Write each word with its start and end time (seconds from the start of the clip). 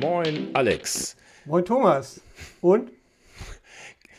Moin, 0.00 0.50
Alex. 0.54 1.16
Moin, 1.44 1.64
Thomas. 1.64 2.20
Und? 2.60 2.92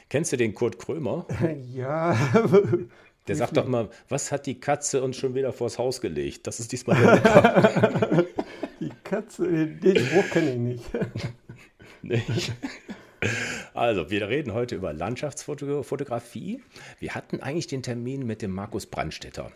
Kennst 0.10 0.34
du 0.34 0.38
den 0.38 0.54
Kurt 0.54 0.78
Krömer? 0.78 1.26
ja. 1.74 2.18
Der 3.28 3.36
sagt 3.36 3.56
doch 3.56 3.66
immer, 3.66 3.90
was 4.10 4.32
hat 4.32 4.46
die 4.46 4.60
Katze 4.60 5.04
uns 5.04 5.16
schon 5.16 5.36
wieder 5.36 5.54
vors 5.54 5.78
Haus 5.78 6.02
gelegt? 6.02 6.48
Das 6.48 6.60
ist 6.60 6.72
diesmal 6.72 7.00
der 7.00 8.26
die 8.80 8.92
Katze, 9.04 9.68
den 9.68 9.98
Spruch 9.98 10.30
kenne 10.32 10.52
ich 10.52 10.58
nicht. 10.58 10.90
nicht. 12.02 12.54
Also, 13.76 14.10
wir 14.10 14.28
reden 14.28 14.54
heute 14.54 14.76
über 14.76 14.94
Landschaftsfotografie. 14.94 16.62
Wir 16.98 17.14
hatten 17.14 17.40
eigentlich 17.42 17.68
den 17.68 17.84
Termin 17.84 18.26
mit 18.26 18.42
dem 18.42 18.52
Markus 18.52 18.88
Brandstetter. 18.88 19.52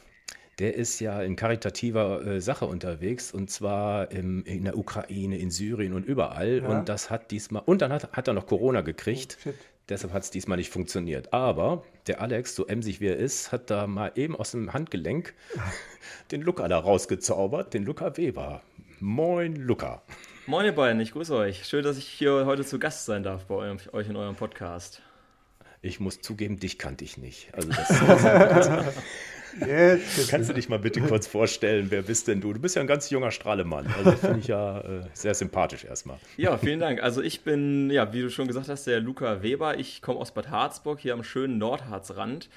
Der 0.60 0.76
ist 0.76 1.00
ja 1.00 1.22
in 1.22 1.36
karitativer 1.36 2.26
äh, 2.26 2.42
Sache 2.42 2.66
unterwegs 2.66 3.32
und 3.32 3.50
zwar 3.50 4.12
im, 4.12 4.44
in 4.46 4.66
der 4.66 4.78
Ukraine, 4.78 5.38
in 5.38 5.50
Syrien 5.50 5.94
und 5.94 6.06
überall. 6.06 6.62
Ja. 6.62 6.70
Und 6.70 6.90
das 6.90 7.10
hat 7.10 7.32
diesmal, 7.32 7.64
und 7.66 7.82
dann 7.82 7.92
hat, 7.92 8.12
hat 8.12 8.28
er 8.28 8.34
noch 8.34 8.46
Corona 8.46 8.82
gekriegt. 8.82 9.38
Oh, 9.46 9.50
Deshalb 9.90 10.14
hat 10.14 10.24
es 10.24 10.32
diesmal 10.32 10.58
nicht 10.58 10.70
funktioniert. 10.70 11.34
Aber 11.34 11.84
der 12.08 12.22
Alex, 12.22 12.56
so 12.56 12.68
emsig 12.68 13.02
wie 13.02 13.08
er 13.08 13.18
ist, 13.18 13.52
hat 13.52 13.70
da 13.70 13.86
mal 13.86 14.14
eben 14.16 14.36
aus 14.36 14.52
dem 14.52 14.72
Handgelenk 14.72 15.34
den 16.32 16.42
Luca 16.42 16.68
da 16.68 16.80
rausgezaubert, 16.80 17.74
den 17.74 17.84
Luca 17.84 18.16
Weber. 18.16 18.62
Moin, 19.00 19.56
Luca. 19.58 20.02
Moin, 20.46 20.66
ihr 20.66 20.76
beiden, 20.76 21.02
ich 21.02 21.12
grüße 21.12 21.36
euch. 21.36 21.66
Schön, 21.66 21.84
dass 21.84 21.98
ich 21.98 22.08
hier 22.08 22.46
heute 22.46 22.64
zu 22.64 22.80
Gast 22.80 23.06
sein 23.06 23.24
darf 23.24 23.46
bei 23.46 23.56
eurem, 23.56 23.78
euch 23.92 24.08
in 24.08 24.16
eurem 24.16 24.36
Podcast. 24.36 25.02
Ich 25.82 26.00
muss 26.00 26.22
zugeben, 26.22 26.60
dich 26.60 26.80
kannte 26.80 27.04
ich 27.04 27.18
nicht. 27.18 27.54
Also 27.54 27.68
das, 27.68 27.88
das, 28.00 28.94
Jetzt. 29.60 30.30
Kannst 30.30 30.50
du 30.50 30.54
dich 30.54 30.70
mal 30.70 30.80
bitte 30.80 31.02
kurz 31.02 31.28
vorstellen, 31.28 31.88
wer 31.90 32.02
bist 32.02 32.28
denn 32.28 32.42
du? 32.42 32.54
Du 32.54 32.60
bist 32.60 32.76
ja 32.76 32.82
ein 32.82 32.88
ganz 32.88 33.10
junger 33.10 33.32
Strahlemann. 33.32 33.88
Also 33.98 34.12
finde 34.14 34.40
ich 34.40 34.48
ja 34.48 34.80
äh, 34.80 35.04
sehr 35.14 35.34
sympathisch 35.34 35.86
erstmal. 35.86 36.18
Ja, 36.38 36.58
vielen 36.58 36.80
Dank. 36.80 37.02
Also 37.02 37.22
ich 37.22 37.42
bin, 37.42 37.90
ja, 37.90 38.14
wie 38.14 38.22
du 38.22 38.30
schon 38.30 38.48
gesagt 38.48 38.70
hast, 38.70 38.86
der 38.86 39.00
Luca 39.00 39.44
Weber. 39.44 39.80
Ich 39.80 40.02
komme 40.02 40.20
aus 40.20 40.34
Bad 40.34 40.50
Harzburg, 40.50 41.00
hier 41.00 41.14
am 41.14 41.24
schönen 41.24 41.58
Nordharzrand 41.58 42.50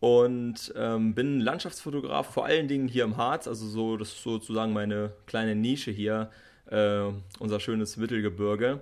und 0.00 0.72
ähm, 0.76 1.14
bin 1.14 1.40
Landschaftsfotograf, 1.40 2.32
vor 2.32 2.44
allen 2.44 2.68
Dingen 2.68 2.88
hier 2.88 3.04
im 3.04 3.16
Harz. 3.16 3.46
Also 3.46 3.66
so, 3.66 3.96
das 3.96 4.08
ist 4.08 4.22
sozusagen 4.22 4.72
meine 4.72 5.12
kleine 5.26 5.54
Nische 5.54 5.90
hier, 5.90 6.30
äh, 6.70 7.04
unser 7.38 7.60
schönes 7.60 7.96
Mittelgebirge. 7.96 8.80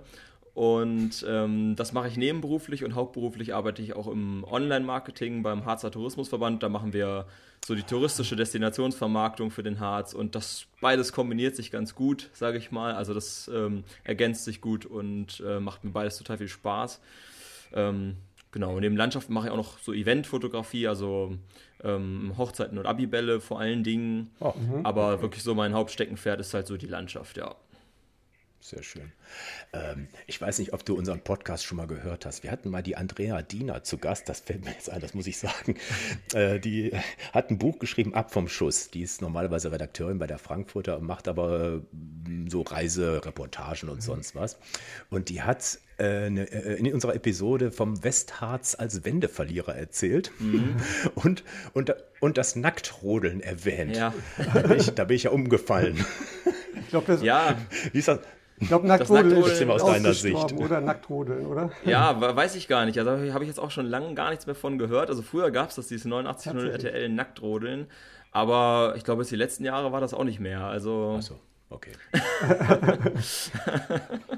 Und 0.53 1.25
ähm, 1.29 1.75
das 1.77 1.93
mache 1.93 2.07
ich 2.09 2.17
nebenberuflich 2.17 2.83
und 2.83 2.95
hauptberuflich 2.95 3.53
arbeite 3.53 3.81
ich 3.81 3.95
auch 3.95 4.07
im 4.07 4.43
Online-Marketing 4.43 5.43
beim 5.43 5.65
Harzer 5.65 5.91
Tourismusverband. 5.91 6.61
Da 6.61 6.69
machen 6.69 6.91
wir 6.91 7.25
so 7.65 7.75
die 7.75 7.83
touristische 7.83 8.35
Destinationsvermarktung 8.35 9.51
für 9.51 9.63
den 9.63 9.79
Harz 9.79 10.13
und 10.13 10.35
das 10.35 10.65
beides 10.81 11.13
kombiniert 11.13 11.55
sich 11.55 11.69
ganz 11.71 11.93
gut, 11.93 12.29
sage 12.33 12.57
ich 12.57 12.71
mal. 12.71 12.93
Also 12.95 13.13
das 13.13 13.49
ähm, 13.53 13.83
ergänzt 14.03 14.45
sich 14.45 14.61
gut 14.61 14.85
und 14.85 15.43
äh, 15.45 15.59
macht 15.59 15.83
mir 15.83 15.91
beides 15.91 16.17
total 16.17 16.39
viel 16.39 16.47
Spaß. 16.47 16.99
Ähm, 17.73 18.17
genau, 18.51 18.79
neben 18.79 18.97
Landschaften 18.97 19.33
mache 19.33 19.47
ich 19.47 19.51
auch 19.51 19.57
noch 19.57 19.77
so 19.79 19.93
Eventfotografie, 19.93 20.87
also 20.87 21.37
ähm, 21.83 22.33
Hochzeiten 22.37 22.77
und 22.79 22.87
Abibälle 22.87 23.39
vor 23.39 23.59
allen 23.59 23.83
Dingen. 23.83 24.31
Oh, 24.39 24.53
Aber 24.83 25.21
wirklich 25.21 25.43
so 25.43 25.53
mein 25.53 25.73
Hauptsteckenpferd 25.73 26.39
ist 26.39 26.53
halt 26.53 26.67
so 26.67 26.77
die 26.77 26.87
Landschaft, 26.87 27.37
ja. 27.37 27.55
Sehr 28.63 28.83
schön. 28.83 29.11
Ähm, 29.73 30.07
ich 30.27 30.39
weiß 30.39 30.59
nicht, 30.59 30.71
ob 30.71 30.85
du 30.85 30.95
unseren 30.95 31.21
Podcast 31.21 31.65
schon 31.65 31.77
mal 31.77 31.87
gehört 31.87 32.27
hast. 32.27 32.43
Wir 32.43 32.51
hatten 32.51 32.69
mal 32.69 32.83
die 32.83 32.95
Andrea 32.95 33.41
Diener 33.41 33.83
zu 33.83 33.97
Gast, 33.97 34.29
das 34.29 34.41
fällt 34.41 34.63
mir 34.63 34.71
jetzt 34.71 34.87
ein, 34.87 35.01
das 35.01 35.15
muss 35.15 35.27
ich 35.27 35.37
sagen. 35.37 35.75
Äh, 36.33 36.59
die 36.59 36.93
hat 37.33 37.49
ein 37.49 37.57
Buch 37.57 37.79
geschrieben, 37.79 38.13
Ab 38.13 38.31
vom 38.31 38.47
Schuss. 38.47 38.89
Die 38.89 39.01
ist 39.01 39.21
normalerweise 39.21 39.71
Redakteurin 39.71 40.17
bei 40.17 40.27
der 40.27 40.37
Frankfurter 40.37 40.97
und 40.97 41.05
macht 41.05 41.27
aber 41.27 41.81
äh, 41.81 42.49
so 42.49 42.61
Reisereportagen 42.61 43.89
und 43.89 43.97
mhm. 43.97 44.01
sonst 44.01 44.35
was. 44.35 44.57
Und 45.09 45.27
die 45.27 45.41
hat 45.41 45.79
äh, 45.99 46.29
ne, 46.29 46.49
äh, 46.49 46.75
in 46.75 46.93
unserer 46.93 47.15
Episode 47.15 47.71
vom 47.71 48.01
Westharz 48.03 48.75
als 48.75 49.03
Wendeverlierer 49.03 49.75
erzählt 49.75 50.31
mhm. 50.39 50.77
und, 51.15 51.43
und, 51.73 51.93
und 52.21 52.37
das 52.37 52.55
Nacktrodeln 52.55 53.41
erwähnt. 53.41 53.97
Ja. 53.97 54.13
Da, 54.53 54.61
bin 54.61 54.77
ich, 54.77 54.91
da 54.91 55.03
bin 55.03 55.15
ich 55.15 55.23
ja 55.23 55.31
umgefallen. 55.31 56.05
Ich 56.79 56.89
glaube, 56.89 57.07
das, 57.07 57.21
ja. 57.21 57.57
Wie 57.91 57.99
ist 57.99 58.07
das? 58.07 58.19
Ich 58.61 58.67
glaube, 58.67 58.87
Nacktrodeln 58.87 59.43
ist 59.43 59.67
aus 59.67 59.85
deiner 59.85 60.13
Sicht. 60.13 60.53
Oder 60.53 60.81
Nacktrodeln, 60.81 61.47
oder? 61.47 61.71
Ja, 61.83 62.35
weiß 62.35 62.55
ich 62.55 62.67
gar 62.67 62.85
nicht. 62.85 62.99
Also 62.99 63.11
habe 63.33 63.43
ich 63.43 63.47
jetzt 63.47 63.59
auch 63.59 63.71
schon 63.71 63.87
lange 63.87 64.13
gar 64.13 64.29
nichts 64.29 64.45
mehr 64.45 64.55
von 64.55 64.77
gehört. 64.77 65.09
Also 65.09 65.23
früher 65.23 65.51
gab 65.51 65.69
es 65.69 65.75
das, 65.75 65.87
dieses 65.87 66.05
89.0 66.05 66.69
RTL 66.69 67.09
Nacktrodeln. 67.09 67.87
Aber 68.31 68.93
ich 68.95 69.03
glaube, 69.03 69.23
jetzt 69.23 69.31
die 69.31 69.35
letzten 69.35 69.65
Jahre 69.65 69.91
war 69.91 69.99
das 69.99 70.13
auch 70.13 70.23
nicht 70.23 70.39
mehr. 70.39 70.61
Also. 70.61 71.15
Ach 71.17 71.21
so. 71.21 71.39
Okay. 71.69 71.91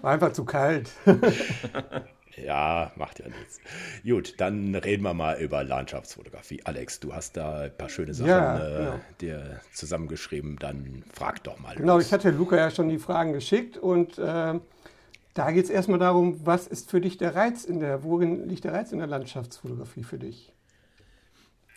War 0.02 0.12
einfach 0.12 0.34
zu 0.34 0.46
kalt. 0.46 0.90
Ja, 2.38 2.92
macht 2.96 3.20
ja 3.20 3.28
nichts. 3.28 3.60
Gut, 4.04 4.36
dann 4.38 4.74
reden 4.76 5.04
wir 5.04 5.14
mal 5.14 5.40
über 5.40 5.64
Landschaftsfotografie. 5.64 6.62
Alex, 6.64 7.00
du 7.00 7.14
hast 7.14 7.38
da 7.38 7.62
ein 7.62 7.78
paar 7.78 7.90
schöne 7.90 8.14
Sachen 8.14 8.30
ja, 8.30 8.58
äh, 8.58 8.78
genau. 8.78 9.00
dir 9.22 9.62
zusammengeschrieben. 9.74 10.58
Dann 10.58 11.04
frag 11.14 11.44
doch 11.44 11.60
mal. 11.60 11.76
Genau, 11.76 11.96
los. 11.96 12.08
ich 12.08 12.14
hatte 12.14 12.32
Luca 12.32 12.56
ja 12.56 12.72
schon 12.72 12.90
die 12.90 13.00
Fragen 13.00 13.34
geschickt 13.34 13.78
und 13.78 14.18
äh, 14.18 14.60
da 15.34 15.52
geht 15.52 15.66
es 15.66 15.70
erstmal 15.70 16.00
darum, 16.00 16.46
was 16.46 16.68
ist 16.68 16.92
für 16.92 17.02
dich 17.02 17.18
der 17.18 17.36
Reiz 17.36 17.66
in 17.66 17.80
der, 17.80 18.04
worin 18.04 18.48
liegt 18.48 18.64
der 18.64 18.74
Reiz 18.74 18.92
in 18.92 19.00
der 19.00 19.08
Landschaftsfotografie 19.08 20.04
für 20.04 20.20
dich? 20.20 20.54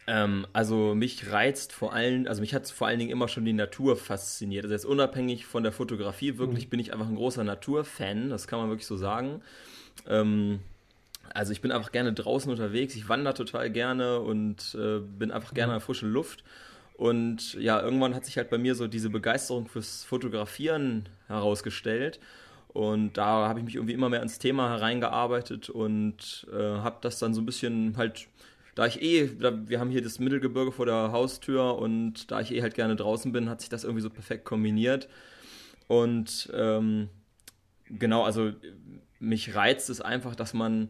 Ähm, 0.07 0.47
also 0.53 0.95
mich 0.95 1.33
reizt 1.33 1.73
vor 1.73 1.93
allem, 1.93 2.27
also 2.29 2.41
mich 2.41 2.55
hat 2.55 2.69
vor 2.69 2.87
allen 2.87 2.99
Dingen 2.99 3.11
immer 3.11 3.29
schon 3.29 3.45
die 3.45 3.53
Natur 3.53 3.97
fasziniert. 3.97 4.65
Also 4.65 4.75
jetzt 4.75 4.87
unabhängig 4.87 5.47
von 5.47 5.63
der 5.63 5.73
Fotografie, 5.73 6.39
wirklich 6.39 6.67
mhm. 6.67 6.71
bin 6.71 6.81
ich 6.81 6.93
einfach 6.93 7.09
ein 7.09 7.17
großer 7.17 7.45
Naturfan, 7.45 8.31
das 8.31 8.47
kann 8.47 8.59
man 8.59 8.69
wirklich 8.69 8.87
so 8.87 8.97
sagen. 8.97 9.43
Ähm, 10.09 10.61
also 11.35 11.53
ich 11.53 11.61
bin 11.61 11.73
einfach 11.73 11.93
gerne 11.93 12.13
draußen 12.13 12.51
unterwegs, 12.51 12.95
ich 12.95 13.09
wandere 13.09 13.35
total 13.35 13.71
gerne 13.71 14.21
und 14.21 14.77
äh, 14.79 15.01
bin 15.01 15.31
einfach 15.31 15.55
gerne 15.55 15.73
in 15.73 15.79
der 15.79 15.81
frischen 15.81 16.11
Luft. 16.11 16.45
Und 16.95 17.55
ja, 17.55 17.81
irgendwann 17.83 18.15
hat 18.15 18.25
sich 18.25 18.39
halt 18.39 18.49
bei 18.49 18.57
mir 18.59 18.75
so 18.75 18.87
diese 18.87 19.11
Begeisterung 19.11 19.69
fürs 19.69 20.05
Fotografieren 20.05 21.09
herausgestellt. 21.27 22.21
Und 22.69 23.15
da 23.19 23.49
habe 23.49 23.59
ich 23.61 23.65
mich 23.65 23.75
irgendwie 23.75 23.95
immer 23.95 24.09
mehr 24.09 24.23
ins 24.23 24.39
Thema 24.39 24.71
hereingearbeitet 24.71 25.71
und 25.71 26.47
äh, 26.53 26.57
habe 26.57 26.99
das 27.01 27.19
dann 27.19 27.35
so 27.35 27.41
ein 27.41 27.47
bisschen 27.47 27.97
halt, 27.97 28.29
da 28.75 28.87
ich 28.87 29.01
eh, 29.01 29.31
da, 29.39 29.69
wir 29.69 29.81
haben 29.81 29.91
hier 29.91 30.03
das 30.03 30.19
Mittelgebirge 30.19 30.73
vor 30.73 30.87
der 30.87 31.13
Haustür 31.13 31.79
und 31.79 32.31
da 32.31 32.41
ich 32.41 32.53
eh 32.53 32.63
halt 32.63 32.75
gerne 32.75 32.97
draußen 32.97 33.33
bin, 33.33 33.49
hat 33.49 33.61
sich 33.61 33.71
das 33.71 33.85
irgendwie 33.85 34.03
so 34.03 34.11
perfekt 34.11 34.45
kombiniert. 34.45 35.09
Und 35.89 36.51
ähm, 36.55 37.09
genau, 37.89 38.25
also 38.25 38.53
mich 39.21 39.55
reizt 39.55 39.91
es 39.91 40.01
einfach, 40.01 40.35
dass 40.35 40.55
man 40.55 40.89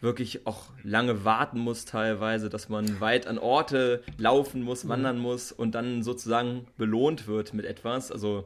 wirklich 0.00 0.46
auch 0.46 0.66
lange 0.82 1.24
warten 1.24 1.58
muss 1.58 1.84
teilweise, 1.84 2.50
dass 2.50 2.68
man 2.68 3.00
weit 3.00 3.26
an 3.26 3.38
Orte 3.38 4.02
laufen 4.18 4.62
muss, 4.62 4.84
mhm. 4.84 4.88
wandern 4.90 5.18
muss 5.18 5.52
und 5.52 5.74
dann 5.74 6.02
sozusagen 6.02 6.66
belohnt 6.76 7.26
wird 7.26 7.54
mit 7.54 7.64
etwas. 7.64 8.12
Also 8.12 8.44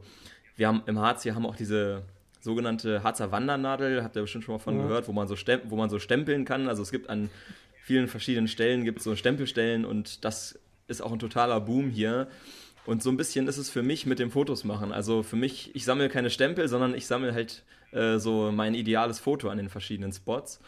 wir 0.55 0.67
haben 0.67 0.83
im 0.85 0.99
Harz 0.99 1.23
hier 1.23 1.35
haben 1.35 1.45
auch 1.45 1.55
diese 1.55 2.03
sogenannte 2.39 3.03
Harzer 3.03 3.31
Wandernadel, 3.31 4.03
habt 4.03 4.15
ihr 4.15 4.21
bestimmt 4.21 4.43
schon 4.43 4.55
mal 4.55 4.59
von 4.59 4.77
ja. 4.77 4.83
gehört, 4.83 5.07
wo 5.07 5.11
man, 5.11 5.27
so 5.27 5.35
wo 5.65 5.75
man 5.75 5.89
so 5.89 5.99
stempeln 5.99 6.45
kann. 6.45 6.67
Also 6.67 6.81
es 6.81 6.91
gibt 6.91 7.09
an 7.09 7.29
vielen 7.83 8.07
verschiedenen 8.07 8.47
Stellen 8.47 8.83
gibt 8.83 9.01
so 9.01 9.15
Stempelstellen 9.15 9.85
und 9.85 10.23
das 10.23 10.59
ist 10.87 11.01
auch 11.01 11.11
ein 11.11 11.19
totaler 11.19 11.59
Boom 11.59 11.89
hier. 11.89 12.27
Und 12.85 13.03
so 13.03 13.09
ein 13.11 13.17
bisschen 13.17 13.47
ist 13.47 13.57
es 13.57 13.69
für 13.69 13.83
mich 13.83 14.05
mit 14.05 14.17
dem 14.17 14.31
Fotos 14.31 14.63
machen. 14.63 14.91
Also 14.91 15.21
für 15.21 15.35
mich, 15.35 15.75
ich 15.75 15.85
sammle 15.85 16.09
keine 16.09 16.29
Stempel, 16.31 16.67
sondern 16.67 16.95
ich 16.95 17.05
sammle 17.05 17.33
halt 17.33 17.63
äh, 17.91 18.17
so 18.17 18.51
mein 18.51 18.73
ideales 18.73 19.19
Foto 19.19 19.49
an 19.49 19.57
den 19.57 19.69
verschiedenen 19.69 20.11
Spots. 20.11 20.59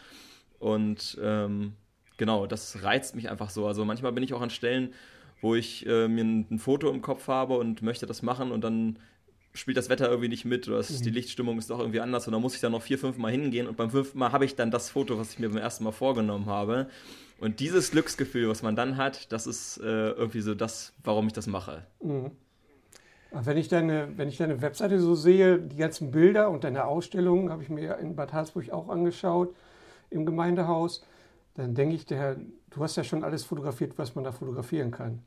Und 0.58 1.18
ähm, 1.22 1.74
genau, 2.16 2.46
das 2.46 2.82
reizt 2.82 3.14
mich 3.14 3.30
einfach 3.30 3.50
so. 3.50 3.66
Also 3.66 3.84
manchmal 3.84 4.12
bin 4.12 4.24
ich 4.24 4.34
auch 4.34 4.40
an 4.40 4.50
Stellen, 4.50 4.94
wo 5.40 5.54
ich 5.54 5.86
äh, 5.86 6.08
mir 6.08 6.24
ein, 6.24 6.46
ein, 6.50 6.58
Foto 6.58 6.90
im 6.90 7.02
Kopf 7.02 7.28
habe 7.28 7.58
und 7.58 7.82
möchte 7.82 8.06
das 8.06 8.22
machen 8.22 8.50
und 8.50 8.64
dann 8.64 8.98
spielt 9.52 9.76
das 9.76 9.88
Wetter 9.88 10.08
irgendwie 10.08 10.28
nicht 10.28 10.44
mit 10.44 10.66
oder 10.68 10.78
mhm. 10.78 11.02
die 11.02 11.10
Lichtstimmung 11.10 11.58
ist 11.58 11.70
doch 11.70 11.78
irgendwie 11.78 12.00
anders 12.00 12.26
und 12.26 12.32
dann 12.32 12.42
muss 12.42 12.54
ich 12.54 12.60
da 12.60 12.70
noch 12.70 12.82
vier, 12.82 12.98
fünf 12.98 13.18
Mal 13.18 13.30
hingehen 13.30 13.68
und 13.68 13.76
beim 13.76 13.90
fünften 13.90 14.18
Mal 14.18 14.32
habe 14.32 14.44
ich 14.44 14.56
dann 14.56 14.70
das 14.70 14.90
Foto, 14.90 15.18
was 15.18 15.32
ich 15.32 15.38
mir 15.38 15.48
beim 15.48 15.58
ersten 15.58 15.84
Mal 15.84 15.92
vorgenommen 15.92 16.46
habe. 16.46 16.88
Und 17.38 17.60
dieses 17.60 17.90
Glücksgefühl, 17.90 18.48
was 18.48 18.62
man 18.62 18.74
dann 18.74 18.96
hat, 18.96 19.30
das 19.32 19.46
ist 19.46 19.78
äh, 19.78 20.10
irgendwie 20.10 20.40
so 20.40 20.54
das, 20.54 20.92
warum 21.02 21.26
ich 21.26 21.32
das 21.32 21.46
mache. 21.46 21.86
Mhm. 22.02 22.30
Wenn 23.42 23.56
ich, 23.56 23.66
deine, 23.66 24.16
wenn 24.16 24.28
ich 24.28 24.36
deine 24.36 24.62
Webseite 24.62 25.00
so 25.00 25.16
sehe, 25.16 25.58
die 25.58 25.76
ganzen 25.76 26.12
Bilder 26.12 26.50
und 26.50 26.62
deine 26.62 26.84
Ausstellungen 26.84 27.50
habe 27.50 27.64
ich 27.64 27.68
mir 27.68 27.98
in 27.98 28.14
Bad 28.14 28.32
Harzburg 28.32 28.70
auch 28.70 28.88
angeschaut, 28.88 29.54
im 30.10 30.24
Gemeindehaus, 30.24 31.04
dann 31.54 31.74
denke 31.74 31.96
ich, 31.96 32.06
der, 32.06 32.36
du 32.70 32.82
hast 32.82 32.96
ja 32.96 33.02
schon 33.02 33.24
alles 33.24 33.42
fotografiert, 33.44 33.98
was 33.98 34.14
man 34.14 34.22
da 34.22 34.30
fotografieren 34.30 34.92
kann. 34.92 35.20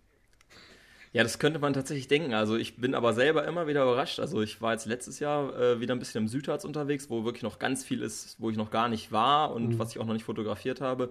Ja, 1.12 1.24
das 1.24 1.40
könnte 1.40 1.60
man 1.60 1.74
tatsächlich 1.74 2.08
denken. 2.08 2.34
Also 2.34 2.56
ich 2.56 2.78
bin 2.78 2.96
aber 2.96 3.14
selber 3.14 3.46
immer 3.46 3.68
wieder 3.68 3.84
überrascht. 3.84 4.20
Also 4.20 4.42
ich 4.42 4.62
war 4.62 4.74
jetzt 4.74 4.86
letztes 4.86 5.20
Jahr 5.20 5.58
äh, 5.60 5.80
wieder 5.82 5.94
ein 5.96 6.00
bisschen 6.00 6.24
im 6.24 6.28
Südharz 6.30 6.64
unterwegs, 6.64 7.10
wo 7.10 7.26
wirklich 7.26 7.44
noch 7.44 7.60
ganz 7.60 7.84
viel 7.84 8.02
ist, 8.02 8.38
wo 8.40 8.50
ich 8.50 8.58
noch 8.58 8.72
gar 8.72 8.88
nicht 8.88 9.12
war 9.12 9.54
und 9.54 9.70
mhm. 9.70 9.80
was 9.80 9.92
ich 9.92 10.00
auch 10.00 10.06
noch 10.06 10.14
nicht 10.14 10.26
fotografiert 10.26 10.80
habe. 10.80 11.10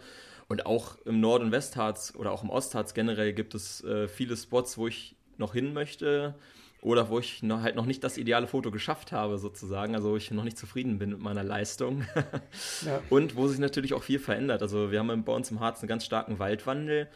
Und 0.48 0.64
auch 0.64 0.96
im 1.04 1.20
Nord- 1.20 1.42
und 1.42 1.50
Westharz 1.52 2.14
oder 2.16 2.32
auch 2.32 2.42
im 2.42 2.50
Ostharz 2.50 2.94
generell 2.94 3.32
gibt 3.32 3.54
es 3.54 3.82
äh, 3.84 4.06
viele 4.08 4.36
Spots, 4.36 4.78
wo 4.78 4.86
ich 4.86 5.16
noch 5.38 5.52
hin 5.52 5.74
möchte 5.74 6.34
oder 6.82 7.08
wo 7.08 7.18
ich 7.18 7.42
noch, 7.42 7.62
halt 7.62 7.74
noch 7.74 7.86
nicht 7.86 8.04
das 8.04 8.18
ideale 8.18 8.46
Foto 8.46 8.70
geschafft 8.70 9.12
habe, 9.12 9.38
sozusagen, 9.38 9.94
also 9.94 10.10
wo 10.10 10.16
ich 10.16 10.30
noch 10.30 10.44
nicht 10.44 10.58
zufrieden 10.58 10.98
bin 10.98 11.10
mit 11.10 11.20
meiner 11.20 11.42
Leistung. 11.42 12.04
ja. 12.86 13.00
Und 13.10 13.36
wo 13.36 13.48
sich 13.48 13.58
natürlich 13.58 13.94
auch 13.94 14.02
viel 14.02 14.18
verändert. 14.18 14.62
Also 14.62 14.90
wir 14.90 14.98
haben 14.98 15.24
bei 15.24 15.32
uns 15.32 15.50
im 15.50 15.60
Harz 15.60 15.80
einen 15.80 15.88
ganz 15.88 16.04
starken 16.04 16.38
Waldwandel. 16.38 17.08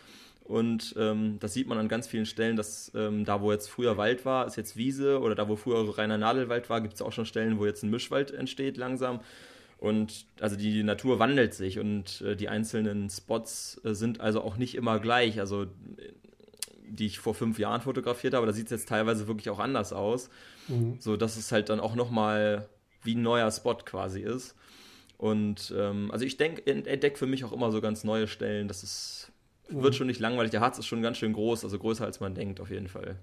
Und 0.45 0.97
ähm, 0.99 1.37
das 1.39 1.55
sieht 1.55 1.69
man 1.69 1.79
an 1.79 1.87
ganz 1.87 2.09
vielen 2.09 2.27
Stellen, 2.27 2.57
dass 2.57 2.91
ähm, 2.97 3.25
da, 3.25 3.41
wo 3.41 3.53
jetzt 3.53 3.69
früher 3.69 3.97
Wald 3.97 4.25
war, 4.25 4.47
ist 4.47 4.57
jetzt 4.57 4.77
Wiese. 4.77 5.21
Oder 5.21 5.37
da, 5.37 5.49
wo 5.49 5.55
früher 5.55 5.97
reiner 5.97 6.19
Nadelwald 6.19 6.69
war, 6.69 6.81
gibt 6.81 6.95
es 6.95 7.03
auch 7.03 7.13
schon 7.13 7.27
Stellen, 7.27 7.59
wo 7.59 7.67
jetzt 7.67 7.85
ein 7.85 7.91
Mischwald 7.91 8.33
entsteht 8.33 8.77
langsam. 8.77 9.21
Und 9.79 10.27
also 10.41 10.57
die 10.57 10.83
Natur 10.83 11.19
wandelt 11.19 11.55
sich 11.55 11.79
und 11.79 12.21
äh, 12.21 12.37
die 12.37 12.49
einzelnen 12.49 13.09
Spots 13.09 13.81
äh, 13.85 13.95
sind 13.95 14.21
also 14.21 14.43
auch 14.43 14.57
nicht 14.57 14.75
immer 14.75 14.99
gleich. 14.99 15.41
Also 15.41 15.67
die 16.91 17.07
ich 17.07 17.19
vor 17.19 17.35
fünf 17.35 17.59
Jahren 17.59 17.81
fotografiert 17.81 18.35
habe, 18.35 18.47
da 18.47 18.53
sieht 18.53 18.67
es 18.67 18.71
jetzt 18.71 18.89
teilweise 18.89 19.29
wirklich 19.29 19.51
auch 19.51 19.59
anders 19.59 19.93
aus. 19.93 20.31
Mhm. 20.69 20.97
So 21.01 21.17
dass 21.17 21.37
es 21.37 21.53
halt 21.53 21.69
dann 21.69 21.81
auch 21.81 21.95
nochmal 21.95 22.69
wie 23.03 23.15
ein 23.15 23.23
neuer 23.23 23.51
Spot 23.51 23.75
quasi 23.75 24.21
ist. 24.21 24.55
Und 25.17 25.73
ähm, 25.77 26.11
also 26.11 26.25
ich 26.25 26.37
denke, 26.37 26.67
entdecke 26.67 27.19
für 27.19 27.27
mich 27.27 27.45
auch 27.45 27.53
immer 27.53 27.71
so 27.71 27.81
ganz 27.81 28.05
neue 28.05 28.27
Stellen. 28.27 28.69
Das 28.69 28.83
ist, 28.83 29.31
mhm. 29.69 29.83
wird 29.83 29.95
schon 29.95 30.07
nicht 30.07 30.21
langweilig. 30.21 30.51
Der 30.51 30.61
Harz 30.61 30.79
ist 30.79 30.87
schon 30.87 31.03
ganz 31.03 31.19
schön 31.19 31.33
groß, 31.33 31.65
also 31.65 31.79
größer 31.79 32.05
als 32.05 32.21
man 32.21 32.35
denkt, 32.35 32.61
auf 32.61 32.71
jeden 32.71 32.89
Fall. 32.89 33.17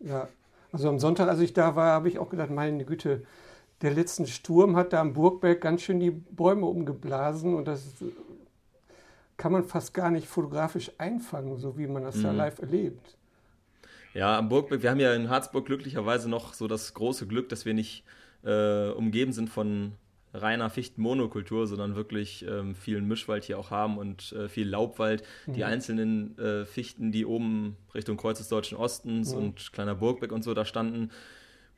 Ja, 0.00 0.28
also 0.72 0.88
am 0.88 0.98
Sonntag, 0.98 1.28
als 1.28 1.40
ich 1.40 1.52
da 1.52 1.76
war, 1.76 1.92
habe 1.92 2.08
ich 2.08 2.18
auch 2.18 2.30
gedacht, 2.30 2.50
meine 2.50 2.84
Güte, 2.84 3.24
der 3.82 3.92
letzte 3.92 4.26
Sturm 4.26 4.76
hat 4.76 4.92
da 4.92 5.00
am 5.00 5.12
Burgberg 5.12 5.60
ganz 5.60 5.82
schön 5.82 6.00
die 6.00 6.10
Bäume 6.10 6.66
umgeblasen 6.66 7.54
und 7.54 7.66
das 7.66 7.94
kann 9.38 9.52
man 9.52 9.64
fast 9.64 9.94
gar 9.94 10.10
nicht 10.10 10.26
fotografisch 10.26 10.90
einfangen, 10.98 11.56
so 11.56 11.78
wie 11.78 11.86
man 11.86 12.02
das 12.02 12.16
mhm. 12.16 12.22
da 12.24 12.32
live 12.32 12.58
erlebt. 12.58 13.16
Ja, 14.12 14.36
am 14.36 14.48
Burgberg, 14.48 14.82
wir 14.82 14.90
haben 14.90 15.00
ja 15.00 15.14
in 15.14 15.30
Harzburg 15.30 15.64
glücklicherweise 15.66 16.28
noch 16.28 16.52
so 16.52 16.66
das 16.66 16.92
große 16.92 17.26
Glück, 17.26 17.48
dass 17.48 17.64
wir 17.64 17.72
nicht 17.72 18.04
äh, 18.44 18.90
umgeben 18.90 19.32
sind 19.32 19.48
von 19.48 19.92
reiner 20.34 20.70
Fichtenmonokultur, 20.70 21.66
sondern 21.66 21.94
wirklich 21.94 22.44
ähm, 22.46 22.74
vielen 22.74 23.06
Mischwald 23.06 23.44
hier 23.44 23.58
auch 23.58 23.70
haben 23.70 23.96
und 23.96 24.32
äh, 24.32 24.48
viel 24.48 24.68
Laubwald. 24.68 25.22
Mhm. 25.46 25.52
Die 25.54 25.64
einzelnen 25.64 26.38
äh, 26.38 26.64
Fichten, 26.66 27.12
die 27.12 27.24
oben 27.24 27.76
Richtung 27.94 28.16
Kreuz 28.16 28.38
des 28.38 28.48
Deutschen 28.48 28.76
Ostens 28.76 29.32
mhm. 29.32 29.38
und 29.38 29.72
Kleiner 29.72 29.94
Burgberg 29.94 30.32
und 30.32 30.42
so 30.42 30.52
da 30.52 30.64
standen, 30.64 31.10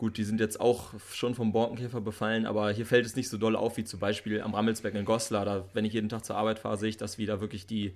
Gut, 0.01 0.17
die 0.17 0.25
sind 0.25 0.41
jetzt 0.41 0.59
auch 0.59 0.95
schon 1.13 1.35
vom 1.35 1.53
Borkenkäfer 1.53 2.01
befallen, 2.01 2.47
aber 2.47 2.71
hier 2.71 2.87
fällt 2.87 3.05
es 3.05 3.17
nicht 3.17 3.29
so 3.29 3.37
doll 3.37 3.55
auf 3.55 3.77
wie 3.77 3.85
zum 3.85 4.01
Beispiel 4.01 4.41
am 4.41 4.55
Rammelsberg 4.55 4.95
in 4.95 5.05
Goslar. 5.05 5.45
Da, 5.45 5.67
wenn 5.75 5.85
ich 5.85 5.93
jeden 5.93 6.09
Tag 6.09 6.25
zur 6.25 6.37
Arbeit 6.37 6.59
fahre, 6.59 6.79
sehe 6.79 6.89
ich, 6.89 6.97
dass 6.97 7.19
wieder 7.19 7.43
wirklich 7.43 7.67
die 7.67 7.93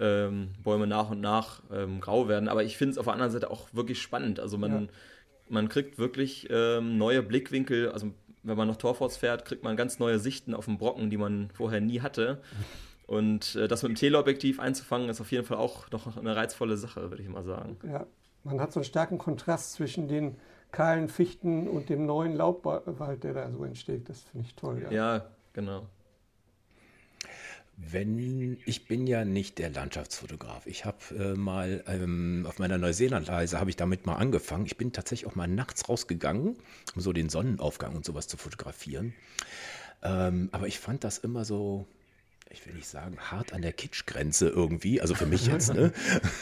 ähm, 0.00 0.48
Bäume 0.64 0.86
nach 0.86 1.10
und 1.10 1.20
nach 1.20 1.62
ähm, 1.70 2.00
grau 2.00 2.26
werden. 2.26 2.48
Aber 2.48 2.64
ich 2.64 2.78
finde 2.78 2.92
es 2.92 2.98
auf 2.98 3.04
der 3.04 3.12
anderen 3.12 3.32
Seite 3.32 3.50
auch 3.50 3.68
wirklich 3.74 4.00
spannend. 4.00 4.40
Also 4.40 4.56
man, 4.56 4.84
ja. 4.84 4.88
man 5.50 5.68
kriegt 5.68 5.98
wirklich 5.98 6.48
ähm, 6.48 6.96
neue 6.96 7.22
Blickwinkel. 7.22 7.90
Also 7.90 8.14
wenn 8.42 8.56
man 8.56 8.66
nach 8.66 8.76
Torforts 8.76 9.18
fährt, 9.18 9.44
kriegt 9.44 9.62
man 9.62 9.76
ganz 9.76 9.98
neue 9.98 10.18
Sichten 10.18 10.54
auf 10.54 10.64
den 10.64 10.78
Brocken, 10.78 11.10
die 11.10 11.18
man 11.18 11.50
vorher 11.52 11.82
nie 11.82 12.00
hatte. 12.00 12.40
Und 13.06 13.56
äh, 13.56 13.68
das 13.68 13.82
mit 13.82 13.90
dem 13.90 13.96
Teleobjektiv 13.96 14.58
einzufangen, 14.58 15.10
ist 15.10 15.20
auf 15.20 15.30
jeden 15.30 15.44
Fall 15.44 15.58
auch 15.58 15.90
noch 15.90 16.16
eine 16.16 16.34
reizvolle 16.34 16.78
Sache, 16.78 17.10
würde 17.10 17.22
ich 17.22 17.28
mal 17.28 17.44
sagen. 17.44 17.76
Ja, 17.86 18.06
man 18.42 18.58
hat 18.58 18.72
so 18.72 18.80
einen 18.80 18.86
starken 18.86 19.18
Kontrast 19.18 19.74
zwischen 19.74 20.08
den 20.08 20.36
kahlen 20.72 21.08
Fichten 21.08 21.68
und 21.68 21.88
dem 21.88 22.06
neuen 22.06 22.34
Laubwald, 22.34 23.22
der 23.22 23.34
da 23.34 23.50
so 23.50 23.64
entsteht. 23.64 24.08
Das 24.08 24.22
finde 24.22 24.46
ich 24.46 24.54
toll. 24.54 24.82
Ja, 24.82 24.90
ja 24.90 25.24
genau. 25.52 25.86
Wenn 27.76 28.58
ich 28.64 28.86
bin 28.86 29.06
ja 29.06 29.24
nicht 29.24 29.58
der 29.58 29.70
Landschaftsfotograf. 29.70 30.66
Ich 30.66 30.84
habe 30.84 30.98
äh, 31.18 31.34
mal 31.34 31.82
ähm, 31.86 32.46
auf 32.48 32.58
meiner 32.58 32.78
Neuseelandreise 32.78 33.58
habe 33.58 33.70
ich 33.70 33.76
damit 33.76 34.06
mal 34.06 34.16
angefangen. 34.16 34.66
Ich 34.66 34.76
bin 34.76 34.92
tatsächlich 34.92 35.30
auch 35.30 35.34
mal 35.34 35.48
nachts 35.48 35.88
rausgegangen, 35.88 36.56
um 36.94 37.00
so 37.00 37.12
den 37.12 37.28
Sonnenaufgang 37.28 37.96
und 37.96 38.04
sowas 38.04 38.28
zu 38.28 38.36
fotografieren. 38.36 39.14
Ähm, 40.02 40.48
aber 40.52 40.66
ich 40.68 40.78
fand 40.78 41.04
das 41.04 41.18
immer 41.18 41.44
so 41.44 41.86
ich 42.50 42.66
will 42.66 42.74
nicht 42.74 42.88
sagen, 42.88 43.16
hart 43.18 43.52
an 43.52 43.62
der 43.62 43.72
Kitschgrenze 43.72 44.48
irgendwie, 44.48 45.00
also 45.00 45.14
für 45.14 45.26
mich 45.26 45.46
jetzt, 45.46 45.72
ne? 45.72 45.92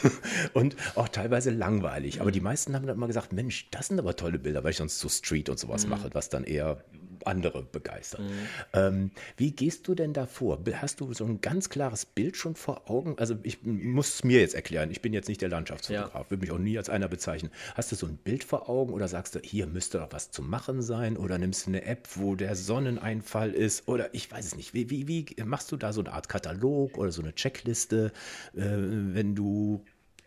Und 0.53 0.75
auch 0.95 1.07
teilweise 1.07 1.51
langweilig. 1.51 2.21
Aber 2.21 2.31
die 2.31 2.41
meisten 2.41 2.75
haben 2.75 2.85
dann 2.85 2.97
immer 2.97 3.07
gesagt, 3.07 3.33
Mensch, 3.33 3.69
das 3.71 3.87
sind 3.87 3.99
aber 3.99 4.15
tolle 4.15 4.39
Bilder, 4.39 4.63
weil 4.63 4.71
ich 4.71 4.77
sonst 4.77 4.99
so 4.99 5.09
Street 5.09 5.49
und 5.49 5.59
sowas 5.59 5.85
mhm. 5.85 5.91
mache, 5.91 6.09
was 6.13 6.29
dann 6.29 6.43
eher 6.43 6.83
andere 7.27 7.63
begeistert. 7.63 8.21
Mhm. 8.21 8.47
Ähm, 8.73 9.11
wie 9.37 9.51
gehst 9.51 9.87
du 9.87 9.95
denn 9.95 10.13
da 10.13 10.25
vor? 10.25 10.59
Hast 10.73 10.99
du 10.99 11.13
so 11.13 11.25
ein 11.25 11.41
ganz 11.41 11.69
klares 11.69 12.05
Bild 12.05 12.37
schon 12.37 12.55
vor 12.55 12.89
Augen? 12.89 13.15
Also 13.17 13.35
ich 13.43 13.63
muss 13.63 14.15
es 14.15 14.23
mir 14.23 14.39
jetzt 14.39 14.55
erklären. 14.55 14.91
Ich 14.91 15.01
bin 15.01 15.13
jetzt 15.13 15.27
nicht 15.27 15.41
der 15.41 15.49
Landschaftsfotograf, 15.49 16.25
ja. 16.25 16.29
würde 16.29 16.41
mich 16.41 16.51
auch 16.51 16.57
nie 16.57 16.77
als 16.77 16.89
einer 16.89 17.07
bezeichnen. 17.07 17.51
Hast 17.75 17.91
du 17.91 17.95
so 17.95 18.07
ein 18.07 18.17
Bild 18.17 18.43
vor 18.43 18.69
Augen 18.69 18.93
oder 18.93 19.07
sagst 19.07 19.35
du, 19.35 19.39
hier 19.39 19.67
müsste 19.67 19.99
doch 19.99 20.11
was 20.11 20.31
zu 20.31 20.41
machen 20.41 20.81
sein? 20.81 21.17
Oder 21.17 21.37
nimmst 21.37 21.65
du 21.65 21.71
eine 21.71 21.85
App, 21.85 22.07
wo 22.15 22.35
der 22.35 22.55
Sonneneinfall 22.55 23.51
ist? 23.51 23.87
Oder 23.87 24.13
ich 24.13 24.31
weiß 24.31 24.45
es 24.45 24.55
nicht. 24.55 24.73
Wie, 24.73 24.89
wie, 24.89 25.07
wie 25.07 25.25
machst 25.43 25.71
du 25.71 25.77
da 25.77 25.93
so 25.93 26.01
eine 26.01 26.13
Art 26.13 26.29
Katalog 26.29 26.97
oder 26.97 27.11
so 27.11 27.21
eine 27.21 27.33
Checkliste, 27.33 28.11
äh, 28.55 28.61
wenn 28.61 29.35
du 29.35 29.83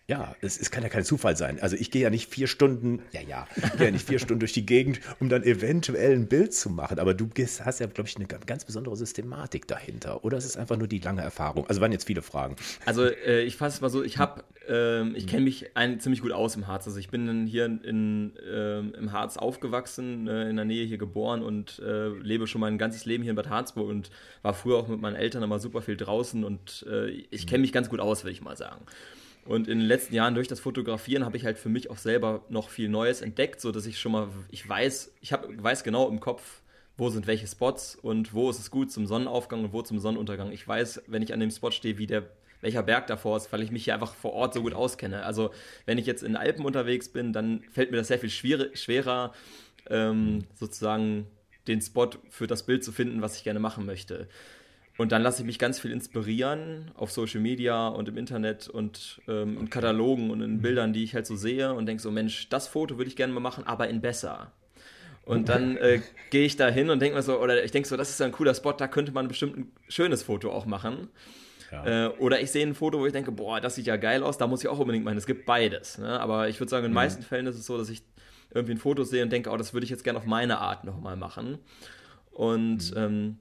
ja, 0.06 0.36
es, 0.42 0.60
es, 0.60 0.70
kann 0.70 0.82
ja 0.82 0.90
kein 0.90 1.04
Zufall 1.04 1.34
sein. 1.34 1.58
Also 1.60 1.76
ich 1.76 1.90
gehe 1.90 2.02
ja 2.02 2.10
nicht 2.10 2.30
vier 2.30 2.46
Stunden, 2.46 3.00
ja, 3.12 3.22
ja, 3.22 3.46
ich 3.56 3.72
gehe 3.72 3.86
ja 3.86 3.90
nicht 3.90 4.06
vier 4.06 4.18
Stunden 4.18 4.40
durch 4.40 4.52
die 4.52 4.66
Gegend, 4.66 5.00
um 5.18 5.30
dann 5.30 5.42
eventuell 5.44 6.12
ein 6.12 6.26
Bild 6.26 6.52
zu 6.52 6.68
machen. 6.68 6.98
Aber 6.98 7.14
du 7.14 7.26
gehst, 7.26 7.64
hast 7.64 7.80
ja, 7.80 7.86
glaube 7.86 8.08
ich, 8.08 8.16
eine 8.16 8.26
ganz 8.26 8.66
besondere 8.66 8.96
Systematik 8.96 9.66
dahinter. 9.66 10.22
Oder 10.22 10.36
es 10.36 10.44
ist 10.44 10.58
einfach 10.58 10.76
nur 10.76 10.88
die 10.88 10.98
lange 10.98 11.22
Erfahrung. 11.22 11.66
Also 11.68 11.80
waren 11.80 11.90
jetzt 11.90 12.06
viele 12.06 12.20
Fragen. 12.20 12.56
Also 12.84 13.04
äh, 13.04 13.44
ich 13.44 13.56
fasse 13.56 13.76
es 13.76 13.80
mal 13.80 13.88
so, 13.88 14.02
ich 14.02 14.18
habe, 14.18 14.44
äh, 14.68 15.08
ich 15.16 15.26
kenne 15.26 15.44
mich 15.44 15.74
ein, 15.74 16.00
ziemlich 16.00 16.20
gut 16.20 16.32
aus 16.32 16.54
im 16.54 16.66
Harz. 16.66 16.86
Also 16.86 16.98
ich 16.98 17.08
bin 17.08 17.46
hier 17.46 17.64
in, 17.64 18.36
äh, 18.36 18.80
im 18.80 19.12
Harz 19.12 19.38
aufgewachsen, 19.38 20.28
äh, 20.28 20.50
in 20.50 20.56
der 20.56 20.66
Nähe 20.66 20.84
hier 20.84 20.98
geboren 20.98 21.42
und 21.42 21.78
äh, 21.78 22.08
lebe 22.08 22.46
schon 22.46 22.60
mein 22.60 22.76
ganzes 22.76 23.06
Leben 23.06 23.22
hier 23.22 23.30
in 23.30 23.36
Bad 23.36 23.48
Harzburg 23.48 23.88
und 23.88 24.10
war 24.42 24.52
früher 24.52 24.76
auch 24.76 24.88
mit 24.88 25.00
meinen 25.00 25.16
Eltern 25.16 25.42
immer 25.42 25.60
super 25.60 25.80
viel 25.80 25.96
draußen 25.96 26.44
und 26.44 26.84
äh, 26.90 27.08
ich 27.08 27.46
kenne 27.46 27.62
mich 27.62 27.72
ganz 27.72 27.88
gut 27.88 28.00
aus, 28.00 28.22
würde 28.22 28.32
ich 28.32 28.42
mal 28.42 28.58
sagen. 28.58 28.84
Und 29.46 29.68
in 29.68 29.78
den 29.78 29.86
letzten 29.86 30.14
Jahren 30.14 30.34
durch 30.34 30.48
das 30.48 30.60
Fotografieren 30.60 31.24
habe 31.24 31.36
ich 31.36 31.44
halt 31.44 31.58
für 31.58 31.68
mich 31.68 31.90
auch 31.90 31.98
selber 31.98 32.44
noch 32.48 32.70
viel 32.70 32.88
Neues 32.88 33.20
entdeckt, 33.20 33.60
so 33.60 33.72
dass 33.72 33.84
ich 33.84 33.98
schon 33.98 34.12
mal, 34.12 34.28
ich 34.50 34.66
weiß, 34.66 35.14
ich 35.20 35.32
hab, 35.32 35.46
weiß 35.62 35.84
genau 35.84 36.08
im 36.08 36.20
Kopf, 36.20 36.62
wo 36.96 37.10
sind 37.10 37.26
welche 37.26 37.46
Spots 37.46 37.96
und 37.96 38.32
wo 38.32 38.48
ist 38.48 38.58
es 38.58 38.70
gut 38.70 38.90
zum 38.90 39.06
Sonnenaufgang 39.06 39.64
und 39.64 39.72
wo 39.72 39.82
zum 39.82 39.98
Sonnenuntergang. 39.98 40.52
Ich 40.52 40.66
weiß, 40.66 41.02
wenn 41.08 41.22
ich 41.22 41.34
an 41.34 41.40
dem 41.40 41.50
Spot 41.50 41.70
stehe, 41.70 41.98
wie 41.98 42.06
der, 42.06 42.22
welcher 42.60 42.82
Berg 42.82 43.06
davor 43.06 43.36
ist, 43.36 43.52
weil 43.52 43.62
ich 43.62 43.70
mich 43.70 43.84
hier 43.84 43.94
einfach 43.94 44.14
vor 44.14 44.32
Ort 44.32 44.54
so 44.54 44.62
gut 44.62 44.74
auskenne. 44.74 45.24
Also 45.24 45.50
wenn 45.84 45.98
ich 45.98 46.06
jetzt 46.06 46.22
in 46.22 46.36
Alpen 46.36 46.64
unterwegs 46.64 47.08
bin, 47.10 47.32
dann 47.32 47.62
fällt 47.70 47.90
mir 47.90 47.98
das 47.98 48.08
sehr 48.08 48.18
viel 48.18 48.30
schwer, 48.30 48.68
schwerer, 48.74 49.32
ähm, 49.90 50.44
sozusagen 50.54 51.26
den 51.66 51.80
Spot 51.80 52.10
für 52.30 52.46
das 52.46 52.64
Bild 52.64 52.84
zu 52.84 52.92
finden, 52.92 53.22
was 53.22 53.36
ich 53.36 53.44
gerne 53.44 53.60
machen 53.60 53.86
möchte. 53.86 54.28
Und 54.96 55.10
dann 55.10 55.22
lasse 55.22 55.42
ich 55.42 55.46
mich 55.46 55.58
ganz 55.58 55.80
viel 55.80 55.90
inspirieren 55.90 56.92
auf 56.94 57.10
Social 57.10 57.40
Media 57.40 57.88
und 57.88 58.08
im 58.08 58.16
Internet 58.16 58.68
und 58.68 59.20
ähm, 59.26 59.58
in 59.58 59.70
Katalogen 59.70 60.30
und 60.30 60.40
in 60.40 60.52
mhm. 60.52 60.62
Bildern, 60.62 60.92
die 60.92 61.02
ich 61.02 61.14
halt 61.14 61.26
so 61.26 61.34
sehe 61.34 61.74
und 61.74 61.86
denke 61.86 62.00
so, 62.00 62.12
Mensch, 62.12 62.48
das 62.48 62.68
Foto 62.68 62.96
würde 62.96 63.08
ich 63.08 63.16
gerne 63.16 63.32
mal 63.32 63.40
machen, 63.40 63.66
aber 63.66 63.88
in 63.88 64.00
besser. 64.00 64.52
Und 65.24 65.48
dann 65.48 65.76
äh, 65.78 66.00
gehe 66.30 66.44
ich 66.44 66.56
da 66.56 66.68
hin 66.68 66.90
und 66.90 67.00
denke 67.00 67.16
mir 67.16 67.22
so, 67.22 67.40
oder 67.40 67.64
ich 67.64 67.70
denke 67.70 67.88
so, 67.88 67.96
das 67.96 68.10
ist 68.10 68.20
ein 68.20 68.30
cooler 68.30 68.54
Spot, 68.54 68.72
da 68.72 68.86
könnte 68.86 69.10
man 69.10 69.26
bestimmt 69.26 69.56
ein 69.56 69.72
schönes 69.88 70.22
Foto 70.22 70.52
auch 70.52 70.66
machen. 70.66 71.08
Ja. 71.72 72.06
Äh, 72.06 72.08
oder 72.18 72.40
ich 72.40 72.50
sehe 72.50 72.64
ein 72.64 72.74
Foto, 72.74 73.00
wo 73.00 73.06
ich 73.06 73.12
denke, 73.12 73.32
boah, 73.32 73.60
das 73.60 73.74
sieht 73.74 73.86
ja 73.86 73.96
geil 73.96 74.22
aus, 74.22 74.38
da 74.38 74.46
muss 74.46 74.62
ich 74.62 74.68
auch 74.68 74.78
unbedingt 74.78 75.04
machen. 75.04 75.16
Es 75.16 75.26
gibt 75.26 75.46
beides. 75.46 75.98
Ne? 75.98 76.20
Aber 76.20 76.48
ich 76.48 76.60
würde 76.60 76.70
sagen, 76.70 76.84
in 76.84 76.90
den 76.90 76.92
mhm. 76.92 76.96
meisten 76.96 77.22
Fällen 77.22 77.46
ist 77.46 77.56
es 77.56 77.66
so, 77.66 77.78
dass 77.78 77.88
ich 77.88 78.02
irgendwie 78.52 78.74
ein 78.74 78.78
Foto 78.78 79.02
sehe 79.02 79.22
und 79.22 79.32
denke, 79.32 79.50
oh, 79.50 79.56
das 79.56 79.72
würde 79.72 79.84
ich 79.84 79.90
jetzt 79.90 80.04
gerne 80.04 80.18
auf 80.18 80.26
meine 80.26 80.58
Art 80.58 80.84
nochmal 80.84 81.16
machen. 81.16 81.58
Und 82.30 82.94
mhm. 82.94 82.96
ähm, 82.96 83.38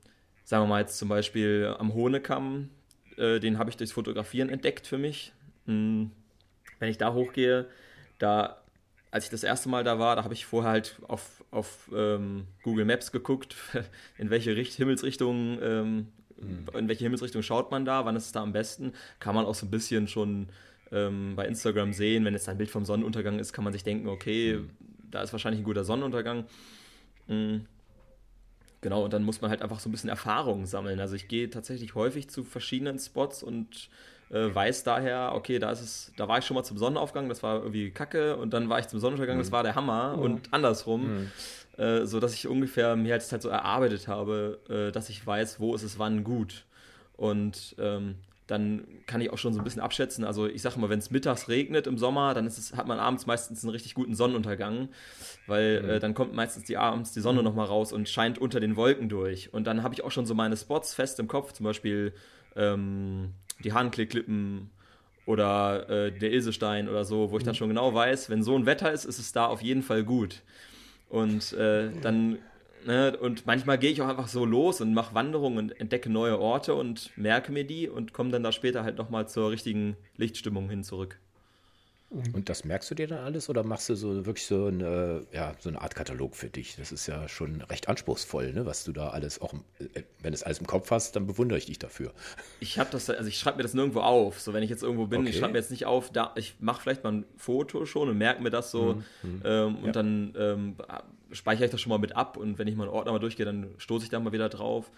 sagen 0.54 0.66
wir 0.66 0.68
mal 0.68 0.82
jetzt 0.82 1.00
zum 1.00 1.10
Beispiel 1.10 1.76
am 1.80 1.96
Hohnekamm, 1.96 2.70
äh, 3.18 3.40
den 3.40 3.58
habe 3.58 3.72
ich 3.72 3.78
durchs 3.78 3.92
Fotografieren 3.92 4.50
entdeckt 4.50 4.86
für 4.86 5.00
mich. 5.00 5.34
Hm, 5.66 6.12
wenn 6.78 6.90
ich 6.90 7.00
da 7.00 7.12
hochgehe, 7.12 7.66
da, 8.20 8.62
als 9.10 9.24
ich 9.24 9.32
das 9.32 9.42
erste 9.42 9.70
Mal 9.70 9.84
da 9.84 9.98
war, 9.98 10.16
da 10.16 10.24
habe 10.24 10.36
ich 10.36 10.46
vorher 10.46 10.70
halt 10.70 10.98
auf, 11.08 11.44
auf 11.50 11.90
ähm, 11.92 12.46
Google 12.62 12.86
Maps 12.86 13.12
geguckt, 13.12 13.56
in 14.20 14.30
welche 14.30 14.56
Richt 14.56 14.76
Himmelsrichtung, 14.76 15.58
ähm, 15.60 16.08
mhm. 16.38 16.68
in 16.78 16.88
welche 16.88 17.04
Himmelsrichtung 17.04 17.42
schaut 17.42 17.72
man 17.72 17.84
da, 17.84 18.06
wann 18.06 18.16
ist 18.16 18.28
es 18.28 18.32
da 18.32 18.44
am 18.44 18.54
besten. 18.54 18.94
Kann 19.20 19.34
man 19.34 19.46
auch 19.46 19.56
so 19.56 19.66
ein 19.66 19.72
bisschen 19.72 20.08
schon 20.08 20.50
ähm, 20.92 21.34
bei 21.36 21.48
Instagram 21.48 21.94
sehen, 21.94 22.26
wenn 22.26 22.36
es 22.36 22.48
ein 22.48 22.60
Bild 22.60 22.70
vom 22.70 22.86
Sonnenuntergang 22.86 23.40
ist, 23.40 23.54
kann 23.54 23.64
man 23.64 23.74
sich 23.74 23.84
denken, 23.84 24.08
okay, 24.08 24.58
mhm. 24.58 24.70
da 25.10 25.24
ist 25.24 25.34
wahrscheinlich 25.34 25.62
ein 25.62 25.66
guter 25.66 25.84
Sonnenuntergang. 25.84 26.46
Mhm. 27.26 27.66
Genau, 28.84 29.06
und 29.06 29.14
dann 29.14 29.24
muss 29.24 29.40
man 29.40 29.50
halt 29.50 29.62
einfach 29.62 29.80
so 29.80 29.88
ein 29.88 29.94
bisschen 29.94 30.10
Erfahrung 30.10 30.66
sammeln. 30.66 31.00
Also 31.00 31.16
ich 31.16 31.30
gehe 31.30 31.50
tatsächlich 31.50 31.96
häufig 31.96 32.30
zu 32.30 32.44
verschiedenen 32.44 33.00
Spots 33.00 33.42
und 33.42 33.90
äh, 34.30 34.54
weiß 34.54 34.84
daher, 34.84 35.32
okay, 35.36 35.58
da 35.58 35.72
ist 35.72 35.82
es, 35.82 36.12
da 36.18 36.28
war 36.28 36.40
ich 36.40 36.46
schon 36.46 36.56
mal 36.56 36.66
zum 36.66 36.78
Sonnenaufgang, 36.78 37.30
das 37.30 37.44
war 37.44 37.64
irgendwie 37.64 37.92
Kacke, 37.92 38.36
und 38.36 38.54
dann 38.54 38.68
war 38.68 38.80
ich 38.80 38.88
zum 38.90 39.00
Sonnenuntergang, 39.00 39.38
mhm. 39.38 39.42
das 39.42 39.54
war 39.54 39.64
der 39.64 39.76
Hammer, 39.76 40.18
mhm. 40.18 40.22
und 40.22 40.54
andersrum. 40.54 41.14
Mhm. 41.14 41.32
Äh, 41.78 42.06
so 42.06 42.20
dass 42.20 42.34
ich 42.34 42.46
ungefähr 42.48 42.96
mir 42.96 43.14
halt, 43.14 43.32
halt 43.32 43.42
so 43.42 43.50
erarbeitet 43.50 44.08
habe, 44.08 44.60
äh, 44.70 44.92
dass 44.92 45.10
ich 45.10 45.26
weiß, 45.26 45.60
wo 45.60 45.74
ist 45.74 45.84
es 45.84 45.98
wann 45.98 46.24
gut. 46.24 46.66
Und 47.16 47.76
ähm, 47.80 48.16
dann 48.48 48.86
kann 49.06 49.22
ich 49.22 49.32
auch 49.32 49.38
schon 49.38 49.54
so 49.54 49.60
ein 49.60 49.64
bisschen 49.64 49.82
abschätzen. 49.82 50.26
Also 50.26 50.48
ich 50.48 50.62
sage 50.62 50.80
mal, 50.80 50.90
wenn 50.90 51.00
es 51.00 51.12
mittags 51.12 51.48
regnet 51.48 51.88
im 51.88 51.98
Sommer, 51.98 52.34
dann 52.34 52.46
es, 52.46 52.76
hat 52.76 52.88
man 52.88 53.00
abends 53.00 53.26
meistens 53.26 53.64
einen 53.64 53.72
richtig 53.72 53.94
guten 53.94 54.16
Sonnenuntergang, 54.16 54.90
weil 55.48 55.82
mhm. 55.82 55.90
äh, 55.90 56.00
dann 56.00 56.14
kommt 56.14 56.34
meistens 56.34 56.66
die 56.66 56.78
abends 56.78 57.14
die 57.14 57.22
Sonne 57.22 57.40
mhm. 57.40 57.46
nochmal 57.46 57.68
raus 57.68 57.94
und 57.94 58.10
scheint 58.10 58.40
unter 58.40 58.60
den 58.60 58.76
Wolken 58.76 59.10
durch. 59.10 59.54
Und 59.54 59.66
dann 59.66 59.84
habe 59.84 59.94
ich 59.94 60.04
auch 60.04 60.12
schon 60.12 60.26
so 60.26 60.36
meine 60.36 60.58
Spots 60.58 60.94
fest 60.94 61.20
im 61.20 61.28
Kopf, 61.28 61.54
zum 61.54 61.64
Beispiel 61.64 62.14
ähm, 62.56 63.34
die 63.64 63.74
Hahnklippen 63.74 64.70
oder 65.26 65.90
äh, 65.90 66.12
der 66.12 66.32
Ilsestein 66.32 66.90
oder 66.90 67.06
so, 67.06 67.32
wo 67.32 67.38
ich 67.38 67.44
dann 67.44 67.54
mhm. 67.54 67.58
schon 67.58 67.70
genau 67.70 67.94
weiß, 67.94 68.30
wenn 68.30 68.44
so 68.44 68.58
ein 68.58 68.66
Wetter 68.66 68.92
ist, 68.92 69.06
ist 69.06 69.20
es 69.20 69.32
da 69.32 69.46
auf 69.46 69.62
jeden 69.62 69.84
Fall 69.84 70.04
gut. 70.04 70.42
Und 71.08 71.54
äh, 71.54 71.92
dann 72.02 72.40
Ne? 72.86 73.18
Und 73.18 73.46
manchmal 73.46 73.78
gehe 73.78 73.92
ich 73.92 74.02
auch 74.02 74.08
einfach 74.08 74.28
so 74.28 74.46
los 74.46 74.82
und 74.82 74.94
mache 74.94 75.16
Wanderungen 75.16 75.58
und 75.58 75.80
entdecke 75.80 76.10
neue 76.10 76.40
Orte 76.40 76.76
und 76.76 77.12
merke 77.18 77.52
mir 77.52 77.64
die 77.64 77.90
und 77.90 78.14
komme 78.14 78.32
dann 78.32 78.44
da 78.44 78.52
später 78.52 78.84
halt 78.84 78.98
nochmal 78.98 79.28
zur 79.28 79.52
richtigen 79.52 79.96
Lichtstimmung 80.18 80.70
hin 80.70 80.84
zurück. 80.84 81.20
Mhm. 82.14 82.36
Und 82.36 82.50
das 82.50 82.64
merkst 82.64 82.92
du 82.92 82.96
dir 82.96 83.08
dann 83.08 83.20
alles 83.20 83.50
oder 83.50 83.64
machst 83.64 83.90
du 83.90 83.96
so 83.96 84.26
wirklich 84.26 84.46
so 84.46 84.68
eine, 84.68 85.26
ja, 85.32 85.54
so 85.60 85.70
eine 85.70 85.82
Art 85.82 85.96
Katalog 85.96 86.36
für 86.36 86.50
dich? 86.50 86.76
Das 86.76 86.92
ist 86.92 87.08
ja 87.08 87.28
schon 87.28 87.62
recht 87.62 87.90
anspruchsvoll, 87.90 88.54
ne? 88.54 88.66
was 88.66 88.84
du 88.84 88.92
da 88.92 89.10
alles 89.10 89.42
auch, 89.42 89.54
äh, 89.80 90.04
wenn 90.22 90.32
du 90.32 90.36
es 90.36 90.44
alles 90.44 90.60
im 90.60 90.68
Kopf 90.68 90.92
hast, 90.92 91.16
dann 91.16 91.26
bewundere 91.26 91.58
ich 91.58 91.66
dich 91.66 91.80
dafür. 91.80 92.14
Ich 92.60 92.78
habe 92.78 92.90
das, 92.92 93.10
also 93.10 93.28
ich 93.28 93.40
schreibe 93.40 93.58
mir 93.58 93.64
das 93.64 93.74
nirgendwo 93.74 94.02
auf. 94.02 94.40
So, 94.40 94.54
wenn 94.54 94.64
ich 94.64 94.70
jetzt 94.70 94.84
irgendwo 94.84 95.08
bin, 95.08 95.22
okay. 95.22 95.30
ich 95.30 95.38
schreibe 95.38 95.54
mir 95.54 95.60
jetzt 95.60 95.72
nicht 95.72 95.86
auf, 95.86 96.12
da, 96.12 96.34
ich 96.36 96.56
mache 96.60 96.82
vielleicht 96.82 97.04
mal 97.04 97.14
ein 97.14 97.26
Foto 97.36 97.86
schon 97.86 98.10
und 98.10 98.18
merke 98.18 98.44
mir 98.44 98.52
das 98.52 98.70
so 98.70 99.02
mhm. 99.24 99.42
ähm, 99.44 99.76
und 99.78 99.86
ja. 99.88 99.92
dann 99.92 100.34
ähm, 100.38 100.76
speichere 101.34 101.66
ich 101.66 101.72
das 101.72 101.82
schon 101.82 101.90
mal 101.90 102.00
mit 102.00 102.16
ab 102.16 102.38
und 102.38 102.58
wenn 102.58 102.68
ich 102.68 102.76
mal 102.76 102.86
einen 102.86 102.94
Ordner 102.94 103.12
mal 103.12 103.20
durchgehe, 103.20 103.46
dann 103.46 103.76
stoße 103.78 104.06
ich 104.06 104.10
da 104.10 104.20
mal 104.20 104.32
wieder 104.32 104.50
drauf. 104.50 104.92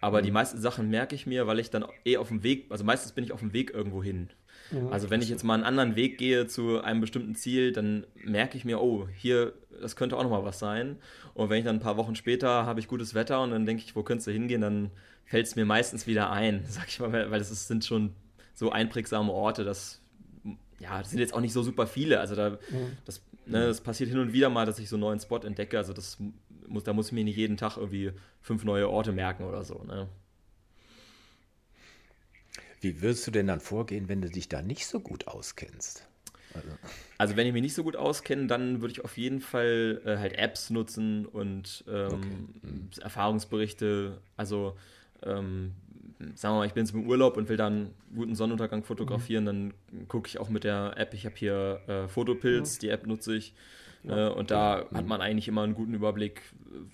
Aber 0.00 0.20
mhm. 0.20 0.24
die 0.24 0.30
meisten 0.30 0.60
Sachen 0.60 0.90
merke 0.90 1.14
ich 1.14 1.26
mir, 1.26 1.46
weil 1.46 1.58
ich 1.58 1.70
dann 1.70 1.84
eh 2.04 2.16
auf 2.16 2.28
dem 2.28 2.42
Weg, 2.42 2.66
also 2.70 2.84
meistens 2.84 3.12
bin 3.12 3.24
ich 3.24 3.32
auf 3.32 3.40
dem 3.40 3.52
Weg 3.52 3.72
irgendwo 3.72 4.02
hin. 4.02 4.28
Mhm. 4.70 4.92
Also 4.92 5.10
wenn 5.10 5.22
ich 5.22 5.28
jetzt 5.28 5.44
mal 5.44 5.54
einen 5.54 5.64
anderen 5.64 5.96
Weg 5.96 6.18
gehe 6.18 6.46
zu 6.46 6.80
einem 6.80 7.00
bestimmten 7.00 7.34
Ziel, 7.34 7.72
dann 7.72 8.06
merke 8.14 8.58
ich 8.58 8.64
mir, 8.64 8.80
oh, 8.80 9.08
hier, 9.16 9.54
das 9.80 9.96
könnte 9.96 10.16
auch 10.16 10.22
nochmal 10.22 10.44
was 10.44 10.58
sein. 10.58 10.96
Und 11.34 11.50
wenn 11.50 11.58
ich 11.58 11.64
dann 11.64 11.76
ein 11.76 11.80
paar 11.80 11.96
Wochen 11.96 12.14
später 12.14 12.66
habe 12.66 12.80
ich 12.80 12.88
gutes 12.88 13.14
Wetter 13.14 13.42
und 13.42 13.50
dann 13.50 13.66
denke 13.66 13.82
ich, 13.84 13.96
wo 13.96 14.02
könntest 14.02 14.26
du 14.26 14.32
hingehen, 14.32 14.60
dann 14.60 14.90
fällt 15.24 15.46
es 15.46 15.56
mir 15.56 15.64
meistens 15.64 16.06
wieder 16.06 16.30
ein, 16.30 16.64
sag 16.68 16.88
ich 16.88 17.00
mal, 17.00 17.30
weil 17.30 17.38
das 17.38 17.50
ist, 17.50 17.68
sind 17.68 17.84
schon 17.84 18.14
so 18.54 18.70
einprägsame 18.70 19.32
Orte, 19.32 19.64
dass 19.64 20.02
ja, 20.78 20.98
das 20.98 21.10
sind 21.10 21.20
jetzt 21.20 21.34
auch 21.34 21.40
nicht 21.40 21.52
so 21.52 21.62
super 21.62 21.86
viele. 21.86 22.20
Also 22.20 22.34
da, 22.34 22.50
mhm. 22.50 22.96
das, 23.04 23.22
ne, 23.46 23.66
das 23.66 23.80
passiert 23.80 24.10
hin 24.10 24.18
und 24.18 24.32
wieder 24.32 24.50
mal, 24.50 24.66
dass 24.66 24.78
ich 24.78 24.88
so 24.88 24.96
einen 24.96 25.02
neuen 25.02 25.20
Spot 25.20 25.38
entdecke. 25.38 25.78
Also 25.78 25.92
das 25.92 26.18
muss, 26.66 26.84
da 26.84 26.92
muss 26.92 27.06
ich 27.08 27.12
mir 27.12 27.24
nicht 27.24 27.36
jeden 27.36 27.56
Tag 27.56 27.76
irgendwie 27.76 28.12
fünf 28.42 28.64
neue 28.64 28.88
Orte 28.88 29.12
merken 29.12 29.44
oder 29.44 29.64
so. 29.64 29.82
Ne? 29.84 30.08
Wie 32.80 33.00
würdest 33.00 33.26
du 33.26 33.30
denn 33.30 33.46
dann 33.46 33.60
vorgehen, 33.60 34.08
wenn 34.08 34.20
du 34.20 34.28
dich 34.28 34.48
da 34.48 34.62
nicht 34.62 34.86
so 34.86 35.00
gut 35.00 35.26
auskennst? 35.26 36.06
Also, 36.54 36.68
also 37.18 37.36
wenn 37.36 37.46
ich 37.46 37.52
mich 37.52 37.62
nicht 37.62 37.74
so 37.74 37.82
gut 37.82 37.96
auskenne, 37.96 38.46
dann 38.46 38.80
würde 38.80 38.92
ich 38.92 39.04
auf 39.04 39.16
jeden 39.18 39.40
Fall 39.40 40.00
äh, 40.04 40.16
halt 40.16 40.34
Apps 40.34 40.70
nutzen 40.70 41.26
und 41.26 41.84
ähm, 41.88 42.06
okay. 42.06 42.28
mhm. 42.62 42.90
Erfahrungsberichte. 43.00 44.18
Also 44.36 44.76
ähm, 45.22 45.72
sagen 46.34 46.54
wir 46.54 46.58
mal, 46.58 46.66
ich 46.66 46.72
bin 46.72 46.84
jetzt 46.84 46.94
im 46.94 47.06
Urlaub 47.06 47.36
und 47.36 47.48
will 47.48 47.56
dann 47.56 47.72
einen 47.72 47.94
guten 48.14 48.34
Sonnenuntergang 48.34 48.84
fotografieren, 48.84 49.44
mhm. 49.44 49.46
dann 49.46 50.08
gucke 50.08 50.28
ich 50.28 50.38
auch 50.38 50.48
mit 50.48 50.64
der 50.64 50.94
App. 50.96 51.14
Ich 51.14 51.26
habe 51.26 51.36
hier 51.36 51.80
äh, 51.86 52.08
Fotopilz, 52.08 52.76
mhm. 52.76 52.80
die 52.80 52.88
App 52.88 53.06
nutze 53.06 53.36
ich. 53.36 53.54
Ja. 54.02 54.28
Äh, 54.28 54.30
und 54.30 54.50
da 54.50 54.86
mhm. 54.90 54.96
hat 54.96 55.06
man 55.06 55.20
eigentlich 55.20 55.48
immer 55.48 55.62
einen 55.62 55.74
guten 55.74 55.94
Überblick, 55.94 56.42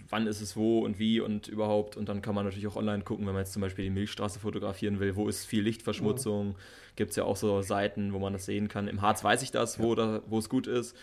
wann 0.08 0.26
ist 0.26 0.40
es 0.40 0.56
wo 0.56 0.80
und 0.80 0.98
wie 0.98 1.20
und 1.20 1.48
überhaupt. 1.48 1.96
Und 1.96 2.08
dann 2.08 2.22
kann 2.22 2.34
man 2.34 2.44
natürlich 2.44 2.66
auch 2.66 2.76
online 2.76 3.04
gucken, 3.04 3.26
wenn 3.26 3.34
man 3.34 3.42
jetzt 3.42 3.52
zum 3.52 3.62
Beispiel 3.62 3.84
die 3.84 3.90
Milchstraße 3.90 4.40
fotografieren 4.40 4.98
will, 4.98 5.14
wo 5.14 5.28
ist 5.28 5.44
viel 5.44 5.62
Lichtverschmutzung. 5.62 6.48
Mhm. 6.48 6.54
Gibt 6.96 7.10
es 7.10 7.16
ja 7.16 7.24
auch 7.24 7.36
so 7.36 7.62
Seiten, 7.62 8.12
wo 8.12 8.18
man 8.18 8.32
das 8.32 8.44
sehen 8.44 8.68
kann. 8.68 8.88
Im 8.88 9.02
Harz 9.02 9.22
weiß 9.22 9.42
ich 9.42 9.50
das, 9.50 9.78
wo, 9.78 9.94
ja. 9.94 10.20
es 10.38 10.48
gut 10.48 10.66
ist. 10.66 10.96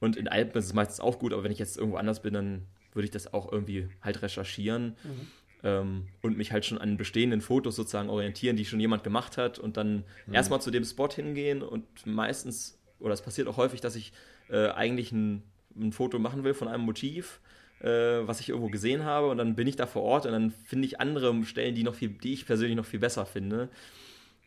Und 0.00 0.16
in 0.16 0.28
Alpen 0.28 0.58
ist 0.58 0.66
es 0.66 0.72
meistens 0.72 1.00
auch 1.00 1.18
gut, 1.18 1.32
aber 1.32 1.44
wenn 1.44 1.52
ich 1.52 1.58
jetzt 1.58 1.76
irgendwo 1.76 1.98
anders 1.98 2.22
bin, 2.22 2.32
dann 2.32 2.66
würde 2.94 3.04
ich 3.04 3.10
das 3.10 3.32
auch 3.32 3.52
irgendwie 3.52 3.88
halt 4.02 4.22
recherchieren. 4.22 4.96
Mhm. 5.04 5.28
Ähm, 5.62 6.08
und 6.22 6.36
mich 6.36 6.52
halt 6.52 6.64
schon 6.64 6.78
an 6.78 6.96
bestehenden 6.96 7.40
Fotos 7.40 7.76
sozusagen 7.76 8.08
orientieren, 8.08 8.56
die 8.56 8.64
schon 8.64 8.80
jemand 8.80 9.04
gemacht 9.04 9.36
hat 9.36 9.58
und 9.58 9.76
dann 9.76 10.04
mhm. 10.26 10.34
erstmal 10.34 10.60
zu 10.60 10.70
dem 10.70 10.84
Spot 10.84 11.08
hingehen 11.08 11.62
und 11.62 11.84
meistens, 12.06 12.78
oder 12.98 13.12
es 13.12 13.20
passiert 13.20 13.46
auch 13.46 13.58
häufig, 13.58 13.80
dass 13.82 13.94
ich 13.94 14.12
äh, 14.48 14.68
eigentlich 14.68 15.12
ein, 15.12 15.42
ein, 15.76 15.92
Foto 15.92 16.18
machen 16.18 16.44
will 16.44 16.54
von 16.54 16.68
einem 16.68 16.84
Motiv, 16.84 17.40
äh, 17.80 17.88
was 17.88 18.40
ich 18.40 18.48
irgendwo 18.48 18.68
gesehen 18.68 19.04
habe 19.04 19.28
und 19.28 19.36
dann 19.36 19.54
bin 19.54 19.66
ich 19.66 19.76
da 19.76 19.86
vor 19.86 20.02
Ort 20.02 20.24
und 20.24 20.32
dann 20.32 20.50
finde 20.50 20.86
ich 20.86 20.98
andere 20.98 21.44
Stellen, 21.44 21.74
die 21.74 21.82
noch 21.82 21.94
viel, 21.94 22.08
die 22.08 22.32
ich 22.32 22.46
persönlich 22.46 22.76
noch 22.76 22.86
viel 22.86 23.00
besser 23.00 23.26
finde. 23.26 23.68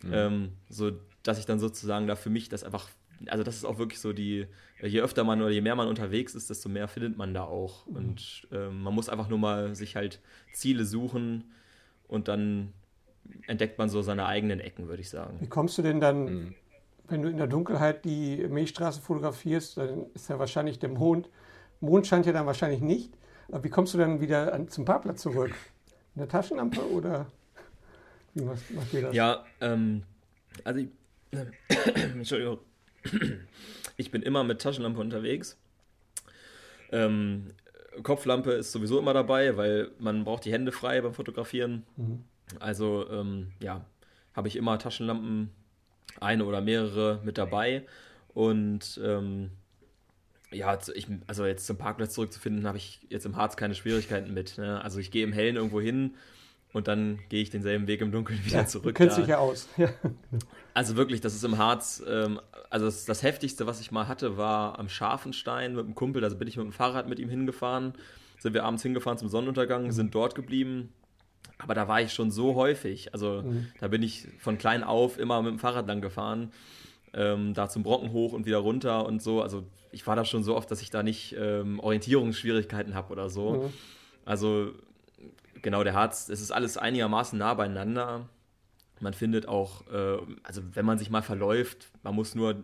Mhm. 0.01 0.13
Ähm, 0.13 0.49
so 0.69 0.93
dass 1.23 1.39
ich 1.39 1.45
dann 1.45 1.59
sozusagen 1.59 2.05
da 2.05 2.15
für 2.15 2.29
mich 2.29 2.49
das 2.49 2.63
einfach, 2.63 2.89
also 3.27 3.43
das 3.43 3.55
ist 3.55 3.65
auch 3.65 3.77
wirklich 3.77 3.99
so 3.99 4.13
die, 4.13 4.47
je 4.81 5.01
öfter 5.01 5.23
man 5.23 5.41
oder 5.41 5.51
je 5.51 5.61
mehr 5.61 5.75
man 5.75 5.87
unterwegs 5.87 6.35
ist, 6.35 6.49
desto 6.49 6.69
mehr 6.69 6.87
findet 6.87 7.17
man 7.17 7.33
da 7.33 7.43
auch. 7.43 7.87
Mhm. 7.87 7.95
Und 7.95 8.47
ähm, 8.51 8.81
man 8.81 8.93
muss 8.93 9.09
einfach 9.09 9.29
nur 9.29 9.39
mal 9.39 9.75
sich 9.75 9.95
halt 9.95 10.19
Ziele 10.53 10.85
suchen 10.85 11.45
und 12.07 12.27
dann 12.27 12.73
entdeckt 13.47 13.77
man 13.77 13.89
so 13.89 14.01
seine 14.01 14.25
eigenen 14.25 14.59
Ecken, 14.59 14.87
würde 14.87 15.01
ich 15.01 15.09
sagen. 15.09 15.37
Wie 15.39 15.47
kommst 15.47 15.77
du 15.77 15.81
denn 15.81 15.99
dann 15.99 16.25
mhm 16.25 16.55
wenn 17.07 17.21
du 17.21 17.29
in 17.29 17.37
der 17.37 17.47
Dunkelheit 17.47 18.05
die 18.05 18.37
Milchstraße 18.47 19.01
fotografierst, 19.01 19.77
dann 19.77 20.05
ist 20.13 20.29
ja 20.29 20.39
wahrscheinlich 20.39 20.79
der 20.79 20.89
Mond. 20.89 21.29
Mond 21.79 22.07
scheint 22.07 22.25
ja 22.25 22.31
dann 22.31 22.45
wahrscheinlich 22.45 22.81
nicht. 22.81 23.13
Aber 23.49 23.63
wie 23.63 23.69
kommst 23.69 23.93
du 23.93 23.97
dann 23.97 24.21
wieder 24.21 24.53
an, 24.53 24.69
zum 24.69 24.85
Parkplatz 24.85 25.21
zurück? 25.21 25.53
In 26.15 26.19
der 26.19 26.29
Taschenlampe 26.29 26.81
oder 26.91 27.27
wie 28.33 28.43
macht, 28.43 28.71
macht 28.71 28.93
ihr 28.93 29.01
das? 29.01 29.15
Ja, 29.15 29.45
ähm, 29.59 30.03
also 30.63 30.79
ich, 30.79 30.87
äh, 31.31 31.45
Entschuldigung. 32.13 32.59
Ich 33.97 34.11
bin 34.11 34.23
immer 34.23 34.43
mit 34.43 34.61
Taschenlampe 34.61 34.99
unterwegs. 34.99 35.57
Ähm, 36.91 37.53
Kopflampe 38.01 38.51
ist 38.53 38.71
sowieso 38.71 38.99
immer 38.99 39.13
dabei, 39.13 39.55
weil 39.55 39.91
man 39.99 40.23
braucht 40.23 40.45
die 40.45 40.51
Hände 40.51 40.71
frei 40.71 41.01
beim 41.01 41.13
Fotografieren. 41.13 41.83
Mhm. 41.95 42.23
Also 42.59 43.07
ähm, 43.09 43.51
ja, 43.59 43.85
habe 44.33 44.47
ich 44.47 44.55
immer 44.55 44.79
Taschenlampen 44.79 45.51
eine 46.19 46.45
oder 46.45 46.61
mehrere 46.61 47.21
mit 47.23 47.37
dabei. 47.37 47.85
Und 48.33 48.99
ähm, 49.03 49.51
ja, 50.51 50.77
ich, 50.93 51.07
also 51.27 51.45
jetzt 51.45 51.65
zum 51.65 51.77
Parkplatz 51.77 52.13
zurückzufinden, 52.13 52.67
habe 52.67 52.77
ich 52.77 53.05
jetzt 53.09 53.25
im 53.25 53.35
Harz 53.35 53.57
keine 53.57 53.75
Schwierigkeiten 53.75 54.33
mit. 54.33 54.57
Ne? 54.57 54.83
Also 54.83 54.99
ich 54.99 55.11
gehe 55.11 55.23
im 55.23 55.33
Hellen 55.33 55.55
irgendwo 55.55 55.81
hin 55.81 56.15
und 56.73 56.87
dann 56.87 57.19
gehe 57.29 57.41
ich 57.41 57.49
denselben 57.49 57.87
Weg 57.87 58.01
im 58.01 58.11
Dunkeln 58.11 58.43
wieder 58.45 58.57
ja, 58.57 58.65
zurück. 58.65 58.95
Kennst 58.95 59.17
dich 59.17 59.27
ja 59.27 59.37
aus. 59.37 59.69
Also 60.75 60.95
wirklich, 60.95 61.21
das 61.21 61.35
ist 61.35 61.43
im 61.43 61.59
Harz, 61.59 62.01
ähm, 62.09 62.41
also 62.71 62.87
das, 62.87 63.05
das, 63.05 63.21
Heftigste, 63.21 63.67
was 63.67 63.79
ich 63.79 63.91
mal 63.91 64.07
hatte, 64.07 64.37
war 64.37 64.79
am 64.79 64.89
Scharfenstein 64.89 65.75
mit 65.75 65.85
einem 65.85 65.93
Kumpel, 65.93 66.19
da 66.19 66.29
bin 66.29 66.47
ich 66.47 66.57
mit 66.57 66.65
dem 66.65 66.71
Fahrrad 66.71 67.07
mit 67.07 67.19
ihm 67.19 67.29
hingefahren, 67.29 67.93
sind 68.39 68.55
wir 68.55 68.63
abends 68.63 68.81
hingefahren 68.81 69.19
zum 69.19 69.29
Sonnenuntergang, 69.29 69.91
sind 69.91 70.15
dort 70.15 70.33
geblieben 70.33 70.89
aber 71.63 71.73
da 71.73 71.87
war 71.87 72.01
ich 72.01 72.13
schon 72.13 72.31
so 72.31 72.55
häufig. 72.55 73.13
Also 73.13 73.41
mhm. 73.43 73.67
da 73.79 73.87
bin 73.87 74.03
ich 74.03 74.27
von 74.39 74.57
klein 74.57 74.83
auf 74.83 75.17
immer 75.17 75.41
mit 75.41 75.51
dem 75.51 75.59
Fahrrad 75.59 75.87
lang 75.87 76.01
gefahren. 76.01 76.51
Ähm, 77.13 77.53
da 77.53 77.69
zum 77.69 77.83
Brocken 77.83 78.11
hoch 78.11 78.33
und 78.33 78.45
wieder 78.45 78.57
runter 78.57 79.05
und 79.05 79.21
so. 79.21 79.41
Also 79.41 79.63
ich 79.91 80.05
war 80.07 80.15
da 80.15 80.25
schon 80.25 80.43
so 80.43 80.55
oft, 80.55 80.69
dass 80.71 80.81
ich 80.81 80.89
da 80.89 81.03
nicht 81.03 81.35
ähm, 81.37 81.79
Orientierungsschwierigkeiten 81.79 82.95
habe 82.95 83.11
oder 83.11 83.29
so. 83.29 83.51
Mhm. 83.51 83.73
Also 84.25 84.71
genau, 85.63 85.83
der 85.83 85.93
Harz, 85.93 86.29
es 86.29 86.41
ist 86.41 86.51
alles 86.51 86.77
einigermaßen 86.77 87.39
nah 87.39 87.55
beieinander. 87.55 88.29
Man 88.99 89.13
findet 89.13 89.47
auch, 89.47 89.87
äh, 89.91 90.17
also 90.43 90.61
wenn 90.73 90.85
man 90.85 90.99
sich 90.99 91.09
mal 91.09 91.23
verläuft, 91.23 91.89
man 92.03 92.13
muss 92.13 92.35
nur 92.35 92.63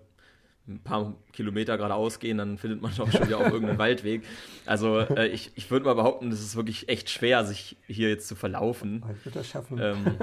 ein 0.67 0.79
paar 0.83 1.15
Kilometer 1.33 1.77
geradeaus 1.77 2.19
gehen, 2.19 2.37
dann 2.37 2.59
findet 2.59 2.81
man 2.81 2.91
auch 2.91 3.11
schon 3.11 3.25
wieder 3.25 3.39
auf 3.39 3.47
irgendeinen 3.51 3.79
Waldweg. 3.79 4.23
Also 4.67 4.99
äh, 4.99 5.27
ich, 5.27 5.51
ich 5.55 5.71
würde 5.71 5.85
mal 5.85 5.95
behaupten, 5.95 6.31
es 6.31 6.41
ist 6.41 6.55
wirklich 6.55 6.87
echt 6.89 7.09
schwer, 7.09 7.43
sich 7.43 7.77
hier 7.87 8.09
jetzt 8.09 8.27
zu 8.27 8.35
verlaufen. 8.35 9.03
Ich 9.17 9.25
würde 9.25 9.39
das 9.39 9.47
schaffen. 9.47 9.79
Ähm, 9.81 10.17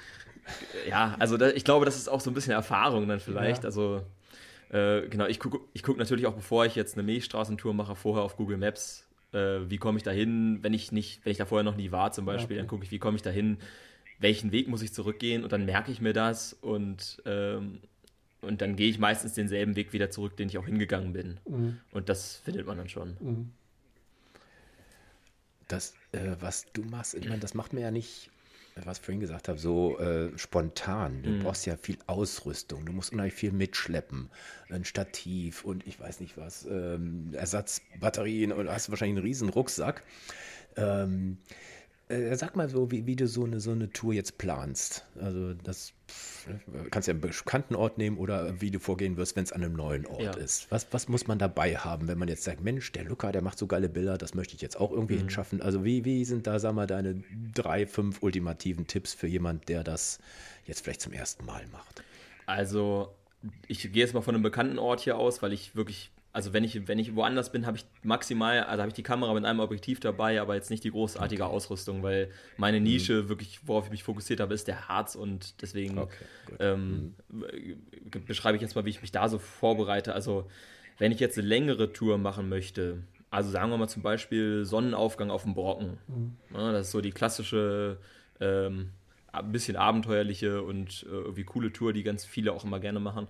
ja, 0.88 1.14
also 1.18 1.36
da, 1.36 1.50
ich 1.50 1.64
glaube, 1.64 1.84
das 1.84 1.96
ist 1.96 2.08
auch 2.08 2.20
so 2.20 2.30
ein 2.30 2.34
bisschen 2.34 2.54
Erfahrung 2.54 3.06
dann 3.06 3.20
vielleicht. 3.20 3.64
Ja. 3.64 3.68
Also 3.68 4.00
äh, 4.70 5.06
genau, 5.08 5.26
ich 5.26 5.38
gucke 5.38 5.60
ich 5.74 5.82
guck 5.82 5.98
natürlich 5.98 6.26
auch, 6.26 6.34
bevor 6.34 6.64
ich 6.64 6.74
jetzt 6.74 6.94
eine 6.94 7.02
Milchstraßentour 7.02 7.74
mache, 7.74 7.94
vorher 7.94 8.24
auf 8.24 8.36
Google 8.36 8.56
Maps, 8.56 9.03
äh, 9.34 9.68
wie 9.68 9.78
komme 9.78 9.98
ich 9.98 10.04
da 10.04 10.10
hin, 10.10 10.60
wenn 10.62 10.72
ich 10.72 10.92
nicht, 10.92 11.24
wenn 11.24 11.32
ich 11.32 11.38
da 11.38 11.46
vorher 11.46 11.64
noch 11.64 11.76
nie 11.76 11.92
war 11.92 12.12
zum 12.12 12.24
Beispiel, 12.24 12.56
okay. 12.56 12.60
dann 12.62 12.68
gucke 12.68 12.84
ich, 12.84 12.90
wie 12.90 12.98
komme 12.98 13.16
ich 13.16 13.22
da 13.22 13.30
hin, 13.30 13.58
welchen 14.18 14.52
Weg 14.52 14.68
muss 14.68 14.82
ich 14.82 14.92
zurückgehen 14.92 15.42
und 15.42 15.52
dann 15.52 15.64
merke 15.64 15.90
ich 15.92 16.00
mir 16.00 16.12
das 16.12 16.52
und 16.52 17.22
ähm, 17.26 17.80
und 18.44 18.60
dann 18.60 18.76
gehe 18.76 18.88
ich 18.88 18.98
meistens 18.98 19.34
denselben 19.34 19.74
Weg 19.74 19.92
wieder 19.92 20.10
zurück, 20.10 20.36
den 20.36 20.48
ich 20.48 20.58
auch 20.58 20.66
hingegangen 20.66 21.12
bin. 21.12 21.40
Mhm. 21.48 21.80
Und 21.92 22.08
das 22.08 22.36
findet 22.36 22.66
man 22.66 22.76
dann 22.76 22.88
schon. 22.88 23.16
Mhm. 23.20 23.50
Das, 25.66 25.94
äh, 26.12 26.36
was 26.40 26.66
du 26.72 26.82
machst, 26.82 27.14
ich 27.14 27.26
meine, 27.26 27.40
das 27.40 27.54
macht 27.54 27.72
mir 27.72 27.80
ja 27.80 27.90
nicht, 27.90 28.30
was 28.82 28.98
ich 28.98 29.04
vorhin 29.04 29.20
gesagt 29.20 29.48
habe, 29.48 29.58
so 29.58 29.98
äh, 29.98 30.36
spontan. 30.36 31.22
Du 31.22 31.30
mhm. 31.30 31.42
brauchst 31.44 31.64
ja 31.66 31.76
viel 31.76 31.98
Ausrüstung, 32.06 32.84
du 32.84 32.92
musst 32.92 33.12
unheimlich 33.12 33.34
viel 33.34 33.52
mitschleppen. 33.52 34.30
Ein 34.68 34.84
Stativ 34.84 35.64
und 35.64 35.86
ich 35.86 36.00
weiß 36.00 36.20
nicht 36.20 36.36
was, 36.36 36.66
ähm, 36.66 37.30
Ersatzbatterien 37.34 38.52
und 38.52 38.68
hast 38.68 38.90
wahrscheinlich 38.90 39.18
einen 39.18 39.26
riesen 39.26 39.48
Rucksack. 39.48 40.02
Ähm, 40.76 41.38
Äh, 42.08 42.36
sag 42.36 42.54
mal 42.54 42.68
so, 42.68 42.90
wie, 42.90 43.06
wie 43.06 43.16
du 43.16 43.26
so 43.26 43.44
eine, 43.44 43.60
so 43.60 43.70
eine 43.70 43.90
Tour 43.90 44.12
jetzt 44.12 44.36
planst. 44.36 45.06
Also 45.18 45.54
das 45.54 45.94
pff, 46.08 46.48
kannst 46.90 47.08
ja 47.08 47.12
einen 47.12 47.22
bekannten 47.22 47.74
Ort 47.74 47.96
nehmen 47.96 48.18
oder 48.18 48.60
wie 48.60 48.70
du 48.70 48.78
vorgehen 48.78 49.16
wirst, 49.16 49.36
wenn 49.36 49.44
es 49.44 49.52
an 49.52 49.64
einem 49.64 49.74
neuen 49.74 50.04
Ort 50.06 50.20
Ja. 50.20 50.32
ist. 50.32 50.70
Was, 50.70 50.86
was 50.90 51.08
muss 51.08 51.26
man 51.26 51.38
dabei 51.38 51.76
haben, 51.76 52.06
wenn 52.06 52.18
man 52.18 52.28
jetzt 52.28 52.44
sagt, 52.44 52.62
Mensch, 52.62 52.92
der 52.92 53.04
Luca, 53.04 53.32
der 53.32 53.40
macht 53.40 53.58
so 53.58 53.66
geile 53.66 53.88
Bilder, 53.88 54.18
das 54.18 54.34
möchte 54.34 54.54
ich 54.54 54.60
jetzt 54.60 54.78
auch 54.78 54.92
irgendwie 54.92 55.16
hinschaffen. 55.16 55.62
Also 55.62 55.82
wie, 55.82 56.04
wie 56.04 56.24
sind 56.26 56.46
da, 56.46 56.58
sag 56.58 56.74
mal, 56.74 56.86
deine 56.86 57.22
drei, 57.54 57.86
fünf 57.86 58.22
ultimativen 58.22 58.86
Tipps 58.86 59.14
für 59.14 59.26
jemand, 59.26 59.70
der 59.70 59.82
das 59.82 60.18
jetzt 60.66 60.84
vielleicht 60.84 61.00
zum 61.00 61.14
ersten 61.14 61.46
Mal 61.46 61.66
macht? 61.72 62.02
Also, 62.44 63.14
ich 63.66 63.80
gehe 63.80 64.02
jetzt 64.02 64.12
mal 64.12 64.20
von 64.20 64.34
einem 64.34 64.42
bekannten 64.42 64.78
Ort 64.78 65.00
hier 65.00 65.16
aus, 65.16 65.40
weil 65.40 65.54
ich 65.54 65.74
wirklich, 65.74 66.10
also 66.34 66.52
wenn 66.52 66.64
ich, 66.64 66.88
wenn 66.88 66.98
ich 66.98 67.14
woanders 67.14 67.52
bin, 67.52 67.64
habe 67.64 67.76
ich 67.76 67.86
maximal, 68.02 68.64
also 68.64 68.82
habe 68.82 68.88
ich 68.88 68.94
die 68.94 69.04
Kamera 69.04 69.32
mit 69.34 69.44
einem 69.44 69.60
Objektiv 69.60 70.00
dabei, 70.00 70.40
aber 70.40 70.56
jetzt 70.56 70.68
nicht 70.68 70.82
die 70.82 70.90
großartige 70.90 71.46
Ausrüstung, 71.46 72.02
weil 72.02 72.28
meine 72.56 72.80
Nische 72.80 73.28
wirklich, 73.28 73.60
worauf 73.66 73.84
ich 73.84 73.92
mich 73.92 74.02
fokussiert 74.02 74.40
habe, 74.40 74.52
ist 74.52 74.66
der 74.66 74.88
Harz 74.88 75.14
und 75.14 75.62
deswegen 75.62 75.96
Okay, 75.96 76.24
ähm, 76.58 77.14
äh, 77.30 78.18
beschreibe 78.26 78.56
ich 78.56 78.62
jetzt 78.62 78.74
mal, 78.74 78.84
wie 78.84 78.90
ich 78.90 79.00
mich 79.00 79.12
da 79.12 79.28
so 79.28 79.38
vorbereite. 79.38 80.12
Also, 80.12 80.50
wenn 80.98 81.12
ich 81.12 81.20
jetzt 81.20 81.38
eine 81.38 81.46
längere 81.46 81.92
Tour 81.92 82.18
machen 82.18 82.48
möchte, 82.48 83.04
also 83.30 83.50
sagen 83.50 83.70
wir 83.70 83.78
mal 83.78 83.88
zum 83.88 84.02
Beispiel 84.02 84.64
Sonnenaufgang 84.64 85.30
auf 85.30 85.44
dem 85.44 85.54
Brocken. 85.54 85.98
Ja, 86.52 86.72
das 86.72 86.86
ist 86.86 86.92
so 86.92 87.00
die 87.00 87.12
klassische, 87.12 87.98
ähm, 88.40 88.90
ein 89.30 89.52
bisschen 89.52 89.76
abenteuerliche 89.76 90.62
und 90.62 91.04
äh, 91.04 91.14
irgendwie 91.14 91.44
coole 91.44 91.72
Tour, 91.72 91.92
die 91.92 92.02
ganz 92.02 92.24
viele 92.24 92.52
auch 92.52 92.64
immer 92.64 92.80
gerne 92.80 92.98
machen. 92.98 93.28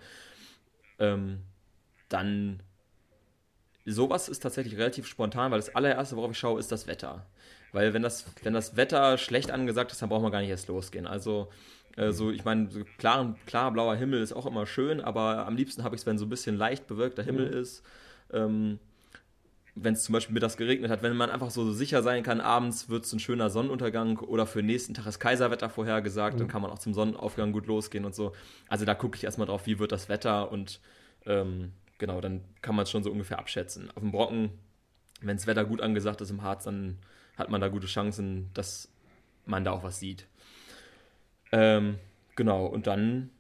Ähm, 0.98 1.40
dann 2.08 2.62
sowas 3.84 4.28
ist 4.28 4.40
tatsächlich 4.40 4.76
relativ 4.76 5.06
spontan, 5.06 5.50
weil 5.50 5.58
das 5.58 5.74
allererste, 5.74 6.16
worauf 6.16 6.30
ich 6.30 6.38
schaue, 6.38 6.58
ist 6.58 6.72
das 6.72 6.86
Wetter. 6.86 7.26
Weil 7.72 7.92
wenn 7.92 8.02
das, 8.02 8.24
wenn 8.42 8.54
das 8.54 8.76
Wetter 8.76 9.18
schlecht 9.18 9.50
angesagt 9.50 9.92
ist, 9.92 10.00
dann 10.00 10.08
braucht 10.08 10.22
man 10.22 10.32
gar 10.32 10.40
nicht 10.40 10.50
erst 10.50 10.68
losgehen. 10.68 11.06
Also 11.06 11.50
äh, 11.96 12.12
so, 12.12 12.30
ich 12.30 12.44
meine, 12.44 12.70
so 12.70 12.84
klar, 12.98 13.36
klar 13.46 13.72
blauer 13.72 13.96
Himmel 13.96 14.22
ist 14.22 14.32
auch 14.32 14.46
immer 14.46 14.66
schön, 14.66 15.00
aber 15.00 15.46
am 15.46 15.56
liebsten 15.56 15.82
habe 15.82 15.94
ich 15.94 16.02
es, 16.02 16.06
wenn 16.06 16.18
so 16.18 16.26
ein 16.26 16.30
bisschen 16.30 16.56
leicht 16.56 16.86
bewölkter 16.86 17.22
Himmel 17.22 17.48
ist. 17.48 17.82
Ähm, 18.32 18.78
wenn 19.76 19.94
es 19.94 20.04
zum 20.04 20.12
Beispiel 20.12 20.34
mittags 20.34 20.56
geregnet 20.56 20.90
hat, 20.90 21.02
wenn 21.02 21.16
man 21.16 21.30
einfach 21.30 21.50
so 21.50 21.72
sicher 21.72 22.02
sein 22.02 22.22
kann, 22.22 22.40
abends 22.40 22.88
wird 22.88 23.04
es 23.04 23.12
ein 23.12 23.18
schöner 23.18 23.50
Sonnenuntergang 23.50 24.18
oder 24.18 24.46
für 24.46 24.60
den 24.60 24.66
nächsten 24.66 24.94
Tag 24.94 25.06
ist 25.06 25.18
Kaiserwetter 25.18 25.68
vorhergesagt, 25.68 26.38
dann 26.38 26.46
kann 26.46 26.62
man 26.62 26.70
auch 26.70 26.78
zum 26.78 26.94
Sonnenaufgang 26.94 27.50
gut 27.50 27.66
losgehen 27.66 28.04
und 28.04 28.14
so. 28.14 28.32
Also 28.68 28.84
da 28.84 28.94
gucke 28.94 29.16
ich 29.16 29.24
erstmal 29.24 29.48
drauf, 29.48 29.66
wie 29.66 29.80
wird 29.80 29.90
das 29.90 30.08
Wetter 30.08 30.52
und 30.52 30.80
ähm, 31.26 31.72
genau, 31.98 32.20
dann 32.20 32.42
kann 32.62 32.74
man 32.74 32.84
es 32.84 32.90
schon 32.90 33.02
so 33.02 33.10
ungefähr 33.10 33.38
abschätzen. 33.38 33.90
Auf 33.90 34.02
dem 34.02 34.12
Brocken, 34.12 34.50
wenn 35.20 35.36
das 35.36 35.46
Wetter 35.46 35.64
gut 35.64 35.80
angesagt 35.80 36.20
ist 36.20 36.30
im 36.30 36.42
Harz, 36.42 36.64
dann 36.64 36.98
hat 37.36 37.50
man 37.50 37.60
da 37.60 37.68
gute 37.68 37.86
Chancen, 37.86 38.50
dass 38.54 38.88
man 39.46 39.64
da 39.64 39.72
auch 39.72 39.82
was 39.82 39.98
sieht. 39.98 40.26
Ähm, 41.52 41.98
genau, 42.36 42.66
und 42.66 42.86
dann 42.86 43.30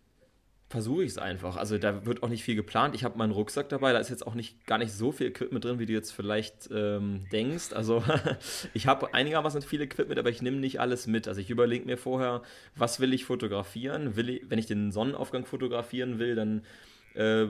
versuche 0.74 1.04
ich 1.04 1.10
es 1.10 1.18
einfach. 1.18 1.56
Also 1.56 1.78
da 1.78 2.04
wird 2.04 2.24
auch 2.24 2.28
nicht 2.28 2.42
viel 2.42 2.56
geplant. 2.56 2.96
Ich 2.96 3.04
habe 3.04 3.16
meinen 3.16 3.30
Rucksack 3.30 3.68
dabei, 3.68 3.92
da 3.92 4.00
ist 4.00 4.10
jetzt 4.10 4.26
auch 4.26 4.34
nicht 4.34 4.66
gar 4.66 4.78
nicht 4.78 4.92
so 4.92 5.12
viel 5.12 5.28
Equipment 5.28 5.64
drin, 5.64 5.78
wie 5.78 5.86
du 5.86 5.92
jetzt 5.92 6.10
vielleicht 6.10 6.68
ähm, 6.72 7.26
denkst. 7.30 7.72
Also 7.72 8.02
ich 8.74 8.88
habe 8.88 9.14
einigermaßen 9.14 9.62
viel 9.62 9.80
Equipment, 9.82 10.18
aber 10.18 10.30
ich 10.30 10.42
nehme 10.42 10.56
nicht 10.56 10.80
alles 10.80 11.06
mit. 11.06 11.28
Also 11.28 11.40
ich 11.40 11.48
überlege 11.48 11.84
mir 11.84 11.96
vorher, 11.96 12.42
was 12.74 12.98
will 12.98 13.14
ich 13.14 13.24
fotografieren? 13.24 14.16
Will 14.16 14.28
ich, 14.30 14.50
wenn 14.50 14.58
ich 14.58 14.66
den 14.66 14.90
Sonnenaufgang 14.90 15.44
fotografieren 15.46 16.18
will, 16.18 16.34
dann 16.34 16.64
äh, 17.14 17.46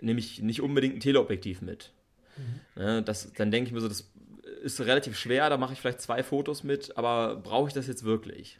nehme 0.00 0.20
ich 0.20 0.42
nicht 0.42 0.60
unbedingt 0.60 0.96
ein 0.96 1.00
Teleobjektiv 1.00 1.62
mit. 1.62 1.92
Ja, 2.76 3.00
das, 3.00 3.32
dann 3.32 3.50
denke 3.50 3.68
ich 3.68 3.72
mir 3.72 3.80
so, 3.80 3.88
das 3.88 4.10
ist 4.62 4.80
relativ 4.80 5.16
schwer, 5.16 5.48
da 5.48 5.56
mache 5.56 5.72
ich 5.72 5.80
vielleicht 5.80 6.00
zwei 6.00 6.22
Fotos 6.22 6.64
mit, 6.64 6.96
aber 6.96 7.36
brauche 7.36 7.68
ich 7.68 7.74
das 7.74 7.86
jetzt 7.86 8.04
wirklich? 8.04 8.58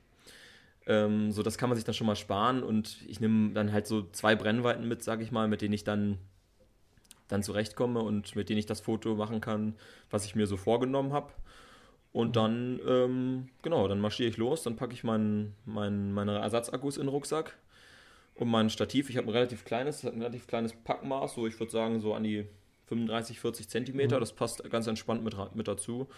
Ähm, 0.87 1.33
so, 1.33 1.43
das 1.43 1.59
kann 1.59 1.69
man 1.69 1.77
sich 1.77 1.85
dann 1.85 1.95
schon 1.95 2.07
mal 2.07 2.17
sparen 2.17 2.63
und 2.63 2.99
ich 3.09 3.21
nehme 3.21 3.53
dann 3.53 3.73
halt 3.73 3.87
so 3.87 4.09
zwei 4.13 4.37
Brennweiten 4.37 4.87
mit, 4.87 5.03
sage 5.03 5.23
ich 5.23 5.33
mal, 5.33 5.49
mit 5.49 5.61
denen 5.61 5.75
ich 5.75 5.85
dann, 5.85 6.19
dann 7.29 7.43
zurechtkomme 7.43 8.01
und 8.01 8.37
mit 8.37 8.49
denen 8.49 8.59
ich 8.59 8.67
das 8.67 8.81
Foto 8.81 9.15
machen 9.17 9.41
kann, 9.41 9.75
was 10.11 10.25
ich 10.25 10.37
mir 10.37 10.47
so 10.47 10.57
vorgenommen 10.57 11.13
habe. 11.13 11.33
Und 12.13 12.37
dann, 12.37 12.81
ähm, 12.87 13.49
genau, 13.63 13.89
dann 13.89 14.01
marschiere 14.01 14.31
ich 14.31 14.39
los, 14.39 14.63
dann 14.63 14.77
packe 14.77 14.95
ich 14.95 15.05
mein, 15.05 15.55
mein, 15.67 16.13
meine 16.13 16.39
Ersatzakkus 16.39 16.97
in 16.97 17.03
den 17.03 17.09
Rucksack 17.11 17.59
und 18.37 18.49
mein 18.49 18.71
Stativ. 18.71 19.11
Ich 19.11 19.17
habe 19.17 19.27
ein 19.29 19.33
relativ 19.33 19.65
kleines, 19.65 20.05
ein 20.05 20.21
relativ 20.21 20.47
kleines 20.47 20.73
Packmaß, 20.73 21.35
so 21.35 21.47
ich 21.47 21.59
würde 21.59 21.73
sagen 21.73 22.01
so 22.01 22.15
an 22.15 22.25
die 22.25 22.47
35, 22.89 23.41
40 23.41 23.69
Zentimeter. 23.69 24.21
Das 24.21 24.33
passt 24.33 24.69
ganz 24.71 24.87
entspannt 24.87 25.25
mit, 25.25 25.35
mit 25.55 25.69
dazu. 25.69 26.09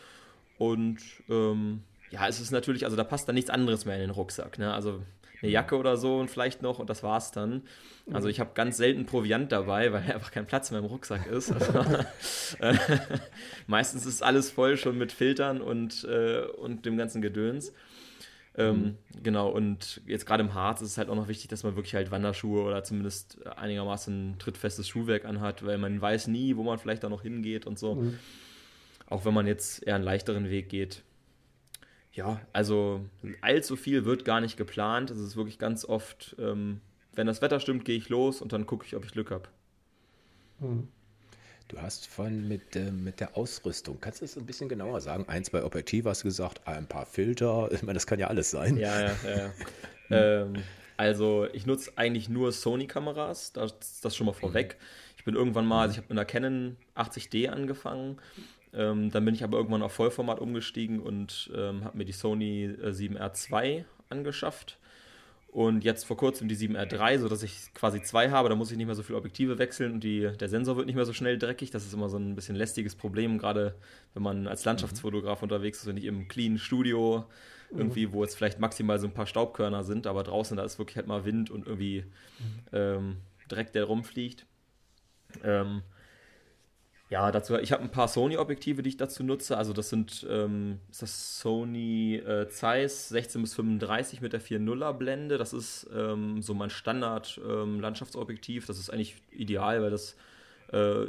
Und 0.59 0.99
ähm, 1.29 1.83
ja, 2.11 2.27
es 2.27 2.41
ist 2.41 2.51
natürlich, 2.51 2.85
also 2.85 2.97
da 2.97 3.05
passt 3.05 3.29
dann 3.29 3.35
nichts 3.35 3.51
anderes 3.51 3.85
mehr 3.85 3.95
in 3.95 4.01
den 4.01 4.11
Rucksack. 4.11 4.59
Ne? 4.59 4.73
Also 4.73 5.03
eine 5.41 5.53
Jacke 5.53 5.77
oder 5.77 5.97
so 5.97 6.19
und 6.19 6.31
vielleicht 6.31 6.63
noch 6.63 6.79
und 6.79 6.91
das 6.91 7.03
war's 7.03 7.31
dann. 7.31 7.63
Also 8.13 8.29
ich 8.29 8.41
habe 8.41 8.51
ganz 8.55 8.77
selten 8.77 9.07
Proviant 9.07 9.53
dabei, 9.53 9.93
weil 9.93 10.03
einfach 10.13 10.31
kein 10.31 10.47
Platz 10.47 10.71
mehr 10.71 10.81
im 10.81 10.87
Rucksack 10.87 11.27
ist. 11.27 11.53
Also, 11.53 11.73
äh, 12.61 12.75
meistens 13.67 14.07
ist 14.07 14.23
alles 14.23 14.51
voll 14.51 14.77
schon 14.77 14.99
mit 14.99 15.13
Filtern 15.13 15.61
und, 15.61 16.05
äh, 16.05 16.43
und 16.43 16.87
dem 16.87 16.97
ganzen 16.97 17.23
Gedöns. 17.23 17.73
Ähm, 18.59 18.97
Genau, 19.23 19.49
und 19.49 20.01
jetzt 20.07 20.27
gerade 20.27 20.43
im 20.43 20.53
Harz 20.55 20.81
ist 20.83 20.91
es 20.91 20.99
halt 20.99 21.09
auch 21.09 21.15
noch 21.17 21.29
wichtig, 21.29 21.49
dass 21.49 21.63
man 21.65 21.75
wirklich 21.77 21.95
halt 21.95 22.11
Wanderschuhe 22.11 22.63
oder 22.63 22.85
zumindest 22.85 23.45
einigermaßen 23.47 24.37
trittfestes 24.39 24.87
Schuhwerk 24.89 25.25
anhat, 25.25 25.65
weil 25.65 25.79
man 25.79 26.01
weiß 26.01 26.27
nie, 26.29 26.57
wo 26.57 26.63
man 26.63 26.79
vielleicht 26.79 27.03
da 27.05 27.09
noch 27.09 27.23
hingeht 27.23 27.67
und 27.67 27.79
so. 27.79 27.95
Auch 29.09 29.25
wenn 29.25 29.35
man 29.35 29.47
jetzt 29.47 29.83
eher 29.87 29.95
einen 29.95 30.05
leichteren 30.05 30.51
Weg 30.51 30.69
geht. 30.69 31.03
Ja, 32.13 32.41
also 32.53 33.05
allzu 33.41 33.77
viel 33.77 34.05
wird 34.05 34.25
gar 34.25 34.41
nicht 34.41 34.57
geplant. 34.57 35.11
Es 35.11 35.19
ist 35.19 35.37
wirklich 35.37 35.59
ganz 35.59 35.85
oft, 35.85 36.37
ähm, 36.39 36.81
wenn 37.15 37.27
das 37.27 37.41
Wetter 37.43 37.61
stimmt, 37.61 37.85
gehe 37.85 37.97
ich 37.97 38.09
los 38.09 38.41
und 38.43 38.53
dann 38.53 38.67
gucke 38.67 38.85
ich, 38.87 38.97
ob 38.97 39.05
ich 39.05 39.13
Glück 39.13 39.31
habe. 39.31 39.49
Du 41.69 41.79
hast 41.83 42.07
vorhin 42.07 42.49
mit, 42.49 42.77
äh, 42.77 42.91
mit 42.91 43.21
der 43.21 43.37
Ausrüstung, 43.37 43.99
kannst 44.01 44.23
du 44.23 44.25
das 44.25 44.39
ein 44.39 44.47
bisschen 44.47 44.71
genauer 44.71 45.03
sagen? 45.03 45.27
Ein, 45.29 45.45
zwei 45.45 45.63
Objektive 45.63 46.09
hast 46.09 46.23
du 46.23 46.29
gesagt, 46.29 46.67
ein 46.67 46.87
paar 46.87 47.05
Filter, 47.05 47.69
ich 47.73 47.83
meine, 47.83 47.95
das 47.95 48.07
kann 48.07 48.19
ja 48.19 48.29
alles 48.29 48.51
sein. 48.51 48.79
Ja, 48.79 48.99
ja, 49.01 49.17
ja. 49.25 49.53
ähm, 50.11 50.55
also 50.97 51.47
ich 51.53 51.67
nutze 51.67 51.93
eigentlich 51.97 52.31
nur 52.31 52.53
Sony-Kameras, 52.53 53.53
das, 53.53 54.01
das 54.01 54.17
schon 54.17 54.27
mal 54.27 54.33
vorweg. 54.33 54.79
Ich 55.19 55.25
bin 55.25 55.35
irgendwann 55.35 55.67
mal, 55.67 55.83
also 55.83 55.93
ich 55.93 55.99
habe 55.99 56.07
mit 56.09 56.19
einer 56.19 56.25
Canon 56.25 56.77
80D 56.97 57.49
angefangen, 57.51 58.17
ähm, 58.73 59.11
dann 59.11 59.25
bin 59.27 59.35
ich 59.35 59.45
aber 59.45 59.59
irgendwann 59.59 59.83
auf 59.83 59.93
Vollformat 59.93 60.41
umgestiegen 60.41 61.01
und 61.01 61.51
ähm, 61.55 61.85
habe 61.85 61.99
mir 61.99 62.05
die 62.07 62.13
Sony 62.13 62.65
äh, 62.65 62.91
7R2 62.91 63.85
angeschafft. 64.09 64.79
Und 65.51 65.83
jetzt 65.83 66.05
vor 66.05 66.19
kurzem 66.19 66.47
die 66.47 66.57
7R3, 66.57 67.21
sodass 67.21 67.43
ich 67.43 67.73
quasi 67.73 68.03
zwei 68.03 68.31
habe, 68.31 68.51
da 68.51 68.55
muss 68.55 68.71
ich 68.71 68.77
nicht 68.77 68.87
mehr 68.87 68.95
so 68.95 69.03
viele 69.03 69.17
Objektive 69.17 69.59
wechseln 69.59 69.95
und 69.95 70.05
die, 70.05 70.31
der 70.39 70.49
Sensor 70.49 70.77
wird 70.77 70.87
nicht 70.87 70.95
mehr 70.95 71.07
so 71.07 71.15
schnell 71.15 71.39
dreckig. 71.39 71.71
Das 71.71 71.87
ist 71.87 71.95
immer 71.95 72.11
so 72.11 72.19
ein 72.19 72.35
bisschen 72.35 72.55
lästiges 72.55 72.95
Problem, 72.95 73.39
gerade 73.39 73.75
wenn 74.13 74.23
man 74.23 74.47
als 74.47 74.67
Landschaftsfotograf 74.67 75.43
unterwegs 75.43 75.81
ist 75.81 75.89
und 75.89 75.95
nicht 75.95 76.05
im 76.05 76.29
clean 76.29 76.59
Studio 76.59 77.25
irgendwie, 77.71 78.13
wo 78.13 78.23
jetzt 78.23 78.37
vielleicht 78.37 78.61
maximal 78.61 78.99
so 78.99 79.07
ein 79.07 79.15
paar 79.15 79.27
Staubkörner 79.27 79.85
sind, 79.85 80.07
aber 80.07 80.23
draußen 80.23 80.57
da 80.57 80.65
ist 80.65 80.79
wirklich 80.79 80.97
halt 80.97 81.07
mal 81.07 81.25
Wind 81.25 81.51
und 81.51 81.67
irgendwie 81.67 82.05
ähm, 82.73 83.19
Dreck, 83.49 83.73
der 83.73 83.85
rumfliegt. 83.85 84.47
Ähm, 85.45 85.83
ja, 87.11 87.31
dazu, 87.31 87.57
ich 87.57 87.73
habe 87.73 87.83
ein 87.83 87.91
paar 87.91 88.07
Sony-Objektive, 88.07 88.83
die 88.83 88.91
ich 88.91 88.97
dazu 88.99 89.25
nutze. 89.25 89.57
Also 89.57 89.73
das 89.73 89.89
sind 89.89 90.27
ähm, 90.29 90.81
ist 90.91 91.01
das 91.01 91.41
Sony 91.41 92.17
äh, 92.17 92.49
Zeiss 92.51 93.09
16 93.09 93.41
bis 93.41 93.55
35 93.55 94.21
mit 94.21 94.35
der 94.35 94.43
4.0er 94.43 94.93
Blende. 94.93 95.39
Das 95.39 95.55
ist 95.55 95.89
ähm, 95.95 96.43
so 96.43 96.53
mein 96.53 96.69
Standard 96.69 97.41
ähm. 97.43 97.81
Das 97.81 98.79
ist 98.79 98.91
eigentlich 98.91 99.17
ideal, 99.31 99.81
weil 99.81 99.91
das 99.91 100.17
äh, 100.71 101.07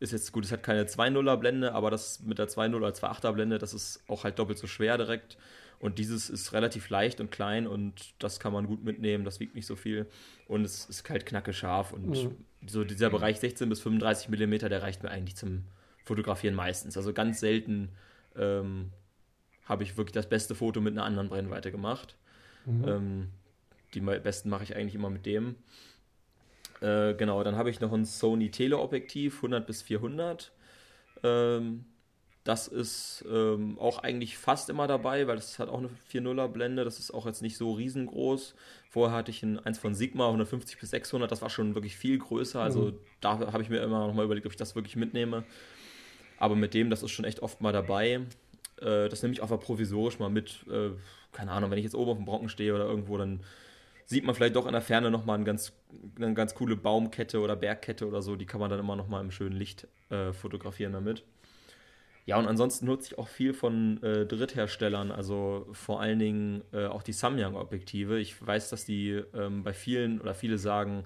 ist 0.00 0.12
jetzt 0.12 0.32
gut, 0.32 0.44
es 0.44 0.52
hat 0.52 0.64
keine 0.64 0.84
2.0er 0.84 1.36
Blende, 1.36 1.72
aber 1.72 1.90
das 1.92 2.20
mit 2.20 2.38
der 2.38 2.48
2.0 2.48 2.74
oder 2.74 2.88
2.8er 2.88 3.32
Blende, 3.32 3.58
das 3.58 3.72
ist 3.72 4.02
auch 4.08 4.24
halt 4.24 4.38
doppelt 4.40 4.58
so 4.58 4.66
schwer 4.66 4.98
direkt. 4.98 5.38
Und 5.78 5.98
dieses 5.98 6.30
ist 6.30 6.52
relativ 6.52 6.88
leicht 6.88 7.20
und 7.20 7.30
klein 7.30 7.66
und 7.66 8.14
das 8.18 8.40
kann 8.40 8.52
man 8.52 8.66
gut 8.66 8.84
mitnehmen, 8.84 9.24
das 9.24 9.40
wiegt 9.40 9.54
nicht 9.54 9.66
so 9.66 9.76
viel. 9.76 10.06
Und 10.48 10.64
es 10.64 10.86
ist 10.86 11.08
halt 11.10 11.26
knacke 11.26 11.52
scharf 11.52 11.92
und 11.92 12.30
so 12.66 12.84
dieser 12.84 13.10
Bereich 13.10 13.40
16 13.40 13.68
bis 13.68 13.80
35 13.80 14.28
Millimeter, 14.28 14.68
der 14.68 14.82
reicht 14.82 15.02
mir 15.02 15.10
eigentlich 15.10 15.36
zum 15.36 15.64
Fotografieren 16.04 16.54
meistens. 16.54 16.96
Also 16.96 17.12
ganz 17.12 17.40
selten 17.40 17.90
ähm, 18.36 18.90
habe 19.64 19.82
ich 19.82 19.96
wirklich 19.96 20.12
das 20.12 20.28
beste 20.28 20.54
Foto 20.54 20.80
mit 20.80 20.94
einer 20.94 21.04
anderen 21.04 21.28
Brennweite 21.28 21.70
gemacht. 21.70 22.16
Ähm, 22.86 23.30
die 23.94 24.00
besten 24.00 24.48
mache 24.48 24.64
ich 24.64 24.76
eigentlich 24.76 24.94
immer 24.94 25.10
mit 25.10 25.26
dem. 25.26 25.56
Äh, 26.80 27.14
genau, 27.14 27.42
dann 27.44 27.56
habe 27.56 27.70
ich 27.70 27.80
noch 27.80 27.92
ein 27.92 28.04
Sony 28.04 28.50
Teleobjektiv 28.50 29.36
100 29.36 29.66
bis 29.66 29.82
400. 29.82 30.52
Ähm, 31.22 31.84
das 32.44 32.68
ist 32.68 33.24
ähm, 33.26 33.78
auch 33.78 33.98
eigentlich 34.00 34.36
fast 34.36 34.68
immer 34.68 34.86
dabei, 34.86 35.26
weil 35.26 35.36
das 35.36 35.58
hat 35.58 35.70
auch 35.70 35.78
eine 35.78 35.88
4.0er 36.12 36.48
Blende. 36.48 36.84
Das 36.84 36.98
ist 36.98 37.10
auch 37.10 37.24
jetzt 37.24 37.40
nicht 37.40 37.56
so 37.56 37.72
riesengroß. 37.72 38.54
Vorher 38.90 39.16
hatte 39.16 39.30
ich 39.30 39.42
ein, 39.42 39.58
eins 39.60 39.78
von 39.78 39.94
Sigma 39.94 40.26
150 40.26 40.78
bis 40.78 40.90
600. 40.90 41.32
Das 41.32 41.40
war 41.40 41.48
schon 41.48 41.74
wirklich 41.74 41.96
viel 41.96 42.18
größer. 42.18 42.60
Also 42.60 42.92
da 43.22 43.38
habe 43.50 43.62
ich 43.62 43.70
mir 43.70 43.78
immer 43.82 44.06
noch 44.06 44.12
mal 44.12 44.26
überlegt, 44.26 44.44
ob 44.44 44.52
ich 44.52 44.58
das 44.58 44.74
wirklich 44.74 44.94
mitnehme. 44.94 45.44
Aber 46.38 46.54
mit 46.54 46.74
dem, 46.74 46.90
das 46.90 47.02
ist 47.02 47.12
schon 47.12 47.24
echt 47.24 47.40
oft 47.40 47.62
mal 47.62 47.72
dabei. 47.72 48.20
äh, 48.82 49.08
das 49.08 49.22
nehme 49.22 49.32
ich 49.32 49.42
einfach 49.42 49.58
provisorisch 49.58 50.18
mal 50.18 50.28
mit. 50.28 50.66
Äh, 50.70 50.90
keine 51.32 51.52
Ahnung, 51.52 51.70
wenn 51.70 51.78
ich 51.78 51.84
jetzt 51.84 51.94
oben 51.94 52.10
auf 52.10 52.18
dem 52.18 52.26
Brocken 52.26 52.50
stehe 52.50 52.74
oder 52.74 52.84
irgendwo, 52.84 53.16
dann 53.16 53.40
sieht 54.04 54.24
man 54.24 54.34
vielleicht 54.34 54.56
doch 54.56 54.66
in 54.66 54.72
der 54.72 54.82
Ferne 54.82 55.10
nochmal 55.10 55.36
eine 55.36 55.44
ganz, 55.44 55.72
eine 56.16 56.34
ganz 56.34 56.54
coole 56.54 56.76
Baumkette 56.76 57.40
oder 57.40 57.56
Bergkette 57.56 58.06
oder 58.06 58.20
so. 58.20 58.36
Die 58.36 58.44
kann 58.44 58.60
man 58.60 58.68
dann 58.68 58.80
immer 58.80 58.96
nochmal 58.96 59.22
im 59.22 59.30
schönen 59.30 59.56
Licht 59.56 59.88
äh, 60.10 60.32
fotografieren 60.34 60.92
damit. 60.92 61.24
Ja, 62.26 62.38
und 62.38 62.46
ansonsten 62.46 62.86
nutze 62.86 63.12
ich 63.12 63.18
auch 63.18 63.28
viel 63.28 63.52
von 63.52 64.02
äh, 64.02 64.24
Drittherstellern, 64.24 65.10
also 65.10 65.66
vor 65.72 66.00
allen 66.00 66.18
Dingen 66.18 66.62
äh, 66.72 66.86
auch 66.86 67.02
die 67.02 67.12
Samyang-Objektive. 67.12 68.18
Ich 68.18 68.44
weiß, 68.44 68.70
dass 68.70 68.86
die 68.86 69.22
ähm, 69.34 69.62
bei 69.62 69.74
vielen 69.74 70.20
oder 70.20 70.34
viele 70.34 70.56
sagen, 70.56 71.04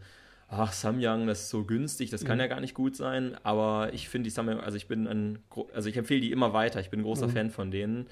ach, 0.48 0.72
Samyang, 0.72 1.26
das 1.26 1.40
ist 1.42 1.50
so 1.50 1.64
günstig, 1.64 2.11
das 2.11 2.24
kann 2.24 2.37
mhm. 2.37 2.42
ja 2.42 2.46
gar 2.46 2.61
nicht 2.61 2.74
gut 2.74 2.94
sein. 2.94 3.37
Aber 3.42 3.92
ich 3.92 4.09
finde 4.09 4.24
die 4.24 4.31
Samyang, 4.31 4.61
also 4.61 4.76
ich 4.76 4.87
bin 4.87 5.09
ein, 5.09 5.40
also 5.74 5.88
ich 5.88 5.96
empfehle 5.96 6.20
die 6.20 6.31
immer 6.31 6.52
weiter. 6.52 6.81
Ich 6.81 6.90
bin 6.90 7.00
ein 7.00 7.04
großer 7.04 7.26
mhm. 7.26 7.33
Fan 7.33 7.50
von 7.50 7.70
denen. 7.72 8.07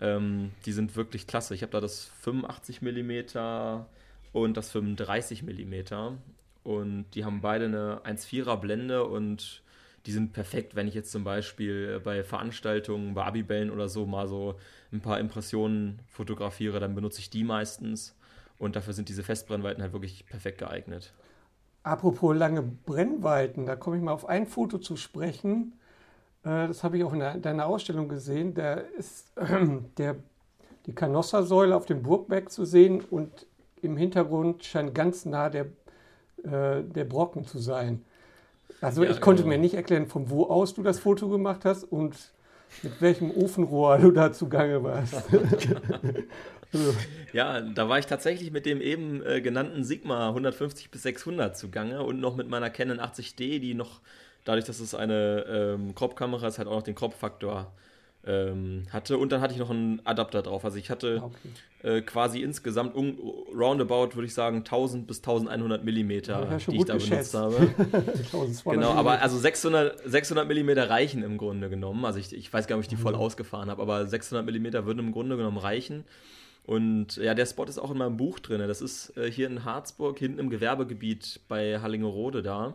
Ähm, 0.00 0.52
die 0.64 0.72
sind 0.72 0.94
wirklich 0.94 1.26
klasse. 1.26 1.56
Ich 1.56 1.62
habe 1.62 1.72
da 1.72 1.80
das 1.80 2.10
85 2.22 2.82
mm 2.82 3.82
und 4.32 4.56
das 4.56 4.70
35 4.70 5.42
mm. 5.42 5.74
Und 6.62 7.06
die 7.14 7.24
haben 7.24 7.40
beide 7.40 7.64
eine 7.64 8.00
1,4er 8.04 8.56
Blende 8.56 9.04
und 9.04 9.62
die 10.06 10.12
sind 10.12 10.32
perfekt, 10.32 10.74
wenn 10.76 10.88
ich 10.88 10.94
jetzt 10.94 11.10
zum 11.10 11.24
Beispiel 11.24 12.00
bei 12.00 12.22
Veranstaltungen, 12.22 13.14
bei 13.14 13.24
Abibellen 13.24 13.70
oder 13.70 13.88
so 13.88 14.06
mal 14.06 14.26
so 14.26 14.56
ein 14.92 15.00
paar 15.00 15.20
Impressionen 15.20 16.00
fotografiere, 16.06 16.80
dann 16.80 16.94
benutze 16.94 17.20
ich 17.20 17.30
die 17.30 17.44
meistens. 17.44 18.14
Und 18.58 18.74
dafür 18.76 18.92
sind 18.92 19.08
diese 19.08 19.22
Festbrennweiten 19.22 19.82
halt 19.82 19.92
wirklich 19.92 20.26
perfekt 20.26 20.58
geeignet. 20.58 21.12
Apropos 21.82 22.36
lange 22.36 22.62
Brennweiten, 22.62 23.66
da 23.66 23.76
komme 23.76 23.96
ich 23.96 24.02
mal 24.02 24.12
auf 24.12 24.28
ein 24.28 24.46
Foto 24.46 24.78
zu 24.78 24.96
sprechen. 24.96 25.74
Äh, 26.42 26.66
das 26.68 26.84
habe 26.84 26.98
ich 26.98 27.04
auch 27.04 27.12
in 27.12 27.20
deiner 27.42 27.66
Ausstellung 27.66 28.08
gesehen. 28.08 28.54
Da 28.54 28.74
ist 28.74 29.32
der, 29.98 30.16
die 30.86 30.94
Canossa-Säule 30.94 31.76
auf 31.76 31.86
dem 31.86 32.02
Burgberg 32.02 32.50
zu 32.50 32.64
sehen 32.64 33.02
und 33.10 33.46
im 33.80 33.96
Hintergrund 33.96 34.64
scheint 34.64 34.94
ganz 34.94 35.24
nah 35.24 35.50
der, 35.50 35.66
äh, 36.42 36.82
der 36.82 37.04
Brocken 37.04 37.44
zu 37.44 37.58
sein. 37.58 38.04
Also 38.80 39.04
ja, 39.04 39.10
ich 39.10 39.20
konnte 39.20 39.42
genau. 39.42 39.54
mir 39.54 39.60
nicht 39.60 39.74
erklären, 39.74 40.06
von 40.06 40.30
wo 40.30 40.44
aus 40.44 40.74
du 40.74 40.82
das 40.82 40.98
Foto 40.98 41.28
gemacht 41.28 41.64
hast 41.64 41.84
und 41.84 42.16
mit 42.82 43.00
welchem 43.00 43.30
Ofenrohr 43.30 43.98
du 43.98 44.10
da 44.10 44.32
zugange 44.32 44.82
warst. 44.82 45.14
ja, 47.32 47.60
da 47.60 47.88
war 47.88 47.98
ich 47.98 48.06
tatsächlich 48.06 48.52
mit 48.52 48.66
dem 48.66 48.80
eben 48.80 49.24
äh, 49.24 49.40
genannten 49.40 49.84
Sigma 49.84 50.28
150 50.28 50.90
bis 50.90 51.02
600 51.02 51.56
zugange 51.56 52.02
und 52.02 52.20
noch 52.20 52.36
mit 52.36 52.48
meiner 52.48 52.70
Canon 52.70 53.00
80D, 53.00 53.58
die 53.58 53.74
noch, 53.74 54.00
dadurch, 54.44 54.66
dass 54.66 54.80
es 54.80 54.94
eine 54.94 55.44
ähm, 55.48 55.94
Crop-Kamera 55.94 56.46
ist, 56.48 56.58
halt 56.58 56.68
auch 56.68 56.76
noch 56.76 56.82
den 56.82 56.94
Crop-Faktor 56.94 57.72
ähm, 58.26 58.86
hatte. 58.92 59.18
Und 59.18 59.32
dann 59.32 59.40
hatte 59.40 59.54
ich 59.54 59.58
noch 59.58 59.70
einen 59.70 60.04
Adapter 60.04 60.42
drauf. 60.42 60.64
Also 60.64 60.76
ich 60.76 60.90
hatte 60.90 61.20
ah, 61.22 61.26
okay. 61.26 61.98
äh, 61.98 62.02
quasi 62.02 62.42
insgesamt 62.42 62.94
um, 62.94 63.18
roundabout, 63.54 64.14
würde 64.14 64.26
ich 64.26 64.34
sagen, 64.34 64.58
1000 64.58 65.06
bis 65.06 65.18
1100 65.18 65.84
Millimeter, 65.84 66.48
ja, 66.50 66.56
die 66.56 66.76
ich 66.76 66.84
da 66.84 66.94
geschätzt. 66.94 67.32
benutzt 67.32 67.56
habe. 67.56 68.50
genau, 68.64 68.90
aber 68.90 69.22
also 69.22 69.38
600, 69.38 70.00
600 70.04 70.46
Millimeter 70.46 70.90
reichen 70.90 71.22
im 71.22 71.38
Grunde 71.38 71.70
genommen. 71.70 72.04
Also 72.04 72.18
ich, 72.18 72.32
ich 72.34 72.52
weiß 72.52 72.66
gar 72.66 72.76
nicht, 72.76 72.86
ob 72.86 72.92
ich 72.92 72.96
die 72.96 73.02
voll 73.02 73.14
mhm. 73.14 73.20
ausgefahren 73.20 73.70
habe, 73.70 73.80
aber 73.82 74.06
600 74.06 74.44
Millimeter 74.44 74.84
würden 74.86 74.98
im 74.98 75.12
Grunde 75.12 75.36
genommen 75.36 75.58
reichen. 75.58 76.04
Und 76.64 77.16
ja, 77.16 77.32
der 77.32 77.46
Spot 77.46 77.64
ist 77.64 77.78
auch 77.78 77.90
in 77.90 77.96
meinem 77.96 78.18
Buch 78.18 78.40
drin. 78.40 78.60
Das 78.66 78.82
ist 78.82 79.16
äh, 79.16 79.30
hier 79.30 79.46
in 79.46 79.64
Harzburg, 79.64 80.18
hinten 80.18 80.38
im 80.38 80.50
Gewerbegebiet 80.50 81.40
bei 81.48 81.80
Hallingerode 81.80 82.42
da. 82.42 82.74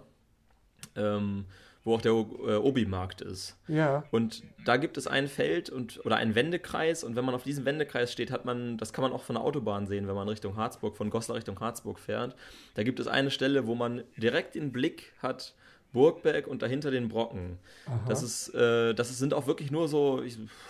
Ähm, 0.96 1.46
wo 1.84 1.96
auch 1.96 2.02
der 2.02 2.14
Obi-Markt 2.16 3.22
ist. 3.22 3.58
Ja. 3.68 4.04
Und 4.12 4.44
da 4.66 4.78
gibt 4.78 4.98
es 4.98 5.08
ein 5.08 5.28
Feld 5.28 5.70
und 5.70 6.06
oder 6.06 6.16
einen 6.16 6.34
Wendekreis 6.34 7.04
und 7.04 7.16
wenn 7.16 7.26
man 7.26 7.36
auf 7.36 7.44
diesem 7.44 7.66
Wendekreis 7.66 8.12
steht, 8.12 8.32
hat 8.32 8.46
man, 8.46 8.78
das 8.78 8.94
kann 8.94 9.04
man 9.04 9.12
auch 9.12 9.24
von 9.24 9.36
der 9.36 9.44
Autobahn 9.44 9.86
sehen, 9.86 10.08
wenn 10.08 10.16
man 10.16 10.30
Richtung 10.30 10.56
Harzburg, 10.56 10.96
von 10.96 11.10
Goslar 11.10 11.38
Richtung 11.38 11.60
Harzburg 11.60 12.00
fährt. 12.00 12.36
Da 12.76 12.84
gibt 12.84 13.00
es 13.00 13.08
eine 13.08 13.32
Stelle, 13.32 13.68
wo 13.68 13.76
man 13.76 14.04
direkt 14.18 14.56
den 14.56 14.72
Blick 14.72 15.12
hat, 15.22 15.56
Burgberg 15.92 16.48
und 16.48 16.62
dahinter 16.62 16.90
den 16.90 17.08
Brocken. 17.08 17.60
Das 18.08 18.24
ist, 18.24 18.50
äh, 18.56 18.94
das 18.96 19.16
sind 19.18 19.34
auch 19.34 19.46
wirklich 19.46 19.70
nur 19.70 19.88
so 19.88 20.24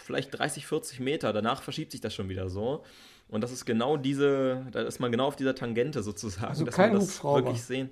vielleicht 0.04 0.38
30, 0.38 0.67
40 0.67 0.99
Meter. 0.99 1.32
Danach 1.32 1.62
verschiebt 1.62 1.91
sich 1.91 2.02
das 2.02 2.13
schon 2.13 2.28
wieder 2.28 2.49
so. 2.49 2.84
Und 3.30 3.41
das 3.41 3.52
ist 3.52 3.65
genau 3.65 3.97
diese, 3.97 4.65
da 4.71 4.82
ist 4.82 4.99
man 4.99 5.12
genau 5.12 5.28
auf 5.28 5.36
dieser 5.36 5.56
Tangente 5.56 6.04
sozusagen, 6.04 6.47
also 6.47 6.65
dass 6.65 6.78
man 6.78 6.93
das 6.93 7.04
Hubschrauber. 7.04 7.45
wirklich 7.45 7.63
sehen. 7.63 7.89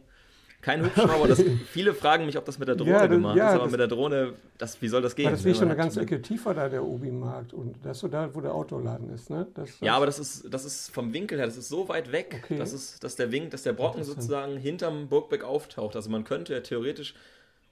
Kein 0.62 0.86
Hubschrauber. 0.86 1.28
Das, 1.28 1.44
viele 1.68 1.94
fragen 1.94 2.26
mich, 2.26 2.38
ob 2.38 2.46
das 2.46 2.60
mit 2.60 2.68
der 2.68 2.76
Drohne 2.76 2.92
ja, 2.92 3.08
gemacht 3.08 3.36
ja, 3.36 3.50
ist, 3.50 3.56
aber 3.56 3.70
mit 3.70 3.80
der 3.80 3.88
Drohne, 3.88 4.34
das, 4.58 4.82
wie 4.82 4.88
soll 4.88 5.02
das 5.02 5.16
gehen? 5.16 5.32
Das 5.32 5.44
ist 5.44 5.58
schon 5.58 5.68
eine 5.68 5.76
ganze 5.76 6.02
Ecke 6.02 6.22
tiefer 6.22 6.54
da, 6.54 6.70
der 6.70 6.84
Obi-Markt. 6.84 7.54
Und 7.54 7.76
das 7.84 7.98
ist 7.98 8.02
so 8.02 8.08
da, 8.08 8.34
wo 8.34 8.42
der 8.42 8.54
Autoladen 8.54 9.10
ist, 9.10 9.30
ne? 9.30 9.48
Das, 9.56 9.70
das 9.72 9.80
ja, 9.80 9.96
aber 9.96 10.06
das 10.06 10.20
ist, 10.20 10.54
das 10.54 10.66
ist 10.66 10.92
vom 10.92 11.14
Winkel 11.14 11.38
her, 11.40 11.48
das 11.48 11.58
ist 11.58 11.70
so 11.70 11.90
weit 11.90 12.12
weg, 12.12 12.42
okay. 12.44 12.58
dass, 12.58 12.74
es, 12.74 13.00
dass 13.00 13.16
der 13.16 13.32
Wink, 13.32 13.52
dass 13.52 13.64
der 13.64 13.74
Brocken 13.74 14.04
sozusagen 14.04 14.58
hinterm 14.58 15.08
Burgbeck 15.08 15.44
auftaucht. 15.44 15.96
Also 15.96 16.10
man 16.10 16.24
könnte 16.24 16.54
ja 16.54 16.60
theoretisch 16.60 17.16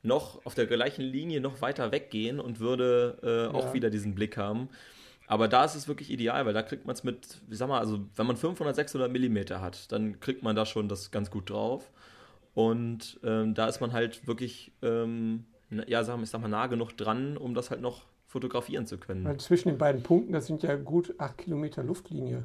noch 0.01 0.45
auf 0.45 0.55
der 0.55 0.65
gleichen 0.65 1.03
Linie 1.03 1.41
noch 1.41 1.61
weiter 1.61 1.91
weggehen 1.91 2.39
und 2.39 2.59
würde 2.59 3.49
äh, 3.51 3.55
auch 3.55 3.67
ja. 3.67 3.73
wieder 3.73 3.89
diesen 3.89 4.15
Blick 4.15 4.37
haben. 4.37 4.69
Aber 5.27 5.47
da 5.47 5.63
ist 5.63 5.75
es 5.75 5.87
wirklich 5.87 6.09
ideal, 6.09 6.45
weil 6.47 6.53
da 6.53 6.63
kriegt 6.63 6.87
man 6.87 6.95
es 6.95 7.03
mit, 7.03 7.39
wie 7.47 7.55
sag 7.55 7.67
mal, 7.67 7.79
also 7.79 7.99
wenn 8.15 8.25
man 8.25 8.35
500, 8.35 8.75
600 8.75 9.11
Millimeter 9.11 9.61
hat, 9.61 9.91
dann 9.91 10.19
kriegt 10.19 10.41
man 10.41 10.55
da 10.55 10.65
schon 10.65 10.87
das 10.87 11.11
ganz 11.11 11.29
gut 11.29 11.51
drauf. 11.51 11.91
Und 12.59 13.21
ähm, 13.23 13.53
da 13.53 13.69
ist 13.69 13.79
man 13.79 13.93
halt 13.93 14.27
wirklich, 14.27 14.73
ähm, 14.81 15.45
ja, 15.87 16.03
sag, 16.03 16.21
ich 16.21 16.29
sag 16.29 16.41
mal, 16.41 16.49
nah 16.49 16.67
genug 16.67 16.91
dran, 16.91 17.37
um 17.37 17.53
das 17.53 17.71
halt 17.71 17.79
noch 17.79 18.05
fotografieren 18.27 18.85
zu 18.85 18.97
können. 18.97 19.23
Weil 19.23 19.39
zwischen 19.39 19.69
den 19.69 19.77
beiden 19.77 20.03
Punkten, 20.03 20.33
das 20.33 20.47
sind 20.47 20.61
ja 20.63 20.75
gut 20.75 21.15
acht 21.19 21.37
Kilometer 21.37 21.83
Luftlinie. 21.83 22.43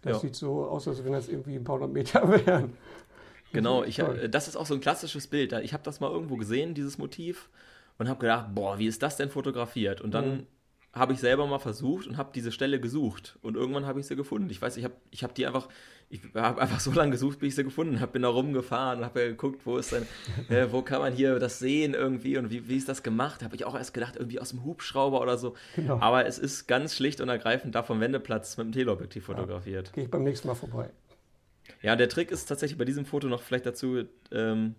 Das 0.00 0.14
ja. 0.14 0.18
sieht 0.20 0.36
so 0.36 0.64
aus, 0.64 0.88
als 0.88 1.04
wenn 1.04 1.12
das 1.12 1.28
irgendwie 1.28 1.56
ein 1.56 1.64
paar 1.64 1.74
hundert 1.74 1.92
Meter 1.92 2.26
wären. 2.46 2.72
Genau, 3.52 3.84
ich, 3.84 3.98
äh, 3.98 4.30
das 4.30 4.48
ist 4.48 4.56
auch 4.56 4.64
so 4.64 4.72
ein 4.72 4.80
klassisches 4.80 5.26
Bild. 5.26 5.52
Ich 5.52 5.74
habe 5.74 5.82
das 5.82 6.00
mal 6.00 6.10
irgendwo 6.10 6.36
gesehen, 6.36 6.72
dieses 6.72 6.96
Motiv, 6.96 7.50
und 7.98 8.08
habe 8.08 8.20
gedacht, 8.20 8.54
boah, 8.54 8.78
wie 8.78 8.86
ist 8.86 9.02
das 9.02 9.18
denn 9.18 9.28
fotografiert? 9.28 10.00
Und 10.00 10.14
dann 10.14 10.30
mhm 10.30 10.46
habe 10.92 11.14
ich 11.14 11.20
selber 11.20 11.46
mal 11.46 11.58
versucht 11.58 12.06
und 12.06 12.18
habe 12.18 12.30
diese 12.34 12.52
Stelle 12.52 12.78
gesucht. 12.78 13.38
Und 13.40 13.56
irgendwann 13.56 13.86
habe 13.86 14.00
ich 14.00 14.06
sie 14.06 14.14
gefunden. 14.14 14.50
Ich 14.50 14.60
weiß, 14.60 14.76
ich 14.76 14.84
habe 14.84 14.94
ich 15.10 15.24
hab 15.24 15.34
die 15.34 15.46
einfach, 15.46 15.68
ich 16.10 16.20
habe 16.34 16.60
einfach 16.60 16.80
so 16.80 16.92
lange 16.92 17.12
gesucht, 17.12 17.38
bis 17.38 17.48
ich 17.48 17.54
sie 17.54 17.64
gefunden 17.64 18.00
habe. 18.00 18.12
Bin 18.12 18.22
da 18.22 18.28
rumgefahren 18.28 18.98
und 18.98 19.04
habe 19.06 19.28
geguckt, 19.28 19.64
wo 19.64 19.78
ist 19.78 19.92
denn, 19.92 20.06
äh, 20.50 20.70
wo 20.70 20.82
kann 20.82 21.00
man 21.00 21.14
hier 21.14 21.38
das 21.38 21.58
sehen 21.58 21.94
irgendwie 21.94 22.36
und 22.36 22.50
wie, 22.50 22.68
wie 22.68 22.76
ist 22.76 22.90
das 22.90 23.02
gemacht? 23.02 23.42
Habe 23.42 23.56
ich 23.56 23.64
auch 23.64 23.74
erst 23.74 23.94
gedacht, 23.94 24.16
irgendwie 24.16 24.38
aus 24.38 24.50
dem 24.50 24.64
Hubschrauber 24.64 25.22
oder 25.22 25.38
so. 25.38 25.54
Genau. 25.76 25.98
Aber 26.00 26.26
es 26.26 26.38
ist 26.38 26.66
ganz 26.66 26.94
schlicht 26.94 27.22
und 27.22 27.30
ergreifend 27.30 27.74
da 27.74 27.82
vom 27.82 28.00
Wendeplatz 28.00 28.58
mit 28.58 28.66
dem 28.66 28.72
Teleobjektiv 28.72 29.24
fotografiert. 29.24 29.88
Ja, 29.88 29.94
Gehe 29.94 30.04
ich 30.04 30.10
beim 30.10 30.24
nächsten 30.24 30.48
Mal 30.48 30.54
vorbei. 30.54 30.90
Ja, 31.80 31.96
der 31.96 32.10
Trick 32.10 32.30
ist 32.30 32.44
tatsächlich 32.46 32.78
bei 32.78 32.84
diesem 32.84 33.06
Foto 33.06 33.28
noch 33.28 33.42
vielleicht 33.42 33.64
dazu, 33.64 34.04
ähm, 34.30 34.74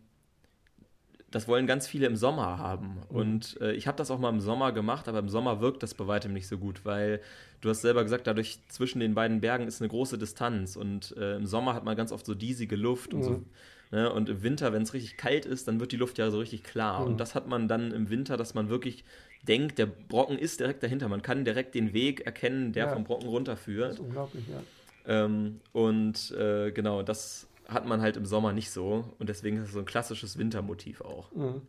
das 1.33 1.47
wollen 1.47 1.65
ganz 1.65 1.87
viele 1.87 2.05
im 2.05 2.15
Sommer 2.15 2.59
haben. 2.59 3.01
Mhm. 3.09 3.15
Und 3.15 3.61
äh, 3.61 3.73
ich 3.73 3.87
habe 3.87 3.97
das 3.97 4.11
auch 4.11 4.19
mal 4.19 4.29
im 4.29 4.39
Sommer 4.39 4.71
gemacht, 4.71 5.07
aber 5.07 5.19
im 5.19 5.29
Sommer 5.29 5.61
wirkt 5.61 5.81
das 5.81 5.95
bei 5.95 6.05
weitem 6.05 6.31
nicht 6.31 6.47
so 6.47 6.59
gut, 6.59 6.85
weil 6.85 7.21
du 7.61 7.69
hast 7.69 7.81
selber 7.81 8.03
gesagt, 8.03 8.27
dadurch 8.27 8.59
zwischen 8.69 8.99
den 8.99 9.15
beiden 9.15 9.41
Bergen 9.41 9.67
ist 9.67 9.81
eine 9.81 9.89
große 9.89 10.19
Distanz. 10.19 10.75
Und 10.75 11.15
äh, 11.17 11.35
im 11.35 11.47
Sommer 11.47 11.73
hat 11.73 11.83
man 11.83 11.97
ganz 11.97 12.11
oft 12.11 12.25
so 12.25 12.35
diesige 12.35 12.75
Luft 12.75 13.15
und 13.15 13.21
mhm. 13.21 13.23
so. 13.23 13.43
Ne? 13.91 14.13
Und 14.13 14.29
im 14.29 14.43
Winter, 14.43 14.73
wenn 14.73 14.83
es 14.83 14.93
richtig 14.93 15.17
kalt 15.17 15.47
ist, 15.47 15.67
dann 15.67 15.79
wird 15.79 15.91
die 15.91 15.97
Luft 15.97 16.19
ja 16.19 16.29
so 16.29 16.37
richtig 16.37 16.63
klar. 16.63 17.01
Mhm. 17.01 17.07
Und 17.07 17.17
das 17.19 17.33
hat 17.33 17.47
man 17.47 17.67
dann 17.67 17.91
im 17.91 18.11
Winter, 18.11 18.37
dass 18.37 18.53
man 18.53 18.69
wirklich 18.69 19.03
denkt, 19.41 19.79
der 19.79 19.87
Brocken 19.87 20.37
ist 20.37 20.59
direkt 20.59 20.83
dahinter. 20.83 21.09
Man 21.09 21.23
kann 21.23 21.45
direkt 21.45 21.73
den 21.73 21.93
Weg 21.93 22.21
erkennen, 22.21 22.73
der 22.73 22.85
ja. 22.85 22.93
vom 22.93 23.05
Brocken 23.05 23.27
runterführt. 23.27 23.89
Das 23.89 23.95
ist 23.95 24.01
unglaublich, 24.01 24.45
ja. 24.47 24.61
Ähm, 25.05 25.59
und 25.73 26.31
äh, 26.31 26.71
genau, 26.71 27.01
das 27.01 27.47
hat 27.67 27.85
man 27.85 28.01
halt 28.01 28.17
im 28.17 28.25
Sommer 28.25 28.53
nicht 28.53 28.71
so. 28.71 29.13
Und 29.19 29.29
deswegen 29.29 29.57
ist 29.57 29.67
es 29.67 29.73
so 29.73 29.79
ein 29.79 29.85
klassisches 29.85 30.37
Wintermotiv 30.37 31.01
auch. 31.01 31.31
Mhm. 31.31 31.61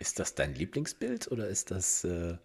Ist 0.00 0.18
das 0.18 0.34
dein 0.34 0.54
Lieblingsbild 0.54 1.30
oder 1.30 1.48
ist 1.48 1.70
das. 1.70 2.04
Äh, 2.04 2.38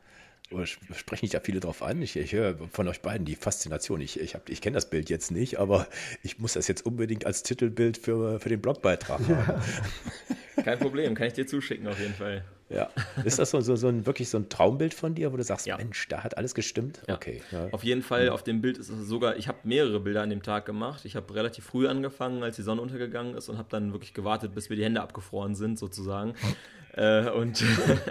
sprechen 0.65 1.25
nicht 1.25 1.33
da 1.33 1.39
viele 1.39 1.59
drauf 1.59 1.81
an? 1.81 2.01
Ich, 2.01 2.15
ich 2.15 2.33
höre 2.33 2.57
von 2.71 2.87
euch 2.87 3.01
beiden 3.01 3.25
die 3.25 3.35
Faszination. 3.35 4.01
Ich, 4.01 4.19
ich, 4.19 4.35
ich 4.47 4.61
kenne 4.61 4.75
das 4.75 4.89
Bild 4.89 5.09
jetzt 5.09 5.31
nicht, 5.31 5.59
aber 5.59 5.87
ich 6.21 6.39
muss 6.39 6.53
das 6.53 6.67
jetzt 6.67 6.85
unbedingt 6.85 7.25
als 7.25 7.43
Titelbild 7.43 7.97
für, 7.97 8.39
für 8.39 8.49
den 8.49 8.61
Blogbeitrag 8.61 9.21
ja. 9.27 9.47
haben. 9.47 9.61
Kein 10.63 10.79
Problem, 10.79 11.15
kann 11.15 11.27
ich 11.27 11.33
dir 11.33 11.47
zuschicken 11.47 11.87
auf 11.87 11.99
jeden 11.99 12.13
Fall. 12.13 12.43
Ja. 12.69 12.89
Ist 13.23 13.39
das 13.39 13.51
so, 13.51 13.61
so, 13.61 13.75
so 13.75 13.87
ein 13.87 14.05
wirklich 14.05 14.29
so 14.29 14.37
ein 14.37 14.49
Traumbild 14.49 14.93
von 14.93 15.15
dir, 15.15 15.31
wo 15.31 15.37
du 15.37 15.43
sagst, 15.43 15.65
ja. 15.65 15.77
Mensch, 15.77 16.07
da 16.07 16.23
hat 16.23 16.37
alles 16.37 16.55
gestimmt? 16.55 17.01
Ja. 17.07 17.15
Okay. 17.15 17.41
Ja. 17.51 17.67
Auf 17.71 17.83
jeden 17.83 18.01
Fall, 18.01 18.29
auf 18.29 18.43
dem 18.43 18.61
Bild 18.61 18.77
ist 18.77 18.89
es 18.89 19.07
sogar, 19.07 19.37
ich 19.37 19.47
habe 19.47 19.59
mehrere 19.63 19.99
Bilder 19.99 20.21
an 20.21 20.29
dem 20.29 20.41
Tag 20.41 20.65
gemacht. 20.65 21.05
Ich 21.05 21.15
habe 21.15 21.33
relativ 21.35 21.65
früh 21.65 21.87
angefangen, 21.87 22.43
als 22.43 22.55
die 22.55 22.63
Sonne 22.63 22.81
untergegangen 22.81 23.35
ist 23.35 23.49
und 23.49 23.57
habe 23.57 23.67
dann 23.69 23.91
wirklich 23.93 24.13
gewartet, 24.13 24.55
bis 24.55 24.69
mir 24.69 24.75
die 24.75 24.83
Hände 24.83 25.01
abgefroren 25.01 25.55
sind, 25.55 25.77
sozusagen. 25.77 26.33
Äh, 26.93 27.29
und 27.29 27.63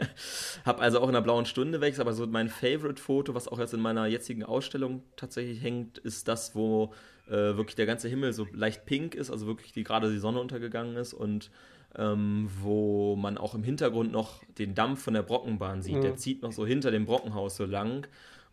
habe 0.64 0.80
also 0.80 1.00
auch 1.00 1.08
in 1.08 1.14
der 1.14 1.20
blauen 1.20 1.46
Stunde 1.46 1.80
weg, 1.80 1.98
aber 1.98 2.12
so 2.12 2.26
mein 2.26 2.48
Favorite-Foto, 2.48 3.34
was 3.34 3.48
auch 3.48 3.58
jetzt 3.58 3.74
in 3.74 3.80
meiner 3.80 4.06
jetzigen 4.06 4.42
Ausstellung 4.44 5.02
tatsächlich 5.16 5.62
hängt, 5.62 5.98
ist 5.98 6.28
das, 6.28 6.54
wo 6.54 6.92
äh, 7.28 7.30
wirklich 7.30 7.76
der 7.76 7.86
ganze 7.86 8.08
Himmel 8.08 8.32
so 8.32 8.46
leicht 8.52 8.84
pink 8.84 9.14
ist, 9.14 9.30
also 9.30 9.46
wirklich 9.46 9.72
die, 9.72 9.84
gerade 9.84 10.10
die 10.10 10.18
Sonne 10.18 10.40
untergegangen 10.40 10.96
ist 10.96 11.14
und 11.14 11.50
ähm, 11.96 12.48
wo 12.60 13.16
man 13.16 13.38
auch 13.38 13.54
im 13.54 13.62
Hintergrund 13.62 14.12
noch 14.12 14.42
den 14.58 14.74
Dampf 14.74 15.02
von 15.02 15.14
der 15.14 15.22
Brockenbahn 15.22 15.82
sieht. 15.82 15.96
Mhm. 15.96 16.02
Der 16.02 16.16
zieht 16.16 16.42
noch 16.42 16.52
so 16.52 16.66
hinter 16.66 16.90
dem 16.90 17.04
Brockenhaus 17.04 17.56
so 17.56 17.66
lang. 17.66 18.06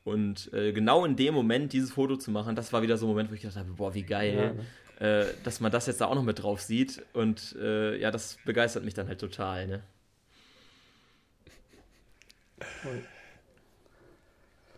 Und 0.03 0.51
äh, 0.53 0.73
genau 0.73 1.05
in 1.05 1.15
dem 1.15 1.33
Moment 1.33 1.73
dieses 1.73 1.91
Foto 1.91 2.17
zu 2.17 2.31
machen, 2.31 2.55
das 2.55 2.73
war 2.73 2.81
wieder 2.81 2.97
so 2.97 3.05
ein 3.05 3.09
Moment, 3.09 3.29
wo 3.29 3.33
ich 3.33 3.41
gedacht 3.41 3.57
habe, 3.57 3.71
boah, 3.73 3.93
wie 3.93 4.03
geil, 4.03 4.55
ja, 4.99 5.21
äh, 5.21 5.25
dass 5.43 5.59
man 5.59 5.71
das 5.71 5.87
jetzt 5.87 6.01
da 6.01 6.07
auch 6.07 6.15
noch 6.15 6.23
mit 6.23 6.41
drauf 6.41 6.61
sieht. 6.61 7.01
Und 7.13 7.55
äh, 7.59 7.97
ja, 7.97 8.11
das 8.11 8.37
begeistert 8.45 8.83
mich 8.83 8.93
dann 8.93 9.07
halt 9.07 9.19
total. 9.19 9.67
Ne? 9.67 9.83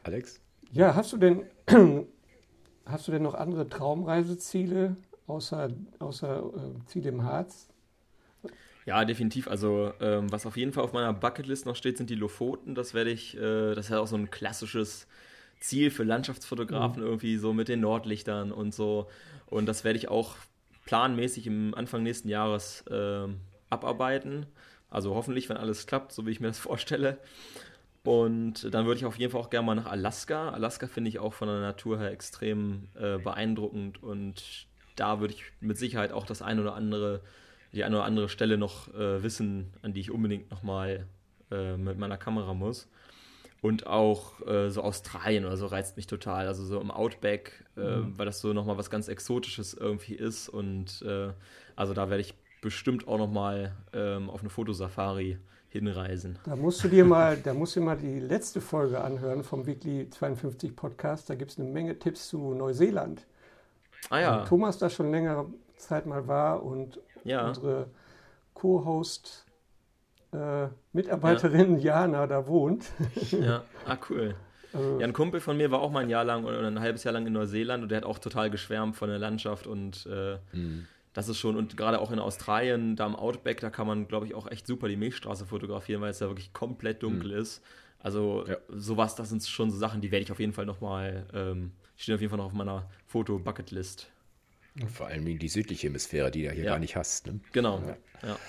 Alex? 0.03 0.39
Ja, 0.71 0.95
hast 0.95 1.13
du 1.13 1.17
denn 1.17 1.43
hast 2.85 3.07
du 3.07 3.11
denn 3.11 3.23
noch 3.23 3.35
andere 3.35 3.67
Traumreiseziele 3.69 4.95
außer, 5.27 5.69
außer 5.99 6.39
äh, 6.39 6.85
Ziele 6.87 7.09
im 7.09 7.23
Harz? 7.23 7.69
Ja, 8.85 9.05
definitiv. 9.05 9.47
Also 9.47 9.93
ähm, 9.99 10.31
was 10.31 10.45
auf 10.45 10.57
jeden 10.57 10.73
Fall 10.73 10.83
auf 10.83 10.93
meiner 10.93 11.13
Bucketlist 11.13 11.65
noch 11.65 11.75
steht, 11.75 11.97
sind 11.97 12.09
die 12.09 12.15
Lofoten. 12.15 12.73
Das 12.73 12.93
werde 12.93 13.11
ich, 13.11 13.37
äh, 13.37 13.75
das 13.75 13.85
ist 13.85 13.91
ja 13.91 13.99
auch 13.99 14.07
so 14.07 14.15
ein 14.15 14.31
klassisches 14.31 15.07
Ziel 15.59 15.91
für 15.91 16.03
Landschaftsfotografen 16.03 17.01
mhm. 17.01 17.07
irgendwie 17.07 17.37
so 17.37 17.53
mit 17.53 17.67
den 17.67 17.81
Nordlichtern 17.81 18.51
und 18.51 18.73
so. 18.73 19.07
Und 19.45 19.67
das 19.67 19.83
werde 19.83 19.97
ich 19.97 20.09
auch 20.09 20.35
planmäßig 20.85 21.45
im 21.47 21.75
Anfang 21.75 22.03
nächsten 22.03 22.27
Jahres 22.27 22.83
äh, 22.89 23.27
abarbeiten. 23.69 24.47
Also 24.89 25.13
hoffentlich, 25.13 25.47
wenn 25.49 25.57
alles 25.57 25.85
klappt, 25.85 26.11
so 26.11 26.25
wie 26.25 26.31
ich 26.31 26.39
mir 26.39 26.47
das 26.47 26.59
vorstelle. 26.59 27.19
Und 28.03 28.73
dann 28.73 28.85
würde 28.85 28.97
ich 28.97 29.05
auf 29.05 29.17
jeden 29.17 29.31
Fall 29.31 29.41
auch 29.41 29.49
gerne 29.49 29.65
mal 29.65 29.75
nach 29.75 29.85
Alaska. 29.85 30.49
Alaska 30.49 30.87
finde 30.87 31.09
ich 31.09 31.19
auch 31.19 31.33
von 31.33 31.47
der 31.47 31.59
Natur 31.59 31.99
her 31.99 32.11
extrem 32.11 32.87
äh, 32.95 33.19
beeindruckend 33.19 34.01
und 34.01 34.67
da 34.95 35.19
würde 35.19 35.33
ich 35.35 35.43
mit 35.59 35.77
Sicherheit 35.77 36.11
auch 36.11 36.25
das 36.25 36.41
eine 36.41 36.61
oder 36.61 36.73
andere 36.73 37.21
die 37.73 37.83
eine 37.83 37.97
oder 37.97 38.05
andere 38.05 38.29
Stelle 38.29 38.57
noch 38.57 38.93
äh, 38.93 39.23
wissen, 39.23 39.73
an 39.81 39.93
die 39.93 40.01
ich 40.01 40.11
unbedingt 40.11 40.51
nochmal 40.51 41.07
äh, 41.51 41.77
mit 41.77 41.97
meiner 41.97 42.17
Kamera 42.17 42.53
muss. 42.53 42.89
Und 43.61 43.85
auch 43.85 44.45
äh, 44.47 44.69
so 44.69 44.81
Australien 44.81 45.45
oder 45.45 45.55
so 45.55 45.67
reizt 45.67 45.95
mich 45.95 46.07
total. 46.07 46.47
Also 46.47 46.65
so 46.65 46.81
im 46.81 46.89
Outback, 46.89 47.63
äh, 47.77 47.97
mhm. 47.97 48.17
weil 48.17 48.25
das 48.25 48.41
so 48.41 48.53
nochmal 48.53 48.77
was 48.77 48.89
ganz 48.89 49.07
Exotisches 49.07 49.73
irgendwie 49.75 50.15
ist. 50.15 50.49
Und 50.49 51.03
äh, 51.03 51.29
also 51.75 51.93
da 51.93 52.09
werde 52.09 52.21
ich 52.21 52.33
bestimmt 52.61 53.07
auch 53.07 53.19
nochmal 53.19 53.75
ähm, 53.93 54.29
auf 54.29 54.41
eine 54.41 54.49
Fotosafari 54.49 55.37
hinreisen. 55.71 56.37
Da 56.43 56.55
musst 56.55 56.83
du 56.83 56.89
dir 56.89 57.05
mal, 57.05 57.37
da 57.37 57.53
musst 57.53 57.75
du 57.75 57.81
mal 57.81 57.97
die 57.97 58.19
letzte 58.19 58.59
Folge 58.59 59.01
anhören 59.01 59.43
vom 59.43 59.65
Weekly 59.65 60.09
52 60.09 60.75
Podcast. 60.75 61.29
Da 61.29 61.35
gibt 61.35 61.51
es 61.51 61.59
eine 61.59 61.69
Menge 61.69 61.97
Tipps 61.97 62.27
zu 62.27 62.53
Neuseeland. 62.53 63.25
Ah 64.09 64.19
ja. 64.19 64.45
Thomas 64.45 64.77
da 64.77 64.89
schon 64.89 65.11
längere 65.11 65.47
Zeit 65.77 66.05
mal 66.05 66.27
war 66.27 66.63
und 66.63 66.99
ja. 67.23 67.47
unsere 67.47 67.87
Co-Host 68.53 69.45
äh, 70.33 70.67
Mitarbeiterin 70.91 71.77
ja. 71.77 72.01
Jana 72.01 72.27
da 72.27 72.47
wohnt. 72.47 72.85
ja, 73.31 73.63
ah, 73.87 73.97
cool. 74.09 74.35
Also, 74.73 74.99
ja, 74.99 75.07
ein 75.07 75.13
Kumpel 75.13 75.39
von 75.41 75.57
mir 75.57 75.71
war 75.71 75.81
auch 75.81 75.91
mal 75.91 76.03
ein 76.03 76.09
Jahr 76.09 76.23
lang 76.23 76.45
oder 76.45 76.65
ein 76.65 76.79
halbes 76.79 77.03
Jahr 77.03 77.13
lang 77.13 77.25
in 77.27 77.33
Neuseeland 77.33 77.83
und 77.83 77.89
der 77.89 77.97
hat 77.97 78.05
auch 78.05 78.19
total 78.19 78.49
geschwärmt 78.49 78.95
von 78.95 79.09
der 79.09 79.19
Landschaft 79.19 79.67
und 79.67 80.07
äh, 80.09 80.37
mhm. 80.53 80.87
Das 81.13 81.27
ist 81.27 81.37
schon, 81.37 81.57
und 81.57 81.75
gerade 81.75 81.99
auch 81.99 82.11
in 82.11 82.19
Australien, 82.19 82.95
da 82.95 83.05
im 83.05 83.15
Outback, 83.15 83.59
da 83.59 83.69
kann 83.69 83.87
man, 83.87 84.07
glaube 84.07 84.25
ich, 84.25 84.33
auch 84.33 84.49
echt 84.49 84.65
super 84.65 84.87
die 84.87 84.95
Milchstraße 84.95 85.45
fotografieren, 85.45 86.01
weil 86.01 86.11
es 86.11 86.19
da 86.19 86.27
wirklich 86.27 86.53
komplett 86.53 87.03
dunkel 87.03 87.31
mhm. 87.31 87.41
ist. 87.41 87.61
Also 87.99 88.45
ja. 88.47 88.57
sowas, 88.69 89.15
das 89.15 89.29
sind 89.29 89.45
schon 89.45 89.69
so 89.69 89.77
Sachen, 89.77 90.01
die 90.01 90.11
werde 90.11 90.23
ich 90.23 90.31
auf 90.31 90.39
jeden 90.39 90.53
Fall 90.53 90.65
nochmal, 90.65 91.27
ähm, 91.33 91.71
stehen 91.97 92.15
auf 92.15 92.21
jeden 92.21 92.29
Fall 92.29 92.37
noch 92.37 92.45
auf 92.45 92.53
meiner 92.53 92.89
Foto-Bucketlist. 93.07 94.09
Vor 94.87 95.07
allem 95.07 95.37
die 95.37 95.49
südliche 95.49 95.87
Hemisphäre, 95.87 96.31
die 96.31 96.43
du 96.43 96.51
hier 96.51 96.63
ja. 96.63 96.71
gar 96.71 96.79
nicht 96.79 96.95
hast. 96.95 97.27
Ne? 97.27 97.41
Genau. 97.51 97.83
Ja. 98.23 98.27
Ja. 98.27 98.39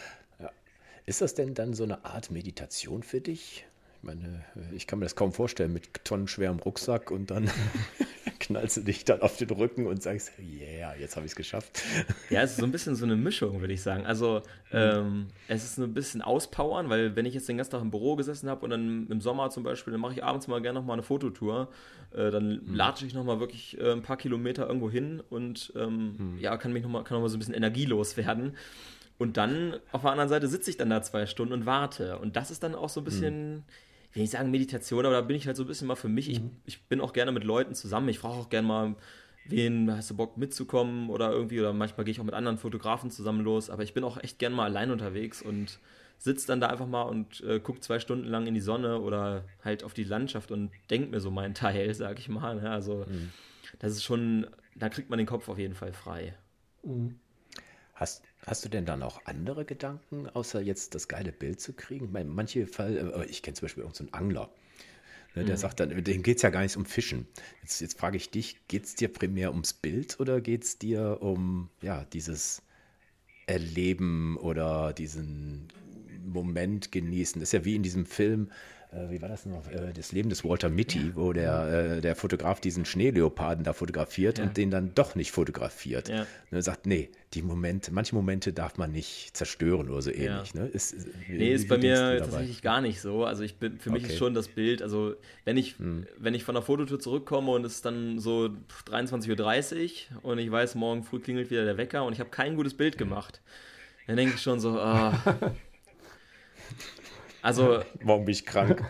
Ist 1.05 1.21
das 1.21 1.35
denn 1.35 1.55
dann 1.55 1.75
so 1.75 1.83
eine 1.83 2.05
Art 2.05 2.31
Meditation 2.31 3.03
für 3.03 3.21
dich? 3.21 3.67
Ich 3.97 4.03
meine, 4.03 4.45
ich 4.73 4.87
kann 4.87 5.01
mir 5.01 5.05
das 5.05 5.17
kaum 5.17 5.33
vorstellen 5.33 5.73
mit 5.73 6.05
tonnenschwerem 6.05 6.61
Rucksack 6.61 7.11
und 7.11 7.31
dann 7.31 7.51
knallst 8.43 8.77
du 8.77 8.81
dich 8.83 9.05
dann 9.05 9.23
auf 9.23 9.37
den 9.37 9.51
Rücken 9.51 9.87
und 9.87 10.03
sagst, 10.03 10.33
yeah, 10.39 10.95
jetzt 10.97 11.17
habe 11.17 11.25
ich 11.25 11.33
es 11.33 11.37
geschafft. 11.37 11.83
Ja, 12.29 12.43
es 12.43 12.53
ist 12.53 12.57
so 12.59 12.65
ein 12.65 12.73
bisschen 12.73 12.97
so 12.97 13.05
eine 13.05 13.17
Mischung, 13.17 13.61
würde 13.61 13.73
ich 13.73 13.83
sagen. 13.83 14.05
Also 14.05 14.43
ähm, 14.73 15.29
es 15.49 15.65
ist 15.65 15.79
ein 15.79 15.95
bisschen 15.95 16.23
auspowern, 16.23 16.91
weil 16.91 17.15
wenn 17.15 17.25
ich 17.25 17.35
jetzt 17.35 17.49
den 17.49 17.57
ganzen 17.57 17.71
Tag 17.71 17.83
im 17.83 17.91
Büro 17.91 18.17
gesessen 18.17 18.51
habe 18.51 18.65
und 18.65 18.71
dann 18.71 19.07
im 19.09 19.21
Sommer 19.21 19.51
zum 19.51 19.63
Beispiel, 19.63 19.93
dann 19.93 20.01
mache 20.01 20.15
ich 20.15 20.25
abends 20.25 20.49
mal 20.49 20.61
gerne 20.61 20.81
noch 20.81 20.87
mal 20.87 20.95
eine 20.95 21.03
Fototour. 21.03 21.69
Äh, 22.13 22.31
dann 22.31 22.65
mhm. 22.65 22.75
latsche 22.75 23.07
ich 23.07 23.15
noch 23.15 23.25
mal 23.25 23.39
wirklich 23.39 23.81
äh, 23.81 23.93
ein 23.93 24.03
paar 24.03 24.17
Kilometer 24.17 24.67
irgendwo 24.67 24.91
hin 24.91 25.23
und 25.31 25.73
ähm, 25.77 26.17
mhm. 26.19 26.39
ja, 26.39 26.57
kann 26.57 26.73
mich 26.73 26.83
noch 26.83 26.91
mal, 26.91 27.05
kann 27.05 27.17
noch 27.17 27.23
mal 27.23 27.29
so 27.29 27.37
ein 27.37 27.41
bisschen 27.41 27.55
energielos 27.55 28.17
werden. 28.17 28.57
Und 29.19 29.37
dann 29.37 29.77
auf 29.93 30.01
der 30.01 30.11
anderen 30.11 30.29
Seite 30.29 30.49
sitze 30.49 30.71
ich 30.71 30.77
dann 30.77 30.91
da 30.91 31.01
zwei 31.03 31.27
Stunden 31.27 31.55
und 31.55 31.67
warte. 31.67 32.19
Und 32.19 32.35
das 32.35 32.51
ist 32.51 32.65
dann 32.65 32.75
auch 32.75 32.89
so 32.89 33.01
ein 33.01 33.05
bisschen 33.05 33.55
mhm 33.55 33.63
ich 34.13 34.17
will 34.17 34.23
nicht 34.25 34.33
sagen 34.33 34.51
Meditation, 34.51 35.07
aber 35.07 35.15
da 35.15 35.21
bin 35.23 35.37
ich 35.37 35.47
halt 35.47 35.57
so 35.57 35.65
ein 35.65 35.67
bisschen 35.67 35.87
mal 35.87 35.97
für 35.97 36.11
mich. 36.11 36.29
Mhm. 36.29 36.51
Ich, 36.67 36.75
ich 36.75 36.83
bin 36.83 37.01
auch 37.01 37.15
gerne 37.15 37.33
mit 37.33 37.45
Leuten 37.45 37.75
zusammen. 37.75 38.11
Ich 38.11 38.21
brauche 38.21 38.41
auch 38.41 38.51
gerne 38.51 38.69
mal, 38.69 38.95
wen 39.47 39.91
hast 39.91 40.11
du 40.11 40.17
Bock 40.17 40.37
mitzukommen 40.37 41.09
oder 41.09 41.33
irgendwie, 41.33 41.59
oder 41.61 41.73
manchmal 41.73 42.05
gehe 42.05 42.13
ich 42.13 42.21
auch 42.21 42.25
mit 42.25 42.35
anderen 42.35 42.59
Fotografen 42.59 43.11
zusammen 43.11 43.41
los, 43.41 43.71
aber 43.71 43.85
ich 43.85 43.95
bin 43.95 44.05
auch 44.05 44.23
echt 44.23 44.39
gerne 44.39 44.55
mal 44.55 44.65
allein 44.65 44.91
unterwegs 44.91 45.41
und 45.41 45.79
sitze 46.19 46.47
dann 46.47 46.61
da 46.61 46.67
einfach 46.67 46.87
mal 46.87 47.05
und 47.05 47.41
äh, 47.41 47.59
gucke 47.59 47.81
zwei 47.81 48.01
Stunden 48.01 48.27
lang 48.27 48.47
in 48.47 48.53
die 48.53 48.61
Sonne 48.61 49.01
oder 49.01 49.45
halt 49.65 49.83
auf 49.83 49.95
die 49.95 50.05
Landschaft 50.05 50.51
und 50.51 50.71
denke 50.91 51.09
mir 51.09 51.21
so 51.21 51.31
meinen 51.31 51.55
Teil, 51.55 51.95
sag 51.95 52.19
ich 52.19 52.29
mal. 52.29 52.57
Ne? 52.57 52.71
Also 52.71 53.07
mhm. 53.09 53.31
das 53.79 53.93
ist 53.93 54.05
schon, 54.05 54.47
da 54.77 54.91
kriegt 54.91 55.09
man 55.09 55.17
den 55.17 55.27
Kopf 55.27 55.49
auf 55.49 55.59
jeden 55.59 55.75
Fall 55.75 55.95
frei. 55.95 56.35
Mhm. 56.83 57.19
Hast, 58.03 58.25
hast 58.45 58.65
du 58.65 58.69
denn 58.69 58.85
dann 58.85 59.01
auch 59.05 59.21
andere 59.27 59.65
Gedanken, 59.65 60.29
außer 60.29 60.61
jetzt 60.61 60.97
das 60.97 61.07
geile 61.07 61.31
Bild 61.31 61.61
zu 61.61 61.73
kriegen? 61.73 62.11
Manche 62.11 62.67
Fall, 62.67 62.97
äh, 62.97 63.27
ich 63.27 63.45
kenne 63.45 63.55
zum 63.55 63.67
Beispiel 63.67 63.85
irgendeinen 63.85 64.09
so 64.09 64.19
Angler, 64.19 64.51
ne, 65.37 65.45
der 65.45 65.55
mhm. 65.55 65.61
sagt 65.61 65.79
dann, 65.79 66.03
dem 66.03 66.23
geht 66.25 66.39
es 66.39 66.43
ja 66.43 66.51
gar 66.51 66.63
nicht 66.63 66.77
um 66.77 66.85
Fischen. 66.85 67.29
Jetzt, 67.63 67.81
jetzt 67.81 67.97
frage 67.97 68.17
ich 68.17 68.29
dich, 68.31 68.67
geht 68.67 68.87
es 68.87 68.97
dir 68.97 69.07
primär 69.07 69.53
ums 69.53 69.73
Bild 69.73 70.19
oder 70.19 70.41
geht 70.41 70.65
es 70.65 70.79
dir 70.79 71.19
um 71.21 71.71
ja, 71.81 72.05
dieses 72.07 72.63
Erleben 73.47 74.37
oder 74.37 74.93
diesen 74.93 75.69
Moment 76.25 76.91
genießen? 76.91 77.39
Das 77.39 77.51
ist 77.51 77.53
ja 77.53 77.65
wie 77.65 77.77
in 77.77 77.85
diesem 77.85 78.05
Film, 78.05 78.51
äh, 78.93 79.11
wie 79.11 79.23
war 79.23 79.29
das 79.29 79.47
noch, 79.47 79.71
äh, 79.71 79.93
das 79.95 80.13
Leben 80.13 80.29
des 80.29 80.45
Walter 80.45 80.69
Mitty, 80.69 80.99
ja. 80.99 81.15
wo 81.15 81.33
der, 81.33 81.97
äh, 81.97 82.01
der 82.01 82.15
Fotograf 82.15 82.61
diesen 82.61 82.85
Schneeleoparden 82.85 83.65
da 83.65 83.73
fotografiert 83.73 84.39
ja. 84.39 84.45
und 84.45 84.57
den 84.57 84.71
dann 84.71 84.95
doch 84.95 85.15
nicht 85.15 85.33
fotografiert. 85.33 86.09
Ja. 86.09 86.21
Und 86.23 86.57
er 86.57 86.63
sagt, 86.63 86.87
nee, 86.87 87.11
die 87.33 87.43
Momente, 87.43 87.93
manche 87.93 88.15
Momente 88.15 88.53
darf 88.53 88.77
man 88.77 88.93
nicht 88.93 89.35
zerstören 89.35 89.89
oder 89.89 90.03
so 90.03 90.11
ähnlich. 90.11 90.55
Ne? 90.55 90.67
Ist, 90.67 90.95
wie, 91.27 91.39
nee, 91.39 91.53
ist 91.53 91.69
bei 91.69 91.79
mir 91.79 92.19
tatsächlich 92.19 92.61
gar 92.61 92.83
nicht 92.83 93.01
so. 93.01 93.25
Also 93.25 93.43
ich 93.43 93.57
bin, 93.57 93.79
für 93.79 93.91
mich 93.91 94.05
okay. 94.05 94.13
ist 94.13 94.19
schon 94.19 94.35
das 94.35 94.49
Bild, 94.49 94.83
also 94.83 95.15
wenn 95.45 95.57
ich, 95.57 95.79
hm. 95.79 96.07
wenn 96.19 96.35
ich 96.35 96.45
von 96.45 96.55
der 96.55 96.63
Fototour 96.63 97.01
zurückkomme 97.01 97.51
und 97.51 97.65
es 97.65 97.77
ist 97.77 97.87
dann 97.87 98.19
so 98.19 98.51
23.30 98.89 100.17
Uhr 100.23 100.25
und 100.25 100.39
ich 100.39 100.51
weiß, 100.51 100.75
morgen 100.75 101.03
früh 101.03 101.21
klingelt 101.21 101.51
wieder 101.51 101.65
der 101.65 101.79
Wecker 101.79 102.05
und 102.05 102.13
ich 102.13 102.21
habe 102.21 102.31
kein 102.31 102.57
gutes 102.57 102.75
Bild 102.75 102.99
gemacht, 102.99 103.41
dann 104.07 104.17
denke 104.17 104.35
ich 104.35 104.43
schon 104.43 104.61
so, 104.61 104.79
ah, 104.79 105.19
Also. 107.43 107.83
Morgen 108.03 108.25
bin 108.25 108.33
ich 108.33 108.47
krank. 108.47 108.83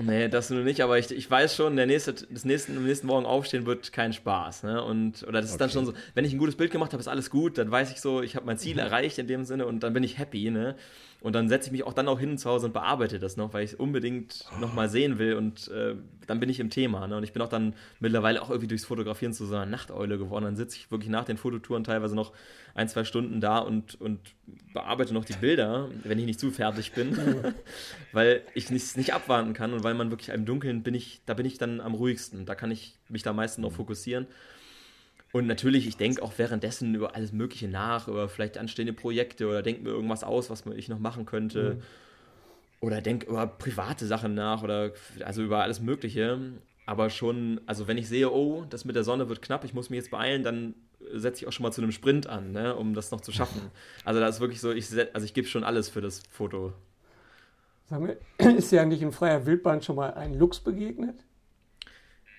Nee, 0.00 0.28
das 0.28 0.50
nur 0.50 0.62
nicht, 0.62 0.80
aber 0.80 0.98
ich, 0.98 1.10
ich 1.10 1.30
weiß 1.30 1.56
schon, 1.56 1.76
der 1.76 1.86
nächste, 1.86 2.14
das 2.14 2.44
nächste, 2.44 2.72
am 2.72 2.84
nächsten 2.84 3.06
Morgen 3.06 3.26
aufstehen 3.26 3.66
wird 3.66 3.92
kein 3.92 4.12
Spaß. 4.12 4.62
Ne? 4.64 4.82
Und, 4.82 5.22
oder 5.24 5.40
das 5.40 5.50
ist 5.50 5.54
okay. 5.54 5.58
dann 5.60 5.70
schon 5.70 5.86
so, 5.86 5.94
wenn 6.14 6.24
ich 6.24 6.32
ein 6.32 6.38
gutes 6.38 6.56
Bild 6.56 6.70
gemacht 6.70 6.92
habe, 6.92 7.00
ist 7.00 7.08
alles 7.08 7.30
gut, 7.30 7.58
dann 7.58 7.70
weiß 7.70 7.92
ich 7.92 8.00
so, 8.00 8.22
ich 8.22 8.36
habe 8.36 8.46
mein 8.46 8.58
Ziel 8.58 8.74
mhm. 8.74 8.80
erreicht 8.80 9.18
in 9.18 9.26
dem 9.26 9.44
Sinne 9.44 9.66
und 9.66 9.82
dann 9.82 9.92
bin 9.92 10.02
ich 10.02 10.18
happy. 10.18 10.50
Ne? 10.50 10.76
Und 11.22 11.34
dann 11.34 11.48
setze 11.48 11.68
ich 11.68 11.72
mich 11.72 11.84
auch 11.84 11.92
dann 11.92 12.08
auch 12.08 12.18
hin 12.18 12.36
zu 12.36 12.50
Hause 12.50 12.66
und 12.66 12.72
bearbeite 12.72 13.20
das 13.20 13.36
noch, 13.36 13.54
weil 13.54 13.64
ich 13.64 13.72
es 13.72 13.78
unbedingt 13.78 14.44
oh. 14.56 14.60
nochmal 14.60 14.88
sehen 14.88 15.18
will 15.18 15.34
und 15.34 15.68
äh, 15.68 15.94
dann 16.26 16.40
bin 16.40 16.48
ich 16.48 16.58
im 16.58 16.68
Thema. 16.68 17.06
Ne? 17.06 17.16
Und 17.16 17.22
ich 17.22 17.32
bin 17.32 17.42
auch 17.42 17.48
dann 17.48 17.74
mittlerweile 18.00 18.42
auch 18.42 18.50
irgendwie 18.50 18.66
durchs 18.66 18.84
Fotografieren 18.84 19.32
zu 19.32 19.46
so 19.46 19.54
einer 19.54 19.66
Nachteule 19.66 20.18
geworden. 20.18 20.44
Dann 20.44 20.56
sitze 20.56 20.76
ich 20.76 20.90
wirklich 20.90 21.10
nach 21.10 21.24
den 21.24 21.36
Fototouren 21.36 21.84
teilweise 21.84 22.16
noch 22.16 22.32
ein, 22.74 22.88
zwei 22.88 23.04
Stunden 23.04 23.40
da 23.40 23.58
und, 23.58 24.00
und 24.00 24.18
bearbeite 24.72 25.14
noch 25.14 25.24
die 25.24 25.34
Bilder, 25.34 25.88
wenn 26.02 26.18
ich 26.18 26.24
nicht 26.26 26.40
zu 26.40 26.50
fertig 26.50 26.92
bin, 26.92 27.16
weil 28.12 28.42
ich 28.54 28.64
es 28.64 28.70
nicht, 28.70 28.96
nicht 28.96 29.14
abwarten 29.14 29.52
kann 29.52 29.71
und 29.72 29.84
weil 29.84 29.94
man 29.94 30.10
wirklich 30.10 30.28
im 30.30 30.44
Dunkeln 30.44 30.82
bin 30.82 30.94
ich, 30.94 31.20
da 31.26 31.34
bin 31.34 31.46
ich 31.46 31.58
dann 31.58 31.80
am 31.80 31.94
ruhigsten. 31.94 32.46
Da 32.46 32.54
kann 32.54 32.70
ich 32.70 32.96
mich 33.08 33.22
da 33.22 33.32
meistens 33.32 33.62
noch 33.62 33.70
mhm. 33.70 33.76
fokussieren. 33.76 34.26
Und 35.32 35.46
natürlich, 35.46 35.86
ich 35.86 35.96
denke 35.96 36.22
auch 36.22 36.34
währenddessen 36.36 36.94
über 36.94 37.16
alles 37.16 37.32
Mögliche 37.32 37.66
nach, 37.66 38.06
über 38.06 38.28
vielleicht 38.28 38.58
anstehende 38.58 38.92
Projekte 38.92 39.48
oder 39.48 39.62
denke 39.62 39.82
mir 39.82 39.90
irgendwas 39.90 40.24
aus, 40.24 40.50
was 40.50 40.64
ich 40.66 40.88
noch 40.88 40.98
machen 40.98 41.24
könnte. 41.24 41.74
Mhm. 41.74 41.82
Oder 42.80 43.00
denke 43.00 43.26
über 43.26 43.46
private 43.46 44.06
Sachen 44.06 44.34
nach 44.34 44.62
oder 44.62 44.92
also 45.24 45.42
über 45.42 45.62
alles 45.62 45.80
Mögliche. 45.80 46.38
Aber 46.84 47.10
schon, 47.10 47.60
also 47.66 47.86
wenn 47.88 47.96
ich 47.96 48.08
sehe, 48.08 48.30
oh, 48.30 48.66
das 48.68 48.84
mit 48.84 48.96
der 48.96 49.04
Sonne 49.04 49.28
wird 49.28 49.40
knapp, 49.40 49.64
ich 49.64 49.72
muss 49.72 49.88
mich 49.88 49.98
jetzt 49.98 50.10
beeilen, 50.10 50.42
dann 50.42 50.74
setze 51.14 51.42
ich 51.42 51.48
auch 51.48 51.52
schon 51.52 51.62
mal 51.62 51.72
zu 51.72 51.80
einem 51.80 51.92
Sprint 51.92 52.26
an, 52.26 52.52
ne, 52.52 52.74
um 52.74 52.94
das 52.94 53.10
noch 53.10 53.20
zu 53.20 53.32
schaffen. 53.32 53.60
Also 54.04 54.20
da 54.20 54.28
ist 54.28 54.40
wirklich 54.40 54.60
so, 54.60 54.72
ich, 54.72 54.86
also 55.14 55.24
ich 55.24 55.34
gebe 55.34 55.46
schon 55.46 55.64
alles 55.64 55.88
für 55.88 56.00
das 56.00 56.22
Foto. 56.30 56.72
Sag 57.92 58.00
mal, 58.00 58.16
ist 58.56 58.72
dir 58.72 58.80
eigentlich 58.80 59.02
in 59.02 59.12
freier 59.12 59.44
Wildbahn 59.44 59.82
schon 59.82 59.96
mal 59.96 60.14
ein 60.14 60.32
Luchs 60.32 60.60
begegnet? 60.60 61.26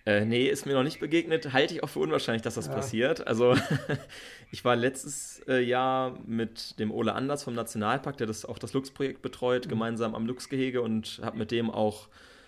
Äh, 0.03 0.25
nee, 0.25 0.47
ist 0.47 0.65
mir 0.65 0.73
noch 0.73 0.81
nicht 0.81 0.99
begegnet. 0.99 1.53
Halte 1.53 1.75
ich 1.75 1.83
auch 1.83 1.89
für 1.89 1.99
unwahrscheinlich, 1.99 2.41
dass 2.41 2.55
das 2.55 2.65
ja. 2.65 2.73
passiert. 2.73 3.27
Also, 3.27 3.55
ich 4.51 4.65
war 4.65 4.75
letztes 4.75 5.43
äh, 5.47 5.61
Jahr 5.63 6.17
mit 6.25 6.79
dem 6.79 6.89
Ole 6.89 7.13
Anders 7.13 7.43
vom 7.43 7.53
Nationalpark, 7.53 8.17
der 8.17 8.25
das 8.25 8.45
auch 8.45 8.57
das 8.57 8.73
Lux-Projekt 8.73 9.21
betreut, 9.21 9.67
mhm. 9.67 9.69
gemeinsam 9.69 10.15
am 10.15 10.25
Lux-Gehege 10.25 10.81
und 10.81 11.21
habe 11.23 11.37
mit 11.37 11.51
dem 11.51 11.69
auch 11.69 12.07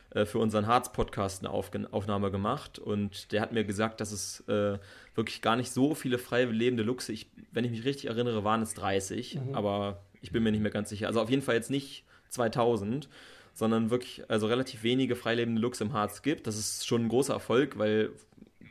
äh, 0.10 0.26
für 0.26 0.40
unseren 0.40 0.66
Harz-Podcast 0.66 1.44
eine 1.44 1.54
Auf 1.54 1.70
Aufnahme 1.92 2.32
gemacht. 2.32 2.80
Und 2.80 3.32
der 3.32 3.42
hat 3.42 3.52
mir 3.52 3.66
gesagt, 3.66 4.02
dass 4.02 4.12
es 4.12 4.40
äh, 4.48 4.80
wirklich 5.14 5.44
gar 5.44 5.58
nicht 5.58 5.72
so 5.72 5.94
viele 5.94 6.18
frei 6.18 6.46
lebende 6.46 6.82
Luchse, 6.82 7.14
ich, 7.14 7.30
wenn 7.52 7.66
ich 7.66 7.72
mich 7.72 7.86
richtig 7.86 8.10
erinnere, 8.10 8.44
waren 8.44 8.64
es 8.64 8.74
30, 8.74 9.36
mhm. 9.36 9.54
aber 9.54 10.02
ich 10.22 10.32
bin 10.32 10.42
mir 10.42 10.52
nicht 10.52 10.62
mehr 10.62 10.72
ganz 10.72 10.90
sicher. 10.90 11.06
Also 11.06 11.22
auf 11.22 11.30
jeden 11.30 11.44
Fall 11.44 11.54
jetzt 11.54 11.70
nicht 11.70 12.04
2000 12.36 13.10
sondern 13.56 13.90
wirklich 13.90 14.30
also 14.30 14.48
relativ 14.48 14.84
wenige 14.84 15.16
freilebende 15.16 15.62
Luchse 15.62 15.86
im 15.86 15.94
Harz 15.94 16.22
gibt. 16.22 16.46
Das 16.46 16.58
ist 16.58 16.86
schon 16.86 17.06
ein 17.06 17.10
großer 17.10 17.34
Erfolg, 17.34 17.80
weil 17.80 18.12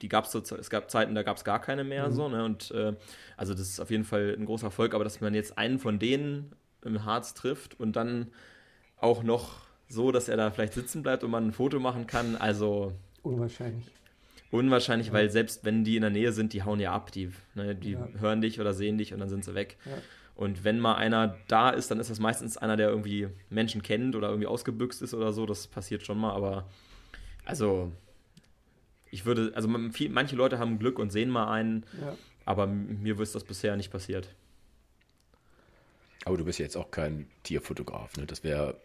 die 0.02 0.08
gab 0.08 0.26
es 0.26 0.34
es 0.34 0.70
gab 0.70 0.90
Zeiten, 0.90 1.14
da 1.14 1.22
gab 1.22 1.38
es 1.38 1.44
gar 1.44 1.60
keine 1.60 1.84
mehr 1.84 2.08
mhm. 2.08 2.12
so, 2.12 2.28
ne? 2.28 2.44
Und 2.44 2.70
äh, 2.70 2.92
also 3.36 3.54
das 3.54 3.62
ist 3.62 3.80
auf 3.80 3.90
jeden 3.90 4.04
Fall 4.04 4.36
ein 4.38 4.44
großer 4.44 4.66
Erfolg, 4.66 4.94
aber 4.94 5.02
dass 5.02 5.20
man 5.20 5.34
jetzt 5.34 5.56
einen 5.56 5.78
von 5.78 5.98
denen 5.98 6.52
im 6.82 7.04
Harz 7.04 7.32
trifft 7.32 7.80
und 7.80 7.96
dann 7.96 8.30
auch 8.98 9.22
noch 9.22 9.62
so, 9.88 10.12
dass 10.12 10.28
er 10.28 10.36
da 10.36 10.50
vielleicht 10.50 10.74
sitzen 10.74 11.02
bleibt 11.02 11.24
und 11.24 11.30
man 11.30 11.48
ein 11.48 11.52
Foto 11.52 11.80
machen 11.80 12.06
kann, 12.06 12.36
also 12.36 12.92
unwahrscheinlich. 13.22 13.86
Unwahrscheinlich, 14.50 15.08
ja. 15.08 15.12
weil 15.14 15.30
selbst 15.30 15.64
wenn 15.64 15.84
die 15.84 15.96
in 15.96 16.02
der 16.02 16.10
Nähe 16.10 16.32
sind, 16.32 16.52
die 16.52 16.62
hauen 16.62 16.78
ja 16.78 16.92
ab, 16.92 17.10
die, 17.10 17.32
ne, 17.54 17.74
die 17.74 17.92
ja. 17.92 18.08
hören 18.18 18.42
dich 18.42 18.60
oder 18.60 18.74
sehen 18.74 18.98
dich 18.98 19.14
und 19.14 19.20
dann 19.20 19.30
sind 19.30 19.44
sie 19.44 19.54
weg. 19.54 19.78
Ja. 19.86 19.92
Und 20.36 20.64
wenn 20.64 20.80
mal 20.80 20.94
einer 20.94 21.36
da 21.46 21.70
ist, 21.70 21.90
dann 21.90 22.00
ist 22.00 22.10
das 22.10 22.18
meistens 22.18 22.56
einer, 22.56 22.76
der 22.76 22.88
irgendwie 22.88 23.28
Menschen 23.50 23.82
kennt 23.82 24.16
oder 24.16 24.28
irgendwie 24.28 24.48
ausgebüxt 24.48 25.00
ist 25.02 25.14
oder 25.14 25.32
so. 25.32 25.46
Das 25.46 25.66
passiert 25.68 26.04
schon 26.04 26.18
mal, 26.18 26.32
aber 26.32 26.66
also 27.44 27.92
ich 29.10 29.24
würde, 29.26 29.52
also 29.54 29.68
viel, 29.92 30.10
manche 30.10 30.34
Leute 30.34 30.58
haben 30.58 30.78
Glück 30.78 30.98
und 30.98 31.10
sehen 31.10 31.30
mal 31.30 31.52
einen, 31.52 31.84
ja. 32.00 32.16
aber 32.44 32.66
mir 32.66 33.20
ist 33.20 33.34
das 33.34 33.44
bisher 33.44 33.76
nicht 33.76 33.92
passiert. 33.92 34.28
Aber 36.26 36.38
du 36.38 36.44
bist 36.44 36.58
jetzt 36.58 36.76
auch 36.76 36.90
kein 36.90 37.26
Tierfotograf, 37.42 38.16
ne? 38.16 38.24
Das 38.26 38.42
wäre 38.42 38.76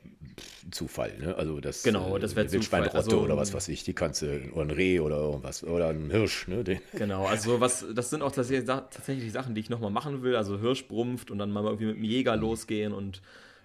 Zufall, 0.72 1.18
ne? 1.20 1.36
Also 1.36 1.62
das 1.62 1.84
genau, 1.84 2.18
das 2.18 2.36
wäre 2.36 2.52
Wildschweinrotte 2.52 2.98
also, 2.98 3.22
oder 3.22 3.38
was 3.38 3.54
weiß 3.54 3.70
ich, 3.70 3.84
die 3.84 3.94
kannst 3.94 4.22
du 4.22 4.52
oder 4.52 4.64
ein 4.64 4.72
Reh 4.72 5.00
oder 5.00 5.18
irgendwas 5.18 5.64
oder 5.64 5.90
ein 5.90 6.12
Hirsch, 6.12 6.48
ne? 6.48 6.64
Den. 6.64 6.82
Genau, 6.94 7.26
also 7.26 7.62
was, 7.62 7.86
das 7.94 8.10
sind 8.10 8.22
auch 8.22 8.32
tatsächlich, 8.32 8.68
tatsächlich 8.68 9.32
Sachen, 9.32 9.56
die 9.56 9.62
ich 9.62 9.70
nochmal 9.70 9.92
machen 9.92 10.22
will. 10.22 10.36
Also 10.36 10.60
Hirsch 10.60 10.88
brumpft 10.88 11.32
und 11.32 11.38
dann 11.38 11.52
mal 11.52 11.64
irgendwie 11.64 11.86
mit 11.86 11.96
dem 11.96 12.04
Jäger 12.04 12.36
mhm. 12.36 12.42
losgehen 12.42 12.94
und 12.94 13.22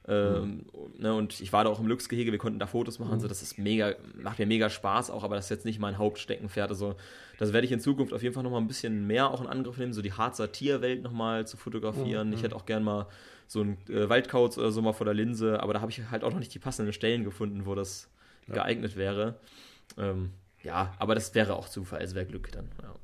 ähm, 0.06 0.66
mhm. 0.72 1.02
ne, 1.02 1.14
und 1.14 1.40
ich 1.40 1.52
war 1.52 1.64
da 1.64 1.70
auch 1.70 1.80
im 1.80 1.86
Glücksgehege, 1.86 2.30
wir 2.30 2.38
konnten 2.38 2.58
da 2.58 2.66
Fotos 2.66 2.98
machen, 2.98 3.14
mhm. 3.14 3.20
so 3.20 3.28
das 3.28 3.40
ist 3.40 3.56
mega, 3.56 3.94
macht 4.14 4.38
mir 4.38 4.46
mega 4.46 4.68
Spaß 4.68 5.10
auch, 5.10 5.24
aber 5.24 5.34
das 5.34 5.46
ist 5.46 5.50
jetzt 5.50 5.64
nicht 5.64 5.78
mein 5.78 5.96
Hauptsteckenpferd. 5.96 6.68
Also 6.68 6.94
das 7.38 7.54
werde 7.54 7.64
ich 7.64 7.72
in 7.72 7.80
Zukunft 7.80 8.12
auf 8.12 8.22
jeden 8.22 8.34
Fall 8.34 8.42
nochmal 8.42 8.60
ein 8.60 8.68
bisschen 8.68 9.06
mehr 9.06 9.30
auch 9.30 9.40
in 9.40 9.46
Angriff 9.46 9.78
nehmen, 9.78 9.94
so 9.94 10.02
die 10.02 10.12
Harzer 10.12 10.52
Tierwelt 10.52 11.02
nochmal 11.02 11.46
zu 11.46 11.56
fotografieren. 11.56 12.28
Mhm. 12.28 12.34
Ich 12.34 12.42
hätte 12.42 12.54
auch 12.54 12.66
gern 12.66 12.84
mal 12.84 13.06
so 13.46 13.60
ein 13.60 13.78
äh, 13.88 14.08
Waldkauz 14.08 14.58
oder 14.58 14.72
so 14.72 14.82
mal 14.82 14.92
vor 14.92 15.04
der 15.04 15.14
Linse, 15.14 15.60
aber 15.60 15.74
da 15.74 15.80
habe 15.80 15.90
ich 15.90 16.10
halt 16.10 16.24
auch 16.24 16.32
noch 16.32 16.38
nicht 16.38 16.54
die 16.54 16.58
passenden 16.58 16.92
Stellen 16.92 17.24
gefunden, 17.24 17.66
wo 17.66 17.74
das 17.74 18.08
ja. 18.46 18.54
geeignet 18.54 18.96
wäre. 18.96 19.36
Ähm, 19.98 20.30
ja, 20.62 20.94
aber 20.98 21.14
das 21.14 21.34
wäre 21.34 21.54
auch 21.56 21.68
Zufall, 21.68 22.02
es 22.02 22.14
wäre 22.14 22.26
Glück 22.26 22.50
dann. 22.52 22.70
Ja. 22.82 22.94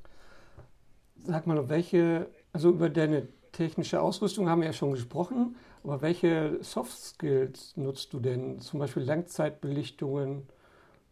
Sag 1.25 1.47
mal, 1.47 1.69
welche, 1.69 2.29
also 2.53 2.71
über 2.71 2.89
deine 2.89 3.29
technische 3.53 4.01
Ausrüstung 4.01 4.49
haben 4.49 4.63
wir 4.63 4.69
ja 4.69 4.73
schon 4.73 4.93
gesprochen, 4.93 5.57
aber 5.85 6.01
welche 6.03 6.59
Soft 6.63 6.99
Skills 6.99 7.77
nutzt 7.77 8.13
du 8.13 8.21
denn? 8.21 8.61
Zum 8.61 8.81
Beispiel 8.81 9.03
Langzeitbelichtungen 9.03 10.47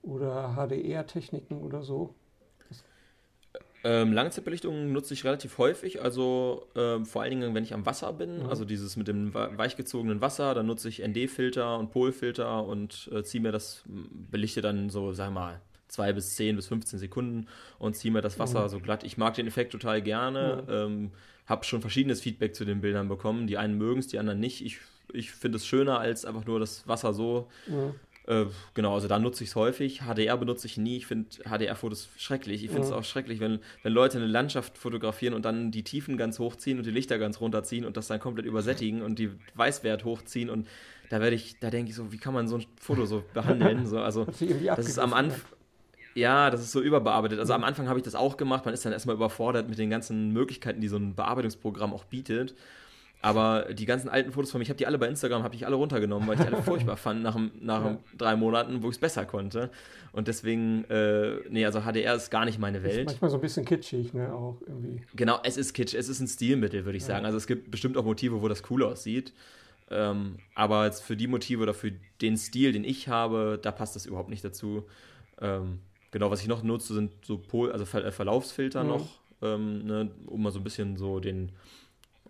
oder 0.02 0.54
HDR-Techniken 0.56 1.62
oder 1.62 1.82
so? 1.82 2.14
Ähm, 3.84 4.12
Langzeitbelichtung 4.12 4.92
nutze 4.92 5.14
ich 5.14 5.24
relativ 5.24 5.58
häufig, 5.58 6.02
also 6.02 6.66
ähm, 6.74 7.06
vor 7.06 7.22
allen 7.22 7.30
Dingen, 7.30 7.54
wenn 7.54 7.62
ich 7.62 7.74
am 7.74 7.86
Wasser 7.86 8.12
bin, 8.12 8.40
mhm. 8.42 8.46
also 8.46 8.64
dieses 8.64 8.96
mit 8.96 9.06
dem 9.06 9.32
weichgezogenen 9.34 10.20
Wasser, 10.20 10.54
dann 10.54 10.66
nutze 10.66 10.88
ich 10.88 11.06
ND-Filter 11.06 11.78
und 11.78 11.90
Polfilter 11.90 12.64
und 12.64 13.08
äh, 13.14 13.22
ziehe 13.22 13.40
mir 13.40 13.52
das, 13.52 13.84
belichte 13.86 14.62
dann 14.62 14.90
so, 14.90 15.12
sag 15.12 15.32
mal, 15.32 15.60
zwei 15.86 16.12
bis 16.12 16.36
zehn 16.36 16.56
bis 16.56 16.66
15 16.66 16.98
Sekunden 16.98 17.46
und 17.78 17.96
ziehe 17.96 18.12
mir 18.12 18.20
das 18.20 18.38
Wasser 18.38 18.64
mhm. 18.64 18.68
so 18.68 18.80
glatt. 18.80 19.04
Ich 19.04 19.16
mag 19.16 19.34
den 19.34 19.46
Effekt 19.46 19.72
total 19.72 20.02
gerne, 20.02 20.64
mhm. 20.66 20.72
ähm, 20.72 21.10
habe 21.46 21.64
schon 21.64 21.80
verschiedenes 21.80 22.20
Feedback 22.20 22.54
zu 22.54 22.64
den 22.64 22.80
Bildern 22.80 23.08
bekommen. 23.08 23.46
Die 23.46 23.58
einen 23.58 23.78
mögen 23.78 24.00
es, 24.00 24.08
die 24.08 24.18
anderen 24.18 24.40
nicht. 24.40 24.64
Ich, 24.64 24.78
ich 25.12 25.30
finde 25.30 25.56
es 25.56 25.66
schöner, 25.66 25.98
als 25.98 26.24
einfach 26.24 26.44
nur 26.44 26.60
das 26.60 26.86
Wasser 26.86 27.14
so 27.14 27.48
mhm. 27.66 27.94
Äh, 28.28 28.44
genau, 28.74 28.92
also 28.92 29.08
da 29.08 29.18
nutze 29.18 29.42
ich 29.42 29.50
es 29.50 29.56
häufig. 29.56 30.02
HDR 30.02 30.36
benutze 30.36 30.66
ich 30.66 30.76
nie. 30.76 30.98
Ich 30.98 31.06
finde 31.06 31.28
HDR-Fotos 31.44 32.10
schrecklich. 32.18 32.62
Ich 32.62 32.68
finde 32.68 32.84
es 32.84 32.90
ja. 32.90 32.96
auch 32.96 33.04
schrecklich, 33.04 33.40
wenn, 33.40 33.60
wenn 33.82 33.92
Leute 33.94 34.18
eine 34.18 34.26
Landschaft 34.26 34.76
fotografieren 34.76 35.32
und 35.32 35.46
dann 35.46 35.70
die 35.70 35.82
Tiefen 35.82 36.18
ganz 36.18 36.38
hochziehen 36.38 36.76
und 36.76 36.84
die 36.84 36.90
Lichter 36.90 37.18
ganz 37.18 37.40
runterziehen 37.40 37.86
und 37.86 37.96
das 37.96 38.08
dann 38.08 38.20
komplett 38.20 38.44
übersättigen 38.44 39.00
und 39.00 39.18
die 39.18 39.30
Weißwert 39.54 40.04
hochziehen 40.04 40.50
und 40.50 40.68
da 41.08 41.22
werde 41.22 41.36
ich, 41.36 41.58
da 41.58 41.70
denke 41.70 41.88
ich 41.88 41.96
so, 41.96 42.12
wie 42.12 42.18
kann 42.18 42.34
man 42.34 42.48
so 42.48 42.56
ein 42.56 42.66
Foto 42.78 43.06
so 43.06 43.24
behandeln? 43.32 43.86
So, 43.86 43.98
also 43.98 44.26
das 44.76 44.86
ist 44.86 44.98
am 44.98 45.14
Anfang. 45.14 45.40
Ja, 46.14 46.50
das 46.50 46.60
ist 46.60 46.72
so 46.72 46.82
überbearbeitet. 46.82 47.38
Also 47.38 47.54
am 47.54 47.64
Anfang 47.64 47.88
habe 47.88 47.98
ich 47.98 48.02
das 48.02 48.14
auch 48.14 48.36
gemacht. 48.36 48.66
Man 48.66 48.74
ist 48.74 48.84
dann 48.84 48.92
erstmal 48.92 49.16
überfordert 49.16 49.70
mit 49.70 49.78
den 49.78 49.88
ganzen 49.88 50.32
Möglichkeiten, 50.32 50.80
die 50.82 50.88
so 50.88 50.96
ein 50.96 51.14
Bearbeitungsprogramm 51.14 51.94
auch 51.94 52.04
bietet. 52.04 52.54
Aber 53.20 53.66
die 53.72 53.85
ganzen 53.85 54.09
alten 54.09 54.31
Fotos 54.31 54.52
von 54.52 54.61
mir, 54.61 54.62
ich 54.62 54.68
habe 54.68 54.76
die 54.76 54.87
alle 54.87 54.96
bei 54.96 55.09
Instagram, 55.09 55.42
habe 55.42 55.57
ich 55.57 55.66
alle 55.66 55.74
runtergenommen, 55.74 56.28
weil 56.28 56.37
ich 56.37 56.40
die 56.40 56.46
alle 56.46 56.62
furchtbar 56.62 56.96
fand 56.96 57.22
nach, 57.22 57.37
nach 57.61 57.85
ja. 57.85 57.98
drei 58.16 58.37
Monaten, 58.37 58.83
wo 58.83 58.88
ich 58.88 58.94
es 58.94 59.00
besser 59.00 59.24
konnte. 59.24 59.70
Und 60.12 60.28
deswegen, 60.28 60.85
äh, 60.85 61.37
nee, 61.50 61.64
also 61.64 61.81
HDR 61.81 62.14
ist 62.14 62.31
gar 62.31 62.44
nicht 62.44 62.61
meine 62.61 62.83
Welt. 62.85 63.00
Ist 63.00 63.07
manchmal 63.07 63.31
so 63.31 63.37
ein 63.38 63.40
bisschen 63.40 63.64
kitschig, 63.64 64.14
ne, 64.14 64.33
auch 64.33 64.61
irgendwie. 64.66 65.02
Genau, 65.14 65.40
es 65.42 65.57
ist 65.57 65.74
kitsch, 65.74 65.94
es 65.94 66.09
ist 66.09 66.20
ein 66.20 66.28
Stilmittel, 66.28 66.85
würde 66.85 66.96
ich 66.96 67.02
ja. 67.02 67.09
sagen. 67.09 67.26
Also 67.26 67.37
es 67.38 67.48
gibt 67.48 67.70
bestimmt 67.72 67.96
auch 67.96 68.04
Motive, 68.04 68.40
wo 68.40 68.46
das 68.46 68.62
cool 68.70 68.85
aussieht. 68.85 69.33
Ähm, 69.90 70.37
aber 70.54 70.85
jetzt 70.85 71.02
für 71.02 71.16
die 71.16 71.26
Motive 71.26 71.62
oder 71.62 71.74
für 71.74 71.92
den 72.20 72.37
Stil, 72.37 72.72
den 72.72 72.85
ich 72.85 73.09
habe, 73.09 73.59
da 73.61 73.72
passt 73.72 73.96
das 73.96 74.07
überhaupt 74.07 74.28
nicht 74.28 74.44
dazu. 74.44 74.85
Ähm, 75.40 75.81
genau, 76.11 76.31
was 76.31 76.40
ich 76.40 76.48
noch 76.48 76.62
nutze, 76.62 76.94
sind 76.94 77.12
so 77.24 77.38
Pol 77.38 77.72
also 77.72 77.85
Ver 77.85 78.12
Verlaufsfilter 78.12 78.85
mhm. 78.85 78.88
noch, 78.88 79.09
ähm, 79.42 79.87
ne, 79.87 80.11
um 80.26 80.42
mal 80.42 80.52
so 80.52 80.61
ein 80.61 80.64
bisschen 80.64 80.96
so 80.96 81.20
den 81.20 81.52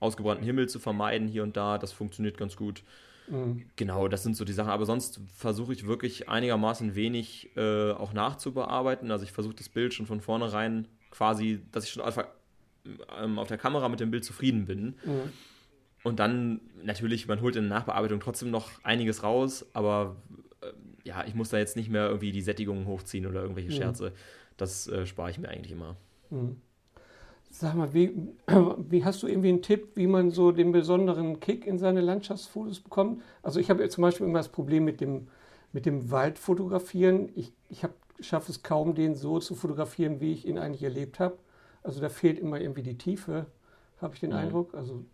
ausgebrannten 0.00 0.44
Himmel 0.44 0.68
zu 0.68 0.78
vermeiden 0.78 1.28
hier 1.28 1.42
und 1.42 1.56
da. 1.56 1.78
Das 1.78 1.92
funktioniert 1.92 2.38
ganz 2.38 2.56
gut. 2.56 2.82
Mhm. 3.28 3.66
Genau, 3.76 4.08
das 4.08 4.22
sind 4.22 4.36
so 4.36 4.44
die 4.44 4.52
Sachen. 4.52 4.70
Aber 4.70 4.86
sonst 4.86 5.20
versuche 5.34 5.72
ich 5.72 5.86
wirklich 5.86 6.28
einigermaßen 6.28 6.94
wenig 6.94 7.50
äh, 7.56 7.92
auch 7.92 8.12
nachzubearbeiten. 8.12 9.10
Also 9.10 9.24
ich 9.24 9.32
versuche 9.32 9.54
das 9.54 9.68
Bild 9.68 9.94
schon 9.94 10.06
von 10.06 10.20
vornherein 10.20 10.88
quasi, 11.10 11.60
dass 11.72 11.84
ich 11.84 11.90
schon 11.90 12.02
einfach 12.02 12.26
ähm, 13.20 13.38
auf 13.38 13.48
der 13.48 13.58
Kamera 13.58 13.88
mit 13.88 14.00
dem 14.00 14.10
Bild 14.10 14.24
zufrieden 14.24 14.66
bin. 14.66 14.94
Mhm. 15.04 15.32
Und 16.04 16.20
dann 16.20 16.60
natürlich, 16.82 17.26
man 17.26 17.40
holt 17.40 17.56
in 17.56 17.68
der 17.68 17.78
Nachbearbeitung 17.78 18.20
trotzdem 18.20 18.50
noch 18.50 18.70
einiges 18.84 19.22
raus, 19.22 19.66
aber 19.72 20.16
äh, 20.60 20.66
ja, 21.04 21.24
ich 21.26 21.34
muss 21.34 21.50
da 21.50 21.58
jetzt 21.58 21.76
nicht 21.76 21.90
mehr 21.90 22.06
irgendwie 22.06 22.32
die 22.32 22.40
Sättigung 22.40 22.86
hochziehen 22.86 23.26
oder 23.26 23.42
irgendwelche 23.42 23.70
mhm. 23.70 23.76
Scherze. 23.76 24.12
Das 24.56 24.86
äh, 24.88 25.06
spare 25.06 25.30
ich 25.30 25.38
mir 25.38 25.48
eigentlich 25.48 25.72
immer. 25.72 25.96
Mhm. 26.30 26.56
Sag 27.50 27.74
mal, 27.74 27.92
wie, 27.94 28.14
wie 28.90 29.04
hast 29.04 29.22
du 29.22 29.26
irgendwie 29.26 29.48
einen 29.48 29.62
Tipp, 29.62 29.90
wie 29.94 30.06
man 30.06 30.30
so 30.30 30.52
den 30.52 30.72
besonderen 30.72 31.40
Kick 31.40 31.66
in 31.66 31.78
seine 31.78 32.00
Landschaftsfotos 32.00 32.80
bekommt? 32.80 33.22
Also 33.42 33.60
ich 33.60 33.70
habe 33.70 33.82
ja 33.82 33.88
zum 33.88 34.02
Beispiel 34.02 34.26
immer 34.26 34.38
das 34.38 34.50
Problem 34.50 34.84
mit 34.84 35.00
dem, 35.00 35.28
mit 35.72 35.86
dem 35.86 36.10
Waldfotografieren. 36.10 37.30
Ich, 37.34 37.52
ich 37.68 37.82
schaffe 38.20 38.52
es 38.52 38.62
kaum, 38.62 38.94
den 38.94 39.14
so 39.14 39.38
zu 39.38 39.54
fotografieren, 39.54 40.20
wie 40.20 40.32
ich 40.32 40.46
ihn 40.46 40.58
eigentlich 40.58 40.82
erlebt 40.82 41.20
habe. 41.20 41.38
Also 41.82 42.00
da 42.00 42.08
fehlt 42.08 42.38
immer 42.38 42.60
irgendwie 42.60 42.82
die 42.82 42.98
Tiefe, 42.98 43.46
habe 44.00 44.14
ich 44.14 44.20
den 44.20 44.30
mhm. 44.30 44.36
Eindruck. 44.36 44.74
Also 44.74 45.04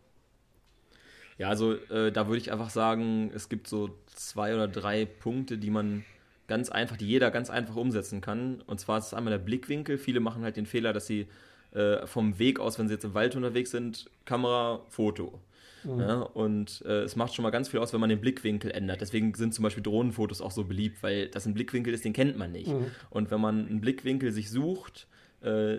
ja, 1.36 1.48
also 1.48 1.74
äh, 1.90 2.12
da 2.12 2.28
würde 2.28 2.38
ich 2.38 2.52
einfach 2.52 2.70
sagen, 2.70 3.30
es 3.34 3.48
gibt 3.48 3.66
so 3.66 3.90
zwei 4.06 4.54
oder 4.54 4.68
drei 4.68 5.04
Punkte, 5.04 5.58
die 5.58 5.70
man 5.70 6.04
ganz 6.46 6.68
einfach, 6.68 6.96
die 6.96 7.06
jeder 7.06 7.30
ganz 7.30 7.50
einfach 7.50 7.76
umsetzen 7.76 8.20
kann. 8.20 8.62
Und 8.66 8.78
zwar 8.78 8.98
ist 8.98 9.06
es 9.06 9.14
einmal 9.14 9.32
der 9.32 9.44
Blickwinkel. 9.44 9.98
Viele 9.98 10.20
machen 10.20 10.44
halt 10.44 10.56
den 10.56 10.66
Fehler, 10.66 10.92
dass 10.92 11.06
sie 11.06 11.26
äh, 11.74 12.06
vom 12.06 12.38
Weg 12.38 12.60
aus, 12.60 12.78
wenn 12.78 12.88
sie 12.88 12.94
jetzt 12.94 13.04
im 13.04 13.14
Wald 13.14 13.36
unterwegs 13.36 13.70
sind, 13.70 14.10
Kamera, 14.24 14.80
Foto. 14.88 15.40
Mhm. 15.84 16.00
Ja, 16.00 16.20
und 16.20 16.82
äh, 16.86 17.02
es 17.02 17.16
macht 17.16 17.34
schon 17.34 17.42
mal 17.42 17.50
ganz 17.50 17.68
viel 17.68 17.80
aus, 17.80 17.92
wenn 17.92 18.00
man 18.00 18.08
den 18.08 18.20
Blickwinkel 18.20 18.70
ändert. 18.70 19.00
Deswegen 19.00 19.34
sind 19.34 19.54
zum 19.54 19.62
Beispiel 19.62 19.82
Drohnenfotos 19.82 20.40
auch 20.40 20.50
so 20.50 20.64
beliebt, 20.64 21.02
weil 21.02 21.28
das 21.28 21.46
ein 21.46 21.54
Blickwinkel 21.54 21.92
ist, 21.92 22.04
den 22.04 22.12
kennt 22.12 22.38
man 22.38 22.52
nicht. 22.52 22.68
Mhm. 22.68 22.86
Und 23.10 23.30
wenn 23.30 23.40
man 23.40 23.66
einen 23.68 23.80
Blickwinkel 23.80 24.32
sich 24.32 24.50
sucht, 24.50 25.06
äh, 25.42 25.78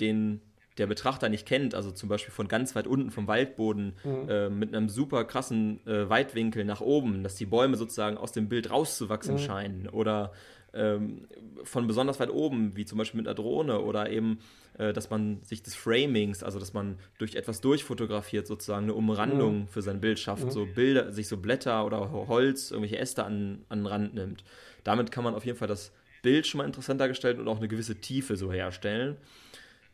den 0.00 0.40
der 0.78 0.86
Betrachter 0.86 1.28
nicht 1.28 1.46
kennt, 1.46 1.74
also 1.74 1.90
zum 1.90 2.08
Beispiel 2.08 2.32
von 2.32 2.48
ganz 2.48 2.74
weit 2.74 2.86
unten 2.86 3.10
vom 3.10 3.26
Waldboden 3.26 3.94
mhm. 4.04 4.28
äh, 4.28 4.48
mit 4.48 4.74
einem 4.74 4.88
super 4.88 5.24
krassen 5.24 5.86
äh, 5.86 6.08
Weitwinkel 6.08 6.64
nach 6.64 6.80
oben, 6.80 7.22
dass 7.22 7.34
die 7.34 7.44
Bäume 7.44 7.76
sozusagen 7.76 8.16
aus 8.16 8.32
dem 8.32 8.48
Bild 8.48 8.70
rauszuwachsen 8.70 9.34
mhm. 9.34 9.38
scheinen 9.38 9.88
oder 9.88 10.32
ähm, 10.72 11.26
von 11.64 11.86
besonders 11.86 12.20
weit 12.20 12.30
oben, 12.30 12.74
wie 12.74 12.86
zum 12.86 12.96
Beispiel 12.96 13.18
mit 13.18 13.28
einer 13.28 13.34
Drohne 13.34 13.80
oder 13.80 14.08
eben, 14.10 14.38
äh, 14.82 14.92
dass 14.92 15.10
man 15.10 15.40
sich 15.44 15.62
des 15.62 15.76
Framings, 15.76 16.42
also 16.42 16.58
dass 16.58 16.72
man 16.72 16.98
durch 17.18 17.36
etwas 17.36 17.60
durchfotografiert, 17.60 18.46
sozusagen 18.48 18.84
eine 18.84 18.94
Umrandung 18.94 19.60
mhm. 19.60 19.68
für 19.68 19.80
sein 19.80 20.00
Bild 20.00 20.18
schafft, 20.18 20.44
mhm. 20.44 20.50
so 20.50 20.66
Bilder, 20.66 21.12
sich 21.12 21.28
so 21.28 21.36
Blätter 21.36 21.86
oder 21.86 22.10
Holz, 22.10 22.70
irgendwelche 22.72 22.98
Äste 22.98 23.24
an, 23.24 23.64
an 23.68 23.80
den 23.80 23.86
Rand 23.86 24.14
nimmt. 24.14 24.42
Damit 24.82 25.12
kann 25.12 25.22
man 25.22 25.34
auf 25.34 25.44
jeden 25.44 25.56
Fall 25.56 25.68
das 25.68 25.92
Bild 26.22 26.46
schon 26.46 26.58
mal 26.58 26.64
interessanter 26.64 27.06
gestalten 27.06 27.40
und 27.40 27.48
auch 27.48 27.58
eine 27.58 27.68
gewisse 27.68 28.00
Tiefe 28.00 28.36
so 28.36 28.52
herstellen. 28.52 29.16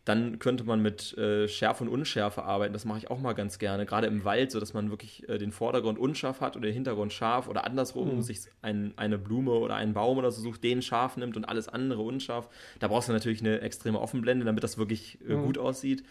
Dann 0.05 0.39
könnte 0.39 0.65
man 0.65 0.81
mit 0.81 1.17
äh, 1.19 1.49
Schärfe 1.49 1.85
und 1.85 1.91
Unschärfe 1.91 2.43
arbeiten. 2.43 2.73
Das 2.73 2.87
mache 2.87 2.99
ich 2.99 3.11
auch 3.11 3.21
mal 3.21 3.35
ganz 3.35 3.59
gerne. 3.59 3.85
Gerade 3.85 4.07
im 4.07 4.25
Wald, 4.25 4.51
so 4.51 4.59
dass 4.59 4.73
man 4.73 4.91
wirklich 4.91 5.29
äh, 5.29 5.37
den 5.37 5.53
Vordergrund 5.53 5.99
unscharf 5.99 6.41
hat 6.41 6.57
oder 6.57 6.67
den 6.67 6.75
Hintergrund 6.75 7.13
scharf 7.13 7.47
oder 7.47 7.65
andersrum 7.65 8.17
mhm. 8.17 8.23
sich 8.23 8.41
ein, 8.63 8.95
eine 8.97 9.19
Blume 9.19 9.53
oder 9.53 9.75
einen 9.75 9.93
Baum 9.93 10.17
oder 10.17 10.31
so 10.31 10.41
sucht, 10.41 10.65
den 10.65 10.81
scharf 10.81 11.17
nimmt 11.19 11.37
und 11.37 11.45
alles 11.45 11.69
andere 11.69 12.01
unscharf. 12.03 12.49
Da 12.79 12.89
brauchst 12.89 13.09
du 13.09 13.13
natürlich 13.13 13.41
eine 13.41 13.61
extreme 13.61 14.01
Offenblende, 14.01 14.47
damit 14.47 14.65
das 14.65 14.79
wirklich 14.79 15.19
äh, 15.29 15.35
mhm. 15.35 15.45
gut 15.45 15.59
aussieht. 15.59 16.05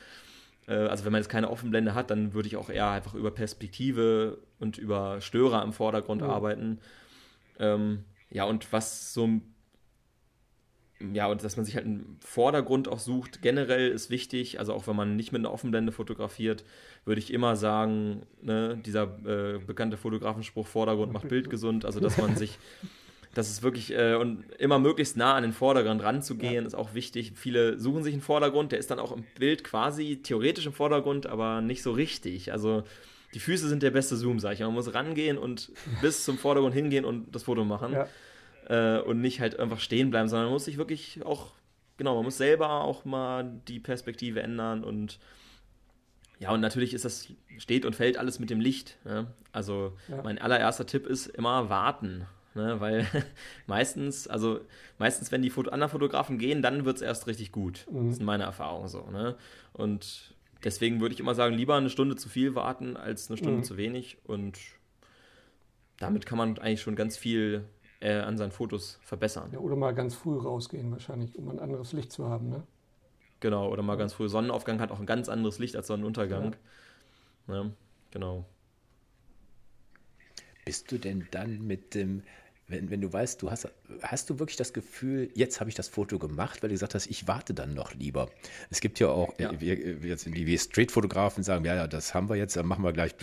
Äh, 0.68 0.74
also 0.74 1.06
wenn 1.06 1.12
man 1.12 1.22
jetzt 1.22 1.30
keine 1.30 1.50
Offenblende 1.50 1.96
hat, 1.96 2.12
dann 2.12 2.34
würde 2.34 2.48
ich 2.48 2.58
auch 2.58 2.70
eher 2.70 2.90
einfach 2.92 3.16
über 3.16 3.32
Perspektive 3.32 4.38
und 4.60 4.78
über 4.78 5.22
Störer 5.22 5.64
im 5.64 5.74
Vordergrund 5.74 6.22
mhm. 6.22 6.30
arbeiten. 6.30 6.80
Ähm, 7.60 8.04
ja, 8.30 8.44
und 8.44 8.72
was 8.72 9.14
so 9.14 9.26
ein 9.26 9.54
ja, 11.14 11.28
und 11.28 11.44
dass 11.44 11.58
man 11.58 11.66
sich 11.66 11.76
halt 11.76 11.86
einen 11.86 12.18
Vordergrund 12.22 12.88
auch 12.88 12.98
sucht, 12.98 13.42
generell 13.44 13.90
ist 13.90 14.10
wichtig. 14.10 14.60
Also 14.60 14.74
auch 14.74 14.88
wenn 14.88 14.96
man 14.96 15.16
nicht 15.16 15.32
mit 15.32 15.40
einer 15.40 15.52
Offenblende 15.52 15.92
fotografiert, 15.92 16.64
würde 17.06 17.20
ich 17.20 17.32
immer 17.32 17.56
sagen, 17.56 18.24
ne, 18.42 18.80
dieser 18.84 19.04
äh, 19.26 19.60
bekannte 19.60 19.98
Fotografenspruch, 19.98 20.66
Vordergrund 20.66 21.14
macht 21.14 21.28
Bild 21.28 21.52
gesund. 21.52 21.86
Also 21.86 22.00
dass 22.00 22.18
man 22.18 22.36
sich, 22.36 22.58
das 23.36 23.50
ist 23.50 23.62
wirklich, 23.62 23.94
äh, 23.94 24.16
und 24.16 24.44
immer 24.58 24.80
möglichst 24.80 25.18
nah 25.18 25.36
an 25.36 25.44
den 25.44 25.54
Vordergrund 25.54 26.02
ranzugehen, 26.02 26.64
ja. 26.64 26.68
ist 26.68 26.76
auch 26.76 26.96
wichtig. 26.96 27.34
Viele 27.36 27.78
suchen 27.78 28.04
sich 28.04 28.14
einen 28.14 28.24
Vordergrund, 28.24 28.72
der 28.72 28.80
ist 28.80 28.90
dann 28.90 29.00
auch 29.00 29.16
im 29.16 29.24
Bild 29.38 29.64
quasi 29.64 30.20
theoretisch 30.24 30.66
im 30.66 30.74
Vordergrund, 30.74 31.28
aber 31.28 31.62
nicht 31.62 31.84
so 31.84 31.92
richtig. 31.92 32.52
Also 32.52 32.84
die 33.36 33.40
Füße 33.40 33.70
sind 33.70 33.84
der 33.84 33.92
beste 33.92 34.16
Zoom, 34.16 34.40
sag 34.40 34.54
ich. 34.54 34.62
Man 34.62 34.74
muss 34.74 34.96
rangehen 34.96 35.38
und 35.38 35.72
bis 36.02 36.24
zum 36.24 36.40
Vordergrund 36.40 36.74
hingehen 36.74 37.06
und 37.06 37.36
das 37.36 37.44
Foto 37.44 37.66
machen. 37.66 37.94
Ja 37.94 38.08
äh, 38.68 39.00
und 39.00 39.22
nicht 39.22 39.40
halt 39.40 39.60
einfach 39.60 39.80
stehen 39.80 40.10
bleiben, 40.10 40.30
sondern 40.30 40.48
man 40.48 40.54
muss 40.54 40.66
sich 40.66 40.78
wirklich 40.78 41.26
auch, 41.26 41.52
genau, 41.98 42.16
man 42.16 42.26
muss 42.26 42.38
selber 42.38 42.82
auch 42.82 43.06
mal 43.06 43.60
die 43.68 43.80
Perspektive 43.80 44.42
ändern 44.42 44.84
und 44.84 45.20
ja, 46.40 46.52
und 46.52 46.62
natürlich 46.62 46.94
ist 46.94 47.04
das, 47.04 47.30
steht 47.58 47.86
und 47.86 47.96
fällt 47.96 48.18
alles 48.18 48.40
mit 48.40 48.50
dem 48.50 48.60
Licht. 48.60 48.98
Ne? 49.06 49.28
Also 49.52 49.98
ja. 50.08 50.22
mein 50.22 50.38
allererster 50.38 50.86
Tipp 50.86 51.08
ist 51.08 51.28
immer 51.28 51.70
warten. 51.70 52.28
Ne? 52.54 52.80
Weil 52.80 53.08
meistens, 53.68 54.28
also 54.28 54.62
meistens, 55.00 55.32
wenn 55.32 55.42
die 55.42 55.50
Foto 55.50 55.72
anderen 55.72 55.92
Fotografen 55.92 56.38
gehen, 56.38 56.62
dann 56.62 56.86
wird 56.86 56.98
es 56.98 57.02
erst 57.02 57.28
richtig 57.28 57.52
gut. 57.52 57.88
Mhm. 57.90 58.08
Das 58.08 58.18
ist 58.18 58.24
meine 58.24 58.44
Erfahrung 58.44 58.88
so. 58.88 59.10
Ne? 59.10 59.36
Und 59.74 60.36
deswegen 60.64 61.02
würde 61.02 61.14
ich 61.14 61.20
immer 61.20 61.34
sagen, 61.34 61.56
lieber 61.56 61.76
eine 61.76 61.90
Stunde 61.90 62.16
zu 62.16 62.30
viel 62.30 62.54
warten 62.54 62.98
als 62.98 63.30
eine 63.30 63.38
Stunde 63.38 63.60
mhm. 63.60 63.64
zu 63.64 63.78
wenig. 63.78 64.18
Und 64.24 64.60
damit 65.98 66.28
kann 66.28 66.38
man 66.38 66.60
eigentlich 66.60 66.82
schon 66.82 66.96
ganz 66.96 67.18
viel 67.18 67.66
äh, 68.00 68.20
an 68.20 68.38
seinen 68.38 68.52
Fotos 68.52 69.00
verbessern. 69.02 69.50
Ja, 69.52 69.60
oder 69.60 69.76
mal 69.76 69.94
ganz 69.94 70.16
früh 70.16 70.38
rausgehen 70.38 70.92
wahrscheinlich, 70.92 71.38
um 71.38 71.50
ein 71.50 71.60
anderes 71.60 71.94
Licht 71.94 72.12
zu 72.12 72.30
haben, 72.30 72.50
ne? 72.50 72.64
Genau, 73.40 73.70
oder 73.70 73.84
mal 73.84 73.94
ja. 73.94 74.00
ganz 74.00 74.14
früh. 74.14 74.30
Sonnenaufgang 74.30 74.80
hat 74.80 74.92
auch 74.92 75.00
ein 75.00 75.06
ganz 75.06 75.30
anderes 75.30 75.60
Licht 75.60 75.76
als 75.76 75.88
Sonnenuntergang. 75.88 76.56
Ja. 77.48 77.64
Ne? 77.64 77.74
Genau. 78.12 78.46
Bist 80.66 80.92
du 80.92 80.98
denn 80.98 81.28
dann 81.32 81.66
mit 81.66 81.94
dem 81.94 82.24
wenn, 82.68 82.90
wenn 82.90 83.02
du 83.02 83.12
weißt, 83.12 83.42
du 83.42 83.50
hast, 83.50 83.70
hast 84.02 84.30
du 84.30 84.40
wirklich 84.40 84.58
das 84.58 84.74
Gefühl, 84.74 85.30
jetzt 85.34 85.60
habe 85.60 85.70
ich 85.70 85.76
das 85.76 85.88
Foto 85.88 86.20
gemacht, 86.20 86.62
weil 86.62 86.70
du 86.70 86.76
gesagt 86.76 86.96
hast, 86.96 87.08
ich 87.08 87.28
warte 87.28 87.54
dann 87.54 87.74
noch 87.74 87.94
lieber. 87.94 88.30
Es 88.70 88.82
gibt 88.82 89.00
ja 89.00 89.08
auch, 89.08 89.38
ja. 89.40 89.52
Wir, 89.60 90.02
wir, 90.02 90.16
die 90.16 90.46
wir 90.46 90.60
Street-Fotografen 90.60 91.44
sagen, 91.44 91.66
ja, 91.66 91.76
ja, 91.76 91.88
das 91.88 92.14
haben 92.14 92.30
wir 92.30 92.36
jetzt, 92.36 92.56
dann 92.56 92.68
machen 92.68 92.84
wir 92.84 92.94
gleich 92.94 93.16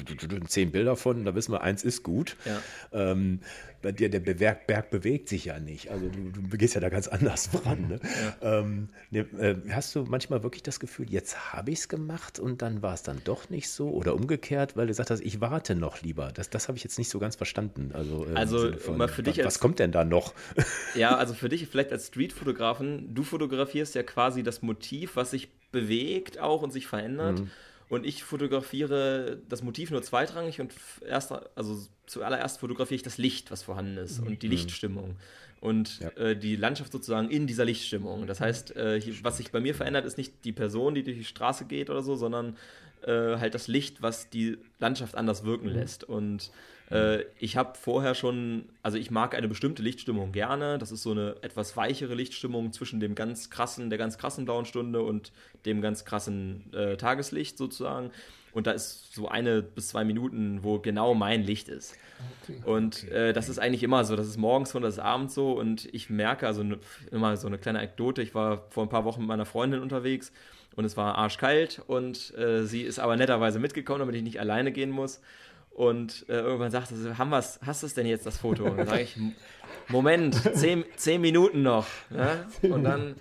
zehn 0.48 0.70
Bilder 0.70 0.96
von, 0.96 1.24
da 1.24 1.34
wissen 1.34 1.52
wir, 1.52 1.62
eins 1.62 1.84
ist 1.84 2.02
gut. 2.02 2.36
Ja. 2.44 2.62
Ähm, 2.92 3.40
bei 3.84 3.92
dir, 3.92 4.08
der 4.08 4.20
Berg, 4.20 4.66
Berg 4.66 4.88
bewegt 4.88 5.28
sich 5.28 5.44
ja 5.44 5.60
nicht. 5.60 5.90
Also 5.90 6.08
du, 6.08 6.40
du 6.48 6.56
gehst 6.56 6.74
ja 6.74 6.80
da 6.80 6.88
ganz 6.88 7.06
anders 7.06 7.48
voran. 7.48 7.86
Ne? 7.88 8.00
Ja. 8.42 8.60
Ähm, 8.60 8.88
ne, 9.10 9.20
äh, 9.38 9.56
hast 9.70 9.94
du 9.94 10.04
manchmal 10.04 10.42
wirklich 10.42 10.62
das 10.62 10.80
Gefühl, 10.80 11.10
jetzt 11.10 11.52
habe 11.52 11.70
ich 11.70 11.80
es 11.80 11.88
gemacht 11.88 12.38
und 12.38 12.62
dann 12.62 12.80
war 12.80 12.94
es 12.94 13.02
dann 13.02 13.20
doch 13.24 13.50
nicht 13.50 13.68
so 13.68 13.90
oder 13.90 14.14
umgekehrt, 14.14 14.74
weil 14.74 14.86
du 14.86 14.92
gesagt 14.92 15.10
hast, 15.10 15.20
ich 15.20 15.42
warte 15.42 15.74
noch 15.74 16.00
lieber. 16.00 16.32
Das, 16.32 16.48
das 16.48 16.68
habe 16.68 16.78
ich 16.78 16.84
jetzt 16.84 16.96
nicht 16.96 17.10
so 17.10 17.18
ganz 17.18 17.36
verstanden. 17.36 17.90
Also, 17.92 18.26
äh, 18.26 18.34
also 18.34 18.72
von, 18.72 19.06
für 19.06 19.22
dich 19.22 19.36
was, 19.38 19.44
was 19.44 19.58
kommt 19.58 19.78
denn 19.78 19.92
da 19.92 20.02
noch? 20.02 20.32
Ja, 20.94 21.16
also 21.16 21.34
für 21.34 21.48
dich 21.48 21.66
vielleicht 21.66 21.92
als 21.92 22.08
Street-Fotografen, 22.08 23.14
du 23.14 23.24
fotografierst 23.24 23.94
ja 23.94 24.02
quasi 24.02 24.42
das 24.42 24.62
Motiv, 24.62 25.16
was 25.16 25.32
sich 25.32 25.48
bewegt 25.72 26.38
auch 26.38 26.62
und 26.62 26.72
sich 26.72 26.86
verändert. 26.86 27.40
Mhm. 27.40 27.50
Und 27.88 28.06
ich 28.06 28.24
fotografiere 28.24 29.38
das 29.48 29.62
Motiv 29.62 29.90
nur 29.90 30.02
zweitrangig 30.02 30.60
und 30.60 30.72
erst, 31.06 31.32
also 31.54 31.78
zuallererst 32.06 32.58
fotografiere 32.58 32.96
ich 32.96 33.02
das 33.02 33.18
Licht, 33.18 33.50
was 33.50 33.62
vorhanden 33.62 33.98
ist 33.98 34.20
und 34.20 34.42
die 34.42 34.46
mhm. 34.46 34.52
Lichtstimmung 34.52 35.16
und 35.64 36.00
ja. 36.00 36.08
äh, 36.10 36.36
die 36.36 36.56
Landschaft 36.56 36.92
sozusagen 36.92 37.30
in 37.30 37.46
dieser 37.46 37.64
Lichtstimmung. 37.64 38.26
Das 38.26 38.40
heißt, 38.40 38.76
äh, 38.76 39.00
hier, 39.00 39.14
was 39.22 39.38
sich 39.38 39.50
bei 39.50 39.60
mir 39.60 39.74
verändert, 39.74 40.04
ist 40.04 40.18
nicht 40.18 40.44
die 40.44 40.52
Person, 40.52 40.94
die 40.94 41.02
durch 41.02 41.16
die 41.16 41.24
Straße 41.24 41.64
geht 41.64 41.88
oder 41.88 42.02
so, 42.02 42.16
sondern 42.16 42.56
äh, 43.02 43.38
halt 43.38 43.54
das 43.54 43.66
Licht, 43.66 44.02
was 44.02 44.28
die 44.28 44.58
Landschaft 44.78 45.14
anders 45.14 45.44
wirken 45.44 45.68
mhm. 45.68 45.74
lässt. 45.74 46.04
Und 46.04 46.50
äh, 46.90 47.24
ich 47.38 47.56
habe 47.56 47.78
vorher 47.78 48.14
schon, 48.14 48.66
also 48.82 48.98
ich 48.98 49.10
mag 49.10 49.34
eine 49.34 49.48
bestimmte 49.48 49.82
Lichtstimmung 49.82 50.32
gerne. 50.32 50.78
Das 50.78 50.92
ist 50.92 51.02
so 51.02 51.12
eine 51.12 51.36
etwas 51.42 51.76
weichere 51.76 52.14
Lichtstimmung 52.14 52.72
zwischen 52.72 53.00
dem 53.00 53.14
ganz 53.14 53.50
krassen, 53.50 53.90
der 53.90 53.98
ganz 53.98 54.18
krassen 54.18 54.44
blauen 54.44 54.66
Stunde 54.66 55.02
und 55.02 55.32
dem 55.64 55.80
ganz 55.80 56.04
krassen 56.04 56.72
äh, 56.74 56.96
Tageslicht 56.96 57.56
sozusagen. 57.56 58.10
Und 58.52 58.68
da 58.68 58.70
ist 58.70 59.12
so 59.12 59.28
eine 59.28 59.62
bis 59.62 59.88
zwei 59.88 60.04
Minuten, 60.04 60.60
wo 60.62 60.78
genau 60.78 61.14
mein 61.14 61.42
Licht 61.42 61.68
ist. 61.68 61.96
Okay. 62.42 62.62
Und 62.64 63.08
äh, 63.10 63.32
das 63.32 63.48
ist 63.48 63.58
eigentlich 63.58 63.82
immer 63.82 64.04
so. 64.04 64.14
Das 64.14 64.28
ist 64.28 64.36
morgens 64.36 64.70
so 64.70 64.78
und 64.78 64.82
das 64.82 64.94
ist 64.94 65.00
abends 65.00 65.34
so. 65.34 65.52
Und 65.52 65.92
ich 65.92 66.08
merke, 66.08 66.46
also 66.46 66.62
ne, 66.62 66.78
immer 67.10 67.36
so 67.36 67.48
eine 67.48 67.58
kleine 67.58 67.80
Anekdote. 67.80 68.22
Ich 68.22 68.34
war 68.34 68.66
vor 68.70 68.84
ein 68.84 68.88
paar 68.88 69.04
Wochen 69.04 69.22
mit 69.22 69.28
meiner 69.28 69.46
Freundin 69.46 69.80
unterwegs 69.80 70.32
und 70.76 70.84
es 70.84 70.96
war 70.96 71.16
arschkalt 71.16 71.82
und 71.86 72.36
äh, 72.36 72.64
sie 72.64 72.82
ist 72.82 72.98
aber 72.98 73.16
netterweise 73.16 73.58
mitgekommen, 73.58 74.00
damit 74.00 74.14
ich 74.16 74.22
nicht 74.22 74.40
alleine 74.40 74.72
gehen 74.72 74.90
muss. 74.90 75.20
Und 75.74 76.24
äh, 76.28 76.34
irgendwann 76.38 76.70
sagte 76.70 76.94
sie, 76.94 77.18
haben 77.18 77.30
wir's, 77.30 77.58
hast 77.66 77.82
du 77.82 77.86
es 77.86 77.94
denn 77.94 78.06
jetzt, 78.06 78.24
das 78.24 78.38
Foto? 78.38 78.64
Und 78.64 78.78
dann 78.78 78.86
sage 78.86 79.02
ich, 79.02 79.16
Moment, 79.88 80.34
zehn, 80.54 80.84
zehn 80.96 81.20
Minuten 81.20 81.62
noch. 81.62 81.86
Ne? 82.10 82.46
Und 82.62 82.84
dann 82.84 83.16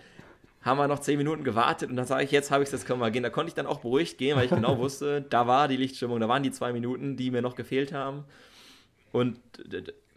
haben 0.61 0.77
wir 0.77 0.87
noch 0.87 0.99
zehn 0.99 1.17
Minuten 1.17 1.43
gewartet 1.43 1.89
und 1.89 1.97
dann 1.97 2.05
sage 2.05 2.23
ich, 2.23 2.31
jetzt 2.31 2.51
habe 2.51 2.63
ich 2.63 2.67
es, 2.67 2.73
jetzt 2.73 2.85
können 2.85 2.99
wir 2.99 3.11
gehen. 3.11 3.23
Da 3.23 3.29
konnte 3.29 3.49
ich 3.49 3.53
dann 3.53 3.65
auch 3.65 3.81
beruhigt 3.81 4.17
gehen, 4.17 4.37
weil 4.37 4.45
ich 4.45 4.51
genau 4.51 4.77
wusste, 4.77 5.21
da 5.29 5.47
war 5.47 5.67
die 5.67 5.77
Lichtstimmung, 5.77 6.19
da 6.19 6.29
waren 6.29 6.43
die 6.43 6.51
zwei 6.51 6.71
Minuten, 6.71 7.17
die 7.17 7.31
mir 7.31 7.41
noch 7.41 7.55
gefehlt 7.55 7.91
haben. 7.91 8.23
Und 9.11 9.39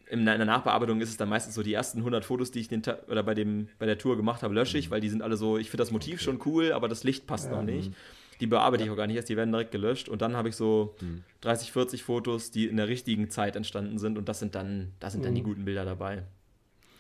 in 0.09 0.25
der 0.25 0.45
Nachbearbeitung 0.45 1.01
ist 1.01 1.09
es 1.09 1.17
dann 1.17 1.29
meistens 1.29 1.55
so, 1.55 1.63
die 1.63 1.73
ersten 1.73 1.99
100 1.99 2.25
Fotos, 2.25 2.51
die 2.51 2.61
ich 2.61 2.69
den 2.69 2.83
oder 3.09 3.23
bei, 3.23 3.35
dem, 3.35 3.69
bei 3.79 3.87
der 3.87 3.99
Tour 3.99 4.17
gemacht 4.17 4.43
habe, 4.43 4.55
lösche 4.55 4.79
ich, 4.79 4.89
mhm. 4.89 4.93
weil 4.93 5.01
die 5.01 5.09
sind 5.09 5.23
alle 5.23 5.37
so, 5.37 5.59
ich 5.59 5.71
finde 5.71 5.83
das 5.83 5.91
Motiv 5.91 6.17
okay. 6.17 6.25
schon 6.25 6.41
cool, 6.45 6.73
aber 6.73 6.89
das 6.89 7.03
Licht 7.03 7.27
passt 7.27 7.47
ja, 7.47 7.57
noch 7.57 7.63
nicht. 7.63 7.93
Die 8.41 8.47
bearbeite 8.47 8.83
ja. 8.83 8.87
ich 8.87 8.93
auch 8.93 8.97
gar 8.97 9.07
nicht 9.07 9.17
erst, 9.17 9.29
die 9.29 9.37
werden 9.37 9.51
direkt 9.51 9.71
gelöscht. 9.71 10.09
Und 10.09 10.23
dann 10.23 10.37
habe 10.37 10.49
ich 10.49 10.57
so 10.57 10.95
mhm. 11.01 11.23
30, 11.41 11.73
40 11.73 12.03
Fotos, 12.03 12.51
die 12.51 12.67
in 12.67 12.77
der 12.77 12.89
richtigen 12.89 13.31
Zeit 13.31 13.57
entstanden 13.57 13.99
sind. 13.99 14.19
Und 14.19 14.29
das 14.29 14.39
sind 14.39 14.55
dann, 14.55 14.93
das 15.01 15.13
sind 15.13 15.25
dann 15.25 15.35
die 15.35 15.43
mhm. 15.43 15.47
guten 15.47 15.65
Bilder 15.65 15.85
dabei. 15.85 16.23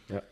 Ja. 0.08 0.22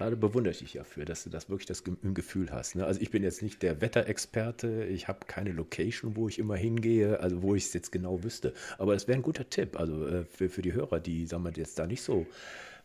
Ja, 0.00 0.10
da 0.10 0.16
bewundere 0.16 0.52
ich 0.52 0.58
dich 0.58 0.72
dafür, 0.74 1.04
dass 1.04 1.24
du 1.24 1.30
das 1.30 1.50
wirklich 1.50 1.66
das 1.66 1.80
im 1.80 2.14
Gefühl 2.14 2.52
hast. 2.52 2.76
Ne? 2.76 2.86
Also 2.86 3.00
ich 3.00 3.10
bin 3.10 3.24
jetzt 3.24 3.42
nicht 3.42 3.62
der 3.62 3.80
Wetterexperte, 3.80 4.84
ich 4.84 5.08
habe 5.08 5.20
keine 5.26 5.50
Location, 5.50 6.14
wo 6.14 6.28
ich 6.28 6.38
immer 6.38 6.54
hingehe, 6.54 7.18
also 7.18 7.42
wo 7.42 7.56
ich 7.56 7.64
es 7.64 7.72
jetzt 7.72 7.90
genau 7.90 8.22
wüsste. 8.22 8.54
Aber 8.78 8.94
das 8.94 9.08
wäre 9.08 9.18
ein 9.18 9.22
guter 9.22 9.50
Tipp, 9.50 9.78
also 9.78 10.06
äh, 10.06 10.24
für, 10.24 10.48
für 10.48 10.62
die 10.62 10.72
Hörer, 10.72 11.00
die, 11.00 11.26
sagen 11.26 11.42
wir, 11.42 11.52
jetzt 11.52 11.80
da 11.80 11.86
nicht 11.86 12.02
so 12.02 12.26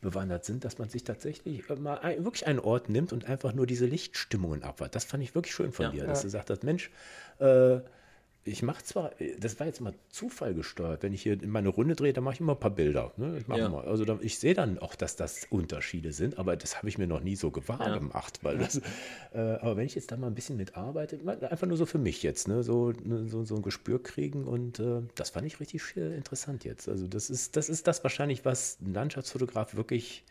bewandert 0.03 0.45
sind, 0.45 0.63
dass 0.63 0.77
man 0.77 0.89
sich 0.89 1.03
tatsächlich 1.03 1.67
äh, 1.69 1.75
mal 1.75 1.97
ein, 1.97 2.23
wirklich 2.23 2.45
einen 2.45 2.59
Ort 2.59 2.89
nimmt 2.89 3.11
und 3.11 3.25
einfach 3.25 3.53
nur 3.53 3.65
diese 3.65 3.85
Lichtstimmungen 3.87 4.61
abwartet. 4.61 4.95
Das 4.95 5.05
fand 5.05 5.23
ich 5.23 5.33
wirklich 5.33 5.55
schön 5.55 5.71
von 5.71 5.85
ja, 5.85 5.91
dir, 5.91 6.05
dass 6.05 6.19
ja. 6.19 6.23
du 6.23 6.29
sagst, 6.29 6.63
Mensch, 6.63 6.91
äh, 7.39 7.79
ich 8.45 8.61
mache 8.61 8.83
zwar, 8.83 9.11
das 9.39 9.59
war 9.59 9.67
jetzt 9.67 9.79
mal 9.79 9.93
Zufall 10.09 10.53
gesteuert, 10.53 11.01
wenn 11.01 11.13
ich 11.13 11.21
hier 11.21 11.41
in 11.41 11.49
meine 11.49 11.69
Runde 11.69 11.95
drehe, 11.95 12.11
dann 12.11 12.25
mache 12.25 12.35
ich 12.35 12.39
immer 12.41 12.53
ein 12.53 12.59
paar 12.59 12.75
Bilder. 12.75 13.13
Ne? 13.15 13.37
Ich, 13.37 13.47
ja. 13.47 13.69
mal, 13.69 13.85
also 13.85 14.03
da, 14.03 14.17
ich 14.21 14.37
sehe 14.37 14.53
dann 14.53 14.79
auch, 14.79 14.95
dass 14.95 15.15
das 15.15 15.47
Unterschiede 15.49 16.11
sind, 16.11 16.37
aber 16.37 16.57
das 16.57 16.77
habe 16.77 16.89
ich 16.89 16.97
mir 16.97 17.07
noch 17.07 17.21
nie 17.21 17.37
so 17.37 17.51
gewahr 17.51 17.87
ja. 17.87 17.97
gemacht. 17.97 18.39
Weil 18.41 18.57
das, 18.57 18.81
äh, 19.33 19.39
aber 19.39 19.77
wenn 19.77 19.85
ich 19.85 19.95
jetzt 19.95 20.11
da 20.11 20.17
mal 20.17 20.27
ein 20.27 20.35
bisschen 20.35 20.57
mitarbeite, 20.57 21.19
einfach 21.49 21.67
nur 21.67 21.77
so 21.77 21.85
für 21.85 21.99
mich 21.99 22.21
jetzt, 22.21 22.49
ne? 22.49 22.63
so, 22.63 22.91
ne, 22.91 23.29
so, 23.29 23.45
so 23.45 23.55
ein 23.55 23.61
Gespür 23.61 24.03
kriegen 24.03 24.43
und 24.43 24.79
äh, 24.79 25.01
das 25.15 25.29
fand 25.29 25.47
ich 25.47 25.61
richtig 25.61 25.81
äh, 25.95 26.15
interessant 26.15 26.65
jetzt. 26.65 26.89
Also 26.89 27.07
das 27.07 27.29
ist, 27.29 27.55
das 27.55 27.69
ist 27.69 27.87
das 27.87 28.03
wahrscheinlich, 28.03 28.43
was 28.43 28.77
ein 28.81 28.93
Landschaftsfotograf 28.93 29.75
wirklich 29.75 30.25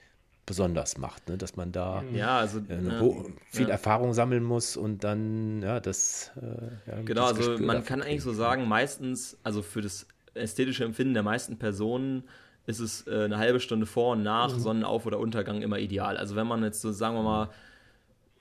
besonders 0.46 0.98
macht, 0.98 1.28
ne? 1.28 1.38
dass 1.38 1.56
man 1.56 1.70
da 1.70 2.02
ja, 2.12 2.38
also, 2.38 2.58
äh, 2.68 2.76
ne, 2.76 3.24
viel 3.50 3.66
ja. 3.66 3.72
Erfahrung 3.72 4.12
sammeln 4.12 4.42
muss 4.42 4.76
und 4.76 5.04
dann 5.04 5.62
ja 5.62 5.78
das 5.78 6.32
äh, 6.36 6.90
ja, 6.90 7.02
genau 7.02 7.32
das 7.32 7.48
also 7.48 7.62
man 7.62 7.84
kann 7.84 8.02
eigentlich 8.02 8.22
so 8.22 8.32
sagen 8.32 8.66
meistens 8.66 9.36
also 9.44 9.62
für 9.62 9.82
das 9.82 10.06
ästhetische 10.34 10.84
Empfinden 10.84 11.14
der 11.14 11.22
meisten 11.22 11.58
Personen 11.58 12.24
ist 12.66 12.80
es 12.80 13.06
äh, 13.06 13.24
eine 13.24 13.38
halbe 13.38 13.60
Stunde 13.60 13.86
vor 13.86 14.12
und 14.12 14.24
nach 14.24 14.52
mhm. 14.52 14.60
Sonnenauf- 14.60 15.06
oder 15.06 15.20
Untergang 15.20 15.62
immer 15.62 15.78
ideal 15.78 16.16
also 16.16 16.34
wenn 16.34 16.48
man 16.48 16.64
jetzt 16.64 16.80
so 16.80 16.90
sagen 16.90 17.14
wir 17.14 17.22
mal 17.22 17.48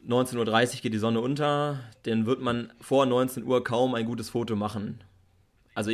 19.30 0.08 0.38
Uhr 0.38 0.82
geht 0.82 0.94
die 0.94 0.98
Sonne 0.98 1.22
unter, 1.22 1.80
dann 2.04 2.26
wird 2.26 2.42
man 2.42 2.74
vor 2.80 3.06
19 3.06 3.44
Uhr 3.44 3.64
kaum 3.64 3.94
ein 3.94 4.06
gutes 4.06 4.30
Foto 4.30 4.56
machen. 4.56 5.04
Also 5.76 5.92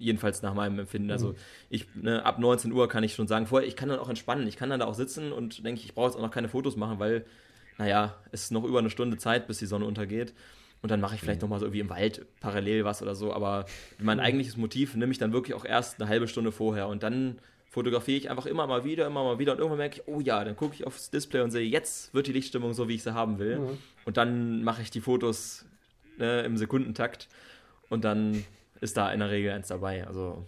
jedenfalls 0.00 0.42
nach 0.42 0.54
meinem 0.54 0.78
Empfinden. 0.78 1.10
Also 1.10 1.28
mhm. 1.28 1.36
ich, 1.68 1.86
ne, 1.94 2.24
ab 2.24 2.38
19 2.38 2.72
Uhr 2.72 2.88
kann 2.88 3.04
ich 3.04 3.14
schon 3.14 3.28
sagen, 3.28 3.46
vorher, 3.46 3.68
ich 3.68 3.76
kann 3.76 3.88
dann 3.88 3.98
auch 3.98 4.08
entspannen, 4.08 4.46
ich 4.46 4.56
kann 4.56 4.70
dann 4.70 4.80
da 4.80 4.86
auch 4.86 4.94
sitzen 4.94 5.32
und 5.32 5.64
denke, 5.64 5.82
ich 5.84 5.94
brauche 5.94 6.08
jetzt 6.08 6.16
auch 6.16 6.22
noch 6.22 6.30
keine 6.30 6.48
Fotos 6.48 6.76
machen, 6.76 6.98
weil 6.98 7.24
naja, 7.78 8.14
es 8.30 8.44
ist 8.44 8.52
noch 8.52 8.64
über 8.64 8.78
eine 8.78 8.90
Stunde 8.90 9.16
Zeit, 9.16 9.46
bis 9.46 9.58
die 9.58 9.66
Sonne 9.66 9.86
untergeht. 9.86 10.34
Und 10.82 10.90
dann 10.90 11.00
mache 11.00 11.14
ich 11.14 11.20
vielleicht 11.20 11.40
mhm. 11.40 11.48
nochmal 11.48 11.60
so 11.60 11.72
wie 11.72 11.80
im 11.80 11.88
Wald 11.88 12.26
parallel 12.40 12.84
was 12.84 13.02
oder 13.02 13.14
so. 13.14 13.32
Aber 13.32 13.66
mein 13.98 14.18
mhm. 14.18 14.24
eigentliches 14.24 14.56
Motiv 14.56 14.94
nehme 14.94 15.12
ich 15.12 15.18
dann 15.18 15.32
wirklich 15.32 15.54
auch 15.54 15.64
erst 15.64 16.00
eine 16.00 16.08
halbe 16.08 16.28
Stunde 16.28 16.52
vorher. 16.52 16.88
Und 16.88 17.02
dann 17.02 17.38
fotografiere 17.70 18.18
ich 18.18 18.30
einfach 18.30 18.46
immer 18.46 18.66
mal 18.66 18.84
wieder, 18.84 19.06
immer 19.06 19.24
mal 19.24 19.38
wieder. 19.38 19.52
Und 19.52 19.58
irgendwann 19.58 19.78
merke 19.78 20.00
ich, 20.00 20.08
oh 20.08 20.20
ja, 20.20 20.44
dann 20.44 20.56
gucke 20.56 20.74
ich 20.74 20.86
aufs 20.86 21.10
Display 21.10 21.40
und 21.40 21.50
sehe, 21.50 21.66
jetzt 21.66 22.12
wird 22.12 22.26
die 22.26 22.32
Lichtstimmung 22.32 22.74
so, 22.74 22.88
wie 22.88 22.94
ich 22.96 23.02
sie 23.02 23.14
haben 23.14 23.38
will. 23.38 23.60
Mhm. 23.60 23.78
Und 24.04 24.16
dann 24.16 24.62
mache 24.62 24.82
ich 24.82 24.90
die 24.90 25.00
Fotos 25.00 25.64
ne, 26.18 26.42
im 26.42 26.56
Sekundentakt. 26.56 27.28
Und 27.88 28.04
dann 28.04 28.44
ist 28.80 28.96
da 28.96 29.12
in 29.12 29.20
der 29.20 29.30
Regel 29.30 29.52
eins 29.52 29.68
dabei. 29.68 30.06
Also. 30.06 30.46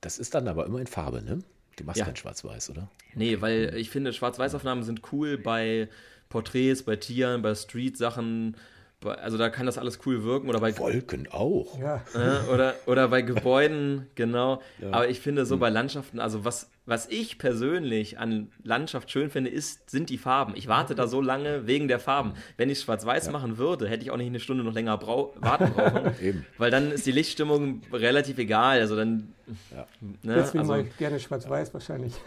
Das 0.00 0.18
ist 0.18 0.34
dann 0.34 0.48
aber 0.48 0.66
immer 0.66 0.80
in 0.80 0.86
Farbe, 0.86 1.22
ne? 1.22 1.40
Du 1.76 1.84
machst 1.84 1.98
ja. 1.98 2.04
kein 2.04 2.16
Schwarz-Weiß, 2.16 2.70
oder? 2.70 2.90
Nee, 3.14 3.40
weil 3.40 3.74
ich 3.76 3.90
finde, 3.90 4.12
Schwarz-Weiß-Aufnahmen 4.12 4.82
sind 4.82 5.12
cool 5.12 5.38
bei 5.38 5.88
Porträts, 6.28 6.82
bei 6.82 6.96
Tieren, 6.96 7.42
bei 7.42 7.54
Street-Sachen. 7.54 8.56
Also 9.04 9.38
da 9.38 9.50
kann 9.50 9.66
das 9.66 9.78
alles 9.78 9.98
cool 10.06 10.24
wirken. 10.24 10.48
Oder 10.48 10.60
bei 10.60 10.76
Wolken 10.78 11.28
auch. 11.30 11.78
Ja. 11.78 12.02
Äh, 12.14 12.52
oder, 12.52 12.74
oder 12.86 13.08
bei 13.08 13.22
Gebäuden, 13.22 14.06
genau. 14.14 14.62
Ja. 14.80 14.92
Aber 14.92 15.08
ich 15.08 15.20
finde 15.20 15.46
so 15.46 15.54
hm. 15.54 15.60
bei 15.60 15.70
Landschaften, 15.70 16.20
also 16.20 16.44
was, 16.44 16.70
was 16.86 17.06
ich 17.08 17.38
persönlich 17.38 18.18
an 18.18 18.50
Landschaft 18.64 19.10
schön 19.10 19.30
finde, 19.30 19.50
ist, 19.50 19.90
sind 19.90 20.10
die 20.10 20.18
Farben. 20.18 20.54
Ich 20.56 20.68
warte 20.68 20.94
da 20.94 21.06
so 21.06 21.20
lange 21.20 21.66
wegen 21.66 21.88
der 21.88 21.98
Farben. 21.98 22.34
Wenn 22.56 22.70
ich 22.70 22.80
schwarz-weiß 22.80 23.26
ja. 23.26 23.32
machen 23.32 23.58
würde, 23.58 23.88
hätte 23.88 24.02
ich 24.04 24.10
auch 24.10 24.16
nicht 24.16 24.28
eine 24.28 24.40
Stunde 24.40 24.64
noch 24.64 24.74
länger 24.74 24.98
brau 24.98 25.34
warten 25.36 25.72
brauchen. 25.72 26.44
weil 26.58 26.70
dann 26.70 26.90
ist 26.92 27.06
die 27.06 27.12
Lichtstimmung 27.12 27.82
relativ 27.92 28.38
egal. 28.38 28.80
Also 28.80 28.96
dann. 28.96 29.32
Ja. 29.74 29.86
Ne? 30.22 30.36
Jetzt 30.36 30.56
also, 30.56 30.72
mal 30.72 30.84
gerne 30.98 31.20
schwarz-weiß 31.20 31.72
wahrscheinlich. 31.74 32.14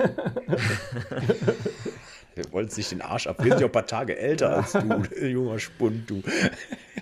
Wir 2.35 2.51
wollen 2.51 2.69
sich 2.69 2.89
den 2.89 3.01
Arsch 3.01 3.27
ab. 3.27 3.37
Wir 3.43 3.51
sind 3.51 3.61
ja 3.61 3.67
ein 3.67 3.71
paar 3.71 3.87
Tage 3.87 4.17
älter 4.17 4.57
als 4.57 4.73
du, 4.73 5.03
junger 5.25 5.57
Spund, 5.57 6.09
du. 6.09 6.21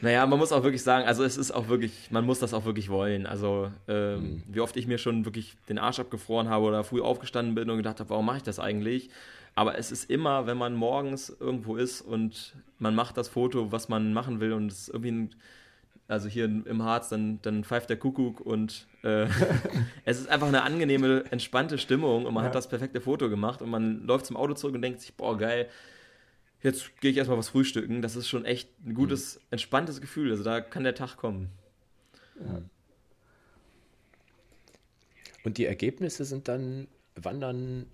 Naja, 0.01 0.25
man 0.27 0.37
muss 0.37 0.51
auch 0.51 0.63
wirklich 0.63 0.83
sagen, 0.83 1.07
also 1.07 1.23
es 1.23 1.37
ist 1.37 1.51
auch 1.51 1.67
wirklich, 1.69 2.11
man 2.11 2.25
muss 2.25 2.39
das 2.39 2.53
auch 2.53 2.65
wirklich 2.65 2.89
wollen. 2.89 3.25
Also 3.25 3.71
ähm, 3.87 4.21
mhm. 4.21 4.43
wie 4.47 4.59
oft 4.59 4.77
ich 4.77 4.85
mir 4.85 4.99
schon 4.99 5.25
wirklich 5.25 5.55
den 5.69 5.79
Arsch 5.79 5.99
abgefroren 5.99 6.49
habe 6.49 6.65
oder 6.65 6.83
früh 6.83 7.01
aufgestanden 7.01 7.55
bin 7.55 7.69
und 7.69 7.77
gedacht 7.77 7.99
habe, 7.99 8.11
warum 8.11 8.25
mache 8.25 8.37
ich 8.37 8.43
das 8.43 8.59
eigentlich? 8.59 9.09
Aber 9.55 9.77
es 9.77 9.91
ist 9.91 10.09
immer, 10.09 10.47
wenn 10.47 10.57
man 10.57 10.75
morgens 10.75 11.35
irgendwo 11.39 11.75
ist 11.75 12.01
und 12.01 12.55
man 12.79 12.95
macht 12.95 13.17
das 13.17 13.27
Foto, 13.27 13.71
was 13.71 13.89
man 13.89 14.13
machen 14.13 14.39
will 14.39 14.53
und 14.53 14.71
es 14.71 14.83
ist 14.83 14.89
irgendwie 14.89 15.11
ein 15.11 15.35
also 16.07 16.27
hier 16.27 16.45
im 16.45 16.83
Harz, 16.83 17.09
dann, 17.09 17.39
dann 17.41 17.63
pfeift 17.63 17.89
der 17.89 17.97
Kuckuck 17.97 18.41
und 18.41 18.87
äh, 19.03 19.27
es 20.05 20.19
ist 20.19 20.29
einfach 20.29 20.47
eine 20.47 20.63
angenehme, 20.63 21.25
entspannte 21.31 21.77
Stimmung 21.77 22.25
und 22.25 22.33
man 22.33 22.43
ja. 22.43 22.47
hat 22.47 22.55
das 22.55 22.67
perfekte 22.67 23.01
Foto 23.01 23.29
gemacht 23.29 23.61
und 23.61 23.69
man 23.69 24.05
läuft 24.05 24.25
zum 24.25 24.37
Auto 24.37 24.53
zurück 24.53 24.75
und 24.75 24.81
denkt 24.81 25.01
sich, 25.01 25.13
boah, 25.15 25.37
geil, 25.37 25.69
jetzt 26.61 26.99
gehe 27.01 27.11
ich 27.11 27.17
erstmal 27.17 27.37
was 27.37 27.49
frühstücken. 27.49 28.01
Das 28.01 28.15
ist 28.15 28.27
schon 28.27 28.45
echt 28.45 28.69
ein 28.85 28.93
gutes, 28.93 29.39
entspanntes 29.51 30.01
Gefühl. 30.01 30.31
Also 30.31 30.43
da 30.43 30.61
kann 30.61 30.83
der 30.83 30.95
Tag 30.95 31.17
kommen. 31.17 31.49
Ja. 32.39 32.61
Und 35.43 35.57
die 35.57 35.65
Ergebnisse 35.65 36.25
sind 36.25 36.47
dann, 36.47 36.87
wandern 37.15 37.85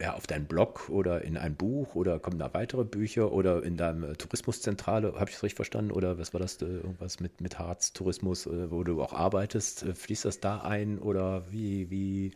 ja, 0.00 0.14
auf 0.14 0.26
deinen 0.26 0.46
Blog 0.46 0.88
oder 0.88 1.22
in 1.22 1.36
ein 1.36 1.54
Buch 1.54 1.94
oder 1.94 2.18
kommen 2.18 2.38
da 2.38 2.52
weitere 2.54 2.84
Bücher 2.84 3.32
oder 3.32 3.62
in 3.62 3.76
deinem 3.76 4.16
Tourismuszentrale, 4.16 5.14
habe 5.14 5.28
ich 5.28 5.36
es 5.36 5.42
richtig 5.42 5.56
verstanden? 5.56 5.90
Oder 5.90 6.18
was 6.18 6.32
war 6.32 6.40
das, 6.40 6.60
äh, 6.62 6.66
irgendwas 6.66 7.20
mit, 7.20 7.40
mit 7.40 7.58
Harz, 7.58 7.92
Tourismus, 7.92 8.46
äh, 8.46 8.70
wo 8.70 8.82
du 8.82 9.02
auch 9.02 9.12
arbeitest? 9.12 9.82
Äh, 9.82 9.94
fließt 9.94 10.24
das 10.24 10.40
da 10.40 10.62
ein 10.62 10.98
oder 10.98 11.44
wie, 11.50 11.90
wie, 11.90 12.32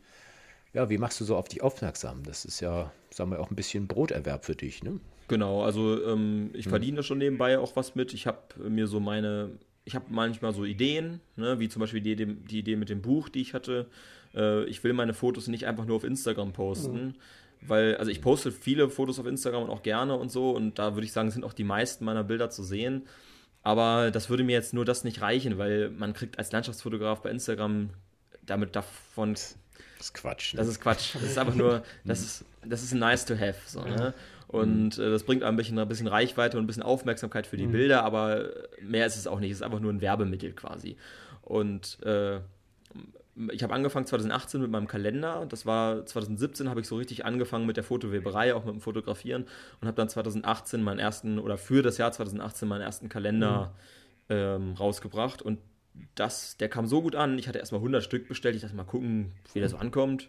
ja, 0.75 0.91
wie 0.91 0.99
machst 0.99 1.21
du 1.21 1.25
so 1.25 1.37
auf 1.37 1.49
dich 1.49 1.63
aufmerksam? 1.63 2.23
Das 2.25 2.45
ist 2.45 2.61
ja, 2.61 2.93
sagen 3.11 3.31
wir, 3.31 3.41
auch 3.41 3.51
ein 3.51 3.57
bisschen 3.57 3.87
Broterwerb 3.87 4.45
für 4.45 4.57
dich, 4.57 4.83
ne? 4.83 5.01
Genau, 5.29 5.63
also 5.63 6.05
ähm, 6.05 6.51
ich 6.53 6.67
hm. 6.67 6.71
verdiene 6.71 7.03
schon 7.03 7.17
nebenbei 7.17 7.59
auch 7.59 7.77
was 7.77 7.95
mit. 7.95 8.13
Ich 8.13 8.27
habe 8.27 8.39
mir 8.69 8.87
so 8.87 9.01
meine, 9.01 9.53
ich 9.87 9.95
habe 9.95 10.05
manchmal 10.11 10.53
so 10.53 10.67
Ideen, 10.67 11.21
ne, 11.37 11.59
wie 11.61 11.71
zum 11.71 11.81
Beispiel 11.81 12.03
die, 12.03 12.15
die 12.15 12.59
Idee 12.59 12.77
mit 12.77 12.91
dem 12.91 13.01
Buch, 13.01 13.31
die 13.31 13.41
ich 13.41 13.55
hatte. 13.55 13.87
Äh, 14.35 14.65
ich 14.65 14.85
will 14.85 14.93
meine 14.93 15.15
Fotos 15.15 15.49
nicht 15.49 15.67
einfach 15.67 15.87
nur 15.87 15.97
auf 15.97 16.05
Instagram 16.05 16.53
posten. 16.53 17.07
Mhm 17.07 17.15
weil, 17.67 17.97
also 17.97 18.11
ich 18.11 18.21
poste 18.21 18.53
viele 18.53 18.89
Fotos 18.89 19.19
auf 19.19 19.27
Instagram 19.27 19.65
und 19.65 19.71
auch 19.71 19.83
gerne 19.83 20.15
und 20.17 20.31
so 20.31 20.51
und 20.51 20.79
da 20.79 20.95
würde 20.95 21.07
ich 21.07 21.13
sagen, 21.13 21.31
sind 21.31 21.45
auch 21.45 21.53
die 21.53 21.65
meisten 21.65 22.05
meiner 22.05 22.25
Bilder 22.25 22.51
zu 22.51 22.63
sehen. 22.63 23.07
Aber 23.63 24.11
das 24.11 24.29
würde 24.29 24.45
mir 24.45 24.53
jetzt 24.53 24.75
nur 24.75 24.85
das 24.85 25.05
nicht 25.05 25.23
reichen, 25.23 25.57
weil 25.57 25.89
man 25.89 26.13
kriegt 26.13 26.39
als 26.39 26.53
Landschaftsfotograf 26.53 27.23
bei 27.23 27.31
Instagram 27.31 27.91
damit 28.43 28.77
davon. 28.77 29.33
Das 29.33 29.57
ist 29.99 30.15
Quatsch. 30.15 30.53
Ne? 30.53 30.59
Das 30.59 30.69
ist 30.69 30.81
Quatsch. 30.81 31.15
Das 31.15 31.23
ist 31.23 31.39
einfach 31.39 31.55
nur, 31.55 31.83
das 32.05 32.21
ist, 32.21 32.45
das 32.67 32.83
ist 32.83 32.93
nice 32.93 33.25
to 33.25 33.35
have. 33.35 33.57
So, 33.67 33.83
ne? 33.83 34.13
Und 34.49 34.99
äh, 34.99 35.11
das 35.11 35.25
bringt 35.25 35.43
ein 35.43 35.57
bisschen, 35.57 35.79
ein 35.79 35.89
bisschen 35.89 36.07
Reichweite 36.07 36.59
und 36.59 36.65
ein 36.65 36.67
bisschen 36.67 36.83
Aufmerksamkeit 36.83 37.47
für 37.47 37.57
die 37.57 37.67
mhm. 37.67 37.73
Bilder, 37.73 38.05
aber 38.05 38.51
mehr 38.83 39.07
ist 39.07 39.17
es 39.17 39.27
auch 39.27 39.41
nicht. 39.41 39.51
Es 39.51 39.59
ist 39.59 39.63
einfach 39.63 39.81
nur 39.81 39.93
ein 39.93 40.03
Werbemittel 40.03 40.53
quasi. 40.53 40.97
Und 41.41 41.99
äh, 42.05 42.41
ich 43.51 43.63
habe 43.63 43.75
angefangen 43.75 44.07
2018 44.07 44.61
mit 44.61 44.71
meinem 44.71 44.87
Kalender. 44.87 45.47
Das 45.49 45.67
war 45.67 46.07
2017 46.07 46.69
habe 46.69 46.81
ich 46.81 46.87
so 46.87 46.97
richtig 46.97 47.25
angefangen 47.25 47.67
mit 47.67 47.77
der 47.77 47.85
Fotoweberei, 47.85 48.55
auch 48.55 48.65
mit 48.65 48.75
dem 48.75 48.81
Fotografieren 48.81 49.47
und 49.81 49.89
habe 49.89 49.97
dann 49.97 50.09
2018 50.09 50.83
meinen 50.83 50.99
ersten 50.99 51.39
oder 51.39 51.59
für 51.59 51.83
das 51.83 51.99
Jahr 51.99 52.13
2018 52.13 52.69
meinen 52.69 52.83
ersten 52.83 53.09
Kalender 53.09 53.75
mhm. 54.29 54.35
ähm, 54.35 54.73
rausgebracht 54.75 55.43
und 55.43 55.59
das, 56.15 56.57
der 56.57 56.69
kam 56.69 56.87
so 56.87 57.03
gut 57.03 57.15
an. 57.15 57.39
Ich 57.39 57.49
hatte 57.49 57.59
erstmal 57.59 57.81
100 57.81 58.03
Stück 58.03 58.29
bestellt. 58.29 58.57
Ich 58.57 58.63
dachte 58.63 58.75
mal 58.75 58.85
gucken, 58.85 59.33
wie 59.53 59.61
der 59.61 59.69
so 59.69 59.77
ankommt. 59.77 60.29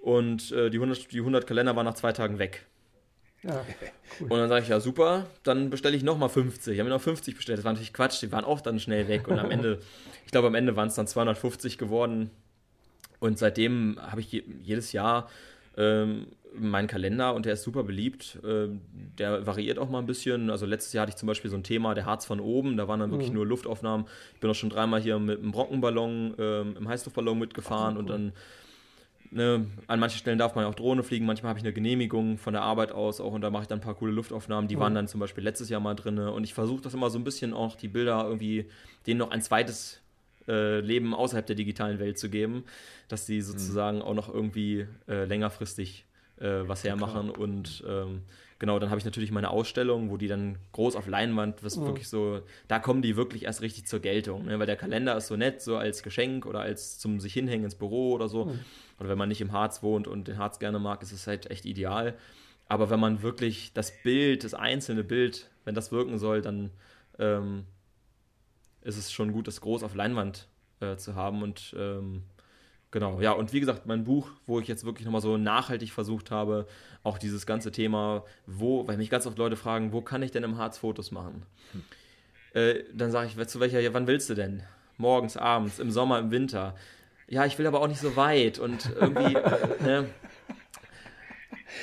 Und 0.00 0.52
äh, 0.52 0.70
die, 0.70 0.78
100, 0.78 1.12
die 1.12 1.18
100 1.18 1.46
Kalender 1.46 1.76
waren 1.76 1.86
nach 1.86 1.94
zwei 1.94 2.12
Tagen 2.12 2.38
weg. 2.38 2.66
Ja, 3.42 3.64
cool. 4.20 4.30
Und 4.30 4.38
dann 4.38 4.48
sage 4.48 4.62
ich, 4.62 4.68
ja 4.68 4.80
super, 4.80 5.26
dann 5.42 5.70
bestelle 5.70 5.96
ich 5.96 6.02
nochmal 6.02 6.28
50. 6.28 6.72
Ich 6.72 6.78
habe 6.78 6.88
mir 6.88 6.94
noch 6.94 7.02
50 7.02 7.36
bestellt. 7.36 7.58
Das 7.58 7.64
war 7.64 7.72
natürlich 7.72 7.92
Quatsch, 7.92 8.20
die 8.22 8.32
waren 8.32 8.44
auch 8.44 8.60
dann 8.60 8.80
schnell 8.80 9.08
weg. 9.08 9.28
Und 9.28 9.38
am 9.38 9.50
Ende, 9.50 9.80
ich 10.26 10.32
glaube, 10.32 10.48
am 10.48 10.54
Ende 10.54 10.76
waren 10.76 10.88
es 10.88 10.94
dann 10.94 11.06
250 11.06 11.78
geworden. 11.78 12.30
Und 13.18 13.38
seitdem 13.38 13.98
habe 14.00 14.20
ich 14.20 14.32
je, 14.32 14.42
jedes 14.62 14.92
Jahr 14.92 15.28
ähm, 15.76 16.26
meinen 16.58 16.88
Kalender 16.88 17.34
und 17.34 17.46
der 17.46 17.54
ist 17.54 17.62
super 17.62 17.84
beliebt. 17.84 18.38
Ähm, 18.44 18.80
der 19.18 19.46
variiert 19.46 19.78
auch 19.78 19.88
mal 19.88 19.98
ein 19.98 20.06
bisschen. 20.06 20.50
Also 20.50 20.66
letztes 20.66 20.92
Jahr 20.92 21.02
hatte 21.02 21.10
ich 21.10 21.16
zum 21.16 21.26
Beispiel 21.26 21.50
so 21.50 21.56
ein 21.56 21.62
Thema, 21.62 21.94
der 21.94 22.06
Harz 22.06 22.26
von 22.26 22.40
oben. 22.40 22.76
Da 22.76 22.88
waren 22.88 23.00
dann 23.00 23.10
wirklich 23.10 23.30
mhm. 23.30 23.36
nur 23.36 23.46
Luftaufnahmen. 23.46 24.06
Ich 24.34 24.40
bin 24.40 24.50
auch 24.50 24.54
schon 24.54 24.70
dreimal 24.70 25.00
hier 25.00 25.18
mit 25.18 25.38
einem 25.38 25.52
Brockenballon, 25.52 26.34
ähm, 26.38 26.76
im 26.78 26.88
Heißluftballon 26.88 27.38
mitgefahren 27.38 27.94
Ach, 27.94 27.94
cool. 27.94 27.98
und 27.98 28.10
dann 28.10 28.32
Ne, 29.32 29.66
an 29.86 30.00
manchen 30.00 30.18
Stellen 30.18 30.38
darf 30.38 30.56
man 30.56 30.64
auch 30.64 30.74
Drohne 30.74 31.04
fliegen, 31.04 31.24
manchmal 31.24 31.50
habe 31.50 31.60
ich 31.60 31.64
eine 31.64 31.72
Genehmigung 31.72 32.36
von 32.36 32.52
der 32.52 32.62
Arbeit 32.62 32.90
aus 32.90 33.20
auch 33.20 33.32
und 33.32 33.42
da 33.42 33.50
mache 33.50 33.62
ich 33.62 33.68
dann 33.68 33.78
ein 33.78 33.82
paar 33.82 33.94
coole 33.94 34.10
Luftaufnahmen, 34.10 34.66
die 34.66 34.74
mhm. 34.74 34.80
waren 34.80 34.94
dann 34.96 35.06
zum 35.06 35.20
Beispiel 35.20 35.44
letztes 35.44 35.68
Jahr 35.68 35.80
mal 35.80 35.94
drin 35.94 36.18
und 36.18 36.42
ich 36.42 36.52
versuche 36.52 36.82
das 36.82 36.94
immer 36.94 37.10
so 37.10 37.18
ein 37.18 37.22
bisschen 37.22 37.54
auch, 37.54 37.76
die 37.76 37.86
Bilder 37.86 38.24
irgendwie, 38.24 38.66
denen 39.06 39.18
noch 39.18 39.30
ein 39.30 39.40
zweites 39.40 40.00
äh, 40.48 40.80
Leben 40.80 41.14
außerhalb 41.14 41.46
der 41.46 41.54
digitalen 41.54 42.00
Welt 42.00 42.18
zu 42.18 42.28
geben, 42.28 42.64
dass 43.06 43.24
die 43.24 43.40
sozusagen 43.40 43.98
mhm. 43.98 44.02
auch 44.02 44.14
noch 44.14 44.34
irgendwie 44.34 44.86
äh, 45.06 45.26
längerfristig 45.26 46.06
äh, 46.40 46.62
was 46.66 46.82
hermachen 46.82 47.28
ja, 47.28 47.38
und 47.38 47.84
ähm, 47.88 48.22
genau, 48.60 48.78
dann 48.78 48.90
habe 48.90 48.98
ich 48.98 49.04
natürlich 49.04 49.32
meine 49.32 49.50
Ausstellung, 49.50 50.10
wo 50.10 50.16
die 50.16 50.28
dann 50.28 50.58
groß 50.72 50.94
auf 50.94 51.08
Leinwand, 51.08 51.64
was 51.64 51.76
mhm. 51.76 51.86
wirklich 51.86 52.08
so, 52.08 52.42
da 52.68 52.78
kommen 52.78 53.02
die 53.02 53.16
wirklich 53.16 53.46
erst 53.46 53.62
richtig 53.62 53.86
zur 53.86 53.98
Geltung, 53.98 54.44
ne? 54.44 54.60
weil 54.60 54.66
der 54.66 54.76
Kalender 54.76 55.16
ist 55.16 55.26
so 55.26 55.34
nett, 55.34 55.60
so 55.60 55.76
als 55.76 56.04
Geschenk 56.04 56.46
oder 56.46 56.60
als 56.60 56.98
zum 56.98 57.18
sich 57.18 57.32
hinhängen 57.32 57.64
ins 57.64 57.74
Büro 57.74 58.12
oder 58.12 58.28
so. 58.28 58.44
Mhm. 58.44 58.60
Oder 59.00 59.08
wenn 59.08 59.18
man 59.18 59.30
nicht 59.30 59.40
im 59.40 59.50
Harz 59.50 59.82
wohnt 59.82 60.06
und 60.06 60.28
den 60.28 60.38
Harz 60.38 60.60
gerne 60.60 60.78
mag, 60.78 61.02
ist 61.02 61.10
es 61.10 61.26
halt 61.26 61.50
echt 61.50 61.64
ideal. 61.64 62.14
Aber 62.68 62.90
wenn 62.90 63.00
man 63.00 63.22
wirklich 63.22 63.72
das 63.72 63.92
Bild, 64.02 64.44
das 64.44 64.54
einzelne 64.54 65.02
Bild, 65.02 65.50
wenn 65.64 65.74
das 65.74 65.90
wirken 65.90 66.18
soll, 66.18 66.42
dann 66.42 66.70
ähm, 67.18 67.64
ist 68.82 68.98
es 68.98 69.10
schon 69.10 69.32
gut, 69.32 69.48
das 69.48 69.62
groß 69.62 69.82
auf 69.82 69.94
Leinwand 69.94 70.48
äh, 70.80 70.96
zu 70.96 71.14
haben. 71.14 71.42
Und 71.42 71.74
ähm, 71.78 72.24
genau, 72.90 73.20
ja, 73.20 73.32
und 73.32 73.52
wie 73.52 73.60
gesagt, 73.60 73.86
mein 73.86 74.04
Buch, 74.04 74.28
wo 74.46 74.60
ich 74.60 74.68
jetzt 74.68 74.84
wirklich 74.84 75.04
nochmal 75.04 75.20
so 75.20 75.36
nachhaltig 75.36 75.92
versucht 75.92 76.30
habe, 76.30 76.66
auch 77.02 77.18
dieses 77.18 77.46
ganze 77.46 77.72
Thema, 77.72 78.24
wo, 78.46 78.86
weil 78.86 78.96
mich 78.96 79.10
ganz 79.10 79.26
oft 79.26 79.38
Leute 79.38 79.56
fragen, 79.56 79.92
wo 79.92 80.00
kann 80.00 80.22
ich 80.22 80.30
denn 80.30 80.42
im 80.42 80.58
Harz 80.58 80.78
Fotos 80.78 81.10
machen? 81.10 81.44
Hm. 81.72 81.82
Äh, 82.52 82.84
dann 82.92 83.10
sage 83.10 83.28
ich, 83.28 83.46
zu 83.46 83.60
welcher, 83.60 83.94
wann 83.94 84.06
willst 84.06 84.28
du 84.28 84.34
denn? 84.34 84.62
Morgens, 84.96 85.36
abends, 85.36 85.78
im 85.78 85.90
Sommer, 85.90 86.18
im 86.18 86.30
Winter 86.30 86.74
ja, 87.30 87.46
ich 87.46 87.56
will 87.58 87.66
aber 87.66 87.80
auch 87.80 87.86
nicht 87.86 88.00
so 88.00 88.16
weit 88.16 88.58
und 88.58 88.90
irgendwie, 89.00 89.36
äh, 89.36 89.82
ne? 89.82 90.06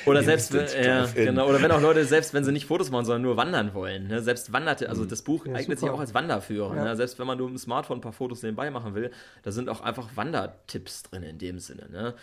Oder 0.06 0.22
selbst, 0.22 0.52
ja, 0.52 1.06
genau, 1.06 1.48
oder 1.48 1.62
wenn 1.62 1.70
auch 1.70 1.80
Leute, 1.80 2.04
selbst 2.04 2.34
wenn 2.34 2.44
sie 2.44 2.52
nicht 2.52 2.66
Fotos 2.66 2.90
machen, 2.90 3.04
sondern 3.04 3.22
nur 3.22 3.36
wandern 3.36 3.74
wollen, 3.74 4.08
ne? 4.08 4.22
selbst 4.22 4.52
wanderte, 4.52 4.88
also 4.88 5.04
das 5.04 5.22
Buch 5.22 5.46
ja, 5.46 5.54
eignet 5.54 5.78
super. 5.78 5.90
sich 5.92 5.96
auch 5.96 6.00
als 6.00 6.14
Wanderführer, 6.14 6.76
ja. 6.76 6.84
ne? 6.84 6.96
selbst 6.96 7.18
wenn 7.18 7.26
man 7.26 7.38
nur 7.38 7.48
im 7.48 7.58
Smartphone 7.58 7.98
ein 7.98 8.02
paar 8.02 8.12
Fotos 8.12 8.42
nebenbei 8.42 8.70
machen 8.70 8.94
will, 8.94 9.10
da 9.42 9.50
sind 9.50 9.68
auch 9.68 9.80
einfach 9.80 10.08
Wandertipps 10.14 11.04
drin 11.04 11.22
in 11.22 11.38
dem 11.38 11.58
Sinne. 11.58 11.88
Ne? 11.90 12.14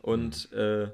Und 0.00 0.50
mhm. 0.52 0.58
äh, 0.58 0.88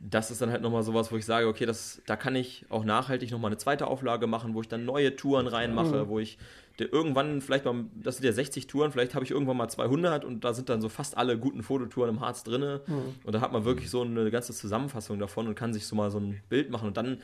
das 0.00 0.30
ist 0.30 0.42
dann 0.42 0.50
halt 0.50 0.62
nochmal 0.62 0.82
sowas, 0.82 1.10
wo 1.10 1.16
ich 1.16 1.24
sage, 1.24 1.46
okay, 1.48 1.66
das, 1.66 2.02
da 2.06 2.16
kann 2.16 2.36
ich 2.36 2.66
auch 2.68 2.84
nachhaltig 2.84 3.30
nochmal 3.30 3.50
eine 3.50 3.58
zweite 3.58 3.86
Auflage 3.86 4.26
machen, 4.26 4.54
wo 4.54 4.60
ich 4.60 4.68
dann 4.68 4.84
neue 4.84 5.16
Touren 5.16 5.46
reinmache, 5.46 6.04
mhm. 6.04 6.08
wo 6.08 6.18
ich 6.18 6.38
irgendwann 6.78 7.40
vielleicht 7.40 7.64
mal, 7.64 7.86
das 7.94 8.16
sind 8.16 8.26
ja 8.26 8.32
60 8.32 8.66
Touren, 8.66 8.92
vielleicht 8.92 9.14
habe 9.14 9.24
ich 9.24 9.30
irgendwann 9.30 9.56
mal 9.56 9.68
200 9.68 10.24
und 10.24 10.44
da 10.44 10.52
sind 10.52 10.68
dann 10.68 10.82
so 10.82 10.90
fast 10.90 11.16
alle 11.16 11.38
guten 11.38 11.62
Fototouren 11.62 12.10
im 12.10 12.20
Harz 12.20 12.44
drin. 12.44 12.80
Mhm. 12.86 13.14
Und 13.24 13.34
da 13.34 13.40
hat 13.40 13.52
man 13.52 13.64
wirklich 13.64 13.88
so 13.88 14.02
eine 14.02 14.30
ganze 14.30 14.52
Zusammenfassung 14.52 15.18
davon 15.18 15.46
und 15.48 15.54
kann 15.54 15.72
sich 15.72 15.86
so 15.86 15.96
mal 15.96 16.10
so 16.10 16.18
ein 16.18 16.42
Bild 16.48 16.70
machen 16.70 16.88
und 16.88 16.96
dann 16.96 17.22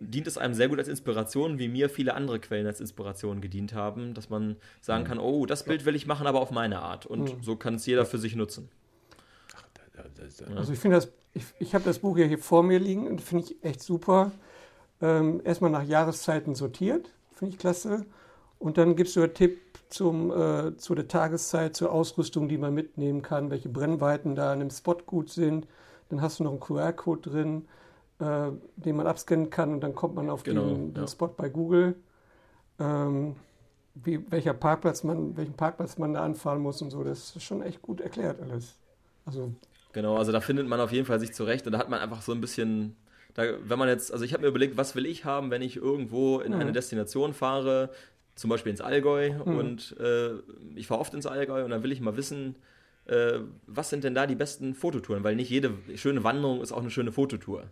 dient 0.00 0.26
es 0.26 0.36
einem 0.36 0.54
sehr 0.54 0.68
gut 0.68 0.78
als 0.78 0.88
Inspiration, 0.88 1.58
wie 1.58 1.68
mir 1.68 1.88
viele 1.88 2.14
andere 2.14 2.38
Quellen 2.38 2.66
als 2.66 2.80
Inspiration 2.80 3.40
gedient 3.40 3.72
haben, 3.72 4.12
dass 4.12 4.28
man 4.28 4.56
sagen 4.80 5.04
kann, 5.04 5.18
oh, 5.18 5.46
das 5.46 5.64
Bild 5.64 5.84
will 5.84 5.94
ich 5.94 6.06
machen, 6.06 6.26
aber 6.26 6.40
auf 6.40 6.50
meine 6.50 6.80
Art. 6.80 7.06
Und 7.06 7.42
so 7.42 7.56
kann 7.56 7.76
es 7.76 7.86
jeder 7.86 8.04
für 8.04 8.18
sich 8.18 8.36
nutzen. 8.36 8.68
Also 10.56 10.72
ich 10.72 10.78
finde 10.78 10.96
das, 10.96 11.08
ich, 11.32 11.44
ich 11.58 11.74
habe 11.74 11.84
das 11.84 12.00
Buch 12.00 12.16
ja 12.16 12.26
hier 12.26 12.38
vor 12.38 12.62
mir 12.62 12.78
liegen 12.78 13.06
und 13.06 13.20
finde 13.20 13.44
ich 13.44 13.64
echt 13.64 13.82
super. 13.82 14.32
Ähm, 15.00 15.40
erstmal 15.44 15.70
nach 15.70 15.84
Jahreszeiten 15.84 16.54
sortiert, 16.54 17.10
finde 17.32 17.52
ich 17.54 17.58
klasse. 17.58 18.06
Und 18.58 18.78
dann 18.78 18.96
gibst 18.96 19.16
du 19.16 19.22
einen 19.22 19.34
Tipp 19.34 19.60
zum, 19.88 20.30
äh, 20.30 20.76
zu 20.76 20.94
der 20.94 21.08
Tageszeit, 21.08 21.76
zur 21.76 21.92
Ausrüstung, 21.92 22.48
die 22.48 22.58
man 22.58 22.74
mitnehmen 22.74 23.22
kann, 23.22 23.50
welche 23.50 23.68
Brennweiten 23.68 24.34
da 24.34 24.52
an 24.52 24.60
dem 24.60 24.70
Spot 24.70 24.96
gut 25.06 25.30
sind. 25.30 25.66
Dann 26.08 26.20
hast 26.22 26.38
du 26.40 26.44
noch 26.44 26.52
einen 26.52 26.60
QR-Code 26.60 27.30
drin, 27.30 27.68
äh, 28.20 28.50
den 28.76 28.96
man 28.96 29.06
abscannen 29.06 29.50
kann 29.50 29.72
und 29.74 29.80
dann 29.80 29.94
kommt 29.94 30.14
man 30.14 30.30
auf 30.30 30.42
Genau, 30.44 30.66
den, 30.68 30.94
den 30.94 31.02
ja. 31.02 31.08
Spot 31.08 31.28
bei 31.28 31.48
Google. 31.48 31.96
Ähm, 32.78 33.36
wie, 33.94 34.30
welcher 34.30 34.54
Parkplatz 34.54 35.04
man, 35.04 35.36
welchen 35.36 35.54
Parkplatz 35.54 35.98
man 35.98 36.14
da 36.14 36.24
anfahren 36.24 36.60
muss 36.60 36.82
und 36.82 36.90
so. 36.90 37.04
Das 37.04 37.36
ist 37.36 37.42
schon 37.42 37.62
echt 37.62 37.82
gut 37.82 38.00
erklärt 38.00 38.40
alles. 38.40 38.74
Also 39.24 39.52
Genau, 39.94 40.16
also 40.16 40.32
da 40.32 40.40
findet 40.40 40.68
man 40.68 40.80
auf 40.80 40.92
jeden 40.92 41.06
Fall 41.06 41.20
sich 41.20 41.32
zurecht 41.32 41.66
und 41.66 41.72
da 41.72 41.78
hat 41.78 41.88
man 41.88 42.00
einfach 42.00 42.20
so 42.20 42.32
ein 42.32 42.40
bisschen, 42.40 42.96
da, 43.32 43.44
wenn 43.62 43.78
man 43.78 43.88
jetzt, 43.88 44.12
also 44.12 44.24
ich 44.24 44.32
habe 44.34 44.42
mir 44.42 44.48
überlegt, 44.48 44.76
was 44.76 44.94
will 44.96 45.06
ich 45.06 45.24
haben, 45.24 45.50
wenn 45.50 45.62
ich 45.62 45.76
irgendwo 45.76 46.40
in 46.40 46.52
eine 46.52 46.72
Destination 46.72 47.32
fahre, 47.32 47.90
zum 48.34 48.50
Beispiel 48.50 48.70
ins 48.70 48.80
Allgäu 48.80 49.30
und 49.44 49.96
äh, 50.00 50.30
ich 50.74 50.88
fahre 50.88 51.00
oft 51.00 51.14
ins 51.14 51.26
Allgäu 51.26 51.64
und 51.64 51.70
dann 51.70 51.84
will 51.84 51.92
ich 51.92 52.00
mal 52.00 52.16
wissen, 52.16 52.56
äh, 53.06 53.40
was 53.66 53.90
sind 53.90 54.04
denn 54.04 54.14
da 54.14 54.26
die 54.26 54.34
besten 54.34 54.74
Fototouren, 54.74 55.24
weil 55.24 55.36
nicht 55.36 55.50
jede 55.50 55.72
schöne 55.96 56.24
Wanderung 56.24 56.60
ist 56.60 56.72
auch 56.72 56.80
eine 56.80 56.90
schöne 56.90 57.12
Fototour. 57.12 57.64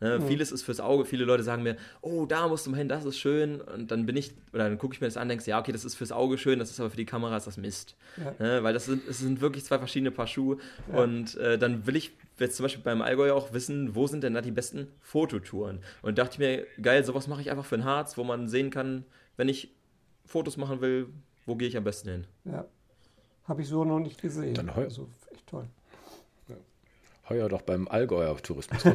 Ne? 0.00 0.20
Vieles 0.22 0.52
ist 0.52 0.62
fürs 0.62 0.78
Auge, 0.78 1.04
viele 1.04 1.24
Leute 1.24 1.42
sagen 1.42 1.64
mir, 1.64 1.76
oh, 2.02 2.24
da 2.24 2.46
musst 2.46 2.66
du 2.66 2.70
mal 2.70 2.76
hin, 2.76 2.88
das 2.88 3.04
ist 3.04 3.18
schön 3.18 3.60
und 3.60 3.90
dann 3.90 4.06
bin 4.06 4.16
ich, 4.16 4.32
oder 4.52 4.68
dann 4.68 4.78
gucke 4.78 4.94
ich 4.94 5.00
mir 5.00 5.08
das 5.08 5.16
an 5.16 5.24
und 5.24 5.30
denke, 5.30 5.44
ja, 5.46 5.58
okay, 5.58 5.72
das 5.72 5.84
ist 5.84 5.96
fürs 5.96 6.12
Auge 6.12 6.38
schön, 6.38 6.60
das 6.60 6.70
ist 6.70 6.78
aber 6.78 6.90
für 6.90 6.96
die 6.96 7.04
Kamera 7.04 7.36
ist 7.36 7.48
das 7.48 7.56
Mist. 7.56 7.96
Ja. 8.16 8.34
Ne? 8.38 8.62
Weil 8.62 8.72
das 8.72 8.84
sind, 8.84 9.02
es 9.08 9.18
sind 9.18 9.40
wirklich 9.40 9.64
zwei 9.64 9.78
verschiedene 9.78 10.12
Paar 10.12 10.28
Schuhe 10.28 10.58
und 10.92 11.36
äh, 11.38 11.58
dann 11.58 11.86
will 11.86 11.96
ich 11.96 12.12
jetzt 12.38 12.56
zum 12.56 12.64
Beispiel 12.64 12.84
beim 12.84 13.02
Allgäu 13.02 13.32
auch 13.32 13.52
wissen, 13.52 13.96
wo 13.96 14.06
sind 14.06 14.22
denn 14.22 14.34
da 14.34 14.40
die 14.40 14.52
besten 14.52 14.86
Fototouren? 15.00 15.80
Und 16.02 16.18
dachte 16.18 16.34
ich 16.34 16.38
mir, 16.38 16.66
geil, 16.80 17.04
sowas 17.04 17.26
mache 17.26 17.40
ich 17.40 17.50
einfach 17.50 17.64
für 17.64 17.74
ein 17.74 17.84
Harz, 17.84 18.16
wo 18.16 18.22
man 18.22 18.46
sehen 18.46 18.70
kann, 18.70 19.04
wenn 19.36 19.48
ich 19.48 19.74
Fotos 20.24 20.56
machen 20.56 20.80
will, 20.80 21.08
wo 21.44 21.56
gehe 21.56 21.66
ich 21.66 21.76
am 21.76 21.84
besten 21.84 22.08
hin? 22.10 22.26
Ja. 22.44 22.66
Habe 23.48 23.62
ich 23.62 23.68
so 23.68 23.84
noch 23.84 23.98
nicht 23.98 24.20
gesehen. 24.20 24.54
Dann 24.54 24.76
heu- 24.76 24.84
also 24.84 25.08
echt 25.32 25.46
toll. 25.46 25.64
Heuer 27.28 27.48
doch 27.50 27.60
beim 27.62 27.88
Allgäuer 27.88 28.34
Tourismus. 28.38 28.82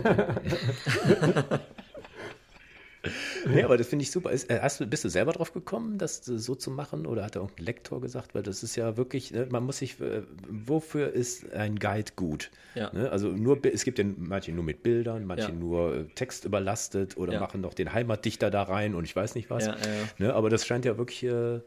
nee, 3.48 3.62
aber 3.64 3.78
das 3.78 3.88
finde 3.88 4.04
ich 4.04 4.12
super. 4.12 4.32
Ist, 4.32 4.50
äh, 4.50 4.60
hast 4.62 4.80
du, 4.80 4.88
bist 4.88 5.04
du 5.04 5.10
selber 5.10 5.34
drauf 5.34 5.54
gekommen, 5.54 5.98
das 5.98 6.24
so 6.26 6.56
zu 6.56 6.72
machen? 6.72 7.06
Oder 7.06 7.26
hat 7.26 7.36
da 7.36 7.42
irgendein 7.42 7.66
Lektor 7.66 8.00
gesagt? 8.02 8.34
Weil 8.34 8.42
das 8.44 8.64
ist 8.64 8.76
ja 8.76 8.96
wirklich, 8.98 9.32
ne, 9.32 9.46
man 9.52 9.64
muss 9.66 9.78
sich, 9.80 10.00
äh, 10.02 10.24
wofür 10.50 11.12
ist 11.14 11.52
ein 11.54 11.78
Guide 11.78 12.14
gut? 12.16 12.50
Ja. 12.76 12.92
Ne? 12.94 13.12
Also 13.12 13.28
nur, 13.28 13.60
es 13.66 13.84
gibt 13.84 14.00
ja 14.00 14.06
manche 14.18 14.52
nur 14.52 14.64
mit 14.64 14.82
Bildern, 14.84 15.26
manche 15.26 15.50
Ja. 15.50 15.54
nur 15.54 15.94
äh, 15.96 16.04
Text 16.16 16.46
überlastet 16.46 17.18
oder 17.18 17.34
Ja. 17.34 17.40
machen 17.40 17.62
noch 17.62 17.74
den 17.74 17.94
Heimatdichter 17.94 18.50
da 18.50 18.64
rein 18.64 18.96
und 18.96 19.04
ich 19.04 19.16
weiß 19.16 19.36
nicht 19.36 19.50
was. 19.50 19.66
Ja, 19.68 19.76
ja, 19.76 19.80
ja. 19.94 20.04
Ne? 20.18 20.34
Aber 20.34 20.50
das 20.50 20.66
scheint 20.66 20.86
ja 20.86 20.98
wirklich, 20.98 21.24
äh, 21.24 21.60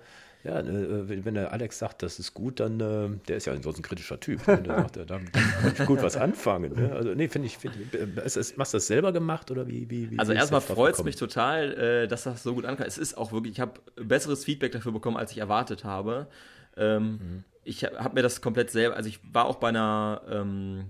ja, 0.46 0.60
äh, 0.60 1.08
wenn, 1.08 1.24
wenn 1.24 1.34
der 1.34 1.52
Alex 1.52 1.78
sagt, 1.78 2.02
das 2.02 2.18
ist 2.18 2.32
gut, 2.34 2.60
dann, 2.60 2.80
äh, 2.80 3.08
der 3.28 3.36
ist 3.36 3.46
ja 3.46 3.52
ansonsten 3.52 3.80
ein 3.80 3.84
kritischer 3.84 4.18
Typ. 4.20 4.46
Ne? 4.46 4.62
Der 4.62 4.76
sagt, 4.76 4.96
da 4.96 5.04
kann 5.04 5.72
ich 5.78 5.84
gut 5.86 6.02
was 6.02 6.16
anfangen. 6.16 6.72
Ne? 6.74 6.92
Also, 6.92 7.14
nee, 7.14 7.28
finde 7.28 7.46
ich, 7.46 7.58
find, 7.58 7.74
ich- 7.76 7.98
äh, 8.00 8.24
ist, 8.24 8.36
ist, 8.36 8.56
machst 8.56 8.72
du 8.72 8.78
das 8.78 8.86
selber 8.86 9.12
gemacht 9.12 9.50
oder 9.50 9.66
wie? 9.66 9.90
wie, 9.90 10.10
wie 10.10 10.18
Also 10.18 10.32
erstmal 10.32 10.60
freut 10.60 10.94
es 10.94 11.04
mich 11.04 11.16
total, 11.16 11.72
äh, 12.04 12.08
dass 12.08 12.24
das 12.24 12.42
so 12.42 12.54
gut 12.54 12.64
ankam. 12.64 12.86
Es 12.86 12.98
ist 12.98 13.16
auch 13.18 13.32
wirklich, 13.32 13.54
ich 13.54 13.60
habe 13.60 13.80
besseres 13.96 14.44
Feedback 14.44 14.72
dafür 14.72 14.92
bekommen, 14.92 15.16
als 15.16 15.32
ich 15.32 15.38
erwartet 15.38 15.84
habe. 15.84 16.26
Ähm, 16.76 17.42
Ich 17.64 17.82
habe 17.84 18.14
mir 18.14 18.22
das 18.22 18.40
komplett 18.40 18.70
selber, 18.70 18.94
also 18.96 19.08
ich 19.08 19.18
war 19.32 19.46
auch 19.46 19.56
bei 19.56 19.70
einer, 19.70 20.22
ähm, 20.30 20.84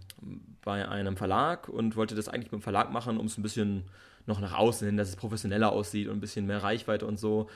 bei 0.63 0.87
einem 0.87 1.17
Verlag 1.17 1.69
und 1.71 1.97
wollte 1.97 2.15
das 2.15 2.29
eigentlich 2.29 2.53
mit 2.53 2.61
dem 2.61 2.63
Verlag 2.63 2.93
machen, 2.93 3.17
um 3.19 3.27
es 3.27 3.39
ein 3.39 3.43
bisschen 3.43 3.85
noch 4.27 4.41
nach 4.41 4.53
außen 4.59 4.87
hin, 4.87 4.97
dass 4.99 5.09
es 5.09 5.17
professioneller 5.17 5.73
aussieht 5.73 6.09
und 6.09 6.17
ein 6.19 6.21
bisschen 6.21 6.45
mehr 6.47 6.63
Reichweite 6.63 7.07
und 7.07 7.19
so. 7.19 7.49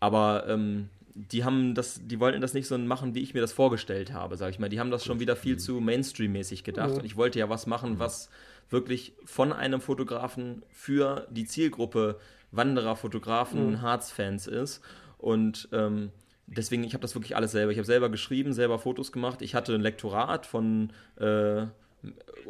Aber 0.00 0.46
ähm, 0.48 0.88
die 1.14 1.44
haben 1.44 1.74
das, 1.74 2.00
die 2.04 2.20
wollten 2.20 2.40
das 2.40 2.54
nicht 2.54 2.66
so 2.66 2.76
machen, 2.78 3.14
wie 3.14 3.20
ich 3.20 3.34
mir 3.34 3.40
das 3.40 3.52
vorgestellt 3.52 4.12
habe, 4.12 4.36
sage 4.36 4.52
ich 4.52 4.58
mal. 4.58 4.68
Die 4.68 4.80
haben 4.80 4.90
das 4.90 5.04
schon 5.04 5.20
wieder 5.20 5.36
viel 5.36 5.58
zu 5.58 5.80
Mainstream-mäßig 5.80 6.64
gedacht. 6.64 6.92
Und 6.92 7.04
ich 7.04 7.16
wollte 7.16 7.38
ja 7.38 7.48
was 7.48 7.66
machen, 7.66 7.98
was 7.98 8.30
wirklich 8.70 9.12
von 9.24 9.52
einem 9.52 9.80
Fotografen 9.80 10.62
für 10.70 11.26
die 11.30 11.44
Zielgruppe 11.44 12.18
Wanderer, 12.50 12.96
Fotografen, 12.96 13.82
Harz-Fans 13.82 14.46
ist. 14.46 14.82
Und 15.18 15.68
ähm, 15.72 16.10
deswegen, 16.46 16.84
ich 16.84 16.94
habe 16.94 17.02
das 17.02 17.14
wirklich 17.14 17.36
alles 17.36 17.52
selber. 17.52 17.72
Ich 17.72 17.78
habe 17.78 17.86
selber 17.86 18.08
geschrieben, 18.08 18.52
selber 18.52 18.78
Fotos 18.78 19.12
gemacht. 19.12 19.42
Ich 19.42 19.54
hatte 19.54 19.74
ein 19.74 19.80
Lektorat 19.80 20.46
von 20.46 20.90
äh, 21.16 21.66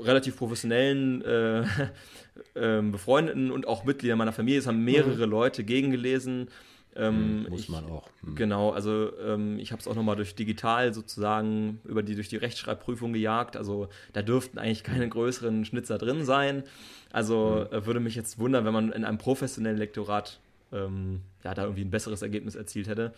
relativ 0.00 0.36
professionellen 0.36 1.22
äh, 1.22 1.64
ähm, 2.54 2.92
Befreundeten 2.92 3.50
und 3.50 3.66
auch 3.66 3.84
Mitgliedern 3.84 4.18
meiner 4.18 4.32
Familie. 4.32 4.60
Es 4.60 4.66
haben 4.66 4.84
mehrere 4.84 5.26
Leute 5.26 5.64
gegengelesen. 5.64 6.48
Ähm, 6.94 7.46
Muss 7.48 7.60
ich, 7.62 7.68
man 7.68 7.86
auch. 7.86 8.08
Hm. 8.22 8.34
Genau, 8.34 8.70
also 8.70 9.10
ähm, 9.18 9.58
ich 9.58 9.72
habe 9.72 9.80
es 9.80 9.88
auch 9.88 9.94
nochmal 9.94 10.16
durch 10.16 10.34
digital 10.34 10.92
sozusagen 10.92 11.80
über 11.84 12.02
die 12.02 12.14
durch 12.14 12.28
die 12.28 12.36
Rechtschreibprüfung 12.36 13.12
gejagt. 13.12 13.56
Also 13.56 13.88
da 14.12 14.22
dürften 14.22 14.58
eigentlich 14.58 14.84
keine 14.84 15.08
größeren 15.08 15.64
Schnitzer 15.64 15.98
drin 15.98 16.24
sein. 16.24 16.64
Also 17.10 17.66
äh, 17.70 17.86
würde 17.86 18.00
mich 18.00 18.14
jetzt 18.14 18.38
wundern, 18.38 18.64
wenn 18.64 18.72
man 18.72 18.92
in 18.92 19.04
einem 19.04 19.18
professionellen 19.18 19.78
Lektorat 19.78 20.38
ähm, 20.72 21.20
ja 21.44 21.54
da 21.54 21.64
irgendwie 21.64 21.84
ein 21.84 21.90
besseres 21.90 22.22
Ergebnis 22.22 22.54
erzielt 22.54 22.88
hätte. 22.88 23.12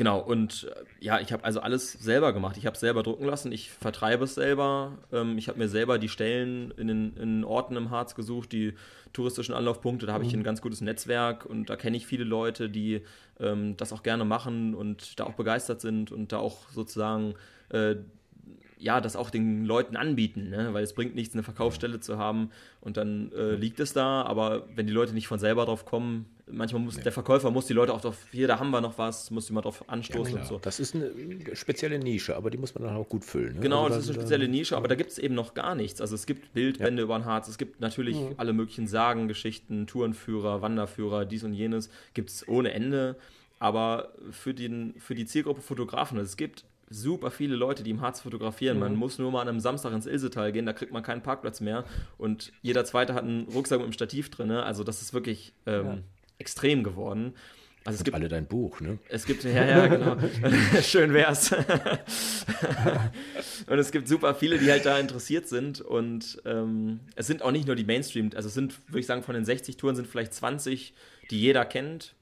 Genau, 0.00 0.18
und 0.18 0.64
äh, 0.64 1.04
ja, 1.04 1.20
ich 1.20 1.30
habe 1.30 1.44
also 1.44 1.60
alles 1.60 1.92
selber 1.92 2.32
gemacht. 2.32 2.56
Ich 2.56 2.64
habe 2.64 2.72
es 2.72 2.80
selber 2.80 3.02
drucken 3.02 3.26
lassen, 3.26 3.52
ich 3.52 3.70
vertreibe 3.70 4.24
es 4.24 4.34
selber. 4.34 4.96
Ähm, 5.12 5.36
ich 5.36 5.48
habe 5.48 5.58
mir 5.58 5.68
selber 5.68 5.98
die 5.98 6.08
Stellen 6.08 6.70
in 6.78 6.88
den 6.88 7.16
in 7.18 7.44
Orten 7.44 7.76
im 7.76 7.90
Harz 7.90 8.14
gesucht, 8.14 8.52
die 8.52 8.72
touristischen 9.12 9.54
Anlaufpunkte. 9.54 10.06
Da 10.06 10.14
habe 10.14 10.24
ich 10.24 10.32
ein 10.32 10.42
ganz 10.42 10.62
gutes 10.62 10.80
Netzwerk 10.80 11.44
und 11.44 11.68
da 11.68 11.76
kenne 11.76 11.98
ich 11.98 12.06
viele 12.06 12.24
Leute, 12.24 12.70
die 12.70 13.02
ähm, 13.40 13.76
das 13.76 13.92
auch 13.92 14.02
gerne 14.02 14.24
machen 14.24 14.74
und 14.74 15.20
da 15.20 15.24
auch 15.24 15.34
begeistert 15.34 15.82
sind 15.82 16.12
und 16.12 16.32
da 16.32 16.38
auch 16.38 16.70
sozusagen 16.70 17.34
äh, 17.68 17.96
ja, 18.78 19.02
das 19.02 19.16
auch 19.16 19.28
den 19.28 19.66
Leuten 19.66 19.96
anbieten, 19.96 20.48
ne? 20.48 20.72
weil 20.72 20.82
es 20.82 20.94
bringt 20.94 21.14
nichts, 21.14 21.34
eine 21.34 21.42
Verkaufsstelle 21.42 22.00
zu 22.00 22.16
haben 22.16 22.50
und 22.80 22.96
dann 22.96 23.30
äh, 23.32 23.54
liegt 23.54 23.78
es 23.78 23.92
da, 23.92 24.22
aber 24.22 24.66
wenn 24.74 24.86
die 24.86 24.94
Leute 24.94 25.12
nicht 25.12 25.28
von 25.28 25.38
selber 25.38 25.66
drauf 25.66 25.84
kommen, 25.84 26.24
manchmal 26.52 26.82
muss 26.82 26.96
der 26.96 27.12
Verkäufer 27.12 27.50
muss 27.50 27.66
die 27.66 27.72
Leute 27.72 27.92
auch 27.92 28.00
drauf, 28.00 28.16
hier, 28.30 28.48
da 28.48 28.58
haben 28.58 28.70
wir 28.70 28.80
noch 28.80 28.98
was, 28.98 29.30
muss 29.30 29.50
mal 29.50 29.60
drauf 29.60 29.84
anstoßen 29.88 30.32
Klar, 30.32 30.42
und 30.42 30.48
so. 30.48 30.58
Das 30.58 30.80
ist 30.80 30.94
eine 30.94 31.10
spezielle 31.54 31.98
Nische, 31.98 32.36
aber 32.36 32.50
die 32.50 32.58
muss 32.58 32.74
man 32.74 32.84
dann 32.84 32.96
auch 32.96 33.08
gut 33.08 33.24
füllen. 33.24 33.54
Ne? 33.54 33.60
Genau, 33.60 33.84
Also 33.84 33.96
das 33.96 34.04
ist 34.04 34.10
eine 34.10 34.20
spezielle 34.20 34.48
Nische, 34.48 34.76
aber 34.76 34.88
da 34.88 34.94
gibt 34.94 35.10
es 35.10 35.18
eben 35.18 35.34
noch 35.34 35.54
gar 35.54 35.74
nichts. 35.74 36.00
Also 36.00 36.14
es 36.14 36.26
gibt 36.26 36.52
Bildbände 36.52 37.02
über 37.02 37.18
den 37.18 37.24
Harz, 37.24 37.48
es 37.48 37.58
gibt 37.58 37.80
natürlich 37.80 38.18
alle 38.36 38.52
möglichen 38.52 38.86
Sagen, 38.86 39.28
Geschichten, 39.28 39.86
Tourenführer, 39.86 40.62
Wanderführer, 40.62 41.24
dies 41.24 41.44
und 41.44 41.54
jenes, 41.54 41.90
gibt 42.14 42.30
es 42.30 42.46
ohne 42.48 42.72
Ende. 42.72 43.16
Aber 43.58 44.14
für, 44.30 44.54
den, 44.54 44.94
für 44.98 45.14
die 45.14 45.26
Zielgruppe 45.26 45.60
Fotografen, 45.60 46.18
es 46.18 46.36
gibt 46.36 46.64
super 46.90 47.30
viele 47.30 47.54
Leute, 47.54 47.82
die 47.82 47.90
im 47.90 48.00
Harz 48.00 48.20
fotografieren. 48.20 48.78
Man 48.78 48.96
muss 48.96 49.18
nur 49.18 49.30
mal 49.30 49.42
an 49.42 49.48
einem 49.48 49.60
Samstag 49.60 49.92
ins 49.92 50.06
Ilsetal 50.06 50.50
gehen, 50.52 50.66
da 50.66 50.72
kriegt 50.72 50.92
man 50.92 51.02
keinen 51.02 51.22
Parkplatz 51.22 51.60
mehr 51.60 51.84
und 52.18 52.52
jeder 52.62 52.84
Zweite 52.84 53.14
hat 53.14 53.22
einen 53.22 53.48
Rucksack 53.48 53.78
mit 53.78 53.84
einem 53.84 53.92
Stativ 53.92 54.30
drin. 54.30 54.50
Also 54.50 54.82
das 54.82 55.00
ist 55.00 55.14
wirklich 55.14 55.54
ähm, 55.66 56.02
extrem 56.40 56.82
geworden. 56.82 57.34
Also 57.84 57.96
es 57.98 58.04
gibt 58.04 58.14
alle 58.14 58.28
dein 58.28 58.46
Buch, 58.46 58.80
ne? 58.80 58.98
es 59.08 59.24
gibt, 59.24 59.42
ja, 59.44 59.64
ja, 59.64 59.86
genau. 59.86 60.16
Schön 60.82 61.14
wär's. 61.14 61.50
und 63.66 63.78
es 63.78 63.90
gibt 63.90 64.06
super 64.06 64.34
viele, 64.34 64.58
die 64.58 64.70
halt 64.70 64.84
da 64.84 64.98
interessiert 64.98 65.48
sind. 65.48 65.80
Und 65.80 66.42
ähm, 66.44 67.00
es 67.16 67.26
sind 67.26 67.42
auch 67.42 67.52
nicht 67.52 67.66
nur 67.66 67.76
die 67.76 67.84
Mainstream, 67.84 68.30
also 68.34 68.48
es 68.48 68.54
sind, 68.54 68.78
würde 68.88 69.00
ich 69.00 69.06
sagen, 69.06 69.22
von 69.22 69.34
den 69.34 69.46
60 69.46 69.78
Touren 69.78 69.96
sind 69.96 70.06
vielleicht 70.06 70.34
20, 70.34 70.92
die 71.30 71.40
jeder 71.40 71.64
kennt. 71.64 72.14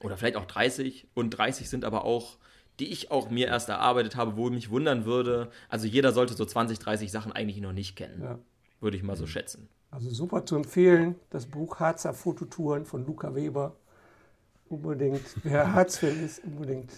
Oder 0.00 0.18
vielleicht 0.18 0.36
auch 0.36 0.44
30. 0.44 1.06
Und 1.14 1.30
30 1.30 1.70
sind 1.70 1.86
aber 1.86 2.04
auch, 2.04 2.36
die 2.78 2.92
ich 2.92 3.10
auch 3.10 3.30
mir 3.30 3.46
erst 3.46 3.70
erarbeitet 3.70 4.16
habe, 4.16 4.36
wo 4.36 4.48
ich 4.48 4.54
mich 4.54 4.68
wundern 4.68 5.06
würde. 5.06 5.50
Also 5.70 5.86
jeder 5.86 6.12
sollte 6.12 6.34
so 6.34 6.44
20, 6.44 6.78
30 6.78 7.10
Sachen 7.10 7.32
eigentlich 7.32 7.62
noch 7.62 7.72
nicht 7.72 7.96
kennen. 7.96 8.22
Ja. 8.22 8.38
Würde 8.80 8.98
ich 8.98 9.02
mal 9.02 9.16
so 9.16 9.26
schätzen. 9.26 9.70
Also 9.94 10.10
super 10.10 10.44
zu 10.44 10.56
empfehlen, 10.56 11.14
das 11.30 11.46
Buch 11.46 11.78
Harzer 11.78 12.12
Fototouren 12.14 12.84
von 12.84 13.06
Luca 13.06 13.32
Weber. 13.32 13.76
Unbedingt, 14.68 15.22
wer 15.44 15.72
Harz-Fan 15.72 16.24
ist, 16.24 16.42
unbedingt 16.44 16.90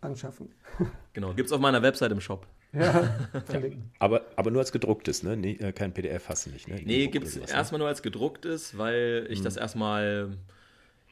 anschaffen. 0.00 0.50
Genau. 1.14 1.34
Gibt 1.34 1.48
es 1.48 1.52
auf 1.52 1.60
meiner 1.60 1.82
Website 1.82 2.10
im 2.10 2.22
Shop. 2.22 2.46
Ja, 2.72 3.18
verlinken. 3.44 3.90
Aber, 3.98 4.22
aber 4.34 4.50
nur 4.50 4.60
als 4.60 4.72
gedrucktes, 4.72 5.22
ne? 5.22 5.36
Nee, 5.36 5.58
äh, 5.60 5.72
kein 5.72 5.92
PDF 5.92 6.26
hast 6.30 6.46
du 6.46 6.50
nicht, 6.50 6.68
ne? 6.68 6.80
Nee, 6.82 7.08
gibt 7.08 7.26
es 7.26 7.36
ne? 7.36 7.46
erstmal 7.50 7.78
nur 7.78 7.88
als 7.88 8.02
gedrucktes, 8.02 8.78
weil 8.78 9.26
ich 9.28 9.42
das 9.42 9.58
erstmal. 9.58 10.38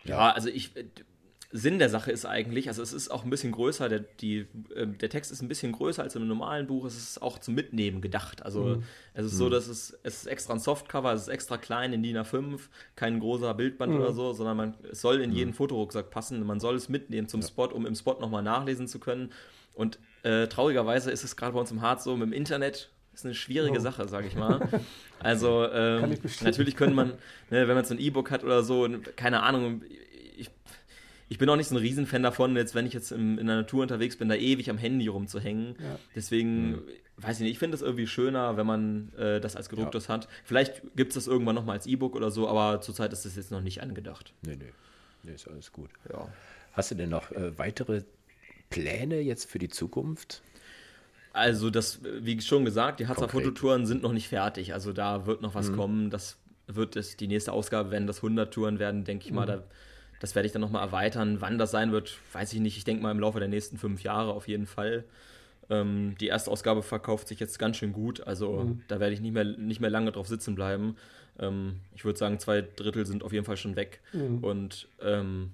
Ja, 0.04 0.30
also 0.30 0.48
ich. 0.48 0.72
Sinn 1.52 1.80
der 1.80 1.88
Sache 1.88 2.12
ist 2.12 2.26
eigentlich, 2.26 2.68
also 2.68 2.80
es 2.80 2.92
ist 2.92 3.10
auch 3.10 3.24
ein 3.24 3.30
bisschen 3.30 3.50
größer, 3.50 3.88
der, 3.88 4.00
die, 4.00 4.46
äh, 4.74 4.86
der 4.86 5.10
Text 5.10 5.32
ist 5.32 5.42
ein 5.42 5.48
bisschen 5.48 5.72
größer 5.72 6.02
als 6.02 6.14
im 6.14 6.28
normalen 6.28 6.68
Buch, 6.68 6.84
es 6.84 6.96
ist 6.96 7.22
auch 7.22 7.40
zum 7.40 7.56
Mitnehmen 7.56 8.00
gedacht. 8.00 8.44
Also 8.44 8.62
mhm. 8.62 8.82
es 9.14 9.26
ist 9.26 9.36
so, 9.36 9.46
mhm. 9.46 9.50
dass 9.50 9.66
es, 9.66 9.98
es 10.04 10.18
ist 10.18 10.26
extra 10.26 10.54
ein 10.54 10.60
Softcover, 10.60 11.12
es 11.12 11.22
ist 11.22 11.28
extra 11.28 11.56
klein 11.58 11.92
in 11.92 12.04
DIN 12.04 12.16
A5, 12.18 12.60
kein 12.94 13.18
großer 13.18 13.52
Bildband 13.54 13.94
mhm. 13.94 14.00
oder 14.00 14.12
so, 14.12 14.32
sondern 14.32 14.56
man, 14.56 14.74
es 14.92 15.00
soll 15.00 15.20
in 15.20 15.32
jeden 15.32 15.50
mhm. 15.50 15.54
Fotorucksack 15.54 16.10
passen, 16.10 16.44
man 16.46 16.60
soll 16.60 16.76
es 16.76 16.88
mitnehmen 16.88 17.26
zum 17.26 17.40
ja. 17.40 17.48
Spot, 17.48 17.66
um 17.66 17.84
im 17.84 17.96
Spot 17.96 18.14
nochmal 18.20 18.44
nachlesen 18.44 18.86
zu 18.86 19.00
können. 19.00 19.32
Und 19.74 19.98
äh, 20.22 20.46
traurigerweise 20.46 21.10
ist 21.10 21.24
es 21.24 21.36
gerade 21.36 21.54
bei 21.54 21.60
uns 21.60 21.72
im 21.72 21.82
Harz 21.82 22.04
so, 22.04 22.16
mit 22.16 22.28
dem 22.28 22.32
Internet 22.32 22.90
ist 23.12 23.24
eine 23.24 23.34
schwierige 23.34 23.78
oh. 23.78 23.82
Sache, 23.82 24.06
sage 24.08 24.28
ich 24.28 24.36
mal. 24.36 24.68
Also 25.22 25.68
ähm, 25.70 26.16
natürlich 26.40 26.76
könnte 26.76 26.96
man, 26.96 27.08
ne, 27.50 27.68
wenn 27.68 27.74
man 27.74 27.84
so 27.84 27.92
ein 27.92 28.00
E-Book 28.00 28.30
hat 28.30 28.42
oder 28.42 28.62
so, 28.62 28.88
keine 29.16 29.42
Ahnung, 29.42 29.82
ich, 31.30 31.38
bin 31.38 31.48
auch 31.48 31.56
nicht 31.56 31.68
so 31.68 31.74
ein 31.74 31.78
Riesenfan 31.78 32.22
davon, 32.22 32.54
jetzt 32.56 32.74
wenn 32.74 32.84
ich 32.84 32.92
jetzt 32.92 33.12
im, 33.12 33.38
in 33.38 33.46
der 33.46 33.56
Natur 33.56 33.82
unterwegs 33.82 34.16
bin, 34.16 34.28
da 34.28 34.34
ewig 34.34 34.68
am 34.68 34.76
Handy 34.76 35.08
rumzuhängen. 35.08 35.76
Ja. 35.78 35.98
Deswegen, 36.14 36.72
mhm. 36.72 36.82
weiß 37.16 37.36
ich 37.36 37.44
nicht, 37.44 37.52
ich 37.52 37.58
finde 37.58 37.76
es 37.76 37.82
irgendwie 37.82 38.06
schöner, 38.06 38.58
wenn 38.58 38.66
man 38.66 39.12
äh, 39.16 39.40
das 39.40 39.56
als 39.56 39.68
gedrucktes 39.68 40.08
ja. 40.08 40.14
hat. 40.14 40.28
Vielleicht 40.44 40.82
gibt 40.96 41.10
es 41.10 41.14
das 41.14 41.26
irgendwann 41.26 41.54
nochmal 41.54 41.76
als 41.76 41.86
E-Book 41.86 42.14
oder 42.14 42.30
so, 42.30 42.48
aber 42.48 42.82
zurzeit 42.82 43.12
ist 43.12 43.24
das 43.24 43.36
jetzt 43.36 43.50
noch 43.50 43.62
nicht 43.62 43.82
angedacht. 43.82 44.34
Nee, 44.42 44.56
nee. 44.56 44.72
Nee, 45.22 45.32
ist 45.32 45.48
alles 45.48 45.72
gut. 45.72 45.90
Ja. 46.12 46.28
Hast 46.72 46.90
du 46.90 46.94
denn 46.94 47.10
noch 47.10 47.30
äh, 47.32 47.56
weitere 47.58 48.02
Pläne 48.70 49.20
jetzt 49.20 49.50
für 49.50 49.58
die 49.58 49.68
Zukunft? 49.68 50.42
Also, 51.32 51.70
das, 51.70 52.00
wie 52.02 52.40
schon 52.40 52.64
gesagt, 52.64 53.00
die 53.00 53.06
Harzer 53.06 53.28
Fototouren 53.28 53.86
sind 53.86 54.02
noch 54.02 54.12
nicht 54.12 54.28
fertig. 54.28 54.74
Also, 54.74 54.92
da 54.92 55.26
wird 55.26 55.42
noch 55.42 55.54
was 55.54 55.70
mhm. 55.70 55.76
kommen. 55.76 56.10
Das 56.10 56.38
wird 56.66 56.96
es, 56.96 57.16
die 57.16 57.28
nächste 57.28 57.52
Ausgabe 57.52 57.90
werden 57.90 58.06
das 58.06 58.18
100 58.18 58.52
Touren 58.52 58.78
werden, 58.78 59.04
denke 59.04 59.26
ich 59.26 59.30
mhm. 59.30 59.36
mal. 59.36 59.46
Da, 59.46 59.62
das 60.20 60.34
werde 60.34 60.46
ich 60.46 60.52
dann 60.52 60.60
nochmal 60.60 60.84
erweitern. 60.84 61.40
Wann 61.40 61.58
das 61.58 61.72
sein 61.72 61.90
wird, 61.90 62.18
weiß 62.32 62.52
ich 62.52 62.60
nicht. 62.60 62.76
Ich 62.76 62.84
denke 62.84 63.02
mal 63.02 63.10
im 63.10 63.18
Laufe 63.18 63.40
der 63.40 63.48
nächsten 63.48 63.78
fünf 63.78 64.02
Jahre 64.02 64.32
auf 64.32 64.46
jeden 64.46 64.66
Fall. 64.66 65.04
Ähm, 65.70 66.14
die 66.20 66.26
erste 66.26 66.50
Ausgabe 66.50 66.82
verkauft 66.82 67.28
sich 67.28 67.40
jetzt 67.40 67.58
ganz 67.58 67.78
schön 67.78 67.92
gut. 67.92 68.26
Also, 68.26 68.64
mhm. 68.64 68.82
da 68.86 69.00
werde 69.00 69.14
ich 69.14 69.20
nicht 69.20 69.32
mehr, 69.32 69.44
nicht 69.44 69.80
mehr 69.80 69.90
lange 69.90 70.12
drauf 70.12 70.28
sitzen 70.28 70.54
bleiben. 70.54 70.96
Ähm, 71.38 71.80
ich 71.94 72.04
würde 72.04 72.18
sagen, 72.18 72.38
zwei 72.38 72.60
Drittel 72.60 73.06
sind 73.06 73.24
auf 73.24 73.32
jeden 73.32 73.46
Fall 73.46 73.56
schon 73.56 73.76
weg. 73.76 74.00
Mhm. 74.12 74.44
Und 74.44 74.88
ähm, 75.00 75.52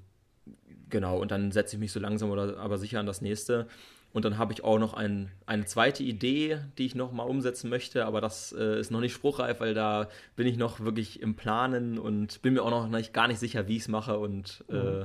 genau, 0.90 1.20
und 1.20 1.30
dann 1.30 1.52
setze 1.52 1.76
ich 1.76 1.80
mich 1.80 1.92
so 1.92 2.00
langsam 2.00 2.30
oder 2.30 2.58
aber 2.58 2.76
sicher 2.78 2.98
an 2.98 3.06
das 3.06 3.20
nächste. 3.20 3.68
Und 4.16 4.24
dann 4.24 4.38
habe 4.38 4.50
ich 4.54 4.64
auch 4.64 4.78
noch 4.78 4.94
ein, 4.94 5.30
eine 5.44 5.66
zweite 5.66 6.02
Idee, 6.02 6.60
die 6.78 6.86
ich 6.86 6.94
noch 6.94 7.12
mal 7.12 7.24
umsetzen 7.24 7.68
möchte, 7.68 8.06
aber 8.06 8.22
das 8.22 8.50
äh, 8.58 8.80
ist 8.80 8.90
noch 8.90 9.02
nicht 9.02 9.12
spruchreif, 9.12 9.60
weil 9.60 9.74
da 9.74 10.08
bin 10.36 10.46
ich 10.46 10.56
noch 10.56 10.80
wirklich 10.80 11.20
im 11.20 11.34
Planen 11.34 11.98
und 11.98 12.40
bin 12.40 12.54
mir 12.54 12.62
auch 12.62 12.70
noch 12.70 12.88
nicht, 12.88 13.12
gar 13.12 13.28
nicht 13.28 13.40
sicher, 13.40 13.68
wie 13.68 13.76
ich 13.76 13.82
es 13.82 13.88
mache 13.88 14.18
und, 14.18 14.64
mhm. 14.70 14.74
äh, 14.74 15.04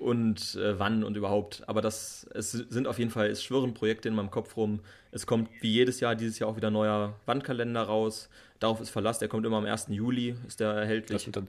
und 0.00 0.56
äh, 0.56 0.80
wann 0.80 1.04
und 1.04 1.16
überhaupt. 1.16 1.62
Aber 1.68 1.80
das 1.80 2.26
es 2.34 2.50
sind 2.50 2.88
auf 2.88 2.98
jeden 2.98 3.12
Fall, 3.12 3.28
es 3.28 3.40
schwirren 3.44 3.72
Projekte 3.72 4.08
in 4.08 4.16
meinem 4.16 4.32
Kopf 4.32 4.56
rum. 4.56 4.80
Es 5.12 5.24
kommt 5.24 5.48
wie 5.60 5.70
jedes 5.70 6.00
Jahr, 6.00 6.16
dieses 6.16 6.40
Jahr 6.40 6.50
auch 6.50 6.56
wieder 6.56 6.70
ein 6.70 6.72
neuer 6.72 7.14
Wandkalender 7.26 7.82
raus. 7.82 8.28
Darauf 8.58 8.80
ist 8.80 8.90
Verlass, 8.90 9.20
der 9.20 9.28
kommt 9.28 9.46
immer 9.46 9.58
am 9.58 9.64
1. 9.64 9.86
Juli, 9.90 10.34
ist 10.48 10.58
der 10.58 10.70
erhältlich. 10.72 11.26
Das 11.26 11.32
dann 11.32 11.46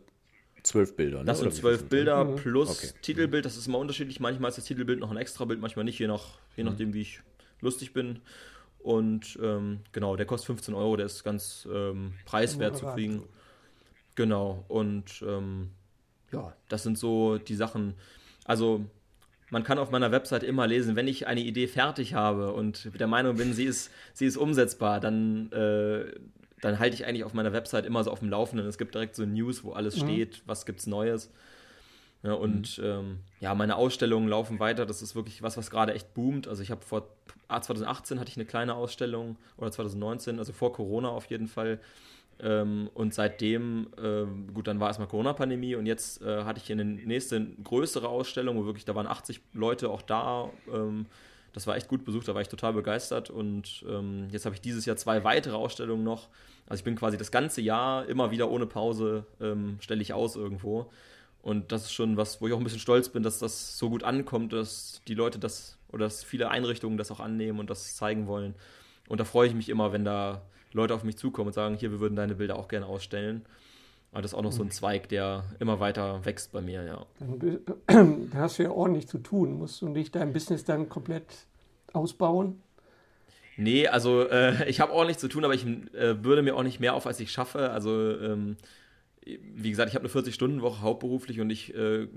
Zwölf 0.64 0.96
Bilder, 0.96 1.20
ne? 1.20 1.26
Das 1.26 1.40
sind 1.40 1.54
zwölf 1.54 1.90
Bilder 1.90 2.24
mhm. 2.24 2.36
plus 2.38 2.70
okay. 2.70 2.94
Titelbild. 3.02 3.44
Das 3.46 3.58
ist 3.58 3.68
immer 3.68 3.80
unterschiedlich. 3.80 4.22
Manchmal 4.22 4.50
ist 4.50 4.58
das 4.58 4.66
Titelbild 4.66 5.00
noch 5.00 5.12
ein 5.12 5.18
extra 5.18 5.44
Bild, 5.44 5.60
manchmal 5.60 5.84
nicht, 5.84 6.00
je, 6.00 6.08
nach, 6.08 6.40
je 6.56 6.64
mhm. 6.64 6.70
nachdem, 6.70 6.94
wie 6.94 7.02
ich 7.02 7.20
lustig 7.60 7.94
bin. 7.94 8.22
Und 8.80 9.38
ähm, 9.42 9.80
genau, 9.92 10.16
der 10.16 10.26
kostet 10.26 10.48
15 10.48 10.74
Euro, 10.74 10.96
der 10.98 11.06
ist 11.06 11.24
ganz 11.24 11.68
ähm, 11.72 12.14
preiswert 12.26 12.78
zu 12.78 12.86
kriegen. 12.88 13.24
Genau, 14.16 14.64
und 14.68 15.24
ähm, 15.26 15.72
ja, 16.32 16.54
das 16.70 16.84
sind 16.84 16.98
so 16.98 17.38
die 17.38 17.56
Sachen. 17.56 17.96
Also, 18.46 18.86
man 19.50 19.64
kann 19.64 19.80
auf 19.80 19.92
meiner 19.92 20.12
Website 20.12 20.44
immer 20.44 20.68
lesen, 20.68 20.96
wenn 20.96 21.08
ich 21.08 21.28
eine 21.28 21.42
Idee 21.42 21.68
fertig 21.68 22.14
habe 22.14 22.54
und 22.54 23.00
der 23.00 23.08
Meinung 23.08 23.38
bin, 23.38 23.54
sie 23.54 23.66
ist, 23.66 23.92
sie 24.14 24.26
ist 24.26 24.38
umsetzbar, 24.38 25.00
dann 25.00 25.52
äh, 25.52 26.12
dann 26.64 26.80
halte 26.80 26.96
ich 26.96 27.06
eigentlich 27.06 27.26
auf 27.26 27.34
meiner 27.34 27.52
Website 27.52 27.86
immer 27.86 28.04
so 28.04 28.12
auf 28.12 28.20
dem 28.20 28.30
Laufenden. 28.30 28.66
Es 28.68 28.78
gibt 28.78 28.96
direkt 28.96 29.16
so 29.16 29.26
News, 29.26 29.64
wo 29.64 29.74
alles 29.74 29.98
mhm. 29.98 30.08
steht, 30.08 30.42
was 30.46 30.66
gibt's 30.66 30.88
Neues. 30.88 31.30
Ja, 32.24 32.34
und 32.34 32.78
mhm. 32.78 32.86
ähm, 32.86 33.20
ja, 33.42 33.54
meine 33.54 33.76
Ausstellungen 33.76 34.30
laufen 34.30 34.60
weiter. 34.60 34.86
Das 34.86 35.02
ist 35.02 35.14
wirklich 35.14 35.44
was, 35.44 35.58
was 35.58 35.70
gerade 35.70 35.94
echt 35.94 36.14
boomt. 36.14 36.48
Also 36.48 36.64
ich 36.64 36.72
habe 36.72 36.82
vor 36.82 37.10
2018 37.50 38.20
hatte 38.20 38.30
ich 38.30 38.38
eine 38.38 38.46
kleine 38.46 38.76
Ausstellung 38.76 39.36
oder 39.58 39.72
2019, 39.72 40.40
also 40.40 40.54
vor 40.54 40.72
Corona 40.72 41.10
auf 41.10 41.26
jeden 41.26 41.48
Fall. 41.48 41.80
Ähm, 42.40 42.90
und 42.94 43.14
seitdem, 43.14 43.88
äh, 43.98 44.26
gut, 44.54 44.68
dann 44.68 44.80
war 44.80 44.88
erstmal 44.88 45.10
Corona-Pandemie 45.10 45.76
und 45.76 45.86
jetzt 45.86 46.22
äh, 46.22 46.46
hatte 46.46 46.60
ich 46.60 46.66
hier 46.68 46.78
eine 46.78 46.86
nächste 46.86 47.46
größere 47.62 48.08
Ausstellung, 48.08 48.58
wo 48.58 48.66
wirklich, 48.66 48.86
da 48.86 48.96
waren 48.96 49.08
80 49.08 49.42
Leute 49.52 49.90
auch 49.90 50.02
da. 50.02 50.50
Das 51.54 51.68
war 51.68 51.76
echt 51.78 51.88
gut 51.88 52.04
besucht, 52.04 52.28
da 52.28 52.34
war 52.34 52.42
ich 52.42 52.50
total 52.50 52.74
begeistert. 52.74 53.30
Und 53.30 53.86
ähm, 53.88 54.28
jetzt 54.32 54.46
habe 54.46 54.56
ich 54.56 54.62
dieses 54.62 54.86
Jahr 54.86 54.98
zwei 54.98 55.24
weitere 55.24 55.56
Ausstellungen 55.56 56.04
noch. 56.04 56.28
Also 56.68 56.82
ich 56.82 56.84
bin 56.84 56.96
quasi 56.96 57.18
das 57.18 57.32
ganze 57.32 57.62
Jahr 57.62 58.08
immer 58.08 58.32
wieder 58.32 58.50
ohne 58.50 58.66
Pause, 58.66 59.26
ähm, 59.40 59.78
stelle 59.80 60.02
ich 60.02 60.14
aus 60.14 60.36
irgendwo. 60.36 60.92
Und 61.42 61.72
das 61.72 61.84
ist 61.84 61.94
schon 61.94 62.18
was, 62.18 62.42
wo 62.42 62.48
ich 62.48 62.54
auch 62.54 62.58
ein 62.58 62.64
bisschen 62.64 62.80
stolz 62.80 63.10
bin, 63.10 63.22
dass 63.22 63.38
das 63.38 63.78
so 63.78 63.90
gut 63.90 64.04
ankommt, 64.04 64.54
dass 64.54 65.02
die 65.08 65.14
Leute 65.14 65.40
das 65.40 65.78
oder 65.92 66.06
dass 66.06 66.24
viele 66.24 66.50
Einrichtungen 66.50 66.98
das 66.98 67.12
auch 67.12 67.20
annehmen 67.20 67.60
und 67.60 67.70
das 67.70 67.96
zeigen 67.96 68.28
wollen. 68.28 68.56
Und 69.08 69.20
da 69.20 69.26
freue 69.26 69.48
ich 69.48 69.54
mich 69.54 69.70
immer, 69.70 69.92
wenn 69.92 70.06
da 70.06 70.42
Leute 70.72 70.96
auf 70.96 71.04
mich 71.04 71.18
zukommen 71.18 71.48
und 71.48 71.54
sagen, 71.54 71.76
hier, 71.76 71.92
wir 71.92 72.00
würden 72.00 72.16
deine 72.16 72.36
Bilder 72.36 72.58
auch 72.58 72.68
gerne 72.68 72.88
ausstellen. 72.88 73.46
Aber 74.14 74.22
das 74.22 74.32
ist 74.32 74.38
auch 74.38 74.44
noch 74.44 74.52
so 74.52 74.62
ein 74.62 74.68
mhm. 74.68 74.72
Zweig, 74.72 75.10
der 75.10 75.44
immer 75.60 75.80
weiter 75.80 76.24
wächst 76.24 76.52
bei 76.52 76.62
mir, 76.62 76.84
ja. 76.84 77.06
Dann 77.88 78.30
hast 78.36 78.60
du 78.60 78.64
ja 78.64 78.70
ordentlich 78.70 79.08
zu 79.08 79.18
tun. 79.18 79.58
Musst 79.58 79.82
du 79.82 79.90
nicht 79.90 80.14
dein 80.16 80.32
Business 80.34 80.64
dann 80.64 80.88
komplett 80.88 81.26
ausbauen? 81.94 82.62
Nee, 83.58 83.88
also 83.88 84.28
äh, 84.30 84.66
ich 84.70 84.80
habe 84.80 84.94
ordentlich 84.94 85.18
zu 85.18 85.28
tun, 85.28 85.44
aber 85.44 85.56
ich 85.56 85.66
äh, 85.66 86.24
würde 86.24 86.44
mir 86.44 86.56
auch 86.56 86.64
nicht 86.64 86.80
mehr 86.80 86.94
auf, 86.94 87.08
als 87.08 87.20
ich 87.20 87.32
schaffe. 87.32 87.72
Also 87.72 88.18
ähm, 88.20 88.56
wie 89.26 89.72
gesagt, 89.72 89.90
ich 89.90 89.96
habe 89.96 90.06
eine 90.06 90.14
40-Stunden-Woche 90.14 90.82
hauptberuflich 90.82 91.40
und 91.40 91.50
ich 91.50 91.74
äh, 91.74 92.08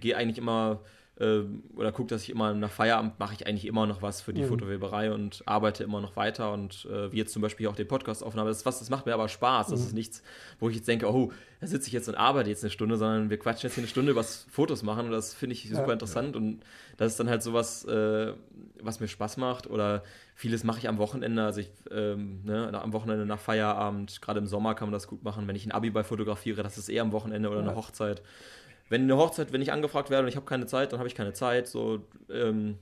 gehe 0.00 0.16
eigentlich 0.16 0.38
immer 0.38 0.80
oder 1.16 1.92
gucke, 1.92 2.08
dass 2.08 2.24
ich 2.24 2.30
immer 2.30 2.54
nach 2.54 2.70
Feierabend 2.70 3.20
mache 3.20 3.34
ich 3.34 3.46
eigentlich 3.46 3.66
immer 3.66 3.86
noch 3.86 4.02
was 4.02 4.20
für 4.20 4.32
die 4.32 4.42
mhm. 4.42 4.48
Fotoweberei 4.48 5.12
und 5.12 5.42
arbeite 5.46 5.84
immer 5.84 6.00
noch 6.00 6.16
weiter 6.16 6.52
und 6.52 6.88
äh, 6.90 7.12
wie 7.12 7.18
jetzt 7.18 7.32
zum 7.32 7.40
Beispiel 7.40 7.68
auch 7.68 7.76
den 7.76 7.86
Podcast 7.86 8.24
aufnahme. 8.24 8.48
Das, 8.48 8.66
was, 8.66 8.80
das 8.80 8.90
macht 8.90 9.06
mir 9.06 9.14
aber 9.14 9.28
Spaß. 9.28 9.68
Das 9.68 9.80
mhm. 9.80 9.86
ist 9.86 9.92
nichts, 9.92 10.22
wo 10.58 10.68
ich 10.68 10.74
jetzt 10.74 10.88
denke, 10.88 11.08
oh, 11.08 11.30
da 11.60 11.68
sitze 11.68 11.86
ich 11.86 11.92
jetzt 11.92 12.08
und 12.08 12.16
arbeite 12.16 12.50
jetzt 12.50 12.64
eine 12.64 12.70
Stunde, 12.70 12.96
sondern 12.96 13.30
wir 13.30 13.38
quatschen 13.38 13.68
jetzt 13.68 13.74
hier 13.74 13.82
eine 13.82 13.88
Stunde 13.88 14.10
über 14.10 14.24
Fotos 14.24 14.82
machen 14.82 15.06
und 15.06 15.12
das 15.12 15.34
finde 15.34 15.54
ich 15.54 15.68
super 15.68 15.86
ja, 15.86 15.92
interessant 15.92 16.34
ja. 16.34 16.40
und 16.40 16.60
das 16.96 17.12
ist 17.12 17.20
dann 17.20 17.30
halt 17.30 17.44
sowas, 17.44 17.84
äh, 17.84 18.32
was 18.82 18.98
mir 18.98 19.08
Spaß 19.08 19.36
macht 19.36 19.68
oder 19.68 20.02
vieles 20.34 20.64
mache 20.64 20.80
ich 20.80 20.88
am 20.88 20.98
Wochenende, 20.98 21.44
also 21.44 21.60
ich 21.60 21.70
ähm, 21.92 22.40
ne, 22.44 22.68
am 22.80 22.92
Wochenende 22.92 23.24
nach 23.24 23.38
Feierabend, 23.38 24.20
gerade 24.20 24.40
im 24.40 24.46
Sommer 24.46 24.74
kann 24.74 24.88
man 24.88 24.92
das 24.92 25.06
gut 25.06 25.22
machen, 25.22 25.46
wenn 25.46 25.56
ich 25.56 25.64
ein 25.64 25.72
Abi 25.72 25.90
bei 25.90 26.02
fotografiere, 26.02 26.64
das 26.64 26.76
ist 26.76 26.88
eher 26.88 27.02
am 27.02 27.12
Wochenende 27.12 27.48
oder 27.50 27.60
ja. 27.60 27.68
eine 27.68 27.76
Hochzeit 27.76 28.20
wenn 28.94 29.02
eine 29.02 29.16
Hochzeit, 29.16 29.52
wenn 29.52 29.60
ich 29.60 29.72
angefragt 29.72 30.08
werde 30.08 30.22
und 30.22 30.28
ich 30.28 30.36
habe 30.36 30.46
keine 30.46 30.66
Zeit, 30.66 30.92
dann 30.92 31.00
habe 31.00 31.08
ich 31.08 31.16
keine 31.16 31.32
Zeit. 31.32 31.66
So, 31.66 32.04
ähm, 32.30 32.78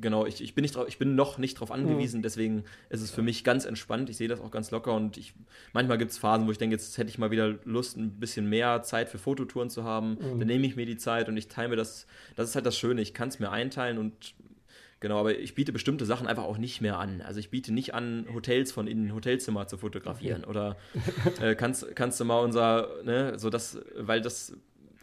genau, 0.00 0.24
ich, 0.24 0.42
ich, 0.42 0.54
bin 0.54 0.62
nicht 0.62 0.74
drauf, 0.74 0.86
ich 0.88 0.96
bin 0.96 1.14
noch 1.14 1.36
nicht 1.36 1.58
darauf 1.58 1.70
angewiesen, 1.70 2.20
mhm. 2.20 2.22
deswegen 2.22 2.64
ist 2.88 3.02
es 3.02 3.10
für 3.10 3.20
mich 3.20 3.44
ganz 3.44 3.66
entspannt. 3.66 4.08
Ich 4.08 4.16
sehe 4.16 4.26
das 4.26 4.40
auch 4.40 4.50
ganz 4.50 4.70
locker 4.70 4.94
und 4.94 5.18
ich, 5.18 5.34
manchmal 5.74 5.98
gibt 5.98 6.12
es 6.12 6.18
Phasen, 6.18 6.46
wo 6.46 6.50
ich 6.50 6.56
denke, 6.56 6.74
jetzt 6.74 6.96
hätte 6.96 7.10
ich 7.10 7.18
mal 7.18 7.30
wieder 7.30 7.58
Lust, 7.64 7.98
ein 7.98 8.18
bisschen 8.18 8.48
mehr 8.48 8.82
Zeit 8.84 9.10
für 9.10 9.18
Fototouren 9.18 9.68
zu 9.68 9.84
haben. 9.84 10.12
Mhm. 10.12 10.38
Dann 10.38 10.48
nehme 10.48 10.66
ich 10.66 10.76
mir 10.76 10.86
die 10.86 10.96
Zeit 10.96 11.28
und 11.28 11.36
ich 11.36 11.48
teile 11.48 11.68
mir 11.68 11.76
das. 11.76 12.06
Das 12.36 12.48
ist 12.48 12.54
halt 12.54 12.64
das 12.64 12.78
Schöne, 12.78 13.02
ich 13.02 13.12
kann 13.12 13.28
es 13.28 13.38
mir 13.38 13.50
einteilen 13.50 13.98
und 13.98 14.34
Genau, 15.00 15.20
aber 15.20 15.38
ich 15.38 15.54
biete 15.54 15.70
bestimmte 15.70 16.06
Sachen 16.06 16.26
einfach 16.26 16.44
auch 16.44 16.56
nicht 16.56 16.80
mehr 16.80 16.98
an. 16.98 17.20
Also 17.20 17.38
ich 17.38 17.50
biete 17.50 17.74
nicht 17.74 17.92
an, 17.92 18.26
Hotels 18.32 18.72
von 18.72 18.86
innen, 18.86 19.14
Hotelzimmer 19.14 19.66
zu 19.66 19.76
fotografieren. 19.76 20.44
Oder 20.44 20.78
äh, 21.42 21.54
kannst, 21.54 21.94
kannst 21.94 22.20
du 22.20 22.24
mal 22.24 22.38
unser, 22.38 22.88
ne, 23.04 23.38
so 23.38 23.50
das, 23.50 23.78
weil 23.98 24.22
das 24.22 24.56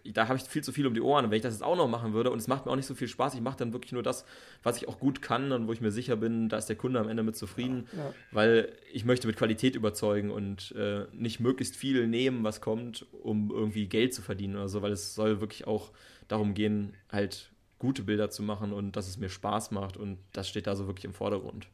da 0.05 0.27
habe 0.27 0.37
ich 0.37 0.43
viel 0.43 0.63
zu 0.63 0.71
viel 0.71 0.87
um 0.87 0.93
die 0.93 1.01
Ohren. 1.01 1.25
Und 1.25 1.31
wenn 1.31 1.37
ich 1.37 1.43
das 1.43 1.53
jetzt 1.53 1.63
auch 1.63 1.75
noch 1.75 1.87
machen 1.87 2.13
würde 2.13 2.31
und 2.31 2.39
es 2.39 2.47
macht 2.47 2.65
mir 2.65 2.71
auch 2.71 2.75
nicht 2.75 2.85
so 2.85 2.95
viel 2.95 3.07
Spaß, 3.07 3.33
ich 3.35 3.41
mache 3.41 3.57
dann 3.57 3.73
wirklich 3.73 3.91
nur 3.91 4.03
das, 4.03 4.25
was 4.63 4.77
ich 4.77 4.87
auch 4.87 4.99
gut 4.99 5.21
kann 5.21 5.51
und 5.51 5.67
wo 5.67 5.73
ich 5.73 5.81
mir 5.81 5.91
sicher 5.91 6.15
bin, 6.15 6.49
da 6.49 6.57
ist 6.57 6.67
der 6.67 6.75
Kunde 6.75 6.99
am 6.99 7.09
Ende 7.09 7.23
mit 7.23 7.35
zufrieden, 7.35 7.87
ja. 7.95 8.13
weil 8.31 8.71
ich 8.91 9.05
möchte 9.05 9.27
mit 9.27 9.37
Qualität 9.37 9.75
überzeugen 9.75 10.31
und 10.31 10.73
äh, 10.77 11.05
nicht 11.13 11.39
möglichst 11.39 11.75
viel 11.75 12.07
nehmen, 12.07 12.43
was 12.43 12.61
kommt, 12.61 13.05
um 13.23 13.51
irgendwie 13.51 13.87
Geld 13.87 14.13
zu 14.13 14.21
verdienen 14.21 14.55
oder 14.55 14.69
so, 14.69 14.81
weil 14.81 14.91
es 14.91 15.15
soll 15.15 15.41
wirklich 15.41 15.67
auch 15.67 15.91
darum 16.27 16.53
gehen, 16.53 16.93
halt 17.11 17.51
gute 17.79 18.03
Bilder 18.03 18.29
zu 18.29 18.43
machen 18.43 18.73
und 18.73 18.95
dass 18.95 19.07
es 19.07 19.17
mir 19.17 19.29
Spaß 19.29 19.71
macht 19.71 19.97
und 19.97 20.19
das 20.33 20.47
steht 20.47 20.67
da 20.67 20.75
so 20.75 20.87
wirklich 20.87 21.05
im 21.05 21.13
Vordergrund. 21.13 21.67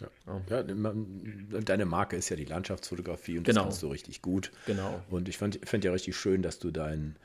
Ja. 0.00 0.08
ja. 0.48 0.62
deine 0.62 1.84
Marke 1.84 2.16
ist 2.16 2.28
ja 2.28 2.36
die 2.36 2.44
Landschaftsfotografie 2.44 3.38
und 3.38 3.46
das 3.46 3.54
genau. 3.54 3.64
kannst 3.64 3.82
du 3.82 3.88
richtig 3.88 4.22
gut. 4.22 4.50
Genau. 4.66 5.02
Und 5.10 5.28
ich 5.28 5.38
fand, 5.38 5.60
fand 5.64 5.84
ja 5.84 5.92
richtig 5.92 6.16
schön, 6.16 6.42
dass 6.42 6.58
du 6.58 6.70
dein 6.70 7.16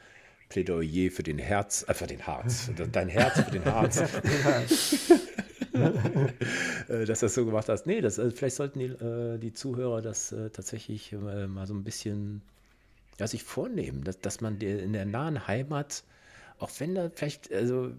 Plädoyer 0.50 1.12
für 1.12 1.24
den 1.24 1.40
Herz, 1.40 1.86
äh, 1.88 1.94
für 1.94 2.08
den 2.08 2.26
Harz, 2.26 2.70
dein 2.92 3.10
Herz 3.10 3.40
für 3.42 3.52
den 3.52 3.66
Harz, 3.66 3.98
dass 6.88 7.20
du 7.20 7.26
das 7.26 7.34
so 7.34 7.46
gemacht 7.46 7.70
hast. 7.70 7.86
Nee, 7.88 8.02
das, 8.02 8.18
äh, 8.18 8.32
vielleicht 8.32 8.56
sollten 8.56 8.80
die, 8.80 8.86
äh, 8.86 9.38
die 9.38 9.54
Zuhörer 9.54 10.02
das 10.02 10.32
äh, 10.32 10.50
tatsächlich 10.50 11.14
äh, 11.14 11.48
mal 11.48 11.66
so 11.68 11.74
ein 11.74 11.84
bisschen 11.84 12.42
ja, 13.20 13.28
sich 13.28 13.44
vornehmen, 13.44 14.04
dass, 14.04 14.20
dass 14.20 14.42
man 14.42 14.60
in 14.60 14.94
der 14.94 15.06
nahen 15.06 15.48
Heimat 15.48 16.04
auch 16.60 16.72
wenn 16.80 16.96
da 16.96 17.10
vielleicht, 17.14 17.52
also 17.54 17.92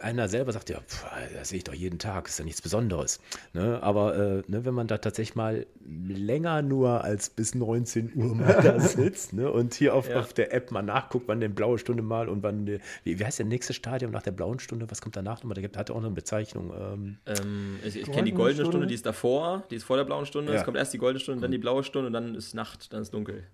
einer 0.00 0.28
selber 0.28 0.52
sagt, 0.52 0.70
ja, 0.70 0.80
pf, 0.80 1.04
das 1.34 1.50
sehe 1.50 1.58
ich 1.58 1.64
doch 1.64 1.74
jeden 1.74 1.98
Tag, 1.98 2.28
ist 2.28 2.38
ja 2.38 2.44
nichts 2.44 2.62
Besonderes. 2.62 3.20
Ne? 3.52 3.82
Aber 3.82 4.16
äh, 4.16 4.42
ne, 4.46 4.64
wenn 4.64 4.74
man 4.74 4.86
da 4.86 4.98
tatsächlich 4.98 5.34
mal 5.36 5.66
länger 5.84 6.62
nur 6.62 7.04
als 7.04 7.30
bis 7.30 7.54
19 7.54 8.12
Uhr 8.14 8.34
mal 8.34 8.60
da 8.62 8.80
sitzt 8.80 9.32
ne? 9.32 9.50
und 9.50 9.74
hier 9.74 9.94
auf, 9.94 10.08
Ja. 10.08 10.20
auf 10.20 10.32
der 10.32 10.52
App 10.54 10.70
mal 10.70 10.82
nachguckt, 10.82 11.28
wann 11.28 11.40
denn 11.40 11.54
blaue 11.54 11.78
Stunde 11.78 12.02
mal 12.02 12.28
und 12.28 12.42
wann, 12.42 12.66
die, 12.66 12.78
wie, 13.04 13.18
wie 13.18 13.24
heißt 13.24 13.38
der 13.38 13.46
nächste 13.46 13.72
Stadium 13.74 14.10
nach 14.12 14.22
der 14.22 14.32
blauen 14.32 14.58
Stunde, 14.58 14.90
was 14.90 15.00
kommt 15.00 15.16
danach 15.16 15.38
nochmal? 15.38 15.54
Der 15.54 15.62
gibt- 15.62 15.76
hat 15.76 15.90
auch 15.90 15.96
noch 15.96 16.04
eine 16.06 16.14
Bezeichnung. 16.14 16.72
Ähm, 16.78 17.18
Ähm, 17.26 17.78
ich 17.84 17.96
ich 17.96 18.04
kenne 18.10 18.24
die 18.24 18.32
goldene 18.32 18.54
Stunde. 18.64 18.70
Stunde? 18.72 18.86
die 18.86 18.94
ist 18.94 19.06
davor, 19.06 19.64
die 19.70 19.76
ist 19.76 19.84
vor 19.84 19.96
der 19.96 20.04
blauen 20.04 20.26
Stunde. 20.26 20.52
Ja. 20.52 20.58
Es 20.58 20.64
kommt 20.64 20.76
erst 20.76 20.92
die 20.94 20.98
goldene 20.98 21.20
Stunde, 21.20 21.40
dann 21.42 21.50
die 21.50 21.58
blaue 21.58 21.84
Stunde 21.84 22.06
und 22.08 22.12
dann 22.12 22.34
ist 22.34 22.54
Nacht, 22.54 22.92
dann 22.92 23.02
ist 23.02 23.12
dunkel. 23.14 23.44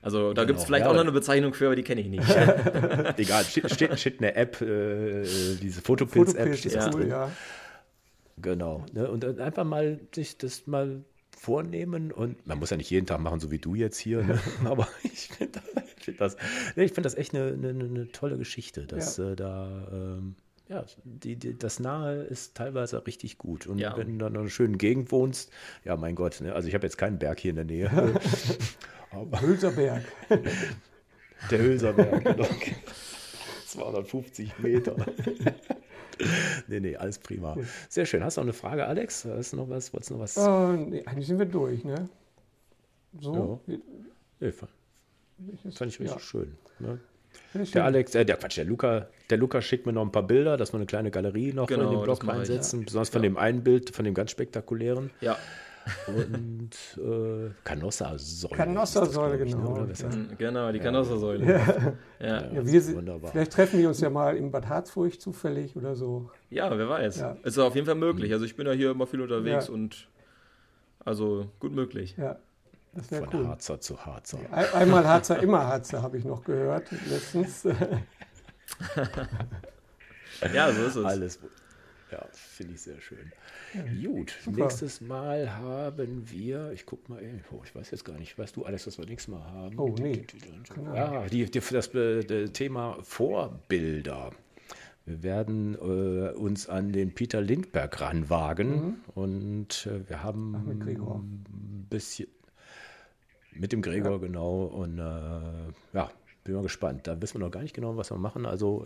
Also 0.00 0.32
da 0.32 0.42
Genau, 0.42 0.46
gibt 0.48 0.58
es 0.60 0.64
vielleicht 0.64 0.84
ja. 0.84 0.90
auch 0.90 0.94
noch 0.94 1.00
eine 1.02 1.12
Bezeichnung 1.12 1.54
für, 1.54 1.66
aber 1.66 1.76
die 1.76 1.82
kenne 1.82 2.00
ich 2.00 2.08
nicht. 2.08 2.22
egal, 3.18 3.44
steht, 3.44 3.70
steht, 3.70 3.98
steht 3.98 4.14
in 4.16 4.22
der 4.22 4.36
App, 4.36 4.60
äh, 4.60 5.22
diese 5.72 5.82
Fotopilz-App 5.82 6.36
Fotopilz 6.36 6.66
ist 6.66 6.76
das 6.76 6.86
Ja. 6.86 6.92
cool, 6.94 7.08
ja. 7.08 7.30
Genau. 8.38 8.84
Ne? 8.92 9.10
Und 9.10 9.24
dann 9.24 9.38
einfach 9.40 9.64
mal 9.64 10.00
sich 10.14 10.36
das 10.38 10.66
mal 10.66 11.02
vornehmen 11.36 12.12
und 12.12 12.46
man 12.46 12.58
muss 12.58 12.70
ja 12.70 12.76
nicht 12.76 12.90
jeden 12.90 13.06
Tag 13.06 13.20
machen, 13.20 13.40
so 13.40 13.50
wie 13.50 13.58
du 13.58 13.74
jetzt 13.74 13.98
hier, 13.98 14.22
ne? 14.22 14.38
aber 14.64 14.86
ich 15.02 15.28
finde 15.28 15.60
ich 15.96 16.04
find 16.04 16.20
das, 16.20 16.36
ich 16.76 16.92
find 16.92 17.04
das 17.04 17.14
echt 17.14 17.34
eine, 17.34 17.52
eine, 17.52 17.68
eine 17.70 18.12
tolle 18.12 18.36
Geschichte, 18.38 18.86
dass 18.86 19.18
äh, 19.18 19.34
da 19.34 19.88
ähm, 19.92 20.36
ja, 20.68 20.84
die, 21.04 21.36
die, 21.36 21.58
das 21.58 21.80
Nahe 21.80 22.22
ist 22.22 22.54
teilweise 22.54 23.04
richtig 23.06 23.38
gut. 23.38 23.66
Und 23.66 23.78
Ja. 23.78 23.96
wenn 23.96 24.18
du 24.18 24.24
dann 24.24 24.34
in 24.34 24.40
einer 24.40 24.48
schönen 24.48 24.78
Gegend 24.78 25.10
wohnst, 25.10 25.50
ja, 25.84 25.96
mein 25.96 26.14
Gott, 26.14 26.40
ne? 26.40 26.54
also 26.54 26.68
ich 26.68 26.74
habe 26.74 26.86
jetzt 26.86 26.96
keinen 26.96 27.18
Berg 27.18 27.40
hier 27.40 27.50
in 27.50 27.56
der 27.56 27.64
Nähe. 27.64 27.90
aber 29.10 29.40
Hülserberg. 29.40 30.02
der 31.50 31.58
Hülserberg, 31.58 32.24
genau. 32.24 32.46
250 33.72 34.58
Meter. 34.58 34.96
nee, 36.68 36.80
nee, 36.80 36.96
alles 36.96 37.18
prima. 37.18 37.56
Sehr 37.88 38.06
schön. 38.06 38.22
Hast 38.24 38.36
du 38.36 38.40
noch 38.40 38.46
eine 38.46 38.52
Frage, 38.52 38.86
Alex? 38.86 39.24
Hast 39.24 39.52
du 39.52 39.56
noch 39.56 39.68
was? 39.68 39.92
Wolltest 39.92 40.10
du 40.10 40.14
noch 40.14 40.20
was? 40.22 40.36
Äh, 40.36 40.76
nee, 40.76 41.02
eigentlich 41.06 41.26
sind 41.26 41.38
wir 41.38 41.46
durch, 41.46 41.84
ne? 41.84 42.08
So. 43.20 43.60
Nee, 43.66 44.52
fand, 44.52 44.70
fand 45.74 45.90
ich 45.92 46.00
richtig 46.00 46.10
Ja. 46.16 46.18
schön. 46.18 46.56
Ne? 46.78 46.98
Der. 47.74 47.84
Alex, 47.84 48.14
äh, 48.14 48.24
der 48.24 48.36
Quatsch, 48.36 48.58
der 48.58 48.64
Luca, 48.66 49.08
der 49.30 49.38
Luca 49.38 49.62
schickt 49.62 49.86
mir 49.86 49.92
noch 49.92 50.02
ein 50.02 50.12
paar 50.12 50.26
Bilder, 50.26 50.56
dass 50.56 50.72
wir 50.72 50.76
eine 50.76 50.86
kleine 50.86 51.10
Galerie 51.10 51.52
noch 51.52 51.66
Genau, 51.66 51.84
in 51.84 51.90
den 51.96 52.02
Blog 52.02 52.22
mache 52.24 52.36
ich, 52.36 52.48
reinsetzen. 52.50 52.84
Besonders 52.84 53.08
von 53.10 53.22
dem 53.22 53.36
einen 53.36 53.62
Bild, 53.62 53.94
von 53.94 54.04
dem 54.04 54.14
ganz 54.14 54.30
spektakulären. 54.30 55.10
ja, 55.20 55.36
Und 56.06 56.70
äh, 56.98 57.50
Canossa-Säule. 57.64 58.56
Canossa-Säule, 58.56 59.38
ne? 59.38 59.44
genau. 59.44 59.80
Mm, 59.80 60.36
genau, 60.38 60.72
die 60.72 60.78
Kanossersäule. 60.78 61.44
Ja. 61.44 61.92
Ja. 62.20 62.52
Ja, 62.52 62.66
wir 62.66 62.80
sind, 62.80 62.96
Wunderbar. 62.96 63.32
vielleicht 63.32 63.52
treffen 63.52 63.80
wir 63.80 63.88
uns 63.88 64.00
ja 64.00 64.10
mal 64.10 64.36
in 64.36 64.50
Bad 64.50 64.68
Harzburg 64.68 65.20
zufällig 65.20 65.76
oder 65.76 65.94
so. 65.96 66.30
wer 66.50 66.88
weiß. 66.88 67.20
Ja. 67.20 67.36
Es 67.42 67.54
ist 67.54 67.58
auf 67.58 67.74
jeden 67.74 67.86
Fall 67.86 67.96
möglich. 67.96 68.32
Also 68.32 68.44
ich 68.44 68.54
bin 68.56 68.66
ja 68.66 68.72
hier 68.72 68.92
immer 68.92 69.06
viel 69.06 69.20
unterwegs 69.20 69.68
Ja. 69.68 69.74
und 69.74 70.08
also 71.04 71.50
gut 71.58 71.72
möglich. 71.72 72.14
Ja, 72.16 72.38
das 72.94 73.08
Von 73.08 73.28
cool. 73.32 73.48
Harzer 73.48 73.80
zu 73.80 74.04
Harzer. 74.06 74.38
Ein, 74.52 74.66
einmal 74.74 75.06
Harzer, 75.06 75.42
immer 75.42 75.66
Harzer, 75.66 76.02
habe 76.02 76.16
ich 76.18 76.24
noch 76.24 76.44
gehört 76.44 76.90
letztens. 77.10 77.66
Ja, 80.54 80.72
so 80.72 80.82
ist 80.84 80.96
es. 80.96 81.04
Alles. 81.04 81.38
Ja, 82.12 82.26
finde 82.32 82.74
ich 82.74 82.82
sehr 82.82 83.00
schön. 83.00 83.32
Gut, 84.02 84.36
nächstes 84.54 85.00
Mal 85.00 85.50
haben 85.56 86.30
wir, 86.30 86.70
ich 86.72 86.84
guck 86.84 87.08
mal, 87.08 87.22
oh, 87.50 87.62
ich 87.64 87.74
weiß 87.74 87.90
jetzt 87.90 88.04
gar 88.04 88.18
nicht, 88.18 88.38
weißt 88.38 88.54
du, 88.54 88.64
Alex, 88.66 88.86
was 88.86 88.98
wir 88.98 89.06
nächstes 89.06 89.32
Mal 89.32 89.42
haben? 89.44 89.78
Oh, 89.78 89.94
nee. 89.98 90.26
Ja, 90.94 91.24
die, 91.26 91.46
die, 91.46 91.60
das 91.60 91.88
äh, 91.94 92.48
Thema 92.48 92.98
Vorbilder. 93.02 94.30
Wir 95.06 95.22
werden 95.22 95.74
äh, 95.74 96.32
uns 96.36 96.68
an 96.68 96.92
den 96.92 97.12
Peter 97.14 97.40
Lindbergh 97.40 97.96
ranwagen 98.00 99.02
und 99.14 99.86
äh, 99.86 100.08
wir 100.08 100.22
haben 100.22 100.52
Mhm. 100.52 100.68
mit 100.68 100.80
Gregor. 100.80 101.16
ein 101.16 101.86
bisschen 101.90 102.28
mit 103.54 103.72
dem 103.72 103.82
Gregor, 103.82 104.20
genau. 104.20 104.64
Und 104.64 104.98
äh, 104.98 105.02
ja, 105.92 106.10
bin 106.44 106.54
mal 106.54 106.62
gespannt. 106.62 107.06
Da 107.06 107.20
wissen 107.20 107.34
wir 107.40 107.46
noch 107.46 107.50
gar 107.50 107.62
nicht 107.62 107.74
genau, 107.74 107.96
was 107.96 108.10
wir 108.10 108.18
machen. 108.18 108.46
Also 108.46 108.84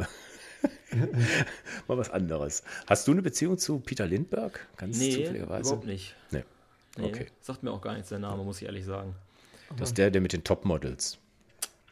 mal 1.89 1.99
was 1.99 2.11
anderes. 2.11 2.63
Hast 2.87 3.07
du 3.09 3.13
eine 3.13 3.23
Beziehung 3.23 3.59
zu 3.59 3.81
Peter 3.81 4.07
Lindbergh? 4.07 4.59
Ganz 4.77 4.99
Nee, 4.99 5.11
zufälligerweise? 5.13 5.69
überhaupt 5.71 5.87
nicht. 5.87 6.15
Nee. 6.31 6.45
Nee, 6.97 7.07
Okay. 7.09 7.27
Sagt 7.41 7.63
mir 7.63 7.71
auch 7.73 7.83
gar 7.83 7.93
nichts 7.95 8.09
der 8.09 8.19
Name, 8.19 8.43
muss 8.45 8.61
ich 8.61 8.67
ehrlich 8.67 8.85
sagen. 8.85 9.15
Das 9.79 9.91
ist 9.91 9.99
der, 9.99 10.11
der 10.11 10.21
mit 10.21 10.33
den 10.33 10.45
Topmodels. 10.45 11.19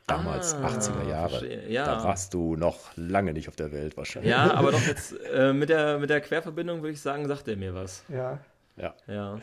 Damals, 0.06 0.54
Ah, 0.54 0.68
80er 0.68 1.08
Jahre. 1.08 1.68
ja. 1.70 1.86
Da 1.86 2.04
warst 2.04 2.34
du 2.34 2.56
noch 2.56 2.78
lange 2.96 3.32
nicht 3.32 3.48
auf 3.48 3.56
der 3.56 3.72
Welt 3.72 3.96
wahrscheinlich. 3.96 4.30
Ja, 4.30 4.52
aber 4.52 4.72
doch 4.72 4.80
jetzt 4.86 5.14
äh, 5.32 5.52
mit, 5.52 5.70
der, 5.70 5.98
mit 5.98 6.10
der 6.10 6.20
Querverbindung 6.20 6.82
würde 6.82 6.92
ich 6.92 7.00
sagen, 7.00 7.26
sagt 7.26 7.48
er 7.48 7.56
mir 7.56 7.74
was. 7.74 8.04
Ja, 8.08 8.38
Ja. 8.76 8.94
Ja. 9.06 9.40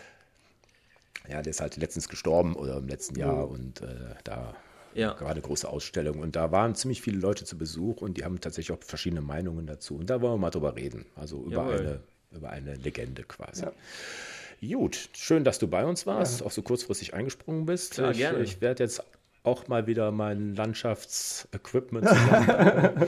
ja, 1.28 1.42
der 1.42 1.50
ist 1.50 1.62
halt 1.62 1.78
letztens 1.78 2.10
gestorben 2.10 2.56
oder 2.56 2.78
im 2.78 2.88
letzten 2.88 3.18
Jahr 3.18 3.48
und 3.50 3.82
äh, 3.82 3.88
da 4.24 4.56
Ja. 4.94 5.14
gerade 5.14 5.42
große 5.42 5.68
Ausstellung. 5.70 6.20
Und 6.20 6.36
da 6.36 6.52
waren 6.52 6.76
ziemlich 6.76 7.02
viele 7.02 7.20
Leute 7.20 7.46
zu 7.46 7.58
Besuch 7.58 8.02
und 8.02 8.18
die 8.18 8.24
haben 8.26 8.40
tatsächlich 8.42 8.78
auch 8.78 8.84
verschiedene 8.84 9.22
Meinungen 9.22 9.66
dazu. 9.68 9.96
Und 9.96 10.10
da 10.10 10.22
wollen 10.22 10.34
wir 10.34 10.38
mal 10.38 10.50
drüber 10.50 10.76
reden. 10.76 11.06
Also 11.16 11.38
über, 11.44 11.52
Jawohl. 11.56 11.80
eine, 11.80 12.00
über 12.32 12.50
eine 12.50 12.76
Legende 12.76 13.24
quasi. 13.24 13.64
Ja. 13.64 14.76
Gut, 14.78 15.10
schön, 15.14 15.44
dass 15.44 15.58
du 15.60 15.68
bei 15.68 15.86
uns 15.86 16.06
warst, 16.06 16.44
auch 16.44 16.52
so 16.52 16.62
kurzfristig 16.62 17.14
eingesprungen 17.16 17.66
bist. 17.66 17.94
Klar, 17.96 18.12
ich 18.12 18.18
gerne. 18.18 18.44
ich 18.44 18.62
werde 18.62 18.84
jetzt 18.84 19.04
auch 19.44 19.68
mal 19.68 19.88
wieder 19.88 20.12
mein 20.12 20.54
Landschaftsequipment 20.56 22.08
zusammen. 22.10 23.08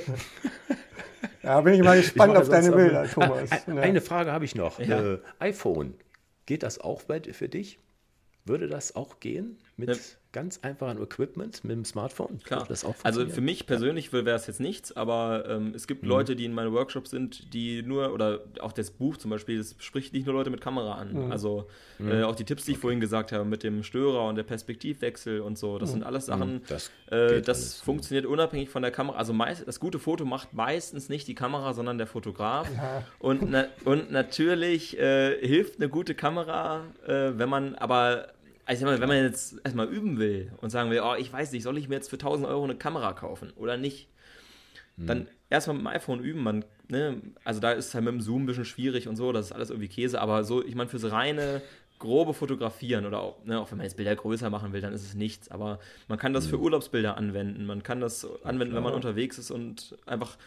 da 1.44 1.62
bin 1.62 1.74
ich 1.76 1.84
mal 1.84 1.98
Ich 2.00 2.06
gespannt 2.06 2.34
mache 2.34 2.42
auf 2.44 2.50
deine 2.50 2.72
Bilder, 2.72 3.08
Thomas. 3.10 3.52
Ein- 3.52 3.76
Ja. 3.76 3.82
Eine 3.84 4.02
Frage 4.02 4.32
habe 4.32 4.46
ich 4.46 4.56
noch. 4.56 4.80
Ja. 4.80 5.14
Äh, 5.14 5.20
iPhone, 5.40 5.94
geht 6.46 6.64
das 6.64 6.80
auch 6.80 7.04
bei, 7.04 7.22
für 7.22 7.50
dich? 7.50 7.78
Würde 8.46 8.68
das 8.68 8.96
auch 8.96 9.20
gehen 9.20 9.58
mit 9.76 9.90
Ja. 9.90 9.96
ganz 10.32 10.60
einfachem 10.64 11.02
Equipment, 11.02 11.64
mit 11.64 11.72
dem 11.76 11.86
Smartphone? 11.86 12.40
Klar. 12.44 12.62
Würde 12.62 12.70
das 12.70 12.86
auch 12.86 12.96
also 13.04 13.28
für 13.28 13.42
mich 13.42 13.66
persönlich 13.68 14.14
wäre 14.14 14.30
es 14.32 14.48
jetzt 14.48 14.60
nichts, 14.60 14.96
aber 14.96 15.46
ähm, 15.48 15.74
es 15.76 15.84
Mhm. 15.84 15.88
gibt 15.88 16.06
Leute, 16.06 16.36
die 16.36 16.46
in 16.46 16.54
meinen 16.54 16.72
Workshops 16.74 17.10
sind, 17.12 17.54
die 17.54 17.82
nur, 17.84 18.14
oder 18.14 18.42
auch 18.62 18.72
das 18.72 18.92
Buch 18.92 19.18
zum 19.18 19.32
Beispiel, 19.32 19.58
das 19.58 19.76
spricht 19.80 20.14
nicht 20.14 20.26
nur 20.26 20.36
Leute 20.36 20.50
mit 20.50 20.62
Kamera 20.62 20.94
an. 20.96 21.32
Also 21.32 21.68
Mhm. 22.00 22.12
äh, 22.12 22.24
auch 22.24 22.36
die 22.36 22.46
Tipps, 22.46 22.66
die 22.66 22.72
ich 22.74 22.78
vorhin 22.78 23.00
gesagt 23.00 23.32
habe, 23.32 23.46
mit 23.46 23.64
dem 23.64 23.84
Störer 23.84 24.28
und 24.28 24.36
der 24.36 24.44
Perspektivwechsel 24.44 25.42
und 25.42 25.58
so, 25.58 25.78
das 25.80 25.92
sind 25.92 26.04
alles 26.04 26.26
Sachen, 26.28 26.56
Mhm. 26.56 26.62
Das 26.68 26.92
äh, 27.12 27.42
das 27.42 27.58
alles. 27.58 27.82
funktioniert 27.82 28.26
unabhängig 28.26 28.70
von 28.70 28.82
der 28.82 28.92
Kamera. 28.92 29.18
Also 29.18 29.34
meist, 29.34 29.68
das 29.68 29.80
gute 29.80 30.00
Foto 30.00 30.26
macht 30.26 30.54
meistens 30.54 31.10
nicht 31.10 31.28
die 31.28 31.36
Kamera, 31.36 31.74
sondern 31.74 31.98
der 32.00 32.08
Fotograf. 32.08 32.68
Ja. 32.76 33.04
Und, 33.20 33.50
na, 33.50 33.66
und 33.86 34.12
natürlich 34.12 34.98
äh, 35.00 35.38
hilft 35.46 35.78
eine 35.80 35.90
gute 35.90 36.16
Kamera, 36.16 36.86
äh, 37.06 37.32
wenn 37.38 37.50
man 37.50 37.76
aber, 37.76 38.30
also 38.66 38.86
wenn 38.86 39.00
man 39.08 39.24
jetzt 39.24 39.60
erstmal 39.64 39.88
üben 39.88 40.20
will 40.20 40.52
und 40.62 40.70
sagen 40.70 40.90
will, 40.90 41.02
oh, 41.04 41.16
ich 41.18 41.32
weiß 41.32 41.52
nicht, 41.52 41.64
soll 41.64 41.78
ich 41.78 41.90
mir 41.90 41.96
jetzt 41.96 42.10
für 42.10 42.16
1000 42.16 42.48
Euro 42.48 42.64
eine 42.64 42.76
Kamera 42.76 43.14
kaufen 43.14 43.52
oder 43.56 43.78
nicht? 43.78 44.08
Dann 44.96 45.28
erstmal 45.50 45.76
mit 45.76 45.86
dem 45.86 45.88
iPhone 45.88 46.20
üben, 46.24 46.44
man, 46.44 46.66
ne, 46.88 47.20
also 47.44 47.60
da 47.60 47.72
ist 47.72 47.88
es 47.88 47.94
halt 47.96 48.04
mit 48.04 48.14
dem 48.14 48.22
Zoom 48.22 48.44
ein 48.44 48.46
bisschen 48.46 48.66
schwierig 48.66 49.08
und 49.08 49.16
so, 49.16 49.32
das 49.32 49.48
ist 49.48 49.52
alles 49.52 49.72
irgendwie 49.72 49.88
Käse, 49.88 50.22
aber 50.22 50.44
so, 50.44 50.64
ich 50.64 50.76
meine, 50.76 50.90
fürs 50.90 51.12
reine 51.12 51.62
grobe 51.98 52.34
Fotografieren 52.34 53.06
oder 53.06 53.22
auch, 53.22 53.44
ne, 53.46 53.60
auch 53.60 53.72
wenn 53.72 53.80
man 53.80 53.86
jetzt 53.86 53.96
Bilder 53.96 54.16
größer 54.16 54.50
machen 54.50 54.72
will, 54.72 54.82
dann 54.82 54.94
ist 54.94 55.04
es 55.04 55.16
nichts, 55.16 55.50
aber 55.50 55.80
man 56.08 56.20
kann 56.20 56.34
das 56.34 56.46
für 56.46 56.60
Urlaubsbilder 56.60 57.18
anwenden, 57.18 57.66
man 57.66 57.82
kann 57.82 58.02
das 58.02 58.28
anwenden, 58.44 58.76
wenn 58.76 58.84
man 58.84 58.94
unterwegs 58.94 59.38
ist 59.40 59.50
und 59.52 59.98
einfach 60.06 60.38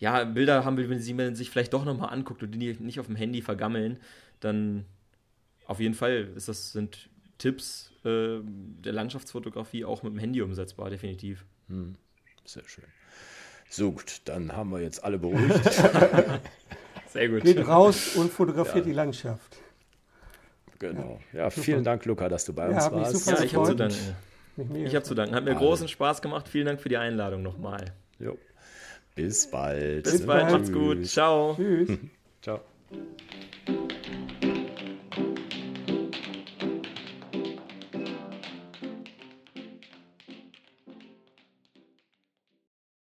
ja, 0.00 0.24
Bilder 0.24 0.64
haben 0.64 0.76
will, 0.76 0.90
wenn 0.90 0.98
sie 0.98 1.14
man 1.14 1.36
sich 1.36 1.48
vielleicht 1.48 1.72
doch 1.72 1.84
nochmal 1.84 2.12
anguckt 2.12 2.42
und 2.42 2.50
die 2.50 2.74
nicht 2.80 2.98
auf 2.98 3.06
dem 3.06 3.16
Handy 3.16 3.40
vergammeln, 3.40 3.98
dann 4.40 4.84
auf 5.66 5.78
jeden 5.78 5.94
Fall 5.94 6.28
ist 6.34 6.48
das, 6.48 6.72
sind 6.72 7.08
Tipps 7.42 7.90
äh, 8.04 8.38
der 8.42 8.92
Landschaftsfotografie 8.92 9.84
auch 9.84 10.02
mit 10.04 10.12
dem 10.12 10.18
Handy 10.18 10.42
umsetzbar, 10.42 10.90
definitiv. 10.90 11.44
Sehr 12.44 12.62
schön. 12.66 12.84
So 13.68 13.90
gut, 13.92 14.20
dann 14.26 14.52
haben 14.54 14.70
wir 14.70 14.80
jetzt 14.80 15.02
alle 15.02 15.18
beruhigt. 15.18 15.60
Sehr 17.08 17.28
gut. 17.28 17.42
Geht 17.42 17.66
raus 17.66 18.14
und 18.16 18.30
fotografiert 18.32 18.86
die 18.86 18.92
Landschaft. 18.92 19.56
genau. 20.78 21.20
Ja, 21.32 21.50
vielen 21.50 21.82
Dank, 21.84 22.04
Luca, 22.04 22.28
dass 22.28 22.44
du 22.44 22.52
bei 22.52 22.70
Ja, 22.70 22.86
uns 22.86 22.92
warst. 22.92 23.24
super 23.24 23.38
Ja, 23.38 23.44
ich 23.44 23.54
habe 23.56 23.66
zu 23.66 23.76
gefreut. 23.76 23.80
danken. 24.56 24.76
Ich 24.86 24.94
habe 24.94 25.04
zu 25.04 25.14
danken. 25.14 25.34
Hat 25.34 25.44
mir 25.44 25.50
Alle. 25.50 25.58
großen 25.58 25.88
Spaß 25.88 26.20
gemacht. 26.22 26.48
Vielen 26.48 26.66
Dank 26.66 26.80
für 26.80 26.88
die 26.90 26.98
Einladung 26.98 27.42
nochmal. 27.42 27.92
Jo. 28.18 28.38
Bis 29.14 29.50
bald. 29.50 30.04
Bis 30.04 30.24
bald, 30.26 30.42
bald. 30.48 30.52
macht's 30.52 30.72
gut. 30.72 31.06
Ciao. 31.06 31.54
Tschüss. 31.56 31.98
Ciao. 32.42 32.60